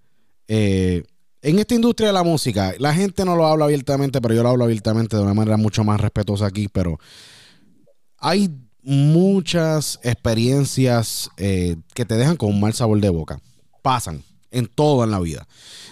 eh, 0.48 1.04
en 1.42 1.58
esta 1.58 1.74
industria 1.74 2.08
de 2.08 2.12
la 2.12 2.22
música, 2.22 2.74
la 2.78 2.94
gente 2.94 3.24
no 3.24 3.34
lo 3.34 3.46
habla 3.46 3.64
abiertamente, 3.64 4.20
pero 4.20 4.34
yo 4.34 4.44
lo 4.44 4.50
hablo 4.50 4.64
abiertamente 4.64 5.16
de 5.16 5.22
una 5.22 5.34
manera 5.34 5.56
mucho 5.56 5.82
más 5.82 6.00
respetuosa 6.00 6.46
aquí, 6.46 6.68
pero 6.68 6.98
hay 8.18 8.48
muchas 8.82 9.98
experiencias 10.04 11.30
eh, 11.36 11.76
que 11.94 12.04
te 12.04 12.16
dejan 12.16 12.36
con 12.36 12.50
un 12.50 12.60
mal 12.60 12.72
sabor 12.72 13.00
de 13.00 13.08
boca. 13.08 13.40
Pasan 13.82 14.22
en 14.52 14.66
todo 14.66 15.02
en 15.02 15.10
la 15.10 15.18
vida. 15.18 15.48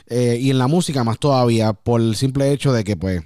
Eh, 0.07 0.39
y 0.41 0.51
en 0.51 0.59
la 0.59 0.69
música 0.69 1.03
más 1.03 1.19
todavía, 1.19 1.73
por 1.73 2.01
el 2.01 2.15
simple 2.15 2.53
hecho 2.53 2.73
de 2.73 2.85
que, 2.85 2.97
pues, 2.97 3.23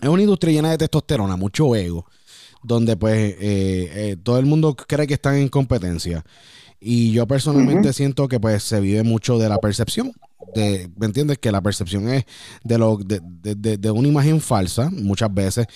es 0.00 0.08
una 0.08 0.22
industria 0.22 0.52
llena 0.52 0.70
de 0.70 0.78
testosterona, 0.78 1.36
mucho 1.36 1.74
ego, 1.76 2.04
donde, 2.64 2.96
pues, 2.96 3.36
eh, 3.38 4.16
todo 4.24 4.38
el 4.38 4.46
mundo 4.46 4.74
cree 4.74 5.06
que 5.06 5.14
están 5.14 5.36
en 5.36 5.48
competencia. 5.48 6.24
Y 6.80 7.12
yo 7.12 7.26
personalmente 7.26 7.92
siento 7.92 8.26
que, 8.26 8.40
pues, 8.40 8.64
se 8.64 8.80
vive 8.80 9.04
mucho 9.04 9.38
de 9.38 9.48
la 9.48 9.58
percepción. 9.58 10.12
De, 10.54 10.90
¿Me 10.96 11.06
entiendes? 11.06 11.38
Que 11.38 11.52
la 11.52 11.60
percepción 11.60 12.08
es 12.08 12.24
de, 12.64 12.78
lo, 12.78 12.96
de, 12.96 13.20
de, 13.20 13.76
de 13.76 13.90
una 13.90 14.08
imagen 14.08 14.40
falsa, 14.40 14.90
muchas 14.90 15.32
veces, 15.32 15.66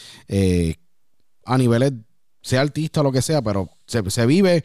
a 1.44 1.58
niveles 1.58 1.92
sea 2.42 2.60
artista 2.60 3.00
o 3.00 3.04
lo 3.04 3.12
que 3.12 3.22
sea, 3.22 3.40
pero 3.40 3.70
se, 3.86 4.26
vive 4.26 4.64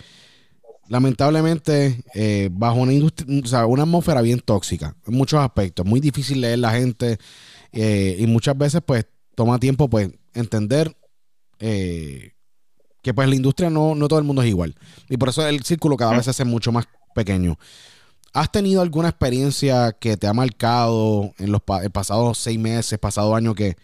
lamentablemente 0.89 2.03
eh, 2.13 2.49
bajo 2.51 2.79
una 2.79 2.93
industria, 2.93 3.41
o 3.43 3.47
sea, 3.47 3.65
una 3.65 3.83
atmósfera 3.83 4.21
bien 4.21 4.39
tóxica 4.39 4.95
en 5.05 5.13
muchos 5.13 5.39
aspectos. 5.39 5.85
Muy 5.85 5.99
difícil 5.99 6.41
leer 6.41 6.59
la 6.59 6.71
gente 6.71 7.17
eh, 7.71 8.17
y 8.19 8.25
muchas 8.25 8.57
veces 8.57 8.81
pues 8.85 9.05
toma 9.35 9.59
tiempo 9.59 9.89
pues 9.89 10.09
entender 10.33 10.95
eh, 11.59 12.33
que 13.03 13.13
pues 13.13 13.29
la 13.29 13.35
industria 13.35 13.69
no, 13.69 13.95
no 13.95 14.07
todo 14.07 14.19
el 14.19 14.25
mundo 14.25 14.41
es 14.41 14.49
igual. 14.49 14.75
Y 15.07 15.17
por 15.17 15.29
eso 15.29 15.47
el 15.47 15.63
círculo 15.63 15.95
cada 15.95 16.13
vez 16.13 16.25
se 16.25 16.31
hace 16.31 16.45
mucho 16.45 16.71
más 16.71 16.87
pequeño. 17.13 17.57
¿Has 18.37 18.51
tenido 18.51 18.83
alguna 18.83 19.09
experiencia 19.09 19.93
que 19.93 20.15
te 20.15 20.27
ha 20.27 20.33
marcado 20.33 21.33
en 21.39 21.51
los 21.51 21.63
pasados 21.91 22.37
seis 22.37 22.59
meses, 22.59 22.99
pasado 22.99 23.33
año 23.33 23.55
que 23.55 23.75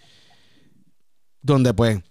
donde 1.41 1.73
pues 1.73 2.03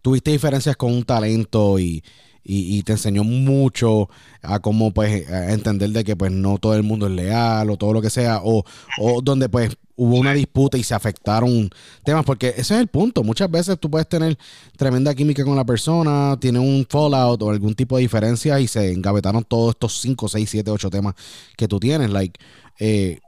tuviste 0.00 0.30
diferencias 0.30 0.74
con 0.74 0.90
un 0.90 1.04
talento 1.04 1.78
y, 1.78 2.02
te 2.44 2.92
enseñó 2.92 3.24
mucho 3.24 4.08
a 4.42 4.60
cómo 4.60 4.92
pues 4.92 5.28
entender 5.28 5.90
de 5.90 6.04
que 6.04 6.16
pues 6.16 6.30
no 6.30 6.58
todo 6.58 6.74
el 6.74 6.82
mundo 6.82 7.06
es 7.06 7.12
leal 7.12 7.70
o 7.70 7.76
todo 7.76 7.92
lo 7.92 8.02
que 8.02 8.10
sea 8.10 8.40
o, 8.44 8.64
o 8.98 9.22
donde 9.22 9.48
pues 9.48 9.76
hubo 9.96 10.16
una 10.16 10.32
disputa 10.32 10.76
y 10.76 10.82
se 10.82 10.94
afectaron 10.94 11.70
temas 12.04 12.24
porque 12.24 12.48
ese 12.48 12.74
es 12.74 12.80
el 12.80 12.88
punto. 12.88 13.22
Muchas 13.22 13.50
veces 13.50 13.78
tú 13.78 13.90
puedes 13.90 14.08
tener 14.08 14.36
tremenda 14.76 15.14
química 15.14 15.44
con 15.44 15.56
la 15.56 15.64
persona 15.64 16.36
tiene 16.40 16.58
un 16.58 16.86
fallout 16.88 17.40
o 17.42 17.50
algún 17.50 17.74
tipo 17.74 17.96
de 17.96 18.02
diferencia 18.02 18.60
y 18.60 18.66
se 18.66 18.92
engavetaron 18.92 19.44
todos 19.44 19.70
estos 19.70 20.00
5, 20.00 20.28
6, 20.28 20.50
7, 20.50 20.70
8 20.70 20.90
temas 20.90 21.14
que 21.56 21.68
tú 21.68 21.78
tienes. 21.78 22.10
Like 22.10 22.38
eh, 22.78 23.18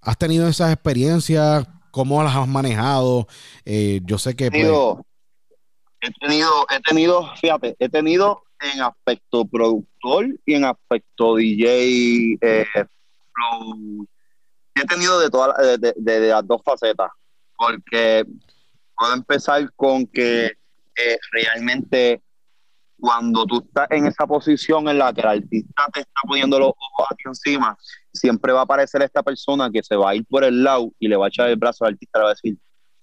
has 0.00 0.18
tenido 0.18 0.48
esas 0.48 0.72
experiencias 0.72 1.66
cómo 1.90 2.22
las 2.22 2.36
has 2.36 2.48
manejado 2.48 3.26
eh, 3.64 4.00
yo 4.04 4.18
sé 4.18 4.34
que 4.36 4.50
pues, 4.50 4.66
he 6.06 6.26
tenido, 6.26 6.50
he 6.70 6.80
tenido, 6.80 7.34
fíjate, 7.36 7.76
he 7.78 7.88
tenido 7.88 8.42
en 8.60 8.82
aspecto 8.82 9.44
productor 9.44 10.26
y 10.44 10.54
en 10.54 10.64
aspecto 10.64 11.36
DJ 11.36 12.38
eh, 12.40 12.66
He 14.74 14.84
tenido 14.86 15.18
de 15.18 15.30
todas 15.30 15.56
de, 15.78 16.20
las 16.28 16.46
dos 16.46 16.60
facetas, 16.64 17.10
porque 17.56 18.24
puedo 18.96 19.14
empezar 19.14 19.72
con 19.74 20.06
que 20.06 20.46
eh, 20.46 21.18
realmente 21.32 22.22
cuando 22.98 23.44
tú 23.46 23.62
estás 23.66 23.90
en 23.90 24.06
esa 24.06 24.26
posición 24.26 24.88
en 24.88 24.98
la 24.98 25.12
que 25.12 25.20
el 25.20 25.26
artista 25.28 25.86
te 25.92 26.00
está 26.00 26.20
poniendo 26.26 26.58
los 26.58 26.70
ojos 26.70 27.06
aquí 27.10 27.22
encima, 27.26 27.76
siempre 28.12 28.52
va 28.52 28.60
a 28.60 28.64
aparecer 28.64 29.02
esta 29.02 29.22
persona 29.22 29.70
que 29.70 29.82
se 29.82 29.96
va 29.96 30.10
a 30.10 30.14
ir 30.14 30.26
por 30.26 30.44
el 30.44 30.62
lado 30.62 30.90
y 30.98 31.08
le 31.08 31.16
va 31.16 31.26
a 31.26 31.28
echar 31.28 31.48
el 31.48 31.56
brazo 31.56 31.84
al 31.84 31.92
artista 31.92 32.18
y 32.18 32.20
le 32.20 32.24
va 32.24 32.30
a 32.30 32.34
decir, 32.34 32.58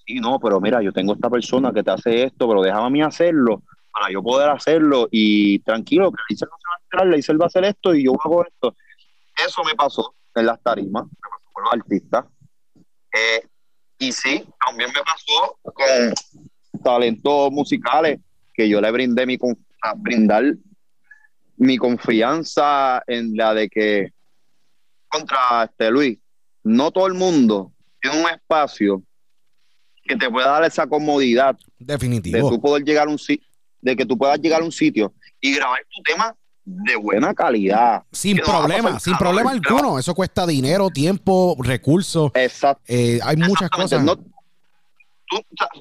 sí, 0.06 0.20
no, 0.20 0.40
pero 0.40 0.60
mira, 0.60 0.82
yo 0.82 0.92
tengo 0.92 1.14
esta 1.14 1.30
persona 1.30 1.72
que 1.72 1.84
te 1.84 1.92
hace 1.92 2.24
esto, 2.24 2.48
pero 2.48 2.62
déjame 2.62 2.88
a 2.88 2.90
mí 2.90 3.02
hacerlo 3.02 3.64
para 3.94 4.12
yo 4.12 4.24
poder 4.24 4.50
hacerlo 4.50 5.08
y 5.12 5.60
tranquilo, 5.60 6.12
que 6.12 6.18
dice 6.28 6.46
no 6.46 6.58
se 6.58 6.98
va 6.98 7.12
a 7.12 7.16
dice 7.16 7.32
él 7.32 7.40
va 7.40 7.46
a 7.46 7.48
hacer 7.48 7.64
esto 7.66 7.94
y 7.94 8.06
yo 8.06 8.14
hago 8.24 8.46
esto. 8.46 8.76
Eso 9.38 9.64
me 9.64 9.76
pasó 9.76 10.16
en 10.34 10.48
las 10.48 10.62
tarimas, 10.62 11.06
me 11.06 11.12
pasó 11.12 11.52
con 11.54 11.64
los 11.64 11.74
artistas. 11.74 12.26
Eh, 13.14 13.48
y 14.00 14.12
sí, 14.12 14.48
también 14.66 14.90
me 14.90 15.02
pasó 15.02 15.58
con 15.62 16.82
talentos 16.84 17.52
musicales 17.52 18.20
que 18.54 18.68
yo 18.68 18.82
le 18.82 18.92
brindé 18.92 19.26
mi 19.28 19.38
a 19.84 19.94
brindar 19.96 20.44
mi 21.58 21.78
confianza 21.78 23.04
en 23.06 23.36
la 23.38 23.54
de 23.54 23.70
que 23.70 24.12
contra 25.08 25.66
este 25.66 25.92
Luis, 25.92 26.18
no 26.64 26.92
todo 26.92 27.06
el 27.06 27.14
mundo 27.14 27.72
tiene 28.02 28.22
un 28.22 28.30
espacio 28.30 29.04
que 30.04 30.16
te 30.16 30.30
pueda 30.30 30.48
dar 30.48 30.64
esa 30.64 30.88
comodidad 30.88 31.58
Definitivo. 31.80 32.38
de 32.38 32.56
tú 32.56 32.62
poder 32.62 32.84
llegar 32.84 33.08
a 33.08 33.12
un 33.12 33.20
sitio, 33.20 33.48
de 33.82 33.96
que 33.96 34.06
tú 34.06 34.18
puedas 34.18 34.40
llegar 34.40 34.62
a 34.62 34.66
un 34.66 34.72
sitio 34.72 35.14
y 35.40 35.56
grabar 35.56 35.80
tu 35.90 36.02
tema 36.04 36.36
de 36.66 36.96
buena 36.96 37.34
calidad. 37.34 38.04
Sin 38.12 38.38
problema, 38.38 39.00
sin 39.00 39.18
problema 39.18 39.52
alguno. 39.52 40.00
Eso 40.00 40.14
cuesta 40.16 40.46
dinero, 40.48 40.90
tiempo, 40.90 41.58
recursos. 41.60 42.32
Exacto. 42.36 42.84
Eh, 42.88 43.20
hay 43.24 43.38
muchas 43.38 43.70
cosas. 43.70 44.06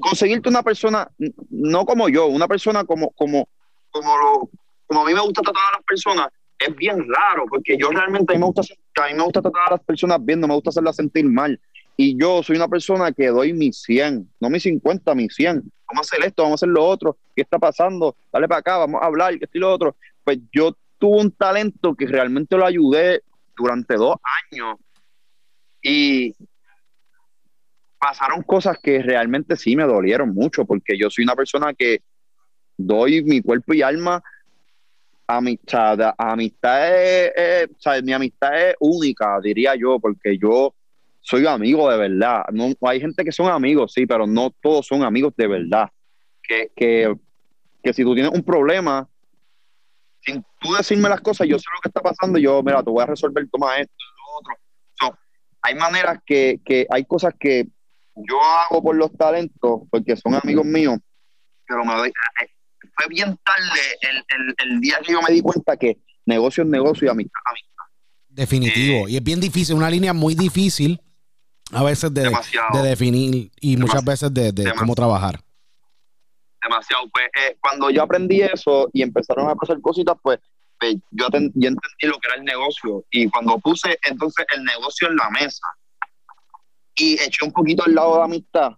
conseguirte 0.01 0.49
una 0.49 0.63
persona, 0.63 1.09
no 1.51 1.85
como 1.85 2.09
yo, 2.09 2.27
una 2.27 2.49
persona 2.49 2.85
como, 2.85 3.11
como, 3.11 3.49
como, 3.91 4.17
lo, 4.17 4.51
como 4.87 5.03
a 5.03 5.07
mí 5.07 5.15
me 5.15 5.21
gusta 5.21 5.43
tratar 5.43 5.63
a 5.73 5.77
las 5.77 5.85
personas, 5.87 6.29
es 6.59 6.75
bien 6.77 7.07
raro, 7.09 7.45
porque 7.49 7.77
yo 7.79 7.91
realmente 7.91 8.33
a 8.33 8.37
mí 8.37 8.41
me 8.41 8.47
gusta, 8.47 8.63
a 9.03 9.09
mí 9.09 9.15
me 9.15 9.23
gusta 9.23 9.43
tratar 9.43 9.63
a 9.69 9.71
las 9.73 9.85
personas 9.85 10.25
bien, 10.25 10.41
no 10.41 10.49
me 10.49 10.55
gusta 10.55 10.71
hacerlas 10.71 10.97
sentir 10.97 11.25
mal. 11.25 11.61
Y 11.97 12.19
yo 12.19 12.43
soy 12.43 12.57
una 12.57 12.69
persona 12.69 13.13
que 13.13 13.29
doy 13.29 13.53
mi 13.53 13.73
100, 13.73 14.31
no 14.41 14.51
mi 14.51 14.59
50, 14.59 15.15
mi 15.15 15.29
100. 15.29 15.63
Vamos 15.89 16.11
a 16.13 16.17
hacer 16.17 16.27
esto, 16.27 16.43
vamos 16.43 16.63
a 16.63 16.65
hacer 16.65 16.69
lo 16.71 16.85
otro. 16.85 17.19
¿Qué 17.37 17.43
está 17.43 17.59
pasando? 17.59 18.17
Dale 18.33 18.49
para 18.49 18.61
acá, 18.61 18.79
vamos 18.79 19.03
a 19.03 19.07
hablar, 19.07 19.35
esto 19.35 19.51
y 19.53 19.61
lo 19.61 19.73
otro. 19.73 19.97
Pues 20.25 20.39
yo 20.53 20.77
tuve 20.99 21.21
un 21.21 21.31
talento 21.33 21.95
que 21.95 22.07
realmente 22.07 22.57
lo 22.57 22.65
ayudé 22.65 23.23
durante 23.57 23.95
dos 23.95 24.17
años. 24.51 24.77
Y 25.83 26.35
pasaron 27.99 28.43
cosas 28.43 28.79
que 28.83 29.03
realmente 29.03 29.57
sí 29.57 29.77
me 29.77 29.85
dolieron 29.85 30.35
mucho, 30.35 30.65
porque 30.65 30.99
yo 30.99 31.11
soy 31.11 31.25
una 31.25 31.37
persona 31.37 31.75
que 31.75 32.03
doy 32.77 33.23
mi 33.23 33.41
cuerpo 33.43 33.75
y 33.75 33.83
alma 33.83 34.23
amistad. 35.27 36.15
Amistad 36.19 36.97
es, 36.97 37.69
mi 38.03 38.13
amistad 38.13 38.71
es 38.71 38.75
única, 38.81 39.39
diría 39.43 39.75
yo, 39.77 40.01
porque 40.01 40.39
yo 40.39 40.75
soy 41.23 41.47
amigo 41.47 41.91
de 41.91 41.97
verdad. 41.97 42.45
No, 42.53 42.73
hay 42.83 43.01
gente 43.01 43.25
que 43.25 43.33
son 43.33 43.51
amigos, 43.51 43.93
sí, 43.95 44.07
pero 44.07 44.27
no 44.27 44.51
todos 44.61 44.87
son 44.87 45.03
amigos 45.03 45.33
de 45.37 45.47
verdad. 45.47 45.89
Que, 46.43 46.71
que, 46.75 47.15
que 47.83 47.93
si 47.93 48.03
tú 48.03 48.15
tienes 48.15 48.33
un 48.33 48.43
problema, 48.43 49.09
sin 50.21 50.45
tú 50.61 50.75
decirme 50.75 51.09
las 51.09 51.21
cosas, 51.21 51.47
yo 51.49 51.59
sé 51.59 51.65
lo 51.73 51.81
que 51.81 51.89
está 51.89 52.01
pasando, 52.01 52.39
y 52.39 52.43
yo, 52.43 52.63
mira, 52.63 52.83
te 52.83 52.91
voy 52.91 53.03
a 53.03 53.07
resolver, 53.07 53.49
toma 53.51 53.79
esto, 53.79 53.95
lo 54.17 54.39
otro. 54.39 55.19
hay 55.63 55.75
maneras 55.77 56.19
que, 56.27 56.61
que, 56.65 56.87
hay 56.91 57.05
cosas 57.05 57.35
que 57.39 57.69
yo 58.17 58.43
hago 58.43 58.83
por 58.83 58.97
los 58.97 59.13
talentos, 59.17 59.83
porque 59.91 60.17
son 60.17 60.35
amigos 60.35 60.67
míos, 60.67 60.99
pero 61.67 61.85
me 61.85 62.09
eh, 62.09 62.13
fue 62.97 63.07
bien 63.09 63.39
tarde 63.45 63.81
el, 64.03 64.17
el, 64.17 64.55
el, 64.59 64.81
día 64.81 64.99
que 65.05 65.13
yo 65.13 65.23
me 65.23 65.33
di 65.33 65.41
cuenta 65.41 65.77
que 65.77 65.99
negocio 66.27 66.65
es 66.65 66.69
negocio 66.69 67.07
y 67.07 67.11
amistad 67.11 67.41
amistad. 67.47 67.85
Definitivo. 68.29 69.07
Eh, 69.07 69.13
y 69.13 69.17
es 69.17 69.23
bien 69.23 69.41
difícil, 69.41 69.77
una 69.77 69.89
línea 69.89 70.13
muy 70.13 70.35
difícil 70.35 71.01
a 71.73 71.83
veces 71.83 72.13
de, 72.13 72.31
de 72.73 72.83
definir 72.83 73.51
y 73.61 73.77
muchas 73.77 74.05
veces 74.05 74.33
de, 74.33 74.53
de 74.53 74.73
cómo 74.75 74.95
trabajar. 74.95 75.41
Demasiado. 76.63 77.09
Pues 77.13 77.27
eh, 77.41 77.57
cuando 77.61 77.91
yo 77.91 78.03
aprendí 78.03 78.43
eso 78.43 78.89
y 78.93 79.03
empezaron 79.03 79.49
a 79.49 79.55
pasar 79.55 79.81
cositas, 79.81 80.17
pues, 80.23 80.39
pues 80.79 80.97
yo, 81.11 81.27
entendí 81.27 81.69
lo 82.03 82.19
que 82.19 82.29
era 82.29 82.37
el 82.37 82.45
negocio. 82.45 83.05
Y 83.11 83.29
cuando 83.31 83.59
puse 83.59 83.99
entonces 84.03 84.45
el 84.55 84.63
negocio 84.65 85.09
en 85.09 85.17
la 85.17 85.31
mesa 85.31 85.67
y 86.95 87.15
eché 87.15 87.45
un 87.45 87.53
poquito 87.53 87.85
al 87.85 87.95
lado 87.95 88.13
de 88.13 88.19
la 88.19 88.25
amistad, 88.27 88.73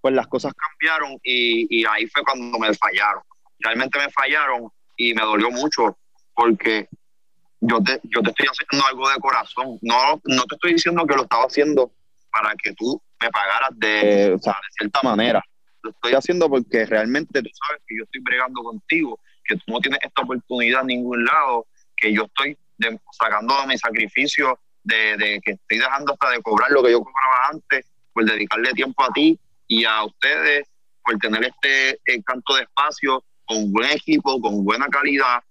pues 0.00 0.14
las 0.14 0.26
cosas 0.26 0.52
cambiaron 0.52 1.18
y, 1.22 1.80
y 1.80 1.84
ahí 1.86 2.06
fue 2.06 2.22
cuando 2.24 2.58
me 2.58 2.74
fallaron. 2.74 3.22
Realmente 3.58 3.98
me 3.98 4.10
fallaron 4.10 4.68
y 4.96 5.14
me 5.14 5.22
dolió 5.22 5.50
mucho 5.50 5.96
porque 6.34 6.88
yo 7.60 7.82
te, 7.82 8.00
yo 8.04 8.20
te 8.20 8.30
estoy 8.30 8.46
haciendo 8.46 8.86
algo 8.86 9.08
de 9.08 9.18
corazón. 9.18 9.78
No, 9.80 10.20
no 10.24 10.44
te 10.44 10.54
estoy 10.56 10.74
diciendo 10.74 11.06
que 11.06 11.14
lo 11.14 11.22
estaba 11.22 11.44
haciendo 11.44 11.90
para 12.34 12.54
que 12.56 12.72
tú 12.74 13.00
me 13.20 13.30
pagaras 13.30 13.70
de, 13.76 14.32
o 14.34 14.38
sea, 14.38 14.52
de 14.54 14.68
cierta 14.76 15.00
manera. 15.02 15.42
Lo 15.82 15.90
estoy 15.90 16.14
haciendo 16.14 16.48
porque 16.48 16.84
realmente 16.84 17.42
tú 17.42 17.50
sabes 17.66 17.82
que 17.86 17.96
yo 17.96 18.04
estoy 18.04 18.20
bregando 18.22 18.62
contigo, 18.62 19.20
que 19.44 19.54
tú 19.56 19.62
no 19.68 19.78
tienes 19.78 20.00
esta 20.02 20.22
oportunidad 20.22 20.80
en 20.80 20.88
ningún 20.88 21.24
lado, 21.24 21.66
que 21.96 22.12
yo 22.12 22.24
estoy 22.24 22.58
sacando 23.12 23.54
mi 23.66 23.78
sacrificio 23.78 24.58
de, 24.82 25.16
de, 25.16 25.40
que 25.42 25.52
estoy 25.52 25.78
dejando 25.78 26.12
hasta 26.12 26.30
de 26.30 26.42
cobrar 26.42 26.70
lo 26.72 26.82
que 26.82 26.90
yo 26.90 27.02
cobraba 27.02 27.48
antes, 27.52 27.86
por 28.12 28.24
dedicarle 28.24 28.72
tiempo 28.72 29.04
a 29.04 29.12
ti 29.12 29.38
y 29.68 29.84
a 29.84 30.04
ustedes, 30.04 30.68
por 31.04 31.16
tener 31.18 31.44
este 31.44 32.00
encanto 32.06 32.56
de 32.56 32.62
espacio 32.62 33.22
con 33.44 33.72
buen 33.72 33.90
equipo, 33.90 34.40
con 34.40 34.64
buena 34.64 34.86
calidad. 34.88 35.42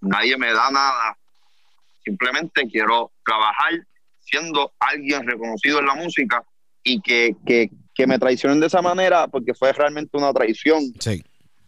Nadie 0.00 0.36
me 0.36 0.52
da 0.52 0.70
nada. 0.70 1.16
Simplemente 2.04 2.68
quiero 2.68 3.10
trabajar 3.24 3.72
siendo 4.28 4.72
alguien 4.78 5.26
reconocido 5.26 5.78
en 5.80 5.86
la 5.86 5.94
música 5.94 6.42
y 6.82 7.00
que, 7.00 7.70
me 8.06 8.18
traicionen 8.18 8.60
de 8.60 8.66
esa 8.68 8.80
manera 8.80 9.26
porque 9.26 9.54
fue 9.54 9.72
realmente 9.72 10.16
una 10.16 10.32
traición. 10.32 10.82
Sí. 11.00 11.22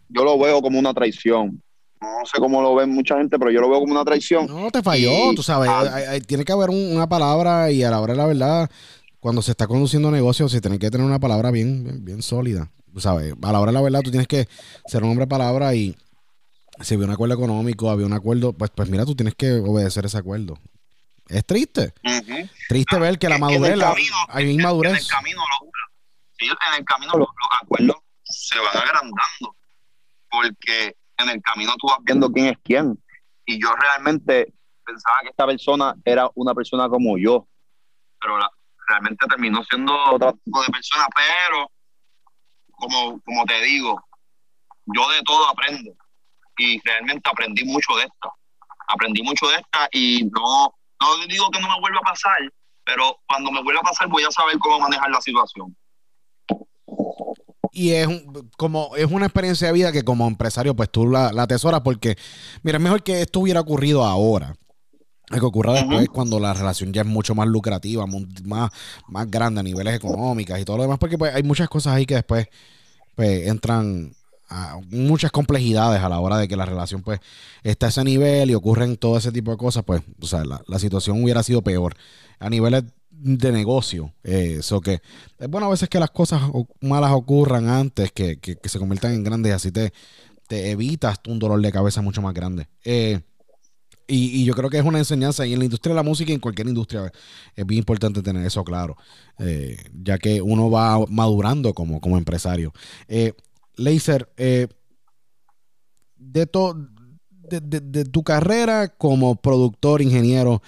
Yo 0.08 0.24
lo 0.24 0.38
veo 0.38 0.60
como 0.62 0.78
una 0.78 0.94
traición. 0.94 1.62
no 2.02 2.24
sé 2.24 2.38
cómo 2.38 2.62
lo 2.62 2.74
ven 2.74 2.88
mucha 2.88 3.18
gente, 3.18 3.38
pero 3.38 3.50
yo 3.50 3.60
lo 3.60 3.68
veo 3.68 3.80
como 3.80 3.92
una 3.92 4.04
traición. 4.06 4.46
No, 4.46 4.70
te 4.70 4.82
falló, 4.82 5.32
Y- 5.32 5.34
tú 5.34 5.42
sabes. 5.42 5.68
Ah. 5.68 5.80
hay- 5.92 6.04
hay- 6.04 6.20
tiene 6.22 6.44
que 6.44 6.52
haber 6.52 6.70
un- 6.70 6.96
una 6.96 7.06
palabra 7.08 7.70
y 7.70 7.82
a 7.82 7.90
la 7.90 8.00
hora 8.00 8.14
de 8.14 8.16
la 8.16 8.26
verdad, 8.26 8.70
cuando 9.20 9.42
se 9.42 9.50
está 9.50 9.66
conduciendo 9.66 10.10
negocios, 10.10 10.50
se 10.50 10.62
tiene 10.62 10.78
que 10.78 10.90
tener 10.90 11.06
una 11.06 11.18
palabra 11.18 11.50
bien, 11.50 11.84
bien, 11.84 12.02
bien 12.02 12.22
sólida. 12.22 12.70
Tú 12.94 13.00
sabes, 13.00 13.34
a 13.42 13.52
la 13.52 13.60
hora 13.60 13.70
de 13.70 13.74
la 13.74 13.82
verdad, 13.82 14.00
tú 14.02 14.10
tienes 14.10 14.26
que 14.28 14.48
ser 14.86 15.02
un 15.02 15.10
hombre 15.10 15.24
de 15.26 15.28
palabra 15.30 15.74
y 15.74 15.94
si 16.80 16.94
había 16.94 17.06
un 17.06 17.12
acuerdo 17.12 17.34
económico, 17.34 17.90
había 17.90 18.06
un 18.06 18.14
acuerdo, 18.14 18.54
pues, 18.54 18.70
pues 18.74 18.88
mira, 18.88 19.04
tú 19.04 19.14
tienes 19.14 19.34
que 19.34 19.52
obedecer 19.52 20.06
ese 20.06 20.16
acuerdo. 20.16 20.58
Es 21.30 21.44
triste. 21.46 21.94
Ujú. 22.04 22.48
Triste 22.68 22.98
ver 22.98 23.18
que 23.18 23.28
la 23.28 23.38
madurez, 23.38 23.76
la- 23.76 23.94
hay 24.28 24.42
En 24.44 24.48
el 24.48 24.54
inmadurez. 24.56 25.06
camino, 25.08 25.40
lo- 25.42 25.70
sí, 26.36 26.46
en 26.46 26.74
el 26.78 26.84
camino 26.84 27.12
los, 27.12 27.28
los 27.28 27.48
acuerdos 27.62 27.96
se 28.24 28.58
van 28.58 28.76
agrandando, 28.76 29.56
porque 30.30 30.96
en 31.18 31.28
el 31.28 31.40
camino 31.42 31.72
tú 31.78 31.86
vas 31.88 31.98
viendo 32.02 32.30
quién 32.32 32.46
es 32.46 32.58
quién. 32.64 33.02
Y 33.46 33.60
yo 33.62 33.72
realmente 33.74 34.52
pensaba 34.84 35.18
que 35.22 35.28
esta 35.28 35.46
persona 35.46 35.94
era 36.04 36.28
una 36.34 36.52
persona 36.54 36.88
como 36.88 37.16
yo, 37.18 37.46
pero 38.20 38.38
la- 38.38 38.50
realmente 38.88 39.24
terminó 39.28 39.62
siendo 39.64 39.94
otro 40.12 40.32
tipo 40.44 40.62
de 40.62 40.68
persona, 40.68 41.06
pero 41.14 41.70
como, 42.72 43.20
como 43.22 43.44
te 43.44 43.60
digo, 43.62 44.02
yo 44.86 45.08
de 45.10 45.22
todo 45.22 45.48
aprendo 45.48 45.92
y 46.58 46.80
realmente 46.84 47.28
aprendí 47.30 47.64
mucho 47.64 47.94
de 47.96 48.02
esta. 48.04 48.30
Aprendí 48.88 49.22
mucho 49.22 49.46
de 49.48 49.54
esta 49.56 49.88
y 49.92 50.24
no, 50.32 50.74
no 51.00 51.26
digo 51.28 51.50
que 51.50 51.60
no 51.60 51.68
me 51.68 51.80
vuelva 51.80 51.98
a 52.00 52.10
pasar, 52.10 52.36
pero 52.84 53.18
cuando 53.26 53.50
me 53.50 53.62
vuelva 53.62 53.80
a 53.80 53.84
pasar 53.84 54.08
voy 54.08 54.22
a 54.24 54.30
saber 54.30 54.58
cómo 54.58 54.80
manejar 54.80 55.10
la 55.10 55.20
situación. 55.20 55.76
Y 57.72 57.90
es 57.92 58.06
un- 58.06 58.50
como 58.56 58.96
es 58.96 59.06
una 59.06 59.26
experiencia 59.26 59.68
de 59.68 59.72
vida 59.72 59.92
que 59.92 60.02
como 60.02 60.26
empresario 60.26 60.74
pues 60.74 60.90
tú 60.90 61.06
la, 61.06 61.32
la 61.32 61.42
atesoras 61.44 61.80
porque 61.82 62.16
mira, 62.62 62.78
es 62.78 62.82
mejor 62.82 63.02
que 63.02 63.22
esto 63.22 63.40
hubiera 63.40 63.60
ocurrido 63.60 64.04
ahora. 64.04 64.54
a 65.30 65.38
Que 65.38 65.44
ocurra 65.46 65.74
después 65.74 66.08
cuando 66.08 66.40
la 66.40 66.52
relación 66.52 66.92
ya 66.92 67.02
es 67.02 67.06
mucho 67.06 67.34
más 67.36 67.46
lucrativa, 67.46 68.04
más, 68.44 68.70
más 69.06 69.30
grande 69.30 69.60
a 69.60 69.62
niveles 69.62 69.94
económicos 69.94 70.58
y 70.58 70.64
todo 70.64 70.78
lo 70.78 70.82
demás, 70.82 70.98
porque 70.98 71.16
pues 71.16 71.32
hay 71.34 71.44
muchas 71.44 71.68
cosas 71.68 71.94
ahí 71.94 72.04
que 72.06 72.14
después 72.16 72.48
pues 73.14 73.46
entran 73.46 74.12
muchas 74.90 75.30
complejidades 75.30 76.02
a 76.02 76.08
la 76.08 76.20
hora 76.20 76.38
de 76.38 76.48
que 76.48 76.56
la 76.56 76.66
relación 76.66 77.02
pues 77.02 77.20
está 77.62 77.86
a 77.86 77.88
ese 77.90 78.04
nivel 78.04 78.50
y 78.50 78.54
ocurren 78.54 78.96
todo 78.96 79.16
ese 79.16 79.32
tipo 79.32 79.50
de 79.50 79.56
cosas, 79.56 79.84
pues 79.84 80.02
o 80.20 80.26
sea, 80.26 80.44
la, 80.44 80.78
situación 80.78 81.22
hubiera 81.22 81.42
sido 81.42 81.62
peor 81.62 81.94
a 82.38 82.50
niveles 82.50 82.84
de 83.10 83.52
negocio. 83.52 84.12
Eso 84.22 84.80
que 84.80 85.00
es 85.38 85.48
bueno 85.48 85.66
a 85.66 85.70
veces 85.70 85.88
que 85.88 86.00
las 86.00 86.10
cosas 86.10 86.42
malas 86.80 87.12
ocurran 87.12 87.68
antes 87.68 88.12
que, 88.12 88.38
que- 88.38 88.56
se 88.68 88.78
conviertan 88.78 89.12
en 89.12 89.24
grandes, 89.24 89.52
así 89.52 89.70
te, 89.70 89.92
evitas 90.48 91.20
un 91.28 91.38
dolor 91.38 91.60
de 91.60 91.70
cabeza 91.70 92.02
mucho 92.02 92.22
más 92.22 92.34
grande. 92.34 92.66
Eh, 92.84 93.20
y, 94.08 94.44
yo 94.44 94.54
creo 94.54 94.68
que 94.68 94.78
es 94.78 94.84
una 94.84 94.98
enseñanza 94.98 95.46
y 95.46 95.52
en 95.52 95.60
la 95.60 95.64
industria 95.66 95.92
de 95.92 95.96
la 95.96 96.02
música 96.02 96.32
y 96.32 96.34
en 96.34 96.40
cualquier 96.40 96.66
industria 96.66 97.12
es 97.54 97.64
bien 97.64 97.78
importante 97.78 98.22
tener 98.22 98.44
eso 98.44 98.64
claro, 98.64 98.96
eh, 99.38 99.76
ya 99.94 100.18
que 100.18 100.42
uno 100.42 100.68
va 100.68 101.06
madurando 101.06 101.72
como, 101.74 102.00
como 102.00 102.18
empresario. 102.18 102.72
Laser, 103.80 104.30
eh, 104.36 104.68
de, 106.16 106.46
to- 106.46 106.74
de, 107.30 107.60
de- 107.60 107.80
de 107.80 108.04
tu 108.04 108.22
carrera 108.22 108.88
como 108.88 109.36
productor, 109.36 110.02
ingeniero 110.02 110.62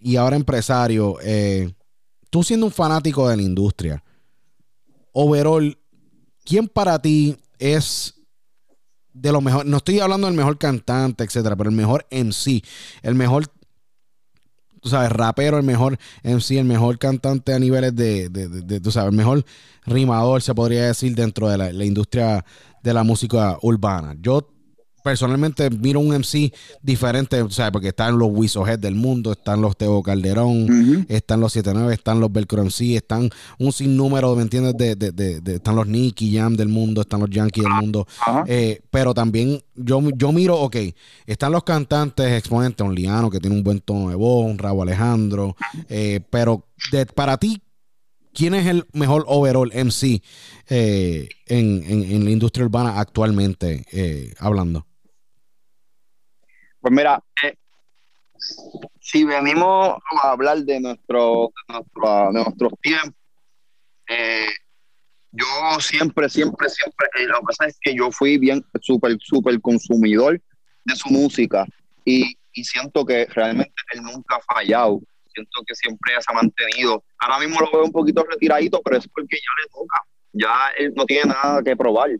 y 0.00 0.16
ahora 0.16 0.36
empresario, 0.36 1.16
eh, 1.22 1.72
tú 2.30 2.42
siendo 2.42 2.66
un 2.66 2.72
fanático 2.72 3.28
de 3.28 3.36
la 3.36 3.42
industria, 3.42 4.02
overall, 5.12 5.76
¿quién 6.44 6.68
para 6.68 7.00
ti 7.00 7.36
es 7.58 8.14
de 9.12 9.32
lo 9.32 9.40
mejor? 9.40 9.66
No 9.66 9.78
estoy 9.78 10.00
hablando 10.00 10.26
del 10.26 10.36
mejor 10.36 10.58
cantante, 10.58 11.24
etcétera, 11.24 11.56
pero 11.56 11.70
el 11.70 11.76
mejor 11.76 12.06
MC, 12.10 12.62
el 13.02 13.14
mejor, 13.14 13.46
tú 14.80 14.88
sabes, 14.88 15.10
rapero, 15.12 15.58
el 15.58 15.64
mejor 15.64 15.98
MC, 16.22 16.58
el 16.58 16.64
mejor 16.64 16.98
cantante 16.98 17.52
a 17.52 17.58
niveles 17.58 17.94
de, 17.94 18.28
de- 18.28 18.48
de- 18.48 18.62
de- 18.62 18.80
tú 18.80 18.90
sabes, 18.90 19.10
el 19.10 19.16
mejor 19.16 19.44
rimador, 19.86 20.42
se 20.42 20.54
podría 20.54 20.86
decir, 20.86 21.14
dentro 21.14 21.48
de 21.48 21.58
la, 21.58 21.72
la 21.72 21.84
industria 21.84 22.44
de 22.82 22.94
la 22.94 23.02
música 23.02 23.58
urbana. 23.62 24.16
Yo 24.20 24.48
personalmente 25.02 25.70
miro 25.70 26.00
un 26.00 26.14
MC 26.14 26.52
diferente, 26.82 27.40
o 27.42 27.50
sea, 27.50 27.70
porque 27.72 27.88
están 27.88 28.18
los 28.18 28.28
Wisohead 28.32 28.78
del 28.78 28.94
mundo, 28.94 29.32
están 29.32 29.60
los 29.60 29.76
Teo 29.76 30.02
Calderón, 30.02 30.66
están 31.08 31.40
los 31.40 31.52
79, 31.52 31.94
están 31.94 32.20
los 32.20 32.32
Velcro 32.32 32.62
MC, 32.64 32.96
están 32.96 33.30
un 33.58 33.72
sinnúmero, 33.72 34.34
¿me 34.36 34.42
entiendes? 34.42 34.76
De, 34.76 34.96
de- 34.96 35.12
de- 35.12 35.40
de- 35.40 35.54
están 35.56 35.76
los 35.76 35.86
Nicky 35.86 36.36
Jam 36.36 36.56
del 36.56 36.68
mundo, 36.68 37.00
están 37.02 37.20
los 37.20 37.30
Yankees 37.30 37.64
del 37.64 37.72
mundo. 37.74 38.06
Eh, 38.46 38.80
pero 38.90 39.14
también 39.14 39.62
yo, 39.74 40.00
yo 40.16 40.32
miro, 40.32 40.58
ok, 40.60 40.76
están 41.26 41.52
los 41.52 41.64
cantantes 41.64 42.32
exponentes, 42.32 42.86
un 42.86 42.94
Liano 42.94 43.30
que 43.30 43.40
tiene 43.40 43.56
un 43.56 43.62
buen 43.62 43.80
tono 43.80 44.10
de 44.10 44.14
voz, 44.16 44.44
un 44.46 44.58
Rabo 44.58 44.82
Alejandro, 44.82 45.56
eh, 45.88 46.20
pero 46.30 46.66
de- 46.92 47.06
para 47.06 47.36
ti, 47.38 47.62
¿quién 48.34 48.54
es 48.54 48.66
el 48.66 48.84
mejor 48.92 49.24
overall 49.26 49.70
MC 49.72 50.22
eh, 50.68 51.28
en, 51.46 51.82
en- 51.86 52.02
en 52.12 52.24
la 52.24 52.30
industria 52.30 52.64
urbana 52.66 52.98
actualmente 53.00 53.84
eh, 53.92 54.34
hablando? 54.38 54.86
Pues 56.88 56.96
mira, 56.96 57.22
eh, 57.44 57.54
si 58.98 59.22
venimos 59.24 59.98
a 60.22 60.30
hablar 60.30 60.56
de, 60.60 60.80
nuestro, 60.80 61.50
de, 61.68 61.74
nuestro- 61.74 62.32
de 62.32 62.44
nuestros 62.44 62.72
tiempos, 62.80 63.14
eh, 64.08 64.46
yo 65.32 65.44
siempre, 65.80 66.30
siempre, 66.30 66.70
siempre, 66.70 67.08
eh, 67.20 67.26
lo 67.26 67.40
que 67.40 67.44
pasa 67.48 67.66
es 67.66 67.78
que 67.78 67.94
yo 67.94 68.10
fui 68.10 68.38
bien 68.38 68.64
súper, 68.80 69.18
súper 69.20 69.60
consumidor 69.60 70.40
de 70.86 70.96
su 70.96 71.10
música 71.10 71.66
y, 72.06 72.34
y 72.54 72.64
siento 72.64 73.04
que 73.04 73.26
realmente 73.26 73.74
él 73.92 74.00
nunca 74.00 74.36
ha 74.36 74.54
fallado. 74.54 75.00
Siento 75.26 75.60
que 75.66 75.74
siempre 75.74 76.14
se 76.14 76.32
ha 76.32 76.34
mantenido. 76.34 77.04
Ahora 77.18 77.38
mismo 77.38 77.60
lo 77.60 77.70
veo 77.70 77.84
un 77.84 77.92
poquito 77.92 78.24
retiradito, 78.24 78.80
pero 78.82 78.96
es 78.96 79.06
porque 79.08 79.36
ya 79.36 79.62
le 79.62 79.68
toca. 79.68 80.00
Ya 80.32 80.70
él 80.78 80.94
no 80.96 81.04
tiene 81.04 81.34
nada 81.34 81.62
que 81.62 81.76
probar. 81.76 82.12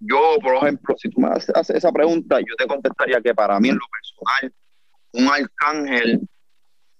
Yo, 0.00 0.36
por 0.40 0.54
ejemplo, 0.56 0.94
si 0.96 1.08
tú 1.10 1.20
me 1.20 1.28
haces 1.28 1.70
esa 1.70 1.90
pregunta, 1.90 2.38
yo 2.38 2.54
te 2.56 2.66
contestaría 2.66 3.20
que 3.20 3.34
para 3.34 3.58
mí, 3.58 3.70
en 3.70 3.76
lo 3.76 3.86
personal, 3.90 4.54
un 5.12 5.28
arcángel 5.28 6.20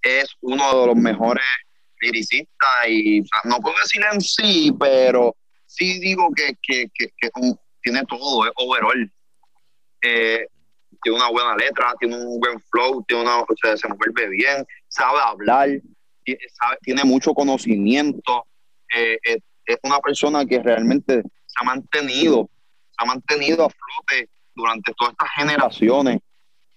es 0.03 0.35
uno 0.41 0.81
de 0.81 0.87
los 0.89 0.97
mejores 0.97 1.45
liricistas 2.01 2.89
y 2.89 3.21
o 3.21 3.25
sea, 3.25 3.41
no 3.45 3.59
puedo 3.61 3.77
decir 3.83 4.03
en 4.13 4.21
sí, 4.21 4.73
pero 4.79 5.37
sí 5.67 6.01
digo 6.01 6.29
que, 6.35 6.57
que, 6.63 6.91
que, 6.95 7.31
tiene 7.83 8.03
todo, 8.07 8.47
es 8.47 8.53
overall. 8.57 9.13
Eh, 10.03 10.47
tiene 11.03 11.19
una 11.19 11.31
buena 11.31 11.57
letra, 11.57 11.95
tiene 12.01 12.17
un 12.17 12.41
buen 12.41 12.59
flow, 12.71 13.05
tiene 13.07 13.23
una, 13.23 13.45
se 13.77 13.87
envuelve 13.87 14.29
bien, 14.31 14.67
sabe 14.89 15.19
hablar, 15.25 15.69
tiene, 16.25 16.41
tiene 16.83 17.05
mucho 17.05 17.35
conocimiento, 17.35 18.45
eh, 18.95 19.19
eh, 19.25 19.39
es 19.67 19.77
una 19.83 20.01
persona 20.01 20.45
que 20.45 20.61
realmente 20.61 21.23
se 21.23 21.55
ha 21.61 21.65
mantenido, 21.65 22.51
ha 22.99 23.05
mantenido 23.05 23.65
a 23.65 23.71
flote 23.71 24.29
durante 24.55 24.93
todas 24.95 25.13
estas 25.13 25.31
generaciones. 25.37 26.21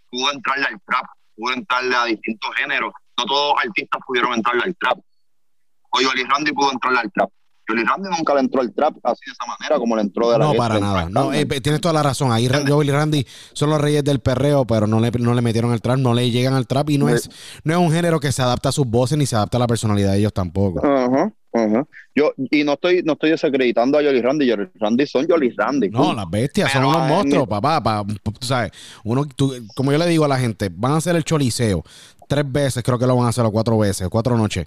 Pudo 0.09 0.31
entrarle 0.31 0.65
al 0.65 0.81
trap, 0.85 1.05
pudo 1.35 1.53
entrarle 1.53 1.95
a 1.95 2.05
distintos 2.05 2.55
géneros. 2.55 2.93
No 3.17 3.25
todos 3.25 3.55
los 3.55 3.65
artistas 3.65 4.01
pudieron 4.05 4.33
entrarle 4.33 4.63
al 4.63 4.75
trap. 4.77 4.99
O 5.91 5.99
Yoli 5.99 6.23
Randy 6.23 6.53
pudo 6.53 6.71
entrarle 6.71 6.99
al 6.99 7.11
trap. 7.11 7.29
Yoli 7.67 7.83
Randy 7.83 8.09
nunca 8.17 8.33
le 8.33 8.39
entró 8.41 8.61
al 8.61 8.73
trap 8.73 8.95
así 9.03 9.19
de 9.25 9.31
esa 9.31 9.45
manera 9.45 9.77
como 9.77 9.95
le 9.95 10.01
entró 10.01 10.31
de 10.31 10.39
la 10.39 10.45
No, 10.45 10.53
para 10.53 10.79
nada. 10.79 11.09
No, 11.09 11.31
eh, 11.33 11.45
tienes 11.45 11.79
toda 11.81 11.93
la 11.93 12.03
razón. 12.03 12.31
Ahí 12.31 12.47
Joel 12.67 12.89
y 12.89 12.91
Randy 12.91 13.25
son 13.53 13.69
los 13.69 13.79
reyes 13.79 14.03
del 14.03 14.19
perreo, 14.19 14.65
pero 14.65 14.87
no 14.87 14.99
le, 14.99 15.11
no 15.11 15.33
le 15.33 15.41
metieron 15.41 15.71
al 15.71 15.81
trap, 15.81 15.97
no 15.97 16.13
le 16.13 16.29
llegan 16.31 16.53
al 16.53 16.67
trap 16.67 16.89
y 16.89 16.97
no 16.97 17.07
es, 17.09 17.29
no 17.63 17.73
es 17.73 17.79
un 17.79 17.91
género 17.91 18.19
que 18.19 18.31
se 18.31 18.41
adapta 18.41 18.69
a 18.69 18.71
sus 18.71 18.85
voces 18.87 19.17
ni 19.17 19.25
se 19.25 19.35
adapta 19.35 19.57
a 19.57 19.59
la 19.59 19.67
personalidad 19.67 20.11
de 20.13 20.19
ellos 20.19 20.33
tampoco. 20.33 20.85
Ajá, 20.85 21.31
ajá. 21.53 21.85
Yo, 22.15 22.33
y 22.37 22.63
no 22.63 22.73
estoy, 22.73 23.03
no 23.03 23.13
estoy 23.13 23.29
desacreditando 23.31 23.97
a 23.97 24.01
Yoli 24.01 24.21
Randy. 24.21 24.45
Yoli 24.47 24.67
Randy 24.79 25.05
son 25.07 25.27
Yoli 25.27 25.49
Randy. 25.55 25.89
No, 25.89 26.13
las 26.13 26.29
bestias 26.29 26.71
son 26.71 26.83
unos 26.85 27.07
monstruos, 27.07 27.47
papá. 27.47 27.81
pa- 27.81 28.03
tú 28.23 28.45
sabes, 28.45 28.71
uno, 29.03 29.25
tú- 29.25 29.53
como 29.75 29.91
yo 29.91 29.97
le 29.97 30.07
digo 30.07 30.25
a 30.25 30.27
la 30.27 30.39
gente, 30.39 30.69
van 30.73 30.93
a 30.93 30.97
hacer 30.97 31.15
el 31.15 31.23
choliseo 31.23 31.83
tres 32.27 32.49
veces, 32.49 32.81
creo 32.81 32.97
que 32.97 33.05
lo 33.05 33.15
van 33.17 33.25
a 33.25 33.29
hacer 33.29 33.43
o 33.45 33.51
cuatro 33.51 33.77
veces, 33.77 34.07
cuatro 34.09 34.37
noches. 34.37 34.65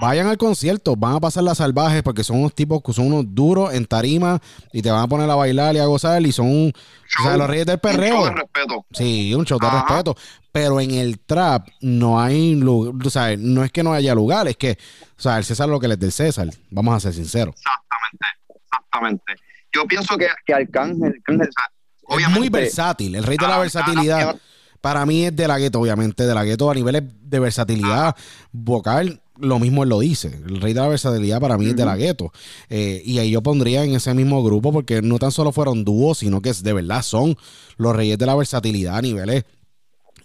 Vayan 0.00 0.26
al 0.26 0.36
concierto, 0.38 0.96
van 0.96 1.16
a 1.16 1.20
pasar 1.20 1.42
las 1.44 1.58
salvajes 1.58 2.02
porque 2.02 2.24
son 2.24 2.38
unos 2.38 2.54
tipos 2.54 2.82
que 2.82 2.92
son 2.92 3.06
unos 3.06 3.24
duros 3.34 3.72
en 3.74 3.84
tarima 3.86 4.40
y 4.72 4.82
te 4.82 4.90
van 4.90 5.02
a 5.02 5.08
poner 5.08 5.28
a 5.30 5.34
bailar 5.34 5.74
y 5.74 5.78
a 5.78 5.86
gozar 5.86 6.22
y 6.22 6.32
son 6.32 6.46
un, 6.46 6.72
o 7.20 7.22
sea, 7.22 7.36
los 7.36 7.48
reyes 7.48 7.66
del 7.66 7.76
Un 7.76 7.80
show 7.82 7.90
perreo. 7.92 8.24
de 8.24 8.30
respeto. 8.32 8.86
Sí, 8.92 9.34
un 9.34 9.44
show 9.44 9.58
de 9.58 9.66
Ajá. 9.66 9.86
respeto. 9.88 10.16
Pero 10.52 10.80
en 10.80 10.90
el 10.92 11.18
trap 11.20 11.68
no 11.80 12.20
hay 12.20 12.54
lugar, 12.54 12.94
o 13.06 13.10
sea, 13.10 13.34
no 13.38 13.64
es 13.64 13.72
que 13.72 13.82
no 13.82 13.92
haya 13.94 14.14
lugar, 14.14 14.48
es 14.48 14.56
que, 14.56 14.78
o 15.16 15.20
sea, 15.20 15.38
el 15.38 15.44
César 15.44 15.68
lo 15.68 15.80
que 15.80 15.88
les 15.88 15.98
del 15.98 16.12
César, 16.12 16.48
vamos 16.70 16.94
a 16.94 17.00
ser 17.00 17.14
sinceros. 17.14 17.54
Exactamente, 17.56 18.26
exactamente. 18.64 19.32
Yo 19.74 19.86
pienso 19.86 20.16
que, 20.18 20.28
que 20.44 20.52
Arcángel, 20.52 21.14
Arcángel, 21.16 21.48
o 21.48 21.52
sea, 21.52 21.64
Es 21.68 22.04
obviamente, 22.16 22.38
muy 22.40 22.48
versátil, 22.50 23.14
el 23.14 23.24
rey 23.24 23.38
de 23.38 23.48
la 23.48 23.58
versatilidad. 23.58 24.36
Para 24.82 25.06
mí 25.06 25.24
es 25.24 25.34
de 25.34 25.48
la 25.48 25.58
gueto, 25.58 25.80
obviamente, 25.80 26.26
de 26.26 26.34
la 26.34 26.44
gueto 26.44 26.70
a 26.70 26.74
niveles 26.74 27.04
de 27.22 27.38
versatilidad 27.38 28.14
vocal. 28.52 29.20
Lo 29.38 29.58
mismo 29.58 29.82
él 29.84 29.88
lo 29.88 30.00
dice. 30.00 30.28
El 30.46 30.60
rey 30.60 30.74
de 30.74 30.80
la 30.80 30.88
versatilidad 30.88 31.40
para 31.40 31.56
mí 31.56 31.66
es 31.66 31.76
de 31.76 31.84
la 31.86 31.96
gueto. 31.96 32.32
Eh, 32.68 33.00
y 33.04 33.18
ahí 33.18 33.30
yo 33.30 33.42
pondría 33.42 33.84
en 33.84 33.94
ese 33.94 34.12
mismo 34.12 34.42
grupo, 34.44 34.72
porque 34.72 35.00
no 35.00 35.18
tan 35.18 35.32
solo 35.32 35.52
fueron 35.52 35.84
dúos, 35.84 36.18
sino 36.18 36.42
que 36.42 36.52
de 36.52 36.72
verdad 36.74 37.02
son 37.02 37.36
los 37.78 37.96
reyes 37.96 38.18
de 38.18 38.26
la 38.26 38.34
versatilidad 38.34 38.96
a 38.98 39.02
niveles 39.02 39.44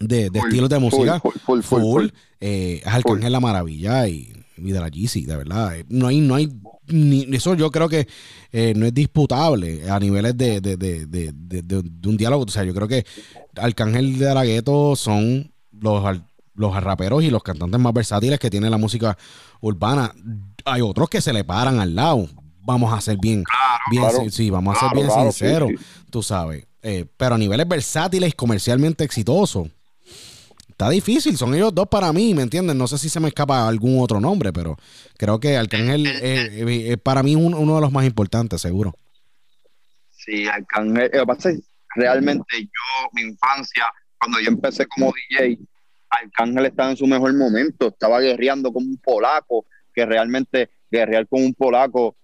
de, 0.00 0.28
de 0.30 0.40
Full, 0.40 0.48
estilos 0.48 0.68
de 0.70 0.78
música. 0.78 1.20
full, 1.20 1.34
full, 1.44 1.60
full. 1.62 2.06
Eh, 2.40 2.82
es 2.84 2.86
Arcángel 2.86 3.32
La 3.32 3.40
Maravilla 3.40 4.06
y, 4.08 4.32
y 4.56 4.72
de 4.72 4.80
la 4.80 4.88
Yeezy, 4.88 5.24
de 5.24 5.36
verdad. 5.36 5.76
Eh, 5.78 5.86
No 5.88 6.08
hay, 6.08 6.20
no 6.20 6.34
hay, 6.34 6.52
ni, 6.90 7.26
eso 7.34 7.54
yo 7.54 7.70
creo 7.70 7.88
que 7.88 8.06
eh, 8.52 8.72
no 8.76 8.86
es 8.86 8.94
disputable 8.94 9.88
a 9.90 9.98
niveles 9.98 10.36
de, 10.36 10.60
de, 10.60 10.76
de, 10.76 11.06
de, 11.06 12.08
un 12.08 12.16
diálogo. 12.16 12.44
O 12.44 12.48
sea, 12.50 12.64
yo 12.64 12.74
creo 12.74 12.88
que 12.88 13.04
Arcángel 13.56 14.18
de 14.18 14.34
la 14.34 14.44
Gueto 14.44 14.96
son 14.96 15.52
los, 15.72 16.18
los 16.54 16.82
raperos 16.82 17.22
y 17.22 17.30
los 17.30 17.42
cantantes 17.42 17.80
más 17.80 17.92
versátiles 17.92 18.38
que 18.38 18.50
tiene 18.50 18.68
la 18.70 18.78
música 18.78 19.16
urbana. 19.60 20.12
Hay 20.64 20.80
otros 20.82 21.08
que 21.08 21.20
se 21.20 21.32
le 21.32 21.44
paran 21.44 21.80
al 21.80 21.94
lado. 21.94 22.28
Vamos 22.60 22.92
a 22.92 23.00
ser 23.00 23.16
bien, 23.20 23.44
bien 23.90 24.02
claro. 24.02 24.30
sí, 24.30 24.50
vamos 24.50 24.76
a 24.76 24.80
ser 24.80 24.88
Claro, 24.90 25.06
bien 25.06 25.32
sí, 25.32 25.38
sinceros, 25.38 25.70
sí. 25.70 25.76
tú 26.10 26.22
sabes. 26.22 26.66
Eh, 26.82 27.06
pero 27.16 27.34
a 27.34 27.38
niveles 27.38 27.66
versátiles 27.66 28.28
y 28.30 28.32
comercialmente 28.32 29.04
exitosos, 29.04 29.68
Está 30.78 30.90
difícil, 30.90 31.36
son 31.36 31.56
ellos 31.56 31.74
dos 31.74 31.88
para 31.88 32.12
mí, 32.12 32.34
¿me 32.34 32.42
entiendes? 32.42 32.76
No 32.76 32.86
sé 32.86 32.98
si 32.98 33.08
se 33.08 33.18
me 33.18 33.26
escapa 33.26 33.66
algún 33.66 34.00
otro 34.00 34.20
nombre, 34.20 34.52
pero 34.52 34.76
creo 35.16 35.40
que 35.40 35.56
Arcángel 35.56 36.06
eh, 36.06 36.20
eh, 36.22 36.92
eh, 36.92 36.96
para 36.96 37.24
mí 37.24 37.32
es 37.32 37.36
un- 37.36 37.54
uno 37.54 37.74
de 37.74 37.80
los 37.80 37.90
más 37.90 38.06
importantes, 38.06 38.60
seguro. 38.60 38.94
Sí, 40.12 40.46
Arcángel. 40.46 41.10
Lo 41.12 41.20
que 41.22 41.26
pasa 41.26 41.50
es 41.50 41.62
realmente 41.96 42.44
yo, 42.62 43.08
mi 43.12 43.22
infancia, 43.22 43.86
cuando 44.20 44.38
yo 44.38 44.50
empecé 44.50 44.86
como 44.86 45.12
DJ, 45.30 45.58
Arcángel 46.10 46.66
estaba 46.66 46.90
en 46.92 46.96
su 46.96 47.08
mejor 47.08 47.34
momento. 47.34 47.88
Estaba 47.88 48.20
guerreando 48.20 48.72
como 48.72 48.86
un 48.86 48.98
polaco, 48.98 49.66
que 49.92 50.06
realmente 50.06 50.70
guerrear 50.88 51.26
con 51.26 51.42
un 51.42 51.54
polaco 51.54 52.14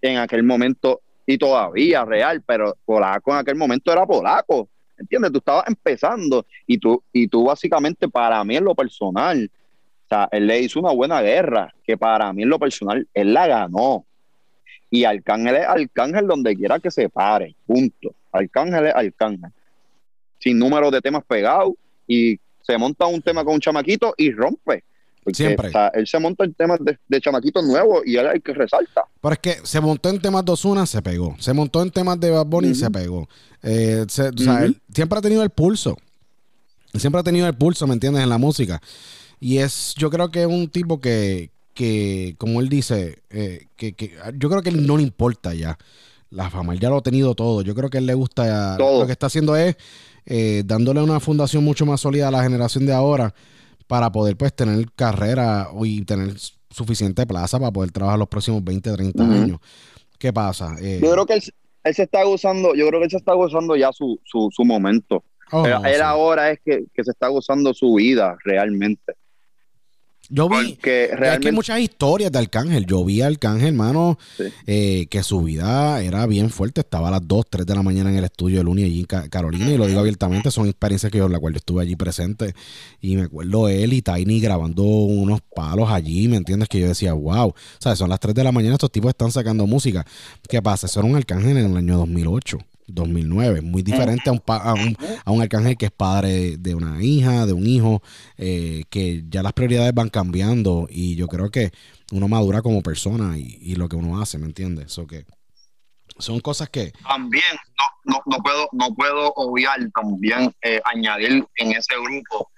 en 0.00 0.16
aquel 0.16 0.44
momento, 0.44 1.02
y 1.26 1.36
todavía 1.36 2.06
real, 2.06 2.42
pero 2.46 2.74
polaco 2.86 3.32
en 3.32 3.36
aquel 3.36 3.56
momento 3.56 3.92
era 3.92 4.06
polaco. 4.06 4.70
¿Entiendes? 4.98 5.32
Tú 5.32 5.38
estabas 5.38 5.64
empezando 5.68 6.44
y 6.66 6.78
tú, 6.78 7.02
y 7.12 7.28
tú 7.28 7.44
básicamente, 7.44 8.08
para 8.08 8.42
mí 8.44 8.56
en 8.56 8.64
lo 8.64 8.74
personal, 8.74 9.50
o 10.04 10.08
sea, 10.08 10.28
él 10.32 10.46
le 10.46 10.60
hizo 10.60 10.80
una 10.80 10.92
buena 10.92 11.20
guerra, 11.20 11.72
que 11.84 11.96
para 11.96 12.32
mí 12.32 12.42
en 12.42 12.48
lo 12.48 12.58
personal, 12.58 13.06
él 13.14 13.32
la 13.32 13.46
ganó. 13.46 14.04
Y 14.90 15.04
Arcángel 15.04 15.56
es 15.56 15.66
Arcángel 15.66 16.26
donde 16.26 16.56
quiera 16.56 16.78
que 16.80 16.90
se 16.90 17.08
pare, 17.08 17.54
punto. 17.66 18.14
Arcángel 18.32 18.86
es 18.86 18.94
Arcángel. 18.94 19.52
Sin 20.38 20.58
número 20.58 20.90
de 20.90 21.00
temas 21.00 21.24
pegados 21.24 21.74
y 22.06 22.38
se 22.62 22.78
monta 22.78 23.06
un 23.06 23.20
tema 23.22 23.44
con 23.44 23.54
un 23.54 23.60
chamaquito 23.60 24.14
y 24.16 24.32
rompe. 24.32 24.84
Porque, 25.28 25.36
Siempre. 25.36 25.68
o 25.68 25.70
sea, 25.72 25.88
él 25.88 26.06
se 26.06 26.18
monta 26.18 26.44
en 26.44 26.54
temas 26.54 26.78
de, 26.82 26.98
de 27.06 27.20
chamaquitos 27.20 27.64
nuevos 27.66 28.02
y 28.06 28.16
él 28.16 28.26
es 28.26 28.34
el 28.34 28.42
que 28.42 28.54
resalta. 28.54 29.02
Pero 29.20 29.32
es 29.34 29.38
que 29.40 29.56
se 29.62 29.80
montó 29.80 30.08
en 30.08 30.20
temas 30.20 30.44
de 30.44 30.52
Ozuna, 30.52 30.86
se 30.86 31.02
pegó. 31.02 31.36
Se 31.38 31.52
montó 31.52 31.82
en 31.82 31.90
temas 31.90 32.18
de 32.18 32.30
Bad 32.30 32.46
Bunny, 32.46 32.74
se 32.74 32.90
pegó. 32.90 33.28
Eh, 33.62 34.04
se- 34.08 34.28
o 34.28 34.38
sea, 34.38 34.64
él 34.64 34.80
siempre 34.94 35.18
ha 35.18 35.22
tenido 35.22 35.42
el 35.42 35.50
pulso. 35.50 35.96
Siempre 36.94 37.20
ha 37.20 37.24
tenido 37.24 37.46
el 37.46 37.54
pulso, 37.54 37.86
¿me 37.86 37.94
entiendes? 37.94 38.22
En 38.22 38.28
la 38.30 38.38
música. 38.38 38.80
Y 39.40 39.58
es, 39.58 39.94
yo 39.96 40.10
creo 40.10 40.30
que 40.30 40.40
es 40.42 40.46
un 40.48 40.68
tipo 40.68 41.00
que, 41.00 41.50
que 41.74 42.34
como 42.38 42.60
él 42.60 42.68
dice, 42.68 43.22
eh, 43.30 43.66
que, 43.76 43.92
que 43.92 44.16
yo 44.38 44.48
creo 44.48 44.62
que 44.62 44.70
él 44.70 44.86
no 44.86 44.96
le 44.96 45.02
importa 45.02 45.52
ya. 45.54 45.76
La 46.30 46.50
fama, 46.50 46.72
él 46.74 46.80
ya 46.80 46.90
lo 46.90 46.96
ha 46.98 47.02
tenido 47.02 47.34
todo. 47.34 47.62
Yo 47.62 47.74
creo 47.74 47.88
que 47.90 47.98
él 47.98 48.06
le 48.06 48.14
gusta. 48.14 48.76
Todo. 48.76 49.00
Lo 49.00 49.06
que 49.06 49.12
está 49.12 49.26
haciendo 49.26 49.56
es 49.56 49.76
eh, 50.26 50.62
dándole 50.66 51.00
una 51.02 51.20
fundación 51.20 51.64
mucho 51.64 51.86
más 51.86 52.00
sólida 52.02 52.28
a 52.28 52.30
la 52.30 52.42
generación 52.42 52.84
de 52.84 52.92
ahora 52.92 53.34
para 53.88 54.12
poder 54.12 54.36
pues 54.36 54.54
tener 54.54 54.86
carrera 54.94 55.68
y 55.82 56.04
tener 56.04 56.34
suficiente 56.70 57.26
plaza 57.26 57.58
para 57.58 57.72
poder 57.72 57.90
trabajar 57.90 58.18
los 58.18 58.28
próximos 58.28 58.62
20, 58.62 58.92
30 58.92 59.24
Ujú. 59.24 59.32
años. 59.32 59.58
¿Qué 60.18 60.32
pasa? 60.32 60.76
Eh, 60.80 61.00
Yo 61.02 61.10
creo 61.12 61.26
que 61.26 61.34
él, 61.34 61.42
él 61.84 61.94
se 61.94 62.02
está 62.04 62.22
gozando, 62.22 62.74
yo 62.74 62.86
creo 62.88 63.00
que 63.00 63.04
él 63.06 63.10
se 63.10 63.16
está 63.16 63.32
gozando 63.34 63.74
ya 63.76 63.90
su, 63.92 64.20
su, 64.24 64.50
su 64.52 64.64
momento. 64.64 65.24
oh, 65.52 65.66
no, 65.66 65.84
él 65.86 65.94
sí. 65.94 66.00
ahora 66.02 66.50
es 66.50 66.60
que, 66.64 66.84
que 66.94 67.02
se 67.02 67.10
está 67.10 67.28
gozando 67.28 67.72
su 67.74 67.94
vida 67.94 68.36
realmente. 68.44 69.14
Yo 70.30 70.48
vi, 70.48 70.56
Porque 70.56 70.70
es 70.72 70.78
que 70.78 70.90
hay 71.12 71.16
realmente 71.18 71.52
muchas 71.52 71.80
historias 71.80 72.30
de 72.30 72.38
Arcángel. 72.38 72.84
Yo 72.84 73.02
vi 73.04 73.22
a 73.22 73.26
Arcángel, 73.28 73.68
hermano, 73.68 74.18
Sí. 74.36 74.44
eh, 74.66 75.06
que 75.08 75.22
su 75.22 75.42
vida 75.42 76.02
era 76.02 76.26
bien 76.26 76.50
fuerte. 76.50 76.82
Estaba 76.82 77.08
a 77.08 77.10
las 77.12 77.26
2, 77.26 77.46
3 77.48 77.64
de 77.64 77.74
la 77.74 77.82
mañana 77.82 78.10
en 78.10 78.16
el 78.16 78.24
estudio 78.24 78.58
de 78.58 78.64
Luni 78.64 78.84
allí 78.84 79.00
en 79.00 79.06
Ca- 79.06 79.28
Carolina. 79.30 79.70
Y 79.70 79.78
lo 79.78 79.86
digo 79.86 80.00
abiertamente, 80.00 80.50
son 80.50 80.66
experiencias 80.68 81.10
que 81.10 81.18
yo, 81.18 81.28
la 81.30 81.38
cual 81.38 81.54
yo 81.54 81.58
estuve 81.58 81.82
allí 81.82 81.96
presente. 81.96 82.54
Y 83.00 83.16
me 83.16 83.22
acuerdo 83.22 83.68
él 83.68 83.92
y 83.94 84.02
Tiny 84.02 84.40
grabando 84.40 84.82
unos 84.82 85.40
palos 85.54 85.88
allí, 85.90 86.28
¿me 86.28 86.36
entiendes? 86.36 86.68
Que 86.68 86.80
yo 86.80 86.88
decía, 86.88 87.14
wow. 87.14 87.48
O 87.48 87.54
sea, 87.78 87.96
son 87.96 88.10
las 88.10 88.20
3 88.20 88.34
de 88.34 88.44
la 88.44 88.52
mañana, 88.52 88.74
estos 88.74 88.92
tipos 88.92 89.08
están 89.08 89.32
sacando 89.32 89.66
música. 89.66 90.04
¿Qué 90.48 90.60
pasa? 90.60 90.86
Eso 90.86 91.00
era 91.00 91.08
un 91.08 91.16
Arcángel 91.16 91.56
en 91.56 91.70
el 91.70 91.76
año 91.78 91.96
2008. 91.96 92.58
2009, 92.88 93.60
muy 93.62 93.82
diferente 93.82 94.30
a 94.30 94.32
un, 94.32 94.42
a 94.46 94.74
un, 94.74 94.96
a 95.24 95.30
un 95.30 95.42
arcángel 95.42 95.76
que 95.76 95.86
es 95.86 95.92
padre 95.92 96.56
de, 96.56 96.74
una 96.74 97.02
hija, 97.02 97.46
de 97.46 97.52
un 97.52 97.66
hijo, 97.66 98.02
eh, 98.36 98.84
que 98.90 99.24
ya 99.28 99.42
las 99.42 99.52
prioridades 99.52 99.94
van 99.94 100.08
cambiando 100.08 100.86
y 100.90 101.14
yo 101.16 101.28
creo 101.28 101.50
que 101.50 101.70
uno 102.12 102.28
madura 102.28 102.62
como 102.62 102.82
persona 102.82 103.38
y, 103.38 103.58
y 103.60 103.74
lo 103.76 103.88
que 103.88 103.96
uno 103.96 104.20
hace, 104.20 104.38
¿me 104.38 104.46
entiendes? 104.46 104.86
Eso 104.86 105.06
que 105.06 105.24
son 106.18 106.40
cosas 106.40 106.68
que 106.70 106.92
también 107.06 107.44
no, 108.04 108.16
no, 108.16 108.22
no 108.26 108.42
puedo 108.42 108.68
no 108.72 108.94
puedo 108.94 109.32
obviar 109.36 109.78
también 109.94 110.52
eh, 110.62 110.80
añadir 110.84 111.46
en 111.56 111.72
ese 111.72 111.94
grupo. 111.94 112.50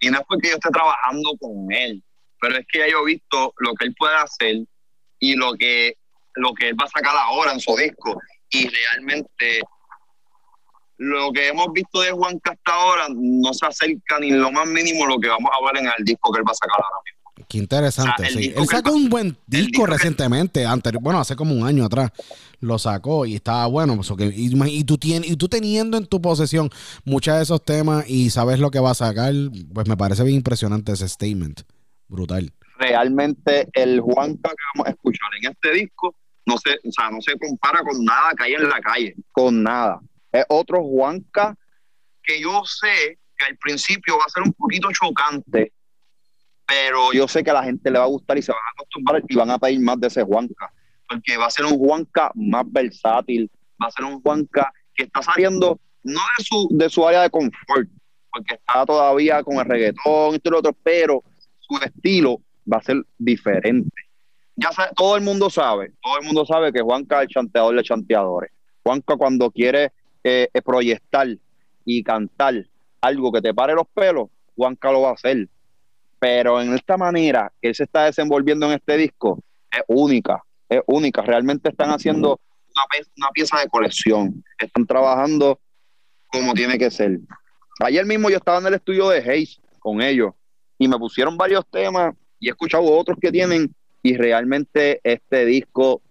Y 0.00 0.08
no 0.08 0.18
es 0.20 0.24
porque 0.26 0.48
yo 0.48 0.54
esté 0.54 0.70
trabajando 0.70 1.32
con 1.38 1.70
él 1.70 2.02
pero 2.42 2.58
es 2.58 2.66
que 2.66 2.80
ya 2.80 2.88
yo 2.88 3.02
he 3.02 3.12
visto 3.12 3.54
lo 3.58 3.72
que 3.74 3.86
él 3.86 3.94
puede 3.96 4.16
hacer 4.16 4.56
y 5.20 5.36
lo 5.36 5.54
que 5.54 5.96
lo 6.34 6.52
que 6.54 6.70
él 6.70 6.76
va 6.78 6.86
a 6.86 6.88
sacar 6.88 7.14
ahora 7.16 7.52
en 7.52 7.60
su 7.60 7.76
disco 7.76 8.20
y 8.52 8.68
realmente 8.68 9.60
lo 10.98 11.32
que 11.32 11.48
hemos 11.48 11.72
visto 11.72 12.00
de 12.00 12.12
Juan 12.12 12.38
hasta 12.44 12.74
ahora 12.74 13.06
no 13.10 13.52
se 13.52 13.66
acerca 13.66 14.18
ni 14.20 14.30
lo 14.30 14.52
más 14.52 14.66
mínimo 14.68 15.04
a 15.04 15.08
lo 15.08 15.18
que 15.18 15.28
vamos 15.28 15.50
a 15.52 15.64
ver 15.72 15.82
en 15.82 15.86
el 15.98 16.04
disco 16.04 16.30
que 16.32 16.38
él 16.38 16.44
va 16.46 16.52
a 16.52 16.54
sacar 16.54 16.76
ahora 16.76 16.96
mismo. 17.04 17.46
Qué 17.48 17.58
interesante, 17.58 18.12
O 18.12 18.16
sea, 18.18 18.28
el 18.28 18.34
sí. 18.44 18.52
Él 18.54 18.66
sacó 18.68 18.92
un 18.92 19.08
buen 19.08 19.36
disco 19.46 19.66
disco 19.68 19.84
que- 19.84 19.90
recientemente, 19.90 20.64
anterior, 20.64 21.02
bueno, 21.02 21.18
hace 21.18 21.34
como 21.34 21.54
un 21.54 21.66
año 21.66 21.84
atrás, 21.84 22.10
lo 22.60 22.78
sacó 22.78 23.26
y 23.26 23.34
estaba 23.34 23.66
bueno. 23.66 23.96
pues, 23.96 24.10
y, 24.36 24.52
y 24.78 24.84
tú 24.84 24.98
y 25.02 25.36
tú 25.36 25.48
teniendo 25.48 25.96
en 25.96 26.06
tu 26.06 26.20
posesión 26.22 26.70
muchos 27.04 27.34
de 27.36 27.42
esos 27.42 27.64
temas 27.64 28.08
y 28.08 28.30
sabes 28.30 28.60
lo 28.60 28.70
que 28.70 28.78
va 28.78 28.92
a 28.92 28.94
sacar, 28.94 29.32
pues 29.74 29.88
me 29.88 29.96
parece 29.96 30.22
bien 30.22 30.36
impresionante 30.36 30.92
ese 30.92 31.08
statement. 31.08 31.62
Brutal. 32.06 32.52
realmente 32.78 33.68
el 33.72 34.00
Juanca 34.00 34.50
que 34.50 34.62
vamos 34.74 34.86
a 34.86 34.90
escuchar 34.90 35.28
en 35.40 35.50
este 35.50 35.72
disco 35.72 36.14
no 36.46 36.56
se, 36.58 36.72
o 36.72 36.92
sea, 36.92 37.10
no 37.10 37.20
se 37.20 37.38
compara 37.38 37.82
con 37.82 38.04
nada 38.04 38.32
que 38.36 38.44
hay 38.44 38.54
en 38.54 38.68
la 38.68 38.80
calle, 38.80 39.14
con 39.30 39.62
nada. 39.62 40.00
Es 40.30 40.44
otro 40.48 40.82
Juanca 40.82 41.56
que 42.22 42.40
yo 42.40 42.62
sé 42.64 43.18
que 43.36 43.44
al 43.44 43.56
principio 43.56 44.18
va 44.18 44.24
a 44.24 44.30
ser 44.30 44.42
un 44.42 44.52
poquito 44.52 44.88
chocante, 44.92 45.72
pero 46.66 47.12
yo 47.12 47.28
sé 47.28 47.42
que 47.42 47.50
a 47.50 47.54
la 47.54 47.64
gente 47.64 47.90
le 47.90 47.98
va 47.98 48.04
a 48.04 48.08
gustar 48.08 48.38
y 48.38 48.42
se 48.42 48.52
van 48.52 48.60
a 48.60 48.72
acostumbrar 48.74 49.22
y 49.28 49.36
van 49.36 49.50
a 49.50 49.58
pedir 49.58 49.80
más 49.80 50.00
de 50.00 50.06
ese 50.06 50.22
Juanca, 50.22 50.72
porque 51.08 51.36
va 51.36 51.46
a 51.46 51.50
ser 51.50 51.66
un 51.66 51.78
Juanca 51.78 52.30
más 52.34 52.64
versátil, 52.70 53.50
va 53.82 53.88
a 53.88 53.90
ser 53.90 54.04
un 54.04 54.20
Juanca 54.22 54.72
que 54.94 55.04
está 55.04 55.22
saliendo 55.22 55.78
no 56.04 56.20
de 56.38 56.44
su, 56.44 56.68
de 56.70 56.88
su 56.88 57.06
área 57.06 57.22
de 57.22 57.30
confort, 57.30 57.88
porque 58.30 58.54
está 58.54 58.86
todavía 58.86 59.42
con 59.42 59.56
el 59.58 59.64
reggaetón 59.64 60.34
y 60.34 60.38
todo 60.38 60.52
lo 60.52 60.58
otro, 60.58 60.72
pero 60.82 61.22
su 61.60 61.76
estilo 61.84 62.40
va 62.70 62.78
a 62.78 62.82
ser 62.82 63.04
diferente. 63.18 64.11
Ya 64.56 64.70
todo 64.96 65.16
el 65.16 65.22
mundo 65.22 65.48
sabe, 65.48 65.92
todo 66.02 66.18
el 66.18 66.26
mundo 66.26 66.44
sabe 66.44 66.72
que 66.72 66.82
Juanca 66.82 67.18
es 67.18 67.22
el 67.22 67.28
chanteador 67.28 67.76
de 67.76 67.82
chanteadores. 67.82 68.52
Juanca 68.82 69.16
cuando 69.16 69.50
quiere 69.50 69.92
eh, 70.24 70.48
eh, 70.52 70.62
proyectar 70.62 71.28
y 71.84 72.02
cantar 72.02 72.66
algo 73.00 73.32
que 73.32 73.40
te 73.40 73.54
pare 73.54 73.74
los 73.74 73.86
pelos, 73.94 74.28
Juanca 74.56 74.92
lo 74.92 75.02
va 75.02 75.10
a 75.10 75.14
hacer. 75.14 75.48
Pero 76.18 76.60
en 76.60 76.74
esta 76.74 76.96
manera 76.96 77.52
que 77.60 77.68
él 77.68 77.74
se 77.74 77.84
está 77.84 78.04
desenvolviendo 78.04 78.66
en 78.66 78.72
este 78.72 78.96
disco, 78.96 79.42
es 79.70 79.82
única, 79.88 80.42
es 80.68 80.80
única. 80.86 81.22
Realmente 81.22 81.70
están 81.70 81.90
haciendo 81.90 82.38
una, 82.76 83.04
una 83.16 83.30
pieza 83.30 83.58
de 83.58 83.68
colección. 83.68 84.44
Están 84.58 84.86
trabajando 84.86 85.58
como 86.28 86.54
tiene 86.54 86.78
que 86.78 86.90
ser. 86.90 87.18
Ayer 87.80 88.06
mismo 88.06 88.30
yo 88.30 88.36
estaba 88.36 88.58
en 88.58 88.66
el 88.66 88.74
estudio 88.74 89.08
de 89.08 89.18
Hayes 89.18 89.60
con 89.78 90.00
ellos 90.00 90.32
y 90.78 90.88
me 90.88 90.98
pusieron 90.98 91.36
varios 91.36 91.64
temas 91.68 92.14
y 92.38 92.48
he 92.48 92.50
escuchado 92.50 92.84
otros 92.84 93.18
que 93.20 93.30
tienen 93.30 93.74
y 94.02 94.16
realmente 94.16 95.00
este 95.04 95.44
disco 95.44 96.02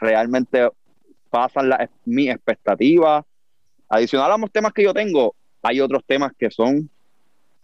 realmente 0.00 0.68
pasan 1.30 1.68
la, 1.68 1.88
mi 2.04 2.28
expectativa. 2.28 3.24
Adicional 3.88 4.32
a 4.32 4.38
los 4.38 4.50
temas 4.50 4.72
que 4.72 4.82
yo 4.82 4.92
tengo, 4.92 5.34
hay 5.62 5.80
otros 5.80 6.02
temas 6.06 6.32
que 6.38 6.50
son, 6.50 6.90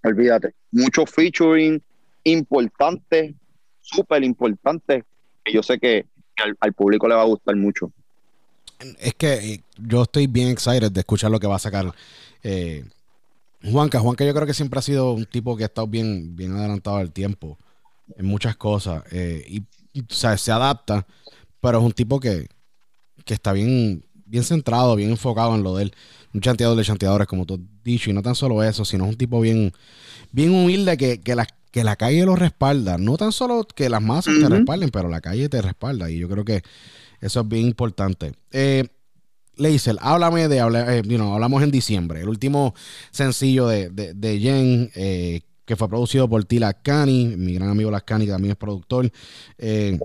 olvídate, 0.05 0.55
muchos 0.71 1.11
featuring 1.11 1.83
importantes, 2.25 3.35
súper 3.81 4.23
importantes, 4.23 5.05
que 5.45 5.53
yo 5.53 5.63
sé 5.63 5.79
que, 5.79 6.07
al 6.61 6.73
público 6.73 7.09
le 7.09 7.17
va 7.17 7.23
a 7.23 7.27
gustar 7.27 7.57
mucho. 7.57 7.91
Es 9.01 9.15
que 9.15 9.35
eh, 9.35 9.61
yo 9.77 10.03
estoy 10.03 10.29
bien 10.29 10.51
excited 10.51 10.93
de 10.93 11.01
escuchar 11.01 11.33
lo 11.33 11.41
que 11.41 11.49
va 11.49 11.57
a 11.57 11.59
sacar 11.59 11.93
eh, 12.45 12.85
Juanca, 13.65 13.99
Juanca 13.99 14.25
yo 14.25 14.33
creo 14.33 14.47
que 14.47 14.55
siempre 14.55 14.79
ha 14.79 14.83
sido 14.83 15.13
un 15.13 15.27
tipo 15.27 15.57
que 15.57 15.65
ha 15.65 15.67
estado 15.67 15.89
bien, 15.89 16.37
bien 16.37 16.53
adelantado 16.53 16.99
al 16.99 17.11
tiempo 17.11 17.59
en 18.17 18.27
muchas 18.27 18.57
cosas 18.57 19.03
eh, 19.11 19.45
y, 19.49 19.63
y, 19.93 20.01
o 20.01 20.15
sea, 20.15 20.37
se 20.39 20.53
adapta, 20.53 21.07
pero 21.61 21.79
es 21.79 21.85
un 21.85 21.93
tipo 21.93 22.21
que, 22.21 22.49
que 23.25 23.35
está 23.35 23.53
bien, 23.53 24.05
bien 24.25 24.45
centrado, 24.45 24.97
bien 24.97 25.11
enfocado 25.11 25.55
en 25.55 25.63
lo 25.63 25.77
de 25.77 25.85
él. 25.85 25.93
Un 26.35 26.41
chanteador 26.41 26.77
de 26.77 26.85
chanteadores, 26.85 27.27
como 27.27 27.47
tú 27.47 27.55
has 27.55 27.61
dicho, 27.85 28.11
y 28.11 28.13
no 28.13 28.23
tan 28.23 28.35
solo 28.35 28.63
eso, 28.63 28.85
sino 28.85 29.05
es 29.05 29.11
un 29.11 29.17
tipo 29.17 29.41
bien, 29.41 29.73
bien 30.31 30.51
humilde 30.55 30.97
que, 30.97 31.21
que, 31.21 31.35
la, 31.35 31.47
que 31.71 31.85
la 31.85 31.97
calle 31.97 32.25
lo 32.25 32.37
respalda. 32.37 32.99
No 32.99 33.17
tan 33.17 33.33
solo 33.33 33.65
que 33.65 33.89
las 33.89 34.03
masas 34.03 34.35
te 34.39 34.49
respalden, 34.49 34.91
pero 34.91 35.09
la 35.09 35.21
calle 35.21 35.49
te 35.49 35.63
respalda. 35.63 36.11
Y 36.11 36.19
yo 36.19 36.29
creo 36.29 36.45
que 36.45 36.63
eso 37.21 37.41
es 37.41 37.49
bien 37.49 37.67
importante. 37.67 38.33
Eh, 38.53 38.87
Leisel, 39.57 39.99
háblame 40.01 40.47
de, 40.49 40.61
habla- 40.61 40.97
eh, 40.97 41.03
you 41.05 41.17
know, 41.17 41.35
hablamos 41.35 41.63
en 41.65 41.71
diciembre, 41.73 42.21
el 42.21 42.29
último 42.29 42.75
sencillo 43.11 43.67
de, 43.67 43.91
de, 43.91 44.15
de 44.15 44.39
Jen, 44.39 44.91
eh, 44.95 45.41
que 45.69 45.77
fue 45.77 45.87
producido 45.89 46.27
por 46.29 46.43
Tila 46.47 46.73
Cani, 46.73 47.37
mi 47.37 47.53
gran 47.53 47.69
amigo 47.69 47.91
Lascani, 47.91 48.25
que 48.25 48.33
también 48.33 48.53
es 48.53 48.57
productor. 48.57 49.11
Eh, 49.59 49.99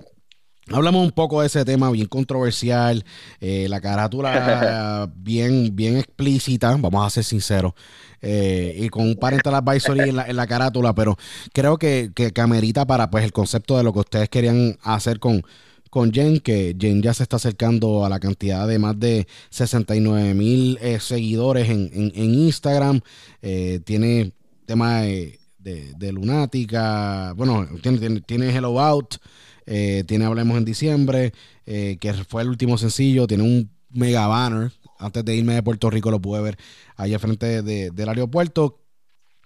hablamos 0.70 1.02
un 1.04 1.10
poco 1.12 1.40
de 1.40 1.46
ese 1.46 1.64
tema 1.64 1.90
bien 1.90 2.06
controversial, 2.06 3.02
eh, 3.40 3.66
la 3.70 3.80
carátula 3.80 5.10
bien, 5.16 5.74
bien 5.74 5.96
explícita, 5.96 6.76
vamos 6.76 7.06
a 7.06 7.08
ser 7.10 7.24
sinceros. 7.24 7.72
eh, 8.20 8.76
y 8.78 8.88
con 8.90 9.04
un 9.06 9.16
parental 9.16 9.54
advisory 9.54 10.10
en 10.10 10.16
la, 10.16 10.26
en 10.28 10.36
la 10.36 10.46
carátula, 10.46 10.94
pero 10.94 11.16
creo 11.54 11.78
que, 11.78 12.10
que, 12.14 12.30
que 12.30 12.40
amerita 12.42 12.86
para 12.86 13.10
pues 13.10 13.24
el 13.24 13.32
concepto 13.32 13.78
de 13.78 13.84
lo 13.84 13.92
que 13.94 14.00
ustedes 14.00 14.28
querían 14.28 14.76
hacer 14.82 15.18
con, 15.18 15.42
con 15.90 16.12
Jen, 16.12 16.40
que 16.40 16.76
Jen 16.78 17.00
ya 17.02 17.14
se 17.14 17.22
está 17.22 17.36
acercando 17.36 18.04
a 18.04 18.08
la 18.10 18.20
cantidad 18.20 18.66
de 18.68 18.78
más 18.78 18.98
de 19.00 19.26
69 19.50 20.34
mil 20.34 20.78
eh, 20.82 20.98
seguidores 21.00 21.70
en, 21.70 21.90
en- 21.94 22.12
en 22.14 22.34
Instagram. 22.34 23.00
Tiene 23.84 24.32
tema 24.66 25.02
de, 25.02 25.38
de- 25.64 26.12
Lunática, 26.12 27.32
bueno, 27.36 27.66
tiene, 27.82 27.98
tiene, 27.98 28.20
tiene 28.20 28.54
Hello 28.54 28.80
Out, 28.80 29.16
eh, 29.66 30.04
tiene 30.06 30.24
Hablemos 30.26 30.56
en 30.58 30.64
diciembre, 30.64 31.32
eh, 31.66 31.96
que 32.00 32.12
fue 32.12 32.42
el 32.42 32.48
último 32.48 32.76
sencillo, 32.78 33.26
tiene 33.26 33.42
un 33.44 33.70
mega 33.90 34.26
banner. 34.26 34.72
Antes 34.98 35.24
de 35.24 35.34
irme 35.34 35.54
de 35.54 35.62
Puerto 35.62 35.90
Rico 35.90 36.10
lo 36.10 36.20
pude 36.20 36.40
ver 36.40 36.58
allá 36.96 37.18
frente 37.18 37.62
de- 37.62 37.90
del 37.90 38.08
aeropuerto. 38.08 38.80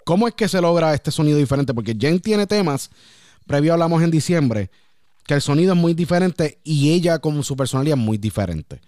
¿Cómo 0.04 0.26
es 0.28 0.34
que 0.34 0.48
se 0.48 0.60
logra 0.60 0.94
este 0.94 1.10
sonido 1.10 1.38
diferente? 1.38 1.74
Porque 1.74 1.96
Jen 1.98 2.20
tiene 2.20 2.46
temas, 2.46 2.90
previo 3.46 3.72
hablamos 3.72 4.02
en 4.02 4.10
diciembre, 4.10 4.70
que 5.26 5.34
el 5.34 5.42
sonido 5.42 5.74
es 5.74 5.78
muy 5.78 5.94
diferente 5.94 6.58
y 6.64 6.90
ella 6.92 7.18
con 7.18 7.42
su 7.44 7.56
personalidad 7.56 7.98
es 7.98 8.04
muy 8.04 8.18
diferente. 8.18 8.80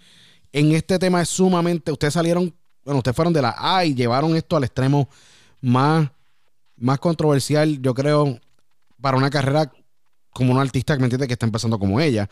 En 0.52 0.73
este 0.73 0.98
tema 0.98 1.20
es 1.23 1.28
sumamente, 1.28 1.93
ustedes 1.93 2.15
salieron, 2.15 2.52
bueno, 2.85 2.98
ustedes 2.98 3.15
fueron 3.15 3.32
de 3.32 3.43
la 3.43 3.55
A 3.59 3.85
y 3.85 3.94
llevaron 3.94 4.35
esto 4.35 4.57
al 4.57 4.65
extremo 4.65 5.09
más, 5.61 6.11
más 6.81 6.98
controversial, 6.98 7.81
yo 7.81 7.94
creo, 7.94 8.40
para 9.01 9.16
una 9.16 9.31
carrera 9.31 9.70
como 10.32 10.52
una 10.52 10.62
artista 10.62 10.94
que 10.94 11.01
me 11.01 11.07
entiende 11.07 11.27
que 11.27 11.35
está 11.35 11.47
empezando 11.47 11.78
como 11.78 12.01
ella, 12.01 12.28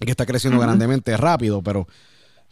y 0.00 0.04
que 0.06 0.10
está 0.10 0.26
creciendo 0.26 0.58
grandemente 0.58 1.16
rápido, 1.16 1.62
pero 1.62 1.86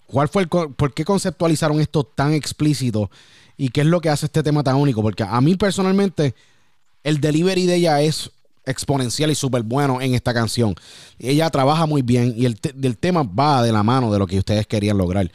¿cuál 0.07 0.29
fue 0.29 0.43
el, 0.43 0.49
por 0.49 0.95
qué 0.95 1.05
conceptualizaron 1.05 1.81
esto 1.81 2.05
tan 2.05 2.33
explícito 2.35 3.11
y 3.57 3.71
qué 3.71 3.81
es 3.81 3.87
lo 3.87 4.01
que 4.01 4.11
hace 4.11 4.27
este 4.27 4.43
tema 4.43 4.63
tan 4.63 4.77
único? 4.77 5.03
Porque 5.03 5.25
a 5.25 5.41
mí 5.41 5.57
personalmente 5.57 6.35
el 7.03 7.21
delivery 7.21 7.67
de 7.67 7.75
ella 7.75 8.01
es 8.01 8.31
exponencial 8.65 9.31
y 9.31 9.35
súper 9.35 9.63
bueno 9.63 10.01
en 10.01 10.15
esta 10.15 10.33
canción. 10.33 10.77
Ella 11.19 11.51
trabaja 11.51 11.85
muy 11.87 12.03
bien 12.03 12.33
y 12.37 12.47
el, 12.47 12.61
te- 12.61 12.73
del 12.73 12.97
tema 12.97 13.25
va 13.25 13.61
de 13.63 13.73
la 13.73 13.83
mano 13.83 14.13
de 14.13 14.21
lo 14.21 14.27
que 14.29 14.39
ustedes 14.39 14.69
querían 14.69 14.99
lograr. 14.99 15.31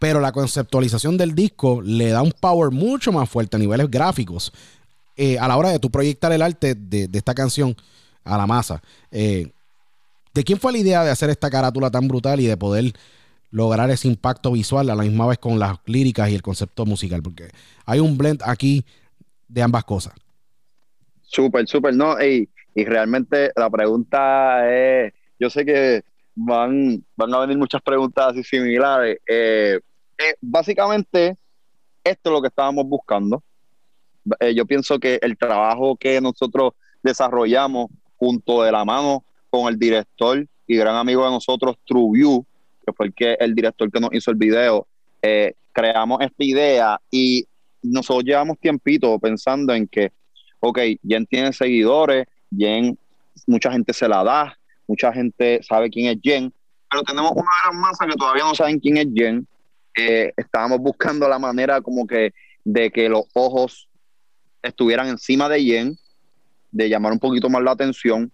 Pero 0.00 0.20
la 0.20 0.32
conceptualización 0.32 1.16
del 1.16 1.36
disco 1.36 1.80
le 1.82 2.08
da 2.08 2.20
un 2.20 2.32
power 2.32 2.72
mucho 2.72 3.12
más 3.12 3.30
fuerte 3.30 3.56
a 3.56 3.60
niveles 3.60 3.88
gráficos 3.88 4.52
eh, 5.16 5.38
a 5.38 5.48
la 5.48 5.56
hora 5.56 5.70
de 5.70 5.78
tu 5.78 5.90
proyectar 5.90 6.32
el 6.32 6.42
arte 6.42 6.74
de, 6.74 7.08
esta 7.12 7.34
canción 7.34 7.76
a 8.24 8.36
la 8.36 8.46
masa. 8.46 8.82
Eh, 9.10 9.50
¿De 10.32 10.44
quién 10.44 10.58
fue 10.58 10.72
la 10.72 10.78
idea 10.78 11.04
de 11.04 11.10
hacer 11.10 11.30
esta 11.30 11.50
carátula 11.50 11.90
tan 11.90 12.08
brutal 12.08 12.40
y 12.40 12.46
de 12.46 12.56
poder 12.56 12.92
lograr 13.50 13.88
ese 13.90 14.08
impacto 14.08 14.50
visual 14.52 14.90
a 14.90 14.94
la 14.94 15.04
misma 15.04 15.26
vez 15.26 15.38
con 15.38 15.58
las 15.58 15.78
líricas 15.86 16.28
y 16.30 16.34
el 16.34 16.42
concepto 16.42 16.84
musical? 16.86 17.22
Porque 17.22 17.50
hay 17.86 18.00
un 18.00 18.18
blend 18.18 18.42
aquí 18.44 18.84
de 19.46 19.62
ambas 19.62 19.84
cosas. 19.84 20.14
Súper, 21.22 21.66
súper, 21.68 21.94
no, 21.94 22.20
y, 22.20 22.48
y 22.74 22.84
realmente 22.84 23.52
la 23.56 23.70
pregunta 23.70 24.68
es, 24.72 25.12
yo 25.38 25.50
sé 25.50 25.64
que 25.64 26.02
van, 26.34 27.04
van 27.16 27.34
a 27.34 27.40
venir 27.40 27.56
muchas 27.56 27.82
preguntas 27.82 28.28
así 28.28 28.42
similares. 28.42 29.18
Eh, 29.26 29.78
básicamente, 30.40 31.36
esto 32.02 32.30
es 32.30 32.32
lo 32.32 32.42
que 32.42 32.48
estábamos 32.48 32.86
buscando. 32.86 33.42
Eh, 34.40 34.54
yo 34.54 34.66
pienso 34.66 34.98
que 34.98 35.18
el 35.22 35.36
trabajo 35.36 35.96
que 35.96 36.20
nosotros 36.20 36.72
desarrollamos 37.02 37.88
junto 38.16 38.62
de 38.62 38.72
la 38.72 38.84
mano 38.84 39.24
con 39.50 39.68
el 39.72 39.78
director 39.78 40.46
y 40.66 40.76
gran 40.76 40.96
amigo 40.96 41.24
de 41.24 41.30
nosotros, 41.30 41.76
TrueView, 41.86 42.44
que 42.86 42.92
fue 42.92 43.06
el, 43.06 43.14
que, 43.14 43.36
el 43.38 43.54
director 43.54 43.90
que 43.90 44.00
nos 44.00 44.12
hizo 44.12 44.30
el 44.30 44.36
video, 44.36 44.86
eh, 45.22 45.54
creamos 45.72 46.20
esta 46.20 46.44
idea 46.44 47.00
y 47.10 47.46
nosotros 47.82 48.24
llevamos 48.24 48.58
tiempito 48.58 49.18
pensando 49.18 49.74
en 49.74 49.86
que 49.86 50.12
ok, 50.60 50.78
Jen 51.06 51.26
tiene 51.26 51.52
seguidores, 51.52 52.26
Jen, 52.56 52.98
mucha 53.46 53.70
gente 53.70 53.92
se 53.92 54.08
la 54.08 54.24
da, 54.24 54.58
mucha 54.86 55.12
gente 55.12 55.60
sabe 55.62 55.90
quién 55.90 56.06
es 56.06 56.18
Jen, 56.22 56.52
pero 56.90 57.02
tenemos 57.02 57.32
una 57.32 57.50
gran 57.64 57.80
masa 57.80 58.06
que 58.06 58.16
todavía 58.16 58.44
no 58.44 58.54
saben 58.54 58.78
quién 58.78 58.96
es 58.96 59.06
Jen. 59.12 59.46
Estábamos 60.36 60.78
buscando 60.78 61.28
la 61.28 61.38
manera 61.38 61.80
como 61.80 62.06
que 62.06 62.32
de 62.64 62.90
que 62.90 63.08
los 63.08 63.24
ojos 63.34 63.88
estuvieran 64.64 65.08
encima 65.08 65.48
de 65.48 65.62
Jen, 65.62 65.98
de 66.70 66.88
llamar 66.88 67.12
un 67.12 67.18
poquito 67.18 67.48
más 67.48 67.62
la 67.62 67.72
atención. 67.72 68.32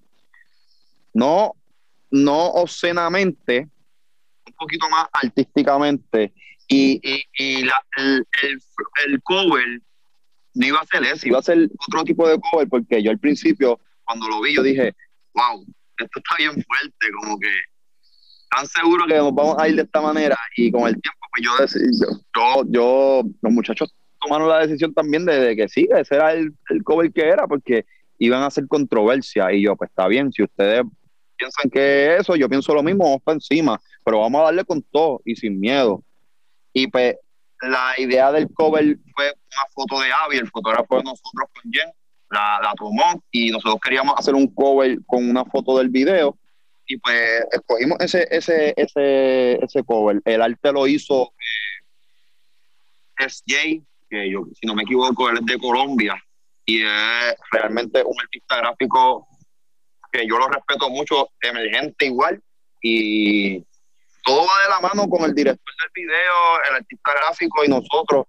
No, 1.12 1.54
no 2.10 2.46
obscenamente, 2.46 3.68
un 4.46 4.52
poquito 4.54 4.88
más 4.88 5.06
artísticamente. 5.12 6.32
Y, 6.68 7.00
y, 7.02 7.24
y 7.36 7.62
el, 7.62 7.70
el, 8.42 8.62
el 9.06 9.22
cover 9.22 9.66
no 10.54 10.66
iba 10.66 10.80
a 10.80 10.86
ser 10.86 11.04
ese, 11.04 11.28
iba 11.28 11.38
a 11.38 11.42
ser 11.42 11.68
otro 11.86 12.04
tipo 12.04 12.28
de 12.28 12.38
cover, 12.40 12.68
porque 12.68 13.02
yo 13.02 13.10
al 13.10 13.18
principio, 13.18 13.80
cuando 14.04 14.28
lo 14.28 14.40
vi, 14.40 14.54
yo 14.54 14.62
dije, 14.62 14.94
wow, 15.34 15.64
esto 15.98 16.18
está 16.18 16.36
bien 16.38 16.52
fuerte, 16.52 17.06
como 17.20 17.38
que 17.38 17.48
tan 18.50 18.66
seguro 18.66 19.06
que 19.06 19.14
nos 19.14 19.34
vamos 19.34 19.56
a 19.58 19.68
ir 19.68 19.76
de 19.76 19.82
esta 19.82 20.00
manera. 20.00 20.38
Y 20.56 20.70
con 20.70 20.82
el 20.88 20.94
tiempo, 21.00 21.18
pues 21.32 21.44
yo, 21.44 21.56
decidí- 21.56 22.24
yo, 22.36 22.64
yo 22.68 23.22
los 23.42 23.52
muchachos 23.52 23.94
tomaron 24.20 24.48
la 24.48 24.60
decisión 24.60 24.92
también 24.94 25.24
de, 25.24 25.56
que 25.56 25.68
sí, 25.68 25.88
ese 25.90 26.14
era 26.14 26.32
el, 26.32 26.52
cover 26.84 27.12
que 27.12 27.28
era, 27.28 27.46
porque 27.46 27.84
iban 28.18 28.42
a 28.42 28.46
hacer 28.46 28.66
controversia. 28.68 29.52
Y 29.52 29.62
yo, 29.62 29.76
pues 29.76 29.90
está 29.90 30.06
bien, 30.08 30.32
si 30.32 30.42
ustedes 30.42 30.82
piensan 31.36 31.70
que 31.70 32.16
eso, 32.16 32.36
yo 32.36 32.48
pienso 32.48 32.74
lo 32.74 32.82
mismo, 32.82 33.04
vamos 33.04 33.22
para 33.22 33.36
encima, 33.36 33.80
pero 34.04 34.20
vamos 34.20 34.42
a 34.42 34.44
darle 34.44 34.64
con 34.64 34.82
todo 34.82 35.20
y 35.24 35.36
sin 35.36 35.58
miedo. 35.58 36.04
Y 36.72 36.86
pues 36.86 37.16
la 37.62 37.94
idea 37.98 38.30
del 38.32 38.52
cover 38.52 38.98
fue 39.14 39.26
una 39.26 39.64
foto 39.72 40.00
de 40.00 40.12
Abby, 40.12 40.36
el 40.38 40.50
fotógrafo 40.50 40.96
de 40.96 41.04
nosotros 41.04 41.48
con 41.52 41.72
Jen, 41.72 41.90
la, 42.30 42.60
la 42.62 42.72
tomó 42.76 43.22
y 43.30 43.50
nosotros 43.50 43.80
queríamos 43.82 44.14
hacer 44.16 44.34
un 44.34 44.46
cover 44.54 44.98
con 45.06 45.28
una 45.28 45.44
foto 45.44 45.78
del 45.78 45.88
video 45.88 46.38
y 46.90 46.96
pues 46.96 47.44
escogimos 47.52 47.98
ese, 48.00 48.26
ese, 48.30 48.74
ese, 48.76 49.64
ese 49.64 49.84
cover. 49.84 50.20
El 50.24 50.42
arte 50.42 50.72
lo 50.72 50.88
hizo 50.88 51.32
eh, 53.20 53.28
SJ, 53.28 53.82
que 54.10 54.30
yo, 54.30 54.44
si 54.52 54.66
no 54.66 54.74
me 54.74 54.82
equivoco, 54.82 55.30
él 55.30 55.38
es 55.38 55.46
de 55.46 55.58
Colombia 55.58 56.22
y 56.66 56.82
es 56.82 57.34
realmente 57.52 58.02
un 58.04 58.20
artista 58.20 58.56
gráfico 58.56 59.26
que 60.12 60.26
yo 60.26 60.38
lo 60.38 60.48
respeto 60.48 60.90
mucho, 60.90 61.30
emergente 61.40 62.06
igual 62.06 62.42
y 62.82 63.64
todo 64.24 64.46
va 64.46 64.62
de 64.62 64.68
la 64.68 64.80
mano 64.80 65.08
con 65.08 65.24
el 65.24 65.34
director 65.34 65.74
del 65.80 65.90
video, 65.94 66.62
el 66.68 66.76
artista 66.76 67.12
gráfico 67.12 67.64
y 67.64 67.68
nosotros. 67.68 68.26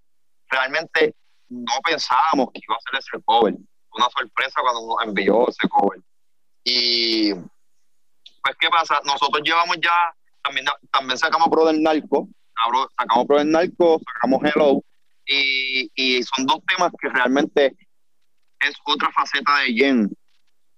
Realmente 0.48 1.14
no 1.48 1.72
pensábamos 1.84 2.48
que 2.52 2.60
iba 2.62 2.76
a 2.76 2.90
ser 2.90 3.00
ese 3.00 3.24
cover. 3.24 3.54
Una 3.94 4.08
sorpresa 4.16 4.60
cuando 4.62 4.86
nos 4.86 5.06
envió 5.06 5.48
ese 5.48 5.68
cover. 5.68 6.00
Y 6.64 7.34
pues, 7.34 8.56
¿qué 8.58 8.68
pasa? 8.70 9.00
Nosotros 9.04 9.42
llevamos 9.44 9.76
ya, 9.82 10.14
también, 10.42 10.66
también 10.90 11.18
sacamos 11.18 11.48
Pro 11.48 11.66
del 11.66 11.82
Narco, 11.82 12.28
sacamos 12.96 13.26
Pro 13.26 13.38
del 13.38 13.50
Narco, 13.50 14.00
sacamos 14.06 14.40
Hello, 14.44 14.82
y, 15.26 15.90
y 15.94 16.22
son 16.22 16.46
dos 16.46 16.58
temas 16.66 16.92
que 17.00 17.08
realmente 17.08 17.76
es 18.60 18.74
otra 18.86 19.10
faceta 19.10 19.58
de 19.60 19.74
Jen. 19.74 20.10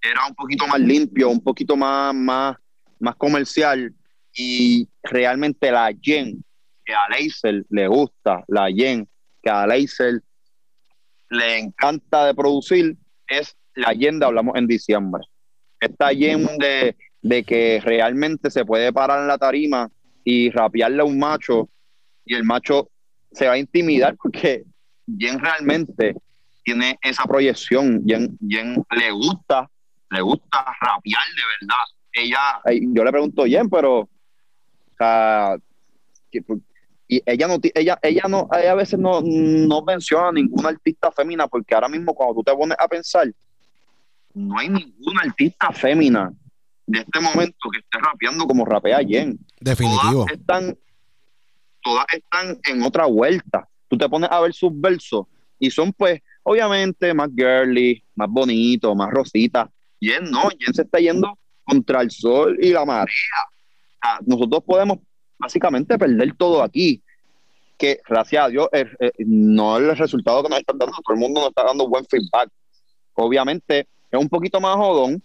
Era 0.01 0.27
un 0.27 0.35
poquito 0.35 0.67
más 0.67 0.81
limpio, 0.81 1.31
un 1.31 1.43
poquito 1.43 1.77
más, 1.77 2.15
más, 2.15 2.57
más 2.99 3.17
comercial, 3.17 3.95
y 4.37 4.89
realmente 5.03 5.71
la 5.71 5.93
Jen 6.01 6.45
que 6.85 6.93
a 6.93 7.09
Laser 7.09 7.65
le 7.71 7.89
gusta, 7.89 8.45
la 8.49 8.67
Jen 8.67 9.09
que 9.43 9.51
a 9.51 9.67
Laser 9.67 10.23
le 11.31 11.59
encanta 11.59 12.27
de 12.27 12.35
producir, 12.35 12.97
es 13.27 13.57
la 13.75 13.95
Jen 13.95 14.19
de 14.19 14.27
Hablamos 14.27 14.55
en 14.57 14.67
diciembre. 14.67 15.23
Esta 15.81 16.09
Jen 16.09 16.47
de, 16.59 16.97
de 17.23 17.45
que 17.45 17.81
realmente 17.83 18.51
se 18.51 18.65
puede 18.65 18.93
parar 18.93 19.21
en 19.21 19.29
la 19.29 19.39
tarima 19.39 19.91
y 20.25 20.51
rapearle 20.51 21.03
a 21.03 21.05
un 21.05 21.19
macho 21.19 21.69
y 22.25 22.35
el 22.35 22.45
macho 22.45 22.91
se 23.35 23.47
va 23.47 23.55
a 23.55 23.59
intimidar 23.59 24.17
porque 24.17 24.65
Jen 25.19 25.39
realmente 25.39 26.15
tiene 26.63 26.99
esa 27.03 27.25
proyección, 27.25 28.03
Jen, 28.07 28.39
Jen 28.49 28.83
le 28.91 29.11
gusta, 29.11 29.71
le 30.11 30.21
gusta 30.23 30.65
rapear 30.81 31.23
de 31.37 31.43
verdad. 31.61 31.85
Ella, 32.13 32.81
yo 32.95 33.05
le 33.05 33.11
pregunto, 33.11 33.45
Jen, 33.45 33.69
pero, 33.69 34.01
o 34.01 34.09
sea, 34.97 35.57
y 37.07 37.23
ella 37.27 37.49
no, 37.49 37.59
ella, 37.75 37.99
ella 38.03 38.23
no, 38.29 38.49
ella 38.53 38.73
a 38.73 38.75
veces 38.75 38.99
no, 38.99 39.21
no 39.23 39.83
menciona 39.83 40.29
a 40.29 40.33
ninguna 40.33 40.71
artista 40.71 41.13
fémina, 41.13 41.47
porque 41.47 41.75
ahora 41.75 41.89
mismo 41.89 42.15
cuando 42.15 42.37
tú 42.37 42.43
te 42.45 42.55
pones 42.55 42.77
a 42.81 42.89
pensar, 42.89 43.31
no 44.33 44.59
hay 44.59 44.69
ninguna 44.69 45.23
artista 45.23 45.71
fémina 45.71 46.33
de 46.87 47.01
este 47.01 47.21
momento 47.21 47.71
que 47.71 47.79
esté 47.79 47.99
rapeando 47.99 48.47
como 48.47 48.65
rapea 48.65 48.99
Jen 48.99 49.39
Definitivo. 49.61 50.25
todas 50.25 50.33
están, 50.33 50.77
todas 51.85 52.07
están 52.13 52.59
en 52.67 52.83
otra 52.83 53.07
vuelta. 53.07 53.69
Tú 53.89 53.97
te 53.99 54.09
pones 54.09 54.31
a 54.33 54.41
ver 54.41 54.53
sus 54.53 54.73
versos 54.73 55.27
y 55.59 55.71
son 55.71 55.93
pues 55.93 56.21
obviamente 56.43 57.15
más 57.15 57.29
girly, 57.37 58.03
más 58.15 58.29
bonito, 58.29 58.95
más 58.95 59.11
rosita. 59.11 59.71
Él 60.01 60.31
no, 60.31 60.49
Jen 60.59 60.75
se 60.75 60.83
está 60.83 60.99
yendo 60.99 61.39
contra 61.65 62.01
el 62.01 62.11
sol 62.11 62.59
y 62.61 62.71
la 62.71 62.85
marea. 62.85 63.09
Nosotros 64.27 64.63
podemos 64.65 64.99
básicamente 65.39 65.97
perder 65.97 66.35
todo 66.37 66.63
aquí. 66.63 67.03
Que 67.77 68.01
gracias 68.09 68.45
a 68.45 68.49
Dios 68.49 68.69
no 69.19 69.79
es 69.79 69.83
el 69.83 69.97
resultado 69.97 70.43
que 70.43 70.49
nos 70.49 70.59
están 70.61 70.79
dando, 70.79 70.97
todo 71.05 71.15
el 71.15 71.21
mundo 71.21 71.41
nos 71.41 71.49
está 71.51 71.65
dando 71.65 71.89
buen 71.89 72.05
feedback. 72.07 72.49
Obviamente 73.15 73.89
es 74.11 74.21
un 74.21 74.29
poquito 74.29 74.61
más 74.61 74.77
jodón 74.77 75.23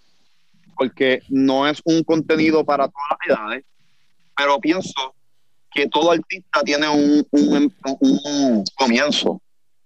porque 0.76 1.22
no 1.30 1.68
es 1.68 1.81
un 1.84 2.03
contenido 2.03 2.64
para 2.64 2.88
todas 2.88 3.10
las 3.27 3.38
edades, 3.38 3.65
pero 4.36 4.60
pienso 4.60 5.14
que 5.73 5.87
todo 5.87 6.11
artista 6.11 6.61
tiene 6.63 6.87
un, 6.89 7.25
un- 7.31 7.73
un 7.99 8.63
comienzo. 8.75 9.41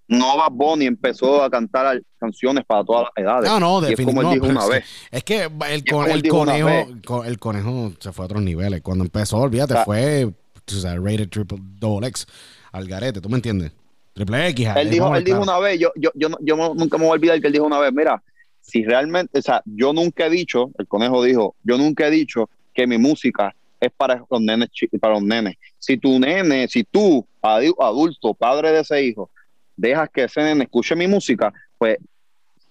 No 0.07 0.37
Bad 0.37 0.51
Bunny 0.51 0.85
empezó 0.85 1.41
a 1.41 1.49
cantar 1.49 2.01
canciones 2.19 2.63
para 2.65 2.83
todas 2.83 3.03
las 3.15 3.23
edades. 3.25 3.49
No, 3.49 3.59
no, 3.59 3.87
y 3.89 3.93
es 3.93 3.99
como 4.05 4.21
él 4.21 4.27
definitivamente. 4.27 4.47
dijo 4.47 4.59
una 4.59 4.65
vez. 4.67 4.85
Es 5.11 5.23
que 5.23 5.43
el, 5.43 5.85
con- 5.85 6.11
el 6.11 6.27
conejo, 6.27 7.23
el 7.23 7.39
conejo 7.39 7.93
se 7.99 8.11
fue 8.11 8.23
a 8.23 8.27
otros 8.27 8.41
niveles. 8.43 8.81
Cuando 8.81 9.03
empezó, 9.05 9.37
olvídate, 9.37 9.73
O 9.73 9.77
sea, 9.77 9.85
fue 9.85 10.25
o 10.25 10.71
sea, 10.71 10.95
rated 10.95 11.29
triple 11.29 11.57
double 11.61 12.07
X 12.07 12.25
al 12.71 12.87
garete, 12.87 13.21
¿tú 13.21 13.29
me 13.29 13.35
entiendes? 13.35 13.71
Triple 14.13 14.47
X. 14.49 14.67
Él 14.75 14.89
dijo, 14.89 15.15
él 15.15 15.23
dijo 15.23 15.41
una 15.41 15.57
vez, 15.59 15.79
yo, 15.79 15.91
yo, 15.95 16.11
yo, 16.15 16.29
yo 16.41 16.55
nunca 16.75 16.97
me 16.97 17.05
voy 17.05 17.11
a 17.11 17.13
olvidar 17.13 17.41
que 17.41 17.47
él 17.47 17.53
dijo 17.53 17.65
una 17.65 17.79
vez, 17.79 17.91
mira, 17.93 18.21
si 18.61 18.83
realmente, 18.85 19.39
o 19.39 19.41
sea, 19.41 19.61
yo 19.65 19.91
nunca 19.93 20.27
he 20.27 20.29
dicho, 20.29 20.69
el 20.77 20.87
conejo 20.87 21.23
dijo, 21.23 21.55
yo 21.63 21.77
nunca 21.77 22.07
he 22.07 22.11
dicho 22.11 22.49
que 22.73 22.87
mi 22.87 22.97
música 22.97 23.55
es 23.85 23.91
para 23.95 24.23
los 24.29 24.41
nenes, 24.41 24.69
para 24.99 25.15
los 25.15 25.23
nenes. 25.23 25.55
Si 25.77 25.97
tu 25.97 26.19
nene, 26.19 26.67
si 26.67 26.83
tú, 26.83 27.27
adu- 27.41 27.75
adulto, 27.79 28.33
padre 28.33 28.71
de 28.71 28.79
ese 28.79 29.03
hijo, 29.03 29.29
dejas 29.75 30.09
que 30.09 30.23
ese 30.23 30.41
nene 30.41 30.63
escuche 30.63 30.95
mi 30.95 31.07
música, 31.07 31.51
pues 31.77 31.97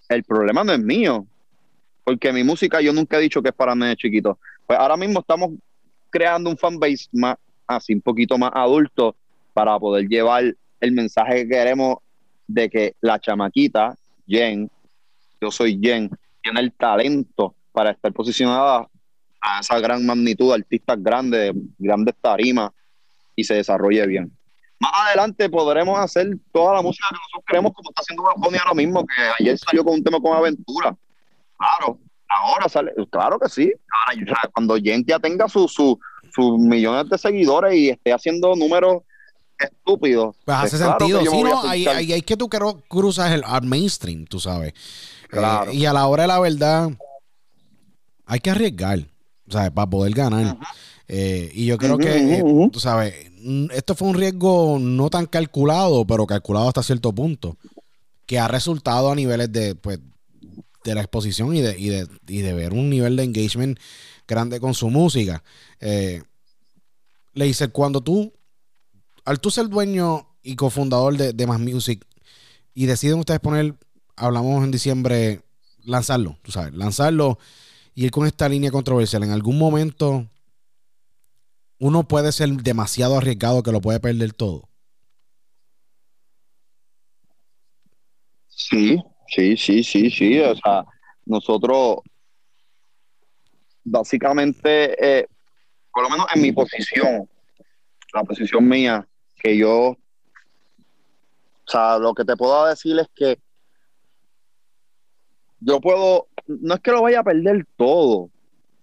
el 0.08 0.24
problema 0.24 0.64
no 0.64 0.72
es 0.72 0.78
mío, 0.80 1.26
porque 2.04 2.32
mi 2.32 2.44
música 2.44 2.80
yo 2.80 2.92
nunca 2.92 3.18
he 3.18 3.20
dicho 3.20 3.42
que 3.42 3.50
es 3.50 3.54
para 3.54 3.74
nenes 3.74 3.96
chiquitos. 3.96 4.36
Pues 4.66 4.78
ahora 4.78 4.96
mismo 4.96 5.20
estamos 5.20 5.50
creando 6.10 6.50
un 6.50 6.56
fanbase 6.56 7.06
más 7.12 7.36
así, 7.66 7.94
un 7.94 8.00
poquito 8.00 8.38
más 8.38 8.50
adulto 8.54 9.14
para 9.52 9.78
poder 9.78 10.08
llevar 10.08 10.54
el 10.80 10.92
mensaje 10.92 11.42
que 11.42 11.48
queremos 11.48 11.96
de 12.46 12.68
que 12.68 12.94
la 13.00 13.18
chamaquita, 13.18 13.94
Jen, 14.26 14.70
yo 15.40 15.50
soy 15.50 15.78
Jen, 15.80 16.10
tiene 16.42 16.60
el 16.60 16.72
talento 16.72 17.54
para 17.72 17.90
estar 17.90 18.12
posicionada 18.12 18.88
a 19.42 19.60
esa 19.60 19.78
gran 19.80 20.06
magnitud 20.06 20.48
de 20.48 20.54
artistas 20.54 20.96
grandes, 21.02 21.52
de 21.54 21.60
grandes 21.78 22.14
tarimas 22.20 22.70
y 23.34 23.44
se 23.44 23.54
desarrolle 23.54 24.06
bien. 24.06 24.32
Más 24.78 24.92
adelante 25.06 25.48
podremos 25.48 25.98
hacer 25.98 26.28
toda 26.52 26.74
la 26.74 26.82
música 26.82 27.06
que 27.10 27.14
nosotros 27.16 27.44
queremos, 27.46 27.72
como 27.72 27.90
está 27.90 28.00
haciendo 28.02 28.24
Bunny 28.36 28.58
ahora 28.58 28.74
mismo, 28.74 29.06
que 29.06 29.22
ayer 29.40 29.58
salió 29.58 29.84
con 29.84 29.94
un 29.94 30.02
tema 30.04 30.20
con 30.20 30.36
Aventura. 30.36 30.96
Claro, 31.56 31.98
ahora 32.28 32.68
sale, 32.68 32.92
claro 33.10 33.38
que 33.38 33.48
sí. 33.48 33.72
Ahora, 34.06 34.50
cuando 34.52 34.76
Jen 34.76 35.04
ya 35.06 35.18
tenga 35.18 35.48
sus 35.48 35.72
su, 35.72 35.98
millones 36.58 37.08
de 37.10 37.18
seguidores 37.18 37.74
y 37.74 37.90
esté 37.90 38.12
haciendo 38.12 38.56
números 38.56 39.02
estúpidos. 39.58 40.34
Pues 40.44 40.58
pues 40.58 40.74
hace 40.74 40.76
claro 40.84 40.98
que 40.98 41.04
sentido. 41.12 41.30
Sí, 41.30 41.42
no, 41.44 41.62
ahí, 41.62 41.86
ahí 41.86 42.12
hay 42.12 42.22
que 42.22 42.36
tú 42.36 42.48
cru- 42.48 42.82
cruzas 42.88 43.30
el 43.30 43.44
al 43.44 43.62
mainstream, 43.62 44.24
tú 44.26 44.40
sabes. 44.40 44.72
Claro. 45.28 45.70
Eh, 45.70 45.74
y 45.74 45.84
a 45.86 45.92
la 45.92 46.06
hora 46.08 46.22
de 46.24 46.28
la 46.28 46.40
verdad, 46.40 46.90
hay 48.26 48.40
que 48.40 48.50
arriesgar, 48.50 48.98
¿sabes? 49.52 49.70
Para 49.70 49.88
poder 49.88 50.12
ganar. 50.12 50.58
Eh, 51.08 51.50
y 51.54 51.66
yo 51.66 51.78
creo 51.78 51.98
que, 51.98 52.38
eh, 52.38 52.44
tú 52.72 52.80
sabes, 52.80 53.14
mm, 53.42 53.66
esto 53.72 53.94
fue 53.94 54.08
un 54.08 54.14
riesgo 54.14 54.78
no 54.80 55.10
tan 55.10 55.26
calculado, 55.26 56.06
pero 56.06 56.26
calculado 56.26 56.68
hasta 56.68 56.82
cierto 56.82 57.12
punto, 57.12 57.56
que 58.26 58.38
ha 58.38 58.48
resultado 58.48 59.10
a 59.10 59.14
niveles 59.14 59.52
de, 59.52 59.74
pues, 59.74 59.98
de 60.84 60.94
la 60.94 61.02
exposición 61.02 61.54
y 61.54 61.60
de, 61.60 61.78
y 61.78 61.88
de, 61.88 62.08
y 62.28 62.40
de 62.40 62.52
ver 62.54 62.72
un 62.72 62.88
nivel 62.88 63.16
de 63.16 63.24
engagement 63.24 63.78
grande 64.26 64.58
con 64.58 64.74
su 64.74 64.88
música. 64.88 65.42
Eh, 65.80 66.22
le 67.34 67.44
dice, 67.44 67.68
cuando 67.68 68.00
tú, 68.00 68.32
al 69.24 69.40
tú 69.40 69.50
ser 69.50 69.68
dueño 69.68 70.28
y 70.42 70.56
cofundador 70.56 71.16
de, 71.16 71.32
de 71.32 71.46
Más 71.46 71.60
Music 71.60 72.04
y 72.74 72.86
deciden 72.86 73.18
ustedes 73.18 73.40
poner, 73.40 73.74
hablamos 74.16 74.64
en 74.64 74.70
diciembre, 74.70 75.42
lanzarlo, 75.84 76.38
tú 76.42 76.52
sabes, 76.52 76.74
lanzarlo 76.74 77.38
ir 77.94 78.10
con 78.10 78.26
esta 78.26 78.48
línea 78.48 78.70
controversial, 78.70 79.22
en 79.22 79.30
algún 79.30 79.58
momento 79.58 80.26
uno 81.78 82.04
puede 82.04 82.30
ser 82.30 82.48
demasiado 82.50 83.16
arriesgado 83.16 83.62
que 83.62 83.72
lo 83.72 83.80
puede 83.80 83.98
perder 83.98 84.32
todo. 84.32 84.68
Sí, 88.46 89.02
sí, 89.26 89.56
sí, 89.56 89.82
sí, 89.82 90.10
sí. 90.10 90.38
O 90.38 90.54
sea, 90.54 90.84
nosotros 91.26 91.98
básicamente, 93.82 94.94
eh, 95.04 95.26
por 95.92 96.04
lo 96.04 96.10
menos 96.10 96.26
en 96.34 96.42
mi 96.42 96.52
posición, 96.52 97.28
la 98.14 98.22
posición 98.22 98.68
mía, 98.68 99.06
que 99.36 99.56
yo, 99.56 99.88
o 99.88 99.96
sea, 101.66 101.98
lo 101.98 102.14
que 102.14 102.24
te 102.24 102.36
puedo 102.36 102.66
decir 102.66 102.96
es 102.98 103.08
que 103.14 103.40
yo 105.64 105.80
puedo, 105.80 106.28
no 106.46 106.74
es 106.74 106.80
que 106.80 106.90
lo 106.90 107.02
vaya 107.02 107.20
a 107.20 107.24
perder 107.24 107.66
todo, 107.76 108.30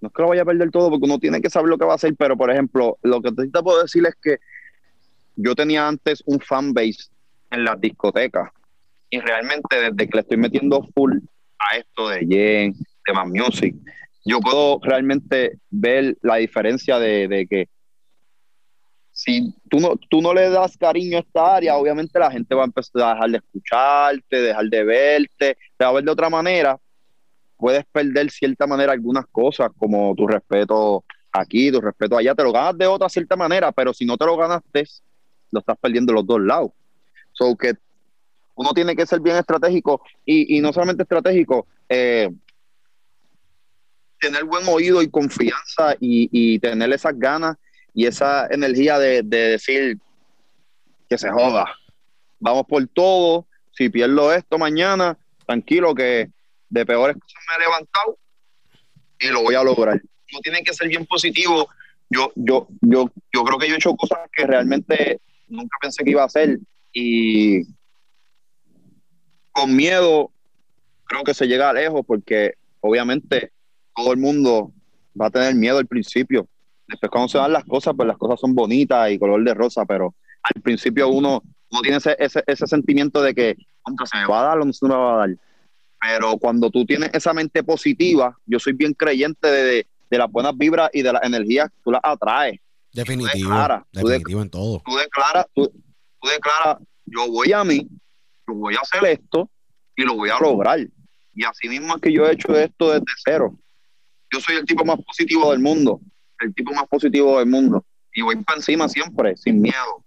no 0.01 0.07
es 0.07 0.13
que 0.13 0.21
lo 0.21 0.29
vaya 0.29 0.43
a 0.43 0.45
perder 0.45 0.71
todo, 0.71 0.89
porque 0.89 1.05
uno 1.05 1.19
tiene 1.19 1.41
que 1.41 1.49
saber 1.49 1.69
lo 1.69 1.77
que 1.77 1.85
va 1.85 1.93
a 1.93 1.95
hacer, 1.95 2.15
pero 2.17 2.37
por 2.37 2.51
ejemplo, 2.51 2.97
lo 3.03 3.21
que 3.21 3.31
te 3.31 3.63
puedo 3.63 3.81
decir 3.81 4.05
es 4.05 4.15
que 4.21 4.37
yo 5.35 5.55
tenía 5.55 5.87
antes 5.87 6.23
un 6.25 6.39
fanbase 6.39 7.09
en 7.51 7.63
las 7.63 7.79
discotecas 7.79 8.49
y 9.09 9.19
realmente 9.19 9.75
desde 9.75 10.07
que 10.07 10.15
le 10.17 10.21
estoy 10.21 10.37
metiendo 10.37 10.83
full 10.93 11.17
a 11.59 11.77
esto 11.77 12.09
de 12.09 12.25
Jen, 12.25 12.73
de 13.05 13.13
Más 13.13 13.27
Music, 13.27 13.75
yo 14.25 14.39
puedo 14.39 14.79
realmente 14.81 15.57
ver 15.69 16.17
la 16.21 16.35
diferencia 16.35 16.99
de, 16.99 17.27
de 17.27 17.47
que 17.47 17.67
si 19.19 19.53
tú 19.69 19.81
no, 19.81 19.97
tú 20.09 20.21
no 20.21 20.33
le 20.33 20.49
das 20.49 20.77
cariño 20.77 21.17
a 21.17 21.19
esta 21.19 21.57
área, 21.57 21.75
obviamente 21.75 22.17
la 22.17 22.31
gente 22.31 22.55
va 22.55 22.61
a 22.61 22.67
empezar 22.67 23.01
a 23.01 23.13
dejar 23.15 23.31
de 23.31 23.37
escucharte, 23.37 24.41
dejar 24.41 24.65
de 24.67 24.83
verte, 24.85 25.57
te 25.75 25.83
va 25.83 25.89
a 25.89 25.93
ver 25.93 26.05
de 26.05 26.11
otra 26.11 26.29
manera. 26.29 26.79
Puedes 27.57 27.83
perder 27.91 28.31
cierta 28.31 28.65
manera 28.65 28.93
algunas 28.93 29.25
cosas, 29.27 29.71
como 29.77 30.15
tu 30.15 30.25
respeto 30.25 31.03
aquí, 31.33 31.69
tu 31.69 31.81
respeto 31.81 32.15
allá, 32.15 32.33
te 32.33 32.43
lo 32.43 32.53
ganas 32.53 32.77
de 32.77 32.87
otra 32.87 33.09
cierta 33.09 33.35
manera, 33.35 33.73
pero 33.73 33.93
si 33.93 34.05
no 34.05 34.15
te 34.15 34.25
lo 34.25 34.37
ganaste, 34.37 34.85
lo 35.51 35.59
estás 35.59 35.77
perdiendo 35.81 36.13
los 36.13 36.25
dos 36.25 36.39
lados. 36.39 36.71
So 37.33 37.57
que 37.57 37.73
uno 38.55 38.71
tiene 38.71 38.95
que 38.95 39.05
ser 39.05 39.19
bien 39.19 39.35
estratégico 39.35 40.01
y, 40.25 40.57
y 40.57 40.61
no 40.61 40.71
solamente 40.71 41.03
estratégico, 41.03 41.67
eh, 41.89 42.29
tener 44.21 44.45
buen 44.45 44.65
oído 44.69 45.01
y 45.01 45.09
confianza 45.09 45.95
y, 45.99 46.29
y 46.31 46.59
tener 46.59 46.93
esas 46.93 47.19
ganas 47.19 47.57
y 47.99 48.05
esa 48.05 48.47
energía 48.49 48.97
de, 48.97 49.23
de 49.23 49.37
decir 49.49 49.97
que 51.09 51.17
se 51.17 51.29
joda. 51.29 51.65
Vamos 52.39 52.63
por 52.65 52.87
todo. 52.87 53.45
Si 53.73 53.89
pierdo 53.89 54.33
esto 54.33 54.57
mañana, 54.57 55.17
tranquilo 55.45 55.93
que 55.93 56.29
de 56.69 56.85
peores 56.85 57.17
cosas 57.17 57.43
me 57.49 57.55
he 57.55 57.67
levantado 57.67 58.17
y 59.19 59.27
lo 59.27 59.41
voy 59.41 59.55
a 59.55 59.63
lograr. 59.63 60.01
Uno 60.31 60.39
tiene 60.41 60.63
que 60.63 60.73
ser 60.73 60.87
bien 60.87 61.05
positivo. 61.05 61.67
Yo, 62.09 62.31
yo, 62.35 62.69
yo, 62.79 63.11
yo 63.33 63.43
creo 63.43 63.59
que 63.59 63.67
yo 63.67 63.73
he 63.73 63.77
hecho 63.77 63.93
cosas 63.97 64.19
que 64.31 64.47
realmente 64.47 65.19
nunca 65.49 65.77
pensé 65.81 66.01
que 66.05 66.11
iba 66.11 66.21
a 66.21 66.27
hacer 66.27 66.57
y 66.93 67.63
con 69.51 69.75
miedo 69.75 70.31
creo 71.03 71.25
que 71.25 71.33
se 71.33 71.47
llega 71.47 71.73
lejos 71.73 72.05
porque 72.07 72.53
obviamente 72.79 73.51
todo 73.93 74.13
el 74.13 74.19
mundo 74.19 74.71
va 75.19 75.25
a 75.25 75.31
tener 75.31 75.53
miedo 75.53 75.79
al 75.79 75.85
principio. 75.85 76.47
Después 76.89 77.11
cuando 77.11 77.27
se 77.29 77.37
dan 77.37 77.53
las 77.53 77.63
cosas, 77.65 77.93
pues 77.95 78.07
las 78.07 78.17
cosas 78.17 78.39
son 78.39 78.55
bonitas 78.55 79.11
y 79.11 79.19
color 79.19 79.43
de 79.43 79.53
rosa, 79.53 79.85
pero 79.85 80.15
al 80.41 80.61
principio 80.61 81.07
uno, 81.09 81.43
uno 81.69 81.81
tiene 81.81 81.97
ese, 81.97 82.15
ese, 82.17 82.43
ese 82.47 82.65
sentimiento 82.67 83.21
de 83.21 83.33
que, 83.35 83.55
contra, 83.83 84.05
se 84.07 84.17
me 84.17 84.25
va 84.25 84.41
a 84.41 84.43
dar 84.45 84.59
o 84.59 84.65
no 84.65 84.73
se 84.73 84.87
me 84.87 84.95
va 84.95 85.13
a 85.13 85.17
dar. 85.27 85.37
Pero 86.01 86.37
cuando 86.37 86.69
tú 86.71 86.85
tienes 86.85 87.11
esa 87.13 87.33
mente 87.33 87.63
positiva, 87.63 88.35
yo 88.45 88.57
soy 88.57 88.73
bien 88.73 88.93
creyente 88.93 89.47
de, 89.47 89.63
de, 89.63 89.87
de 90.09 90.17
las 90.17 90.31
buenas 90.31 90.57
vibras 90.57 90.89
y 90.93 91.01
de 91.03 91.13
las 91.13 91.23
energías, 91.23 91.69
tú 91.83 91.91
las 91.91 92.01
atraes. 92.03 92.59
Definitivo. 92.91 93.29
declaras, 93.49 93.83
tú 93.91 94.07
de- 94.07 94.15
en 94.15 94.49
todo. 94.49 94.81
Tú 94.83 94.95
declaras, 94.95 95.45
tú, 95.53 95.71
tú 96.21 96.27
declaras, 96.29 96.77
yo 97.05 97.27
voy 97.29 97.51
a 97.53 97.63
mí, 97.63 97.87
yo 98.47 98.53
voy 98.55 98.75
a 98.75 98.79
hacer 98.79 99.05
esto 99.05 99.49
y 99.95 100.03
lo 100.03 100.15
voy 100.15 100.29
a 100.29 100.39
lograr. 100.39 100.79
Y 101.35 101.43
así 101.43 101.69
mismo 101.69 101.95
es 101.95 102.01
que 102.01 102.11
yo 102.11 102.25
he 102.25 102.31
hecho 102.33 102.55
esto 102.57 102.91
desde 102.91 103.05
cero. 103.23 103.59
Yo 104.31 104.39
soy 104.39 104.55
el 104.55 104.65
tipo 104.65 104.83
más 104.85 104.97
positivo 105.05 105.51
del 105.51 105.59
mundo, 105.59 105.99
el 106.41 106.53
tipo 106.53 106.73
más 106.73 106.85
positivo 106.89 107.39
del 107.39 107.47
mundo. 107.47 107.85
Y 108.13 108.21
voy 108.21 108.35
para 108.43 108.57
encima 108.57 108.87
siempre, 108.89 109.35
sin 109.37 109.61
miedo. 109.61 110.03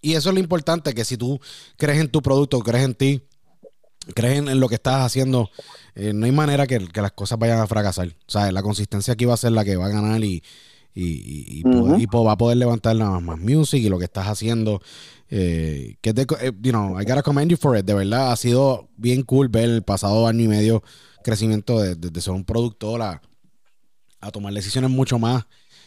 Y 0.00 0.14
eso 0.14 0.28
es 0.28 0.34
lo 0.34 0.40
importante, 0.40 0.92
que 0.94 1.04
si 1.04 1.16
tú 1.16 1.40
crees 1.76 1.98
en 1.98 2.08
tu 2.08 2.20
producto, 2.20 2.60
crees 2.60 2.84
en 2.84 2.94
ti, 2.94 3.22
crees 4.14 4.38
en, 4.38 4.48
en 4.48 4.60
lo 4.60 4.68
que 4.68 4.74
estás 4.74 5.00
haciendo, 5.00 5.50
eh, 5.94 6.12
no 6.12 6.26
hay 6.26 6.32
manera 6.32 6.66
que, 6.66 6.78
que 6.88 7.00
las 7.00 7.12
cosas 7.12 7.38
vayan 7.38 7.58
a 7.60 7.66
fracasar. 7.66 8.08
O 8.08 8.30
sea, 8.30 8.52
la 8.52 8.62
consistencia 8.62 9.14
aquí 9.14 9.24
va 9.24 9.34
a 9.34 9.38
ser 9.38 9.52
la 9.52 9.64
que 9.64 9.76
va 9.76 9.86
a 9.86 9.90
ganar 9.90 10.22
y, 10.22 10.42
y, 10.94 11.62
y- 11.62 12.06
va 12.06 12.32
a 12.32 12.36
poder 12.36 12.58
levantar 12.58 12.94
nada 12.96 13.18
más 13.20 13.38
music 13.38 13.80
y 13.82 13.88
lo 13.88 13.98
que 13.98 14.04
estás 14.04 14.26
haciendo. 14.28 14.82
eh, 15.30 15.96
que 16.02 16.12
te, 16.12 16.22
eh, 16.22 16.52
you 16.60 16.70
know, 16.70 17.00
I 17.00 17.04
gotta 17.04 17.22
commend 17.22 17.50
you 17.50 17.56
for 17.56 17.76
it. 17.76 17.84
De 17.86 17.94
verdad, 17.94 18.30
ha 18.30 18.36
sido 18.36 18.88
bien 18.98 19.22
cool 19.22 19.48
ver 19.48 19.64
el 19.70 19.82
pasado 19.82 20.26
año 20.28 20.42
y 20.44 20.48
medio 20.48 20.82
crecimiento 21.24 21.80
de, 21.80 21.94
de- 21.96 22.10
de 22.10 22.20
ser 22.20 22.34
un 22.34 22.44
productor 22.44 23.00
a, 23.00 23.22
a 24.24 24.30
tomar 24.30 24.52
decisiones 24.52 24.90
mucho 24.90 25.18
más 25.18 25.44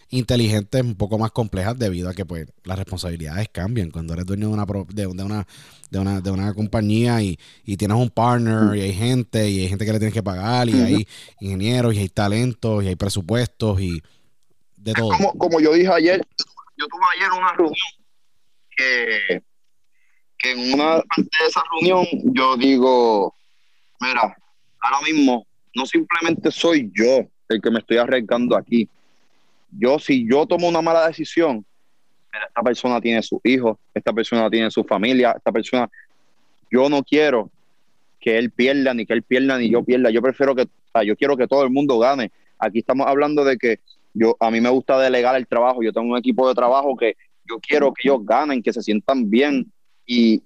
inteligentes, 0.10 0.82
un 0.84 0.96
poco 0.96 1.18
más 1.18 1.32
complejas 1.32 1.78
debido 1.78 2.10
a 2.10 2.14
que 2.14 2.26
pues 2.26 2.48
las 2.64 2.78
responsabilidades 2.78 3.50
cambian 3.50 3.92
cuando 3.92 4.14
eres 4.14 4.26
dueño 4.26 4.48
de 4.48 4.54
una 4.54 4.66
de, 4.66 5.08
una 5.08 5.48
de 5.90 6.00
una, 6.00 6.22
de 6.22 6.32
una 6.32 6.54
compañía 6.54 7.22
y, 7.22 7.38
y 7.66 7.76
tienes 7.76 7.98
un 7.98 8.10
partner 8.10 8.78
y 8.78 8.82
hay 8.82 8.94
gente 8.94 9.50
y 9.50 9.62
hay 9.62 9.70
gente 9.70 9.86
que 9.86 9.92
le 9.92 10.00
tienes 10.00 10.14
que 10.14 10.24
pagar 10.24 10.70
y 10.70 10.82
hay 10.82 11.08
ingenieros 11.42 11.94
y 11.94 12.00
hay 12.00 12.10
talentos 12.10 12.84
y 12.84 12.88
hay 12.88 12.96
presupuestos 12.96 13.82
y 13.82 14.02
de 14.78 14.94
todo. 14.94 15.10
Como, 15.10 15.34
como 15.34 15.60
yo 15.60 15.74
dije 15.74 15.92
ayer, 15.92 16.26
yo 16.78 16.88
tuve 16.88 17.04
ayer 17.18 17.32
una 17.38 17.54
reunión 17.54 17.76
que, 18.78 19.44
que 20.38 20.52
en 20.52 20.74
una 20.74 21.02
parte 21.02 21.38
de 21.42 21.48
esa 21.50 21.62
reunión 21.72 22.06
yo 22.34 22.56
digo, 22.56 23.36
mira, 24.00 24.38
ahora 24.80 25.02
mismo 25.02 25.46
no 25.76 25.86
simplemente 25.86 26.50
soy 26.50 26.90
yo 26.96 27.28
el 27.50 27.62
que 27.62 27.72
me 27.72 27.80
estoy 27.80 27.98
arriesgando 27.98 28.56
aquí. 28.56 28.90
Yo, 29.72 30.00
si 30.00 30.28
yo 30.30 30.46
tomo 30.46 30.68
una 30.68 30.82
mala 30.82 31.08
decisión, 31.08 31.66
esta 32.32 32.62
persona 32.62 33.02
tiene 33.02 33.22
sus 33.22 33.40
hijos, 33.44 33.78
esta 33.94 34.14
persona 34.14 34.50
tiene 34.50 34.70
su 34.72 34.84
familia, 34.84 35.34
esta 35.36 35.52
persona, 35.52 35.90
yo 36.70 36.90
no 36.90 37.04
quiero 37.04 37.50
que 38.20 38.38
él 38.38 38.52
pierda, 38.52 38.94
ni 38.94 39.06
que 39.06 39.14
él 39.14 39.24
pierda, 39.24 39.58
ni 39.58 39.70
yo 39.70 39.84
pierda. 39.84 40.10
Yo 40.10 40.22
prefiero 40.22 40.56
que, 40.56 40.64
o 40.64 40.92
sea, 40.92 41.04
yo 41.04 41.16
quiero 41.16 41.38
que 41.38 41.48
todo 41.48 41.64
el 41.64 41.70
mundo 41.70 42.00
gane. 42.00 42.32
Aquí 42.60 42.80
estamos 42.80 43.08
hablando 43.08 43.44
de 43.44 43.58
que 43.58 43.80
yo, 44.14 44.36
a 44.40 44.52
mí 44.52 44.60
me 44.62 44.70
gusta 44.70 45.00
delegar 45.00 45.36
el 45.36 45.48
trabajo. 45.48 45.84
Yo 45.84 45.94
tengo 45.94 46.12
un 46.12 46.18
equipo 46.18 46.48
de 46.48 46.56
trabajo 46.56 46.96
que 46.98 47.16
yo 47.50 47.60
quiero 47.60 47.94
que 47.94 48.08
ellos 48.08 48.26
ganen, 48.26 48.62
que 48.62 48.74
se 48.74 48.82
sientan 48.82 49.30
bien 49.30 49.72
y, 50.06 50.42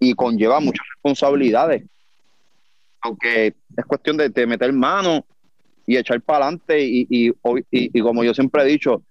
y 0.00 0.14
conlleva 0.14 0.60
muchas 0.60 0.86
responsabilidades. 0.94 1.84
Aunque 3.00 3.54
es 3.76 3.84
cuestión 3.86 4.16
de, 4.16 4.30
de 4.30 4.46
meter 4.46 4.72
mano 4.72 5.24
y 5.86 5.96
echar 5.96 6.20
para 6.22 6.46
adelante 6.46 6.82
y, 6.82 7.06
y, 7.10 7.32
y- 7.70 8.00
como 8.00 8.24
yo 8.24 8.32
siempre 8.34 8.62
he 8.62 8.66
dicho, 8.66 9.02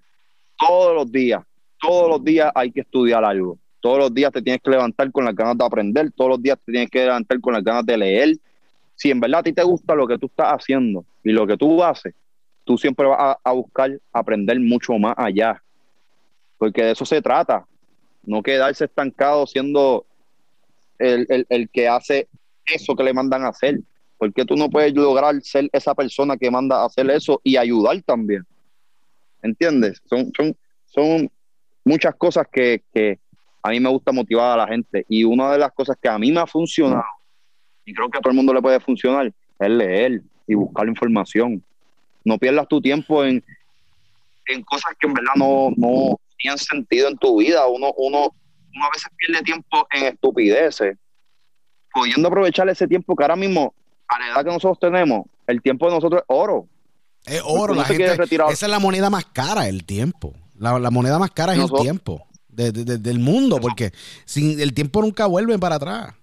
todos 0.58 0.96
los 0.96 1.12
días, 1.12 1.44
todos 1.82 2.10
los 2.10 2.24
días 2.24 2.52
hay 2.56 2.72
que 2.72 2.82
estudiar 2.82 3.24
algo. 3.24 3.58
Todos 3.80 3.98
los 4.00 4.14
días 4.14 4.32
te 4.32 4.42
tienes 4.42 4.62
que 4.62 4.70
levantar 4.72 5.12
con 5.12 5.26
las 5.26 5.36
ganas 5.36 5.58
de 5.58 5.66
aprender, 5.66 6.12
todos 6.16 6.32
los 6.32 6.42
días 6.42 6.58
te 6.66 6.72
tienes 6.72 6.90
que 6.90 7.00
levantar 7.04 7.40
con 7.42 7.54
las 7.54 7.64
ganas 7.64 7.86
de 7.86 7.98
leer. 7.98 8.38
Si 8.96 9.12
en 9.12 9.20
verdad 9.20 9.42
a 9.42 9.44
ti 9.44 9.52
te 9.54 9.64
gusta 9.64 9.94
lo 9.96 10.08
que 10.08 10.18
tú 10.18 10.28
estás 10.28 10.48
haciendo 10.54 11.04
y 11.24 11.32
lo 11.32 11.46
que 11.46 11.58
tú 11.58 11.84
haces, 11.84 12.14
tú 12.64 12.78
siempre 12.78 13.06
vas 13.08 13.18
a, 13.20 13.38
a 13.44 13.52
buscar 13.52 14.00
aprender 14.14 14.58
mucho 14.60 14.94
más 14.98 15.16
allá. 15.18 15.62
Porque 16.58 16.84
de 16.84 16.92
eso 16.92 17.06
se 17.06 17.22
trata. 17.22 17.66
No 18.24 18.42
quedarse 18.42 18.86
estancado 18.86 19.46
siendo 19.46 20.06
el, 20.98 21.26
el- 21.30 21.46
el 21.50 21.70
que 21.70 21.88
hace 21.90 22.30
eso 22.66 22.96
que 22.96 23.04
le 23.04 23.14
mandan 23.14 23.44
a 23.44 23.50
hacer. 23.50 23.82
Porque 24.24 24.46
tú 24.46 24.56
no 24.56 24.70
puedes 24.70 24.94
lograr 24.94 25.36
ser 25.42 25.70
esa 25.74 25.94
persona 25.94 26.38
que 26.38 26.50
manda 26.50 26.82
a 26.82 26.86
hacer 26.86 27.10
eso 27.10 27.42
y 27.44 27.58
ayudar 27.58 28.02
también. 28.04 28.46
¿Entiendes? 29.42 30.02
Son, 30.06 30.32
son, 30.34 30.56
son 30.86 31.30
muchas 31.84 32.16
cosas 32.16 32.48
que, 32.50 32.82
que 32.94 33.20
a 33.62 33.72
mí 33.72 33.82
me 33.82 33.90
gusta 33.90 34.14
motivar 34.14 34.58
a 34.58 34.64
la 34.64 34.68
gente. 34.70 35.06
Y 35.10 35.26
una 35.26 35.52
de 35.52 35.58
las 35.58 35.74
cosas 35.74 35.98
que 36.02 36.08
a 36.08 36.18
mí 36.18 36.32
me 36.32 36.40
ha 36.40 36.48
funcionado, 36.48 37.04
y 37.84 37.94
creo 37.94 38.10
que 38.10 38.18
a 38.18 38.22
todo 38.22 38.30
el 38.32 38.38
mundo 38.38 38.54
le 38.54 38.62
puede 38.62 38.80
funcionar, 38.80 39.30
es 39.60 39.70
leer 39.70 40.22
y 40.48 40.54
buscar 40.54 40.88
información. 40.88 41.62
No 42.24 42.38
pierdas 42.38 42.70
tu 42.70 42.80
tiempo 42.80 43.26
en, 43.26 43.44
en 44.46 44.64
cosas 44.64 44.94
que 44.98 45.06
en 45.06 45.16
verdad 45.16 45.34
no, 45.36 45.74
no 45.76 46.18
tienen 46.38 46.60
sentido 46.60 47.10
en 47.10 47.18
tu 47.18 47.40
vida. 47.40 47.68
Uno, 47.68 47.92
uno, 47.98 48.34
uno 48.74 48.86
a 48.86 48.90
veces 48.94 49.12
pierde 49.18 49.44
tiempo 49.44 49.86
en 49.92 50.06
estupideces, 50.06 50.98
pudiendo 51.94 52.30
aprovechar 52.30 52.70
ese 52.70 52.88
tiempo 52.88 53.18
que 53.18 53.24
ahora 53.26 53.36
mismo, 53.36 53.74
a 54.16 54.20
la 54.20 54.28
edad 54.34 54.44
que 54.46 54.52
nosotros 54.52 54.80
tenemos, 54.80 55.26
el 55.48 55.62
tiempo 55.62 55.88
de 55.88 55.96
nosotros 55.96 56.22
es 56.22 56.26
oro. 56.28 56.68
Es 57.26 57.42
oro, 57.46 57.74
la 57.74 57.86
gente. 57.86 58.06
Esa 58.14 58.50
es 58.50 58.62
la 58.70 58.80
moneda 58.80 59.10
más 59.10 59.26
cara, 59.26 59.68
el 59.68 59.86
tiempo. 59.86 60.34
La, 60.58 60.78
la 60.80 60.92
moneda 60.92 61.18
más 61.20 61.32
cara 61.32 61.54
es 61.54 61.60
Nosotros- 61.60 61.82
el 61.82 61.86
tiempo 61.88 62.28
de- 62.50 62.72
de- 62.72 62.84
de- 62.86 62.98
del 62.98 63.20
mundo, 63.20 63.60
porque 63.62 63.92
sin 64.26 64.60
el 64.60 64.74
tiempo 64.74 65.02
nunca 65.02 65.26
vuelve 65.26 65.58
para 65.58 65.76
atrás. 65.76 66.14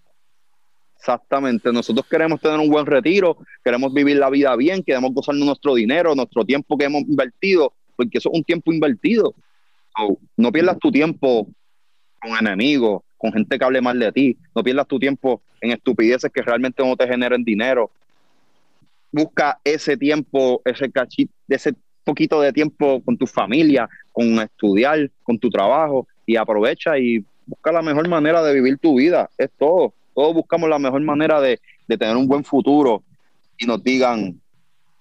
Exactamente, 0.98 1.72
nosotros 1.72 2.04
queremos 2.10 2.40
tener 2.40 2.58
un 2.60 2.68
buen 2.68 2.84
retiro, 2.84 3.38
queremos 3.64 3.92
vivir 3.94 4.18
la 4.18 4.28
vida 4.28 4.54
bien, 4.56 4.82
queremos 4.82 5.12
gozarnos 5.14 5.46
nuestro 5.46 5.74
dinero, 5.74 6.14
nuestro 6.14 6.44
tiempo 6.44 6.76
que 6.76 6.84
hemos 6.84 7.02
invertido, 7.02 7.72
porque 7.96 8.18
eso 8.18 8.28
es 8.30 8.36
un 8.38 8.44
tiempo 8.44 8.70
invertido. 8.70 9.34
No 10.36 10.52
pierdas 10.52 10.78
tu 10.78 10.90
tiempo 10.92 11.48
con 12.20 12.36
enemigos, 12.38 13.02
con 13.20 13.34
gente 13.34 13.58
que 13.58 13.64
hable 13.66 13.82
mal 13.82 13.98
de 13.98 14.10
ti, 14.12 14.38
no 14.56 14.64
pierdas 14.64 14.88
tu 14.88 14.98
tiempo 14.98 15.42
en 15.60 15.72
estupideces 15.72 16.32
que 16.32 16.40
realmente 16.40 16.82
no 16.82 16.96
te 16.96 17.06
generen 17.06 17.44
dinero. 17.44 17.90
Busca 19.12 19.60
ese 19.62 19.94
tiempo, 19.98 20.62
ese 20.64 20.90
cachito, 20.90 21.30
ese 21.46 21.74
poquito 22.02 22.40
de 22.40 22.50
tiempo 22.50 23.02
con 23.04 23.18
tu 23.18 23.26
familia, 23.26 23.86
con 24.10 24.40
estudiar, 24.40 25.10
con 25.22 25.38
tu 25.38 25.50
trabajo 25.50 26.08
y 26.24 26.36
aprovecha 26.36 26.98
y 26.98 27.22
busca 27.44 27.70
la 27.70 27.82
mejor 27.82 28.08
manera 28.08 28.42
de 28.42 28.54
vivir 28.54 28.78
tu 28.78 28.96
vida. 28.96 29.28
Es 29.36 29.50
todo. 29.58 29.92
Todos 30.14 30.32
buscamos 30.32 30.70
la 30.70 30.78
mejor 30.78 31.02
manera 31.02 31.42
de, 31.42 31.60
de 31.86 31.98
tener 31.98 32.16
un 32.16 32.26
buen 32.26 32.42
futuro 32.42 33.02
y 33.58 33.66
nos 33.66 33.82
digan, 33.84 34.40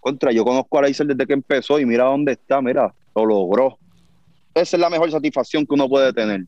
contra, 0.02 0.34
yo 0.34 0.44
conozco 0.44 0.78
a 0.78 0.82
Leiser 0.82 1.08
desde 1.08 1.26
que 1.26 1.34
empezó 1.34 1.80
y 1.80 1.86
mira 1.86 2.04
dónde 2.04 2.34
está, 2.34 2.62
mira, 2.62 2.94
lo 3.16 3.26
logró. 3.26 3.78
Esa 4.54 4.76
es 4.76 4.82
la 4.82 4.90
mejor 4.90 5.10
satisfacción 5.10 5.66
que 5.66 5.74
uno 5.74 5.88
puede 5.88 6.12
tener. 6.12 6.42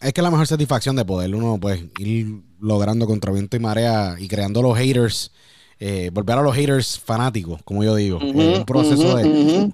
Es 0.00 0.12
que 0.12 0.22
la 0.22 0.30
mejor 0.30 0.46
satisfacción 0.46 0.96
de 0.96 1.04
poder 1.04 1.34
uno 1.34 1.58
pues 1.60 1.82
ir 1.98 2.42
logrando 2.60 3.06
contra 3.06 3.32
viento 3.32 3.56
y 3.56 3.60
marea 3.60 4.16
y 4.18 4.28
creando 4.28 4.60
los 4.62 4.76
haters, 4.76 5.32
eh, 5.78 6.10
volver 6.12 6.38
a 6.38 6.42
los 6.42 6.54
haters 6.54 6.98
fanáticos, 6.98 7.62
como 7.64 7.84
yo 7.84 7.94
digo. 7.94 8.18
Es 8.22 8.58
un 8.58 8.64
proceso 8.66 9.16
de 9.16 9.24
Ujú. 9.24 9.72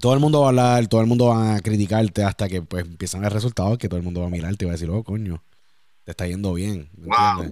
todo 0.00 0.14
el 0.14 0.20
mundo 0.20 0.40
va 0.40 0.46
a 0.46 0.48
hablar, 0.48 0.86
todo 0.88 1.00
el 1.00 1.06
mundo 1.06 1.26
va 1.26 1.56
a 1.56 1.60
criticarte 1.60 2.24
hasta 2.24 2.48
que 2.48 2.62
pues 2.62 2.84
empiezan 2.84 3.24
el 3.24 3.30
resultado 3.30 3.78
que 3.78 3.88
todo 3.88 3.98
el 3.98 4.04
mundo 4.04 4.20
va 4.22 4.26
a 4.26 4.30
mirarte 4.30 4.64
y 4.64 4.66
va 4.66 4.72
a 4.72 4.76
decir, 4.76 4.90
oh 4.90 5.04
coño, 5.04 5.42
te 6.04 6.10
está 6.10 6.26
yendo 6.26 6.52
bien. 6.54 6.88
¿me 6.96 7.08
Wow. 7.08 7.50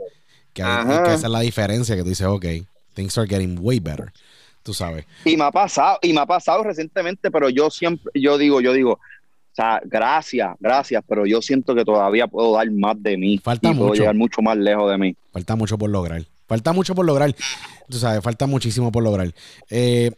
Que, 0.52 0.62
hay- 0.62 0.84
que 1.04 1.14
esa 1.14 1.26
es 1.26 1.32
la 1.32 1.40
diferencia 1.40 1.94
que 1.96 2.02
tú 2.02 2.08
dices, 2.10 2.26
ok, 2.26 2.44
things 2.94 3.16
are 3.16 3.28
getting 3.28 3.58
way 3.60 3.78
better. 3.80 4.12
Tú 4.62 4.74
sabes. 4.74 5.06
Y 5.24 5.36
me 5.36 5.44
ha 5.44 5.50
pasado, 5.50 5.98
y 6.02 6.12
me 6.12 6.20
ha 6.20 6.26
pasado 6.26 6.62
recientemente, 6.62 7.30
pero 7.30 7.48
yo 7.48 7.70
siempre, 7.70 8.10
yo 8.14 8.38
digo, 8.38 8.60
yo 8.60 8.72
digo, 8.72 9.00
o 9.52 9.54
sea, 9.54 9.80
gracias, 9.84 10.48
gracias, 10.60 11.02
pero 11.06 11.26
yo 11.26 11.42
siento 11.42 11.74
que 11.74 11.84
todavía 11.84 12.26
puedo 12.26 12.54
dar 12.54 12.70
más 12.70 13.00
de 13.02 13.16
mí. 13.18 13.38
Falta 13.38 13.68
y 13.70 13.74
puedo 13.74 13.88
mucho. 13.88 14.00
llegar 14.00 14.14
mucho 14.16 14.40
más 14.42 14.56
lejos 14.56 14.90
de 14.90 14.96
mí. 14.98 15.16
Falta 15.30 15.56
mucho 15.56 15.76
por 15.76 15.90
lograr. 15.90 16.22
Falta 16.48 16.72
mucho 16.72 16.94
por 16.94 17.04
lograr. 17.06 17.34
Tú 17.88 17.98
sabes, 17.98 18.22
falta 18.22 18.46
muchísimo 18.46 18.90
por 18.90 19.02
lograr. 19.02 19.32
Eh, 19.70 20.10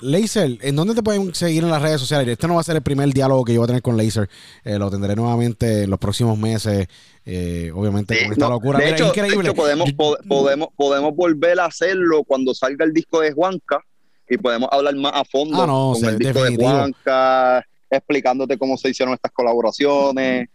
Laser, 0.00 0.56
¿en 0.62 0.76
dónde 0.76 0.94
te 0.94 1.02
pueden 1.02 1.34
seguir 1.34 1.62
en 1.62 1.70
las 1.70 1.82
redes 1.82 2.00
sociales? 2.00 2.26
Este 2.26 2.48
no 2.48 2.54
va 2.54 2.60
a 2.62 2.64
ser 2.64 2.74
el 2.76 2.82
primer 2.82 3.12
diálogo 3.12 3.44
que 3.44 3.52
yo 3.52 3.60
voy 3.60 3.64
a 3.64 3.68
tener 3.68 3.82
con 3.82 3.96
Laser. 3.96 4.28
Eh, 4.64 4.78
lo 4.78 4.90
tendré 4.90 5.14
nuevamente 5.14 5.82
en 5.84 5.90
los 5.90 5.98
próximos 5.98 6.38
meses. 6.38 6.88
Eh, 7.26 7.70
obviamente 7.74 8.20
con 8.24 8.32
esta 8.32 8.46
no, 8.46 8.52
locura. 8.54 8.78
de, 8.78 8.84
Mira, 8.86 8.96
hecho, 8.96 9.04
de 9.04 9.10
increíble. 9.10 9.48
hecho, 9.50 9.54
podemos, 9.54 9.92
podemos, 10.26 10.68
podemos 10.74 11.14
volver 11.14 11.60
a 11.60 11.66
hacerlo 11.66 12.24
cuando 12.24 12.54
salga 12.54 12.84
el 12.86 12.92
disco 12.94 13.20
de 13.20 13.32
Juanca 13.32 13.84
y 14.28 14.38
podemos 14.38 14.68
hablar 14.72 14.94
más 14.96 15.12
a 15.14 15.24
fondo 15.24 15.62
Ah, 15.62 15.66
no, 15.66 15.92
con 16.00 16.04
el 16.08 16.18
disco 16.18 16.38
definitivo. 16.40 16.68
de 16.70 16.74
Juanca, 16.76 17.66
explicándote 17.90 18.58
cómo 18.58 18.76
se 18.76 18.90
hicieron 18.90 19.14
estas 19.14 19.32
colaboraciones. 19.32 20.48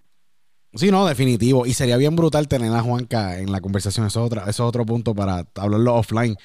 Sí, 0.76 0.92
no, 0.92 1.06
definitivo. 1.06 1.66
Y 1.66 1.74
sería 1.74 1.96
bien 1.96 2.18
brutal 2.18 2.50
tener 2.50 2.74
a 2.74 2.82
Juanca 2.82 3.40
en 3.40 3.50
la 3.50 3.62
conversación. 3.62 4.08
Eso 4.08 4.20
es, 4.20 4.26
otra, 4.26 4.42
eso 4.42 4.50
es 4.64 4.68
otro 4.68 4.86
punto 4.86 5.16
para 5.16 5.46
hablarlo 5.56 5.96
offline. 5.96 6.36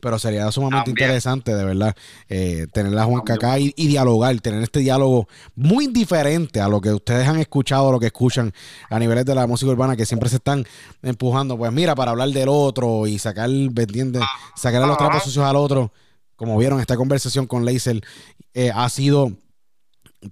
Pero 0.00 0.16
sería 0.16 0.50
sumamente 0.52 0.92
También. 0.92 1.08
interesante, 1.08 1.52
de 1.52 1.64
verdad, 1.64 1.96
eh, 2.28 2.68
tener 2.72 2.96
a 2.96 3.04
Juanca 3.04 3.34
acá 3.34 3.58
y, 3.58 3.74
y 3.76 3.88
dialogar, 3.88 4.38
tener 4.40 4.62
este 4.62 4.78
diálogo 4.78 5.26
muy 5.56 5.88
diferente 5.88 6.60
a 6.60 6.68
lo 6.68 6.80
que 6.80 6.92
ustedes 6.92 7.26
han 7.26 7.40
escuchado, 7.40 7.88
a 7.88 7.92
lo 7.92 7.98
que 7.98 8.06
escuchan 8.06 8.52
a 8.90 8.98
niveles 9.00 9.24
de 9.24 9.34
la 9.34 9.48
música 9.48 9.72
urbana, 9.72 9.96
que 9.96 10.06
siempre 10.06 10.28
se 10.28 10.36
están 10.36 10.64
empujando. 11.02 11.58
Pues 11.58 11.72
mira, 11.72 11.96
para 11.96 12.12
hablar 12.12 12.28
del 12.28 12.48
otro 12.48 13.08
y 13.08 13.18
sacar, 13.18 13.50
¿me 13.50 13.82
entiendes? 13.82 14.22
Sacar 14.54 14.84
a 14.84 14.86
los 14.86 14.98
trapos 14.98 15.24
sucios 15.24 15.44
al 15.44 15.56
otro. 15.56 15.92
Como 16.36 16.56
vieron, 16.56 16.78
esta 16.78 16.96
conversación 16.96 17.48
con 17.48 17.64
Laser 17.64 18.00
eh, 18.54 18.70
ha 18.72 18.88
sido 18.88 19.32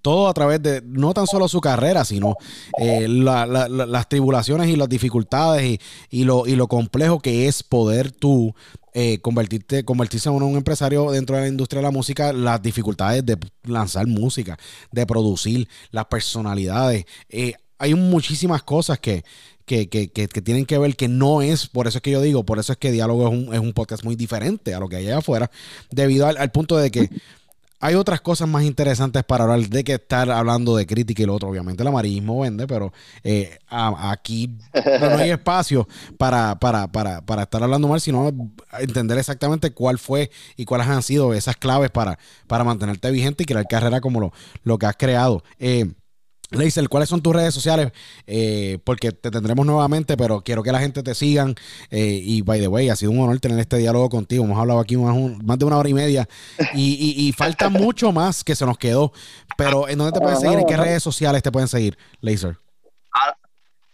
todo 0.03 0.29
a 0.29 0.35
través 0.35 0.63
de 0.63 0.83
no 0.85 1.15
tan 1.15 1.27
solo 1.27 1.49
su 1.49 1.61
carrera, 1.61 2.05
sino 2.05 2.35
eh, 2.79 3.07
la- 3.09 3.47
la- 3.47 3.69
la- 3.69 3.87
las 3.87 4.09
tribulaciones 4.09 4.69
y 4.69 4.77
las 4.77 4.89
dificultades 4.89 5.79
y, 6.11 6.25
lo, 6.25 6.47
y 6.47 6.57
lo 6.57 6.69
complejo 6.69 7.21
que 7.21 7.49
es 7.49 7.63
poder 7.63 8.11
tú 8.13 8.55
eh, 8.95 9.21
convertirte, 9.21 9.85
convertirse 9.85 10.29
en 10.29 10.43
un 10.43 10.57
empresario 10.57 11.11
dentro 11.11 11.37
de 11.37 11.43
la 11.43 11.49
industria 11.49 11.79
de 11.79 11.85
la 11.85 11.91
música, 11.93 12.33
las 12.33 12.61
dificultades 12.61 13.25
de 13.25 13.39
lanzar 13.65 14.07
música, 14.07 14.59
de 14.91 15.07
producir, 15.07 15.69
las 15.91 16.07
personalidades. 16.07 17.05
eh, 17.29 17.55
hay 17.81 17.95
muchísimas 17.95 18.65
cosas 18.65 18.99
que, 18.99 19.23
que, 19.65 19.89
que, 19.89 20.09
que- 20.11 20.27
que 20.27 20.43
tienen 20.43 20.67
que 20.67 20.79
ver 20.79 20.97
que 20.97 21.07
no 21.07 21.43
es, 21.43 21.69
por 21.69 21.87
eso 21.87 21.99
es 21.99 22.03
que 22.03 22.11
yo 22.11 22.21
digo, 22.21 22.45
por 22.45 22.59
eso 22.59 22.73
es 22.73 22.79
que 22.79 22.91
Diálogo 22.91 23.29
es 23.29 23.33
un, 23.33 23.55
es 23.55 23.61
un 23.61 23.73
podcast 23.73 24.03
muy 24.03 24.17
diferente 24.17 24.75
a 24.75 24.81
lo 24.81 24.89
que 24.89 24.97
hay 24.97 25.07
allá 25.07 25.19
afuera, 25.19 25.49
debido 25.93 26.27
al, 26.27 26.39
al 26.39 26.51
punto 26.51 26.77
de 26.77 26.91
que 26.91 27.09
hay 27.81 27.95
otras 27.95 28.21
cosas 28.21 28.49
más 28.49 28.65
interesantes 28.65 29.23
para 29.25 29.45
hablar 29.45 29.61
de 29.61 29.85
que 29.85 29.95
estar 29.95 30.31
hablando 30.31 30.75
de 30.77 30.87
crítica 30.87 31.23
y 31.23 31.27
lo 31.27 31.35
otro. 31.35 31.49
Obviamente 31.49 31.83
el 31.83 31.87
amarillismo 31.89 32.41
vende, 32.41 32.67
pero 32.67 32.93
eh, 33.23 33.59
a- 33.69 34.11
aquí 34.11 34.51
no, 35.01 35.11
no 35.11 35.17
hay 35.19 35.31
espacio 35.39 35.87
para, 36.17 36.59
para, 36.59 36.89
para, 36.89 37.21
para 37.21 37.43
estar 37.43 37.63
hablando 37.63 37.87
mal, 37.89 38.01
sino 38.01 38.31
entender 38.81 39.19
exactamente 39.19 39.71
cuál 39.71 39.99
fue 39.99 40.31
y 40.57 40.65
cuáles 40.65 40.89
han 40.89 41.03
sido 41.03 41.33
esas 41.35 41.57
claves 41.57 41.91
para, 41.91 42.19
para 42.47 42.65
mantenerte 42.65 43.11
vigente 43.11 43.45
y 43.45 43.47
crear 43.47 43.67
carrera 43.69 44.01
como 44.01 44.21
lo, 44.21 44.33
lo 44.65 44.79
que 44.79 44.87
has 44.87 44.97
creado. 44.97 45.45
Eh, 45.59 45.93
Leisel, 46.51 46.89
¿cuáles 46.89 47.11
son 47.11 47.21
tus 47.21 47.35
redes 47.35 47.53
sociales? 47.53 47.93
Eh, 48.27 48.79
porque 48.85 49.13
te 49.13 49.31
tendremos 49.31 49.67
nuevamente, 49.67 50.17
pero 50.17 50.41
quiero 50.41 50.63
que 50.63 50.73
la 50.73 50.81
gente 50.81 51.03
te 51.03 51.15
sigan. 51.15 51.55
Eh, 51.91 52.21
y 52.23 52.41
by 52.41 52.59
the 52.61 52.69
way, 52.69 52.89
ha 52.89 52.97
sido 52.97 53.11
un 53.13 53.21
honor 53.21 53.39
tener 53.39 53.59
este 53.59 53.77
diálogo 53.77 54.09
contigo. 54.09 54.45
Hemos 54.45 54.59
hablado 54.59 54.81
aquí 54.81 54.97
más, 54.97 55.15
un- 55.15 55.45
más 55.45 55.59
de 55.59 55.65
una 55.67 55.77
hora 55.77 55.89
y 55.91 55.95
media 55.95 56.27
y, 56.75 56.95
y- 56.95 57.29
y 57.29 57.33
falta 57.33 57.69
mucho 57.71 58.13
más 58.13 58.43
que 58.45 58.55
se 58.57 58.65
nos 58.65 58.79
quedó. 58.79 59.13
Pero 59.59 59.89
¿en 59.89 59.99
dónde 59.99 60.13
te 60.13 60.21
pueden 60.21 60.39
seguir? 60.39 60.59
¿En 60.61 60.67
qué 60.67 60.77
redes 60.77 61.03
sociales 61.03 61.43
te 61.43 61.53
pueden 61.53 61.69
seguir, 61.69 61.99
Laser? 62.21 62.57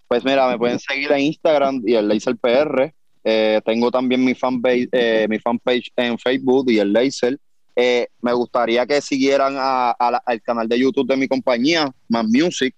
Pues 0.06 0.24
mira, 0.24 0.46
me 0.48 0.58
pueden 0.58 0.78
seguir 0.78 1.10
en 1.12 1.20
Instagram 1.20 1.82
y 1.84 1.94
el 1.94 2.06
Laser 2.06 2.36
PR. 2.36 2.94
Eh, 3.24 3.60
tengo 3.64 3.90
también 3.90 4.22
mi 4.24 4.34
fanpage, 4.34 4.88
mi 5.28 5.38
fanpage 5.40 5.90
en 5.96 6.18
Facebook 6.18 6.70
y 6.70 6.78
el 6.78 6.92
Laser. 6.92 7.38
Eh, 7.76 8.08
me 8.20 8.32
gustaría 8.32 8.86
que 8.86 9.00
siguieran 9.00 9.54
a- 9.58 9.96
la- 9.98 10.22
al 10.24 10.40
canal 10.42 10.68
de 10.68 10.78
YouTube 10.78 11.08
de 11.08 11.16
mi 11.16 11.26
compañía, 11.28 11.90
Más 12.08 12.24
Music. 12.26 12.74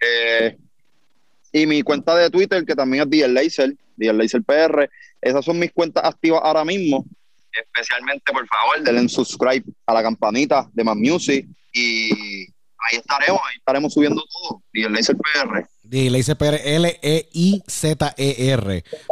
Eh, 0.00 0.56
y 1.52 1.66
mi 1.66 1.82
cuenta 1.82 2.14
de 2.16 2.30
Twitter, 2.30 2.64
que 2.64 2.74
también 2.74 3.02
es 3.04 3.10
DL 3.10 3.32
Laser, 3.34 3.74
DL 3.96 4.16
Laser 4.16 4.42
PR. 4.42 4.88
Esas 5.20 5.44
son 5.44 5.58
mis 5.58 5.72
cuentas 5.72 6.04
activas 6.04 6.40
ahora 6.44 6.64
mismo. 6.64 7.04
Especialmente, 7.52 8.30
por 8.32 8.46
favor, 8.46 8.80
denle 8.82 9.00
en 9.00 9.08
subscribe 9.08 9.64
a 9.86 9.94
la 9.94 10.02
campanita 10.02 10.68
de 10.72 10.84
Más 10.84 10.96
Music. 10.96 11.46
Y 11.72 12.12
ahí 12.78 12.98
estaremos, 12.98 13.40
ahí 13.44 13.56
estaremos 13.56 13.92
subiendo 13.92 14.22
todo. 14.30 14.62
DL 14.72 14.92
Laser 14.94 15.16
PR. 15.16 15.66
DJ 15.88 16.10
Laser 16.10 16.36
PR, 16.36 16.54
L-E-I-Z-E-R, 16.62 17.64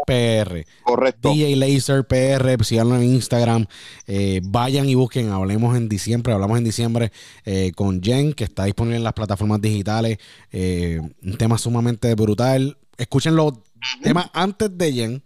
PR. 0.06 0.66
Correcto. 0.84 1.30
DJ 1.30 1.56
Laser 1.56 2.06
PR, 2.06 2.62
síganlo 2.64 2.96
en 2.96 3.04
Instagram. 3.04 3.66
Eh, 4.06 4.40
vayan 4.44 4.86
y 4.88 4.94
busquen 4.94 5.30
Hablemos 5.30 5.76
en 5.76 5.88
diciembre. 5.88 6.34
Hablamos 6.34 6.58
en 6.58 6.64
diciembre 6.64 7.12
eh, 7.44 7.72
con 7.74 8.02
Jen, 8.02 8.34
que 8.34 8.44
está 8.44 8.64
disponible 8.64 8.96
en 8.98 9.04
las 9.04 9.14
plataformas 9.14 9.60
digitales. 9.60 10.18
Eh, 10.52 11.00
un 11.22 11.38
tema 11.38 11.56
sumamente 11.56 12.14
brutal. 12.14 12.76
Escuchen 12.98 13.36
los 13.36 13.54
temas 14.02 14.30
antes 14.34 14.76
de 14.76 14.92
Jen, 14.92 15.22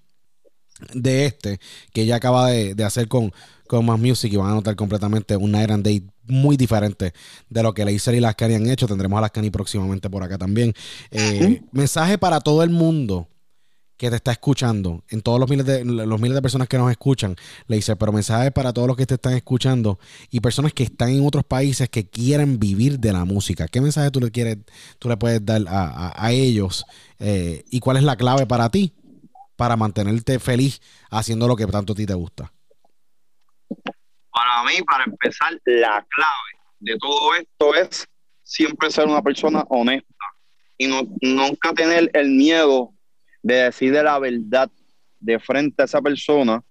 de 0.94 1.27
este, 1.27 1.59
que 1.93 2.02
ella 2.02 2.16
acaba 2.16 2.51
de, 2.51 2.74
de 2.74 2.85
hacer 2.85 3.09
con, 3.09 3.32
con 3.66 3.85
Más 3.86 3.98
Music 3.98 4.32
y 4.32 4.36
van 4.36 4.51
a 4.51 4.55
notar 4.55 4.77
completamente 4.77 5.36
un 5.36 5.51
Night 5.52 5.70
and 5.70 5.85
Day 5.85 6.05
muy 6.31 6.57
diferente 6.57 7.12
de 7.48 7.62
lo 7.62 7.73
que 7.74 7.85
Laser 7.85 8.15
y 8.15 8.20
Lascani 8.20 8.55
han 8.55 8.69
hecho. 8.69 8.86
Tendremos 8.86 9.19
a 9.19 9.23
Lascani 9.23 9.51
próximamente 9.51 10.09
por 10.11 10.23
acá 10.23 10.39
también. 10.39 10.73
Eh, 11.11 11.62
Mensaje 11.73 12.19
para 12.19 12.40
todo 12.40 12.62
el 12.62 12.70
mundo 12.70 13.28
que 13.97 14.09
te 14.09 14.16
está 14.16 14.32
escuchando, 14.32 15.05
en 15.11 15.20
todos 15.20 15.39
los 15.39 15.51
miles 15.51 15.66
de 15.66 15.85
los 15.85 16.19
miles 16.19 16.35
de 16.35 16.40
personas 16.40 16.69
que 16.69 16.78
nos 16.78 16.90
escuchan, 16.90 17.36
le 17.66 17.77
dice, 17.77 17.97
pero 17.97 18.12
mensaje 18.12 18.51
para 18.51 18.73
todos 18.73 18.89
los 18.89 18.97
que 18.97 19.05
te 19.05 19.15
están 19.16 19.35
escuchando 19.35 19.98
y 20.31 20.40
personas 20.40 20.73
que 20.73 20.85
están 20.85 21.11
en 21.11 21.27
otros 21.27 21.44
países 21.44 21.90
que 21.90 22.09
quieren 22.09 22.59
vivir 22.59 22.98
de 22.98 23.12
la 23.12 23.27
música. 23.27 23.69
¿Qué 23.69 23.82
mensaje 23.82 24.11
tú 24.11 24.19
le 24.20 24.31
quieres, 24.31 24.57
tú 24.98 25.11
le 25.11 25.19
puedes 25.19 25.44
dar 25.44 25.62
a, 25.69 26.09
a- 26.09 26.27
a 26.27 26.32
ellos? 26.32 26.86
Eh, 27.19 27.62
¿Y 27.70 27.81
cuál 27.81 27.98
es 27.98 28.02
la 28.02 28.16
clave 28.16 28.47
para 28.47 28.70
ti 28.70 28.94
para 29.55 29.77
mantenerte 29.77 30.39
feliz 30.39 30.81
haciendo 31.11 31.47
lo 31.47 31.55
que 31.55 31.66
tanto 31.66 31.93
a 31.93 31.97
ti 31.97 32.07
te 32.07 32.15
gusta? 32.15 32.51
Para 34.40 34.64
mí, 34.64 34.82
para 34.86 35.04
empezar, 35.04 35.60
la 35.66 36.06
clave 36.08 36.50
de 36.78 36.96
todo 36.96 37.34
esto 37.34 37.74
es 37.74 38.06
siempre 38.42 38.90
ser 38.90 39.06
una 39.06 39.20
persona 39.20 39.66
honesta 39.68 40.24
y 40.78 40.86
no, 40.86 41.02
nunca 41.20 41.74
tener 41.74 42.10
el 42.14 42.30
miedo 42.30 42.94
de 43.42 43.64
decirle 43.64 44.02
la 44.02 44.18
verdad 44.18 44.70
de 45.18 45.38
frente 45.38 45.82
a 45.82 45.84
esa 45.84 46.00
persona, 46.00 46.64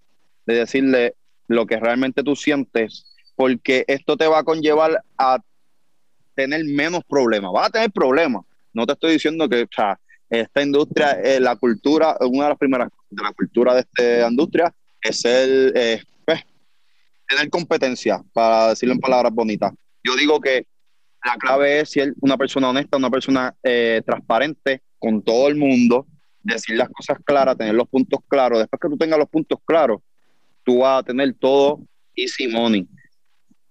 de 0.47 0.55
decirle 0.55 1.13
lo 1.47 1.67
que 1.67 1.79
realmente 1.79 2.23
tú 2.23 2.35
sientes, 2.35 3.05
porque 3.35 3.85
esto 3.87 4.17
te 4.17 4.25
va 4.25 4.39
a 4.39 4.43
conllevar 4.43 5.03
a 5.15 5.37
tener 6.33 6.65
menos 6.65 7.03
problemas. 7.07 7.51
Vas 7.53 7.67
a 7.67 7.71
tener 7.71 7.91
problemas. 7.91 8.45
No 8.73 8.87
te 8.87 8.93
estoy 8.93 9.11
diciendo 9.11 9.47
que 9.47 9.67
esta 10.31 10.61
industria, 10.63 11.11
eh, 11.23 11.39
la 11.39 11.55
cultura, 11.55 12.17
una 12.21 12.45
de 12.45 12.49
las 12.49 12.57
primeras 12.57 12.89
de 13.11 13.23
la 13.23 13.31
cultura 13.31 13.75
de 13.75 13.81
esta 13.81 14.27
industria 14.27 14.73
es 15.03 15.23
el, 15.23 15.71
tener 17.29 17.49
competencia, 17.49 18.21
para 18.33 18.69
decirlo 18.69 18.95
en 18.95 18.99
palabras 18.99 19.33
bonitas. 19.33 19.71
Yo 20.03 20.15
digo 20.15 20.39
que 20.41 20.65
la 21.23 21.35
clave 21.37 21.81
es 21.81 21.91
ser 21.91 22.13
una 22.21 22.37
persona 22.37 22.69
honesta, 22.69 22.97
una 22.97 23.09
persona 23.09 23.55
eh, 23.63 24.01
transparente 24.05 24.81
con 24.97 25.21
todo 25.21 25.47
el 25.47 25.55
mundo, 25.55 26.07
decir 26.41 26.75
las 26.75 26.89
cosas 26.89 27.17
claras, 27.23 27.57
tener 27.57 27.75
los 27.75 27.87
puntos 27.87 28.19
claros. 28.27 28.59
Después 28.59 28.79
que 28.81 28.89
tú 28.89 28.97
tengas 28.97 29.19
los 29.19 29.29
puntos 29.29 29.59
claros, 29.65 30.01
tú 30.63 30.79
vas 30.79 31.01
a 31.01 31.03
tener 31.03 31.33
todo 31.35 31.81
easy 32.15 32.47
money. 32.47 32.87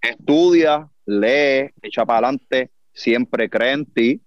Estudia, 0.00 0.88
lee, 1.06 1.70
echa 1.82 2.06
para 2.06 2.28
adelante, 2.28 2.70
siempre 2.92 3.48
cree 3.48 3.72
en 3.72 3.86
ti, 3.86 4.20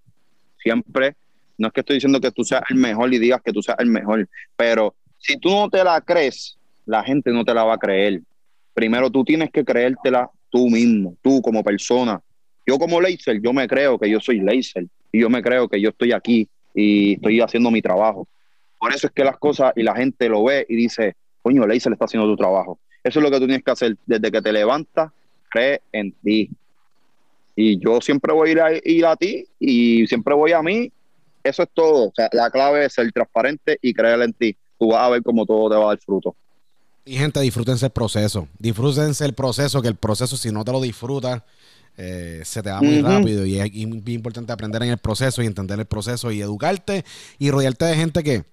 siempre. 0.58 1.16
No 1.56 1.68
es 1.68 1.72
que 1.72 1.80
estoy 1.80 1.96
diciendo 1.96 2.20
que 2.20 2.32
tú 2.32 2.44
seas 2.44 2.62
el 2.70 2.76
mejor 2.76 3.12
y 3.14 3.18
digas 3.18 3.40
que 3.42 3.52
tú 3.52 3.62
seas 3.62 3.78
el 3.78 3.88
mejor, 3.88 4.28
pero 4.56 4.94
si 5.18 5.38
tú 5.38 5.50
no 5.50 5.70
te 5.70 5.84
la 5.84 6.00
crees, 6.00 6.58
la 6.84 7.04
gente 7.04 7.30
no 7.30 7.44
te 7.44 7.54
la 7.54 7.64
va 7.64 7.74
a 7.74 7.78
creer. 7.78 8.22
Primero 8.74 9.10
tú 9.10 9.24
tienes 9.24 9.50
que 9.50 9.64
creértela 9.64 10.30
tú 10.50 10.68
mismo, 10.68 11.16
tú 11.22 11.42
como 11.42 11.62
persona. 11.62 12.20
Yo 12.66 12.78
como 12.78 13.00
Laser, 13.00 13.40
yo 13.42 13.52
me 13.52 13.66
creo 13.66 13.98
que 13.98 14.08
yo 14.08 14.20
soy 14.20 14.40
Laser 14.40 14.86
y 15.10 15.20
yo 15.20 15.28
me 15.28 15.42
creo 15.42 15.68
que 15.68 15.80
yo 15.80 15.90
estoy 15.90 16.12
aquí 16.12 16.48
y 16.74 17.14
estoy 17.14 17.40
haciendo 17.40 17.70
mi 17.70 17.82
trabajo. 17.82 18.28
Por 18.78 18.92
eso 18.92 19.06
es 19.06 19.12
que 19.12 19.24
las 19.24 19.36
cosas 19.38 19.72
y 19.76 19.82
la 19.82 19.94
gente 19.94 20.28
lo 20.28 20.44
ve 20.44 20.66
y 20.68 20.76
dice, 20.76 21.14
coño, 21.42 21.66
Laser 21.66 21.92
está 21.92 22.04
haciendo 22.04 22.28
tu 22.28 22.36
trabajo. 22.36 22.78
Eso 23.02 23.18
es 23.18 23.22
lo 23.22 23.30
que 23.30 23.38
tú 23.38 23.46
tienes 23.46 23.64
que 23.64 23.70
hacer. 23.70 23.96
Desde 24.06 24.30
que 24.30 24.40
te 24.40 24.52
levantas, 24.52 25.10
cree 25.50 25.82
en 25.92 26.12
ti. 26.12 26.50
Y 27.54 27.78
yo 27.78 28.00
siempre 28.00 28.32
voy 28.32 28.48
a 28.48 28.52
ir 28.52 28.60
a, 28.60 28.72
ir 28.84 29.06
a 29.06 29.16
ti 29.16 29.46
y 29.58 30.06
siempre 30.06 30.34
voy 30.34 30.52
a 30.52 30.62
mí. 30.62 30.90
Eso 31.42 31.64
es 31.64 31.68
todo. 31.74 32.08
O 32.08 32.12
sea, 32.14 32.28
la 32.32 32.50
clave 32.50 32.84
es 32.84 32.92
ser 32.92 33.10
transparente 33.12 33.78
y 33.82 33.92
creer 33.92 34.22
en 34.22 34.32
ti. 34.32 34.56
Tú 34.78 34.88
vas 34.88 35.06
a 35.06 35.10
ver 35.10 35.22
cómo 35.22 35.44
todo 35.44 35.68
te 35.70 35.76
va 35.76 35.84
a 35.84 35.88
dar 35.88 35.98
fruto. 35.98 36.34
Y 37.04 37.16
gente, 37.16 37.40
disfrútense 37.40 37.86
el 37.86 37.92
proceso. 37.92 38.48
Disfrútense 38.58 39.24
el 39.24 39.32
proceso, 39.32 39.82
que 39.82 39.88
el 39.88 39.96
proceso, 39.96 40.36
si 40.36 40.52
no 40.52 40.64
te 40.64 40.72
lo 40.72 40.80
disfrutas, 40.80 41.42
eh, 41.96 42.42
se 42.44 42.62
te 42.62 42.70
va 42.70 42.80
muy 42.80 43.00
rápido. 43.00 43.44
Y 43.44 43.58
es 43.58 43.70
bien 43.70 44.08
importante 44.08 44.52
aprender 44.52 44.82
en 44.84 44.90
el 44.90 44.98
proceso 44.98 45.42
y 45.42 45.46
entender 45.46 45.78
el 45.80 45.86
proceso 45.86 46.30
y 46.30 46.40
educarte 46.40 47.04
y 47.38 47.50
rodearte 47.50 47.86
de 47.86 47.96
gente 47.96 48.22
que, 48.22 48.44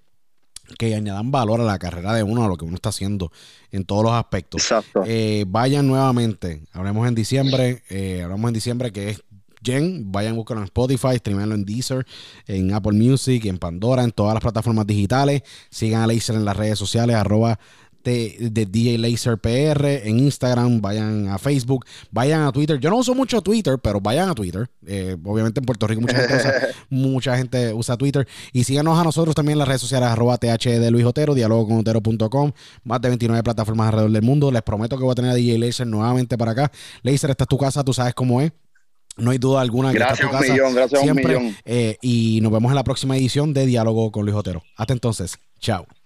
que 0.78 0.94
añadan 0.94 1.30
valor 1.30 1.60
a 1.60 1.64
la 1.64 1.78
carrera 1.78 2.12
de 2.12 2.22
uno, 2.24 2.44
a 2.44 2.48
lo 2.48 2.56
que 2.56 2.64
uno 2.64 2.74
está 2.74 2.88
haciendo 2.88 3.30
en 3.70 3.84
todos 3.84 4.02
los 4.02 4.12
aspectos. 4.12 4.62
Exacto. 4.62 5.02
Eh, 5.06 5.44
vayan 5.46 5.86
nuevamente. 5.86 6.62
Hablemos 6.72 7.06
en 7.06 7.14
diciembre. 7.14 7.82
eh, 7.88 8.22
hablamos 8.24 8.48
en 8.48 8.54
diciembre 8.54 8.92
que 8.92 9.10
es 9.10 9.22
Jen. 9.62 10.10
Vayan, 10.10 10.34
búsquenlo 10.34 10.62
en 10.62 10.66
Spotify, 10.66 11.16
streamenlo 11.18 11.54
en 11.54 11.64
Deezer, 11.64 12.04
en 12.46 12.74
Apple 12.74 12.92
Music, 12.92 13.44
en 13.44 13.58
Pandora, 13.58 14.02
en 14.02 14.10
todas 14.10 14.34
las 14.34 14.42
plataformas 14.42 14.86
digitales. 14.86 15.42
Sigan 15.70 16.02
a 16.02 16.06
Laser 16.06 16.34
en 16.34 16.44
las 16.44 16.56
redes 16.56 16.78
sociales, 16.78 17.14
arroba 17.14 17.58
de, 18.04 18.50
de 18.50 18.66
DJ 18.66 18.98
Laser 18.98 19.38
PR 19.38 19.86
en 20.08 20.18
Instagram, 20.20 20.80
vayan 20.80 21.28
a 21.28 21.38
Facebook, 21.38 21.84
vayan 22.10 22.42
a 22.42 22.52
Twitter. 22.52 22.78
Yo 22.78 22.90
no 22.90 22.96
uso 22.96 23.14
mucho 23.14 23.40
Twitter, 23.42 23.78
pero 23.78 24.00
vayan 24.00 24.28
a 24.28 24.34
Twitter. 24.34 24.70
Eh, 24.86 25.16
obviamente 25.24 25.60
en 25.60 25.66
Puerto 25.66 25.86
Rico 25.86 26.00
mucha 26.00 26.16
gente, 26.16 26.36
usa, 26.36 26.54
mucha 26.90 27.36
gente 27.36 27.72
usa 27.74 27.96
Twitter. 27.96 28.26
Y 28.52 28.64
síganos 28.64 28.98
a 28.98 29.04
nosotros 29.04 29.34
también 29.34 29.54
en 29.54 29.58
las 29.60 29.68
redes 29.68 29.80
sociales, 29.80 30.08
arroba 30.08 30.38
TH 30.38 30.78
de 30.80 30.90
Luis 30.90 31.04
Otero, 31.04 31.34
diálogo 31.34 31.68
con 31.68 31.78
Otero.com, 31.78 32.52
más 32.84 33.00
de 33.00 33.08
29 33.08 33.42
plataformas 33.42 33.86
alrededor 33.88 34.10
del 34.12 34.22
mundo. 34.22 34.50
Les 34.50 34.62
prometo 34.62 34.96
que 34.96 35.04
voy 35.04 35.12
a 35.12 35.14
tener 35.14 35.30
a 35.30 35.34
DJ 35.34 35.58
Laser 35.58 35.86
nuevamente 35.86 36.36
para 36.38 36.52
acá. 36.52 36.72
Laser, 37.02 37.30
esta 37.30 37.44
es 37.44 37.48
tu 37.48 37.58
casa, 37.58 37.84
tú 37.84 37.92
sabes 37.92 38.14
cómo 38.14 38.40
es. 38.40 38.52
No 39.16 39.32
hay 39.32 39.38
duda 39.38 39.60
alguna 39.60 39.90
que 39.92 39.98
esta 39.98 40.12
es 40.14 40.20
Gracias 40.20 40.30
tu 40.30 40.34
un 40.36 40.40
casa 40.40 40.52
millón, 40.52 40.74
gracias 40.74 41.00
un 41.00 41.04
siempre. 41.04 41.38
millón. 41.38 41.56
Eh, 41.64 41.98
y 42.00 42.38
nos 42.42 42.52
vemos 42.52 42.70
en 42.70 42.76
la 42.76 42.84
próxima 42.84 43.16
edición 43.16 43.52
de 43.52 43.66
Diálogo 43.66 44.10
con 44.12 44.24
Luis 44.24 44.36
Otero. 44.36 44.62
Hasta 44.76 44.92
entonces, 44.94 45.36
chao. 45.58 45.86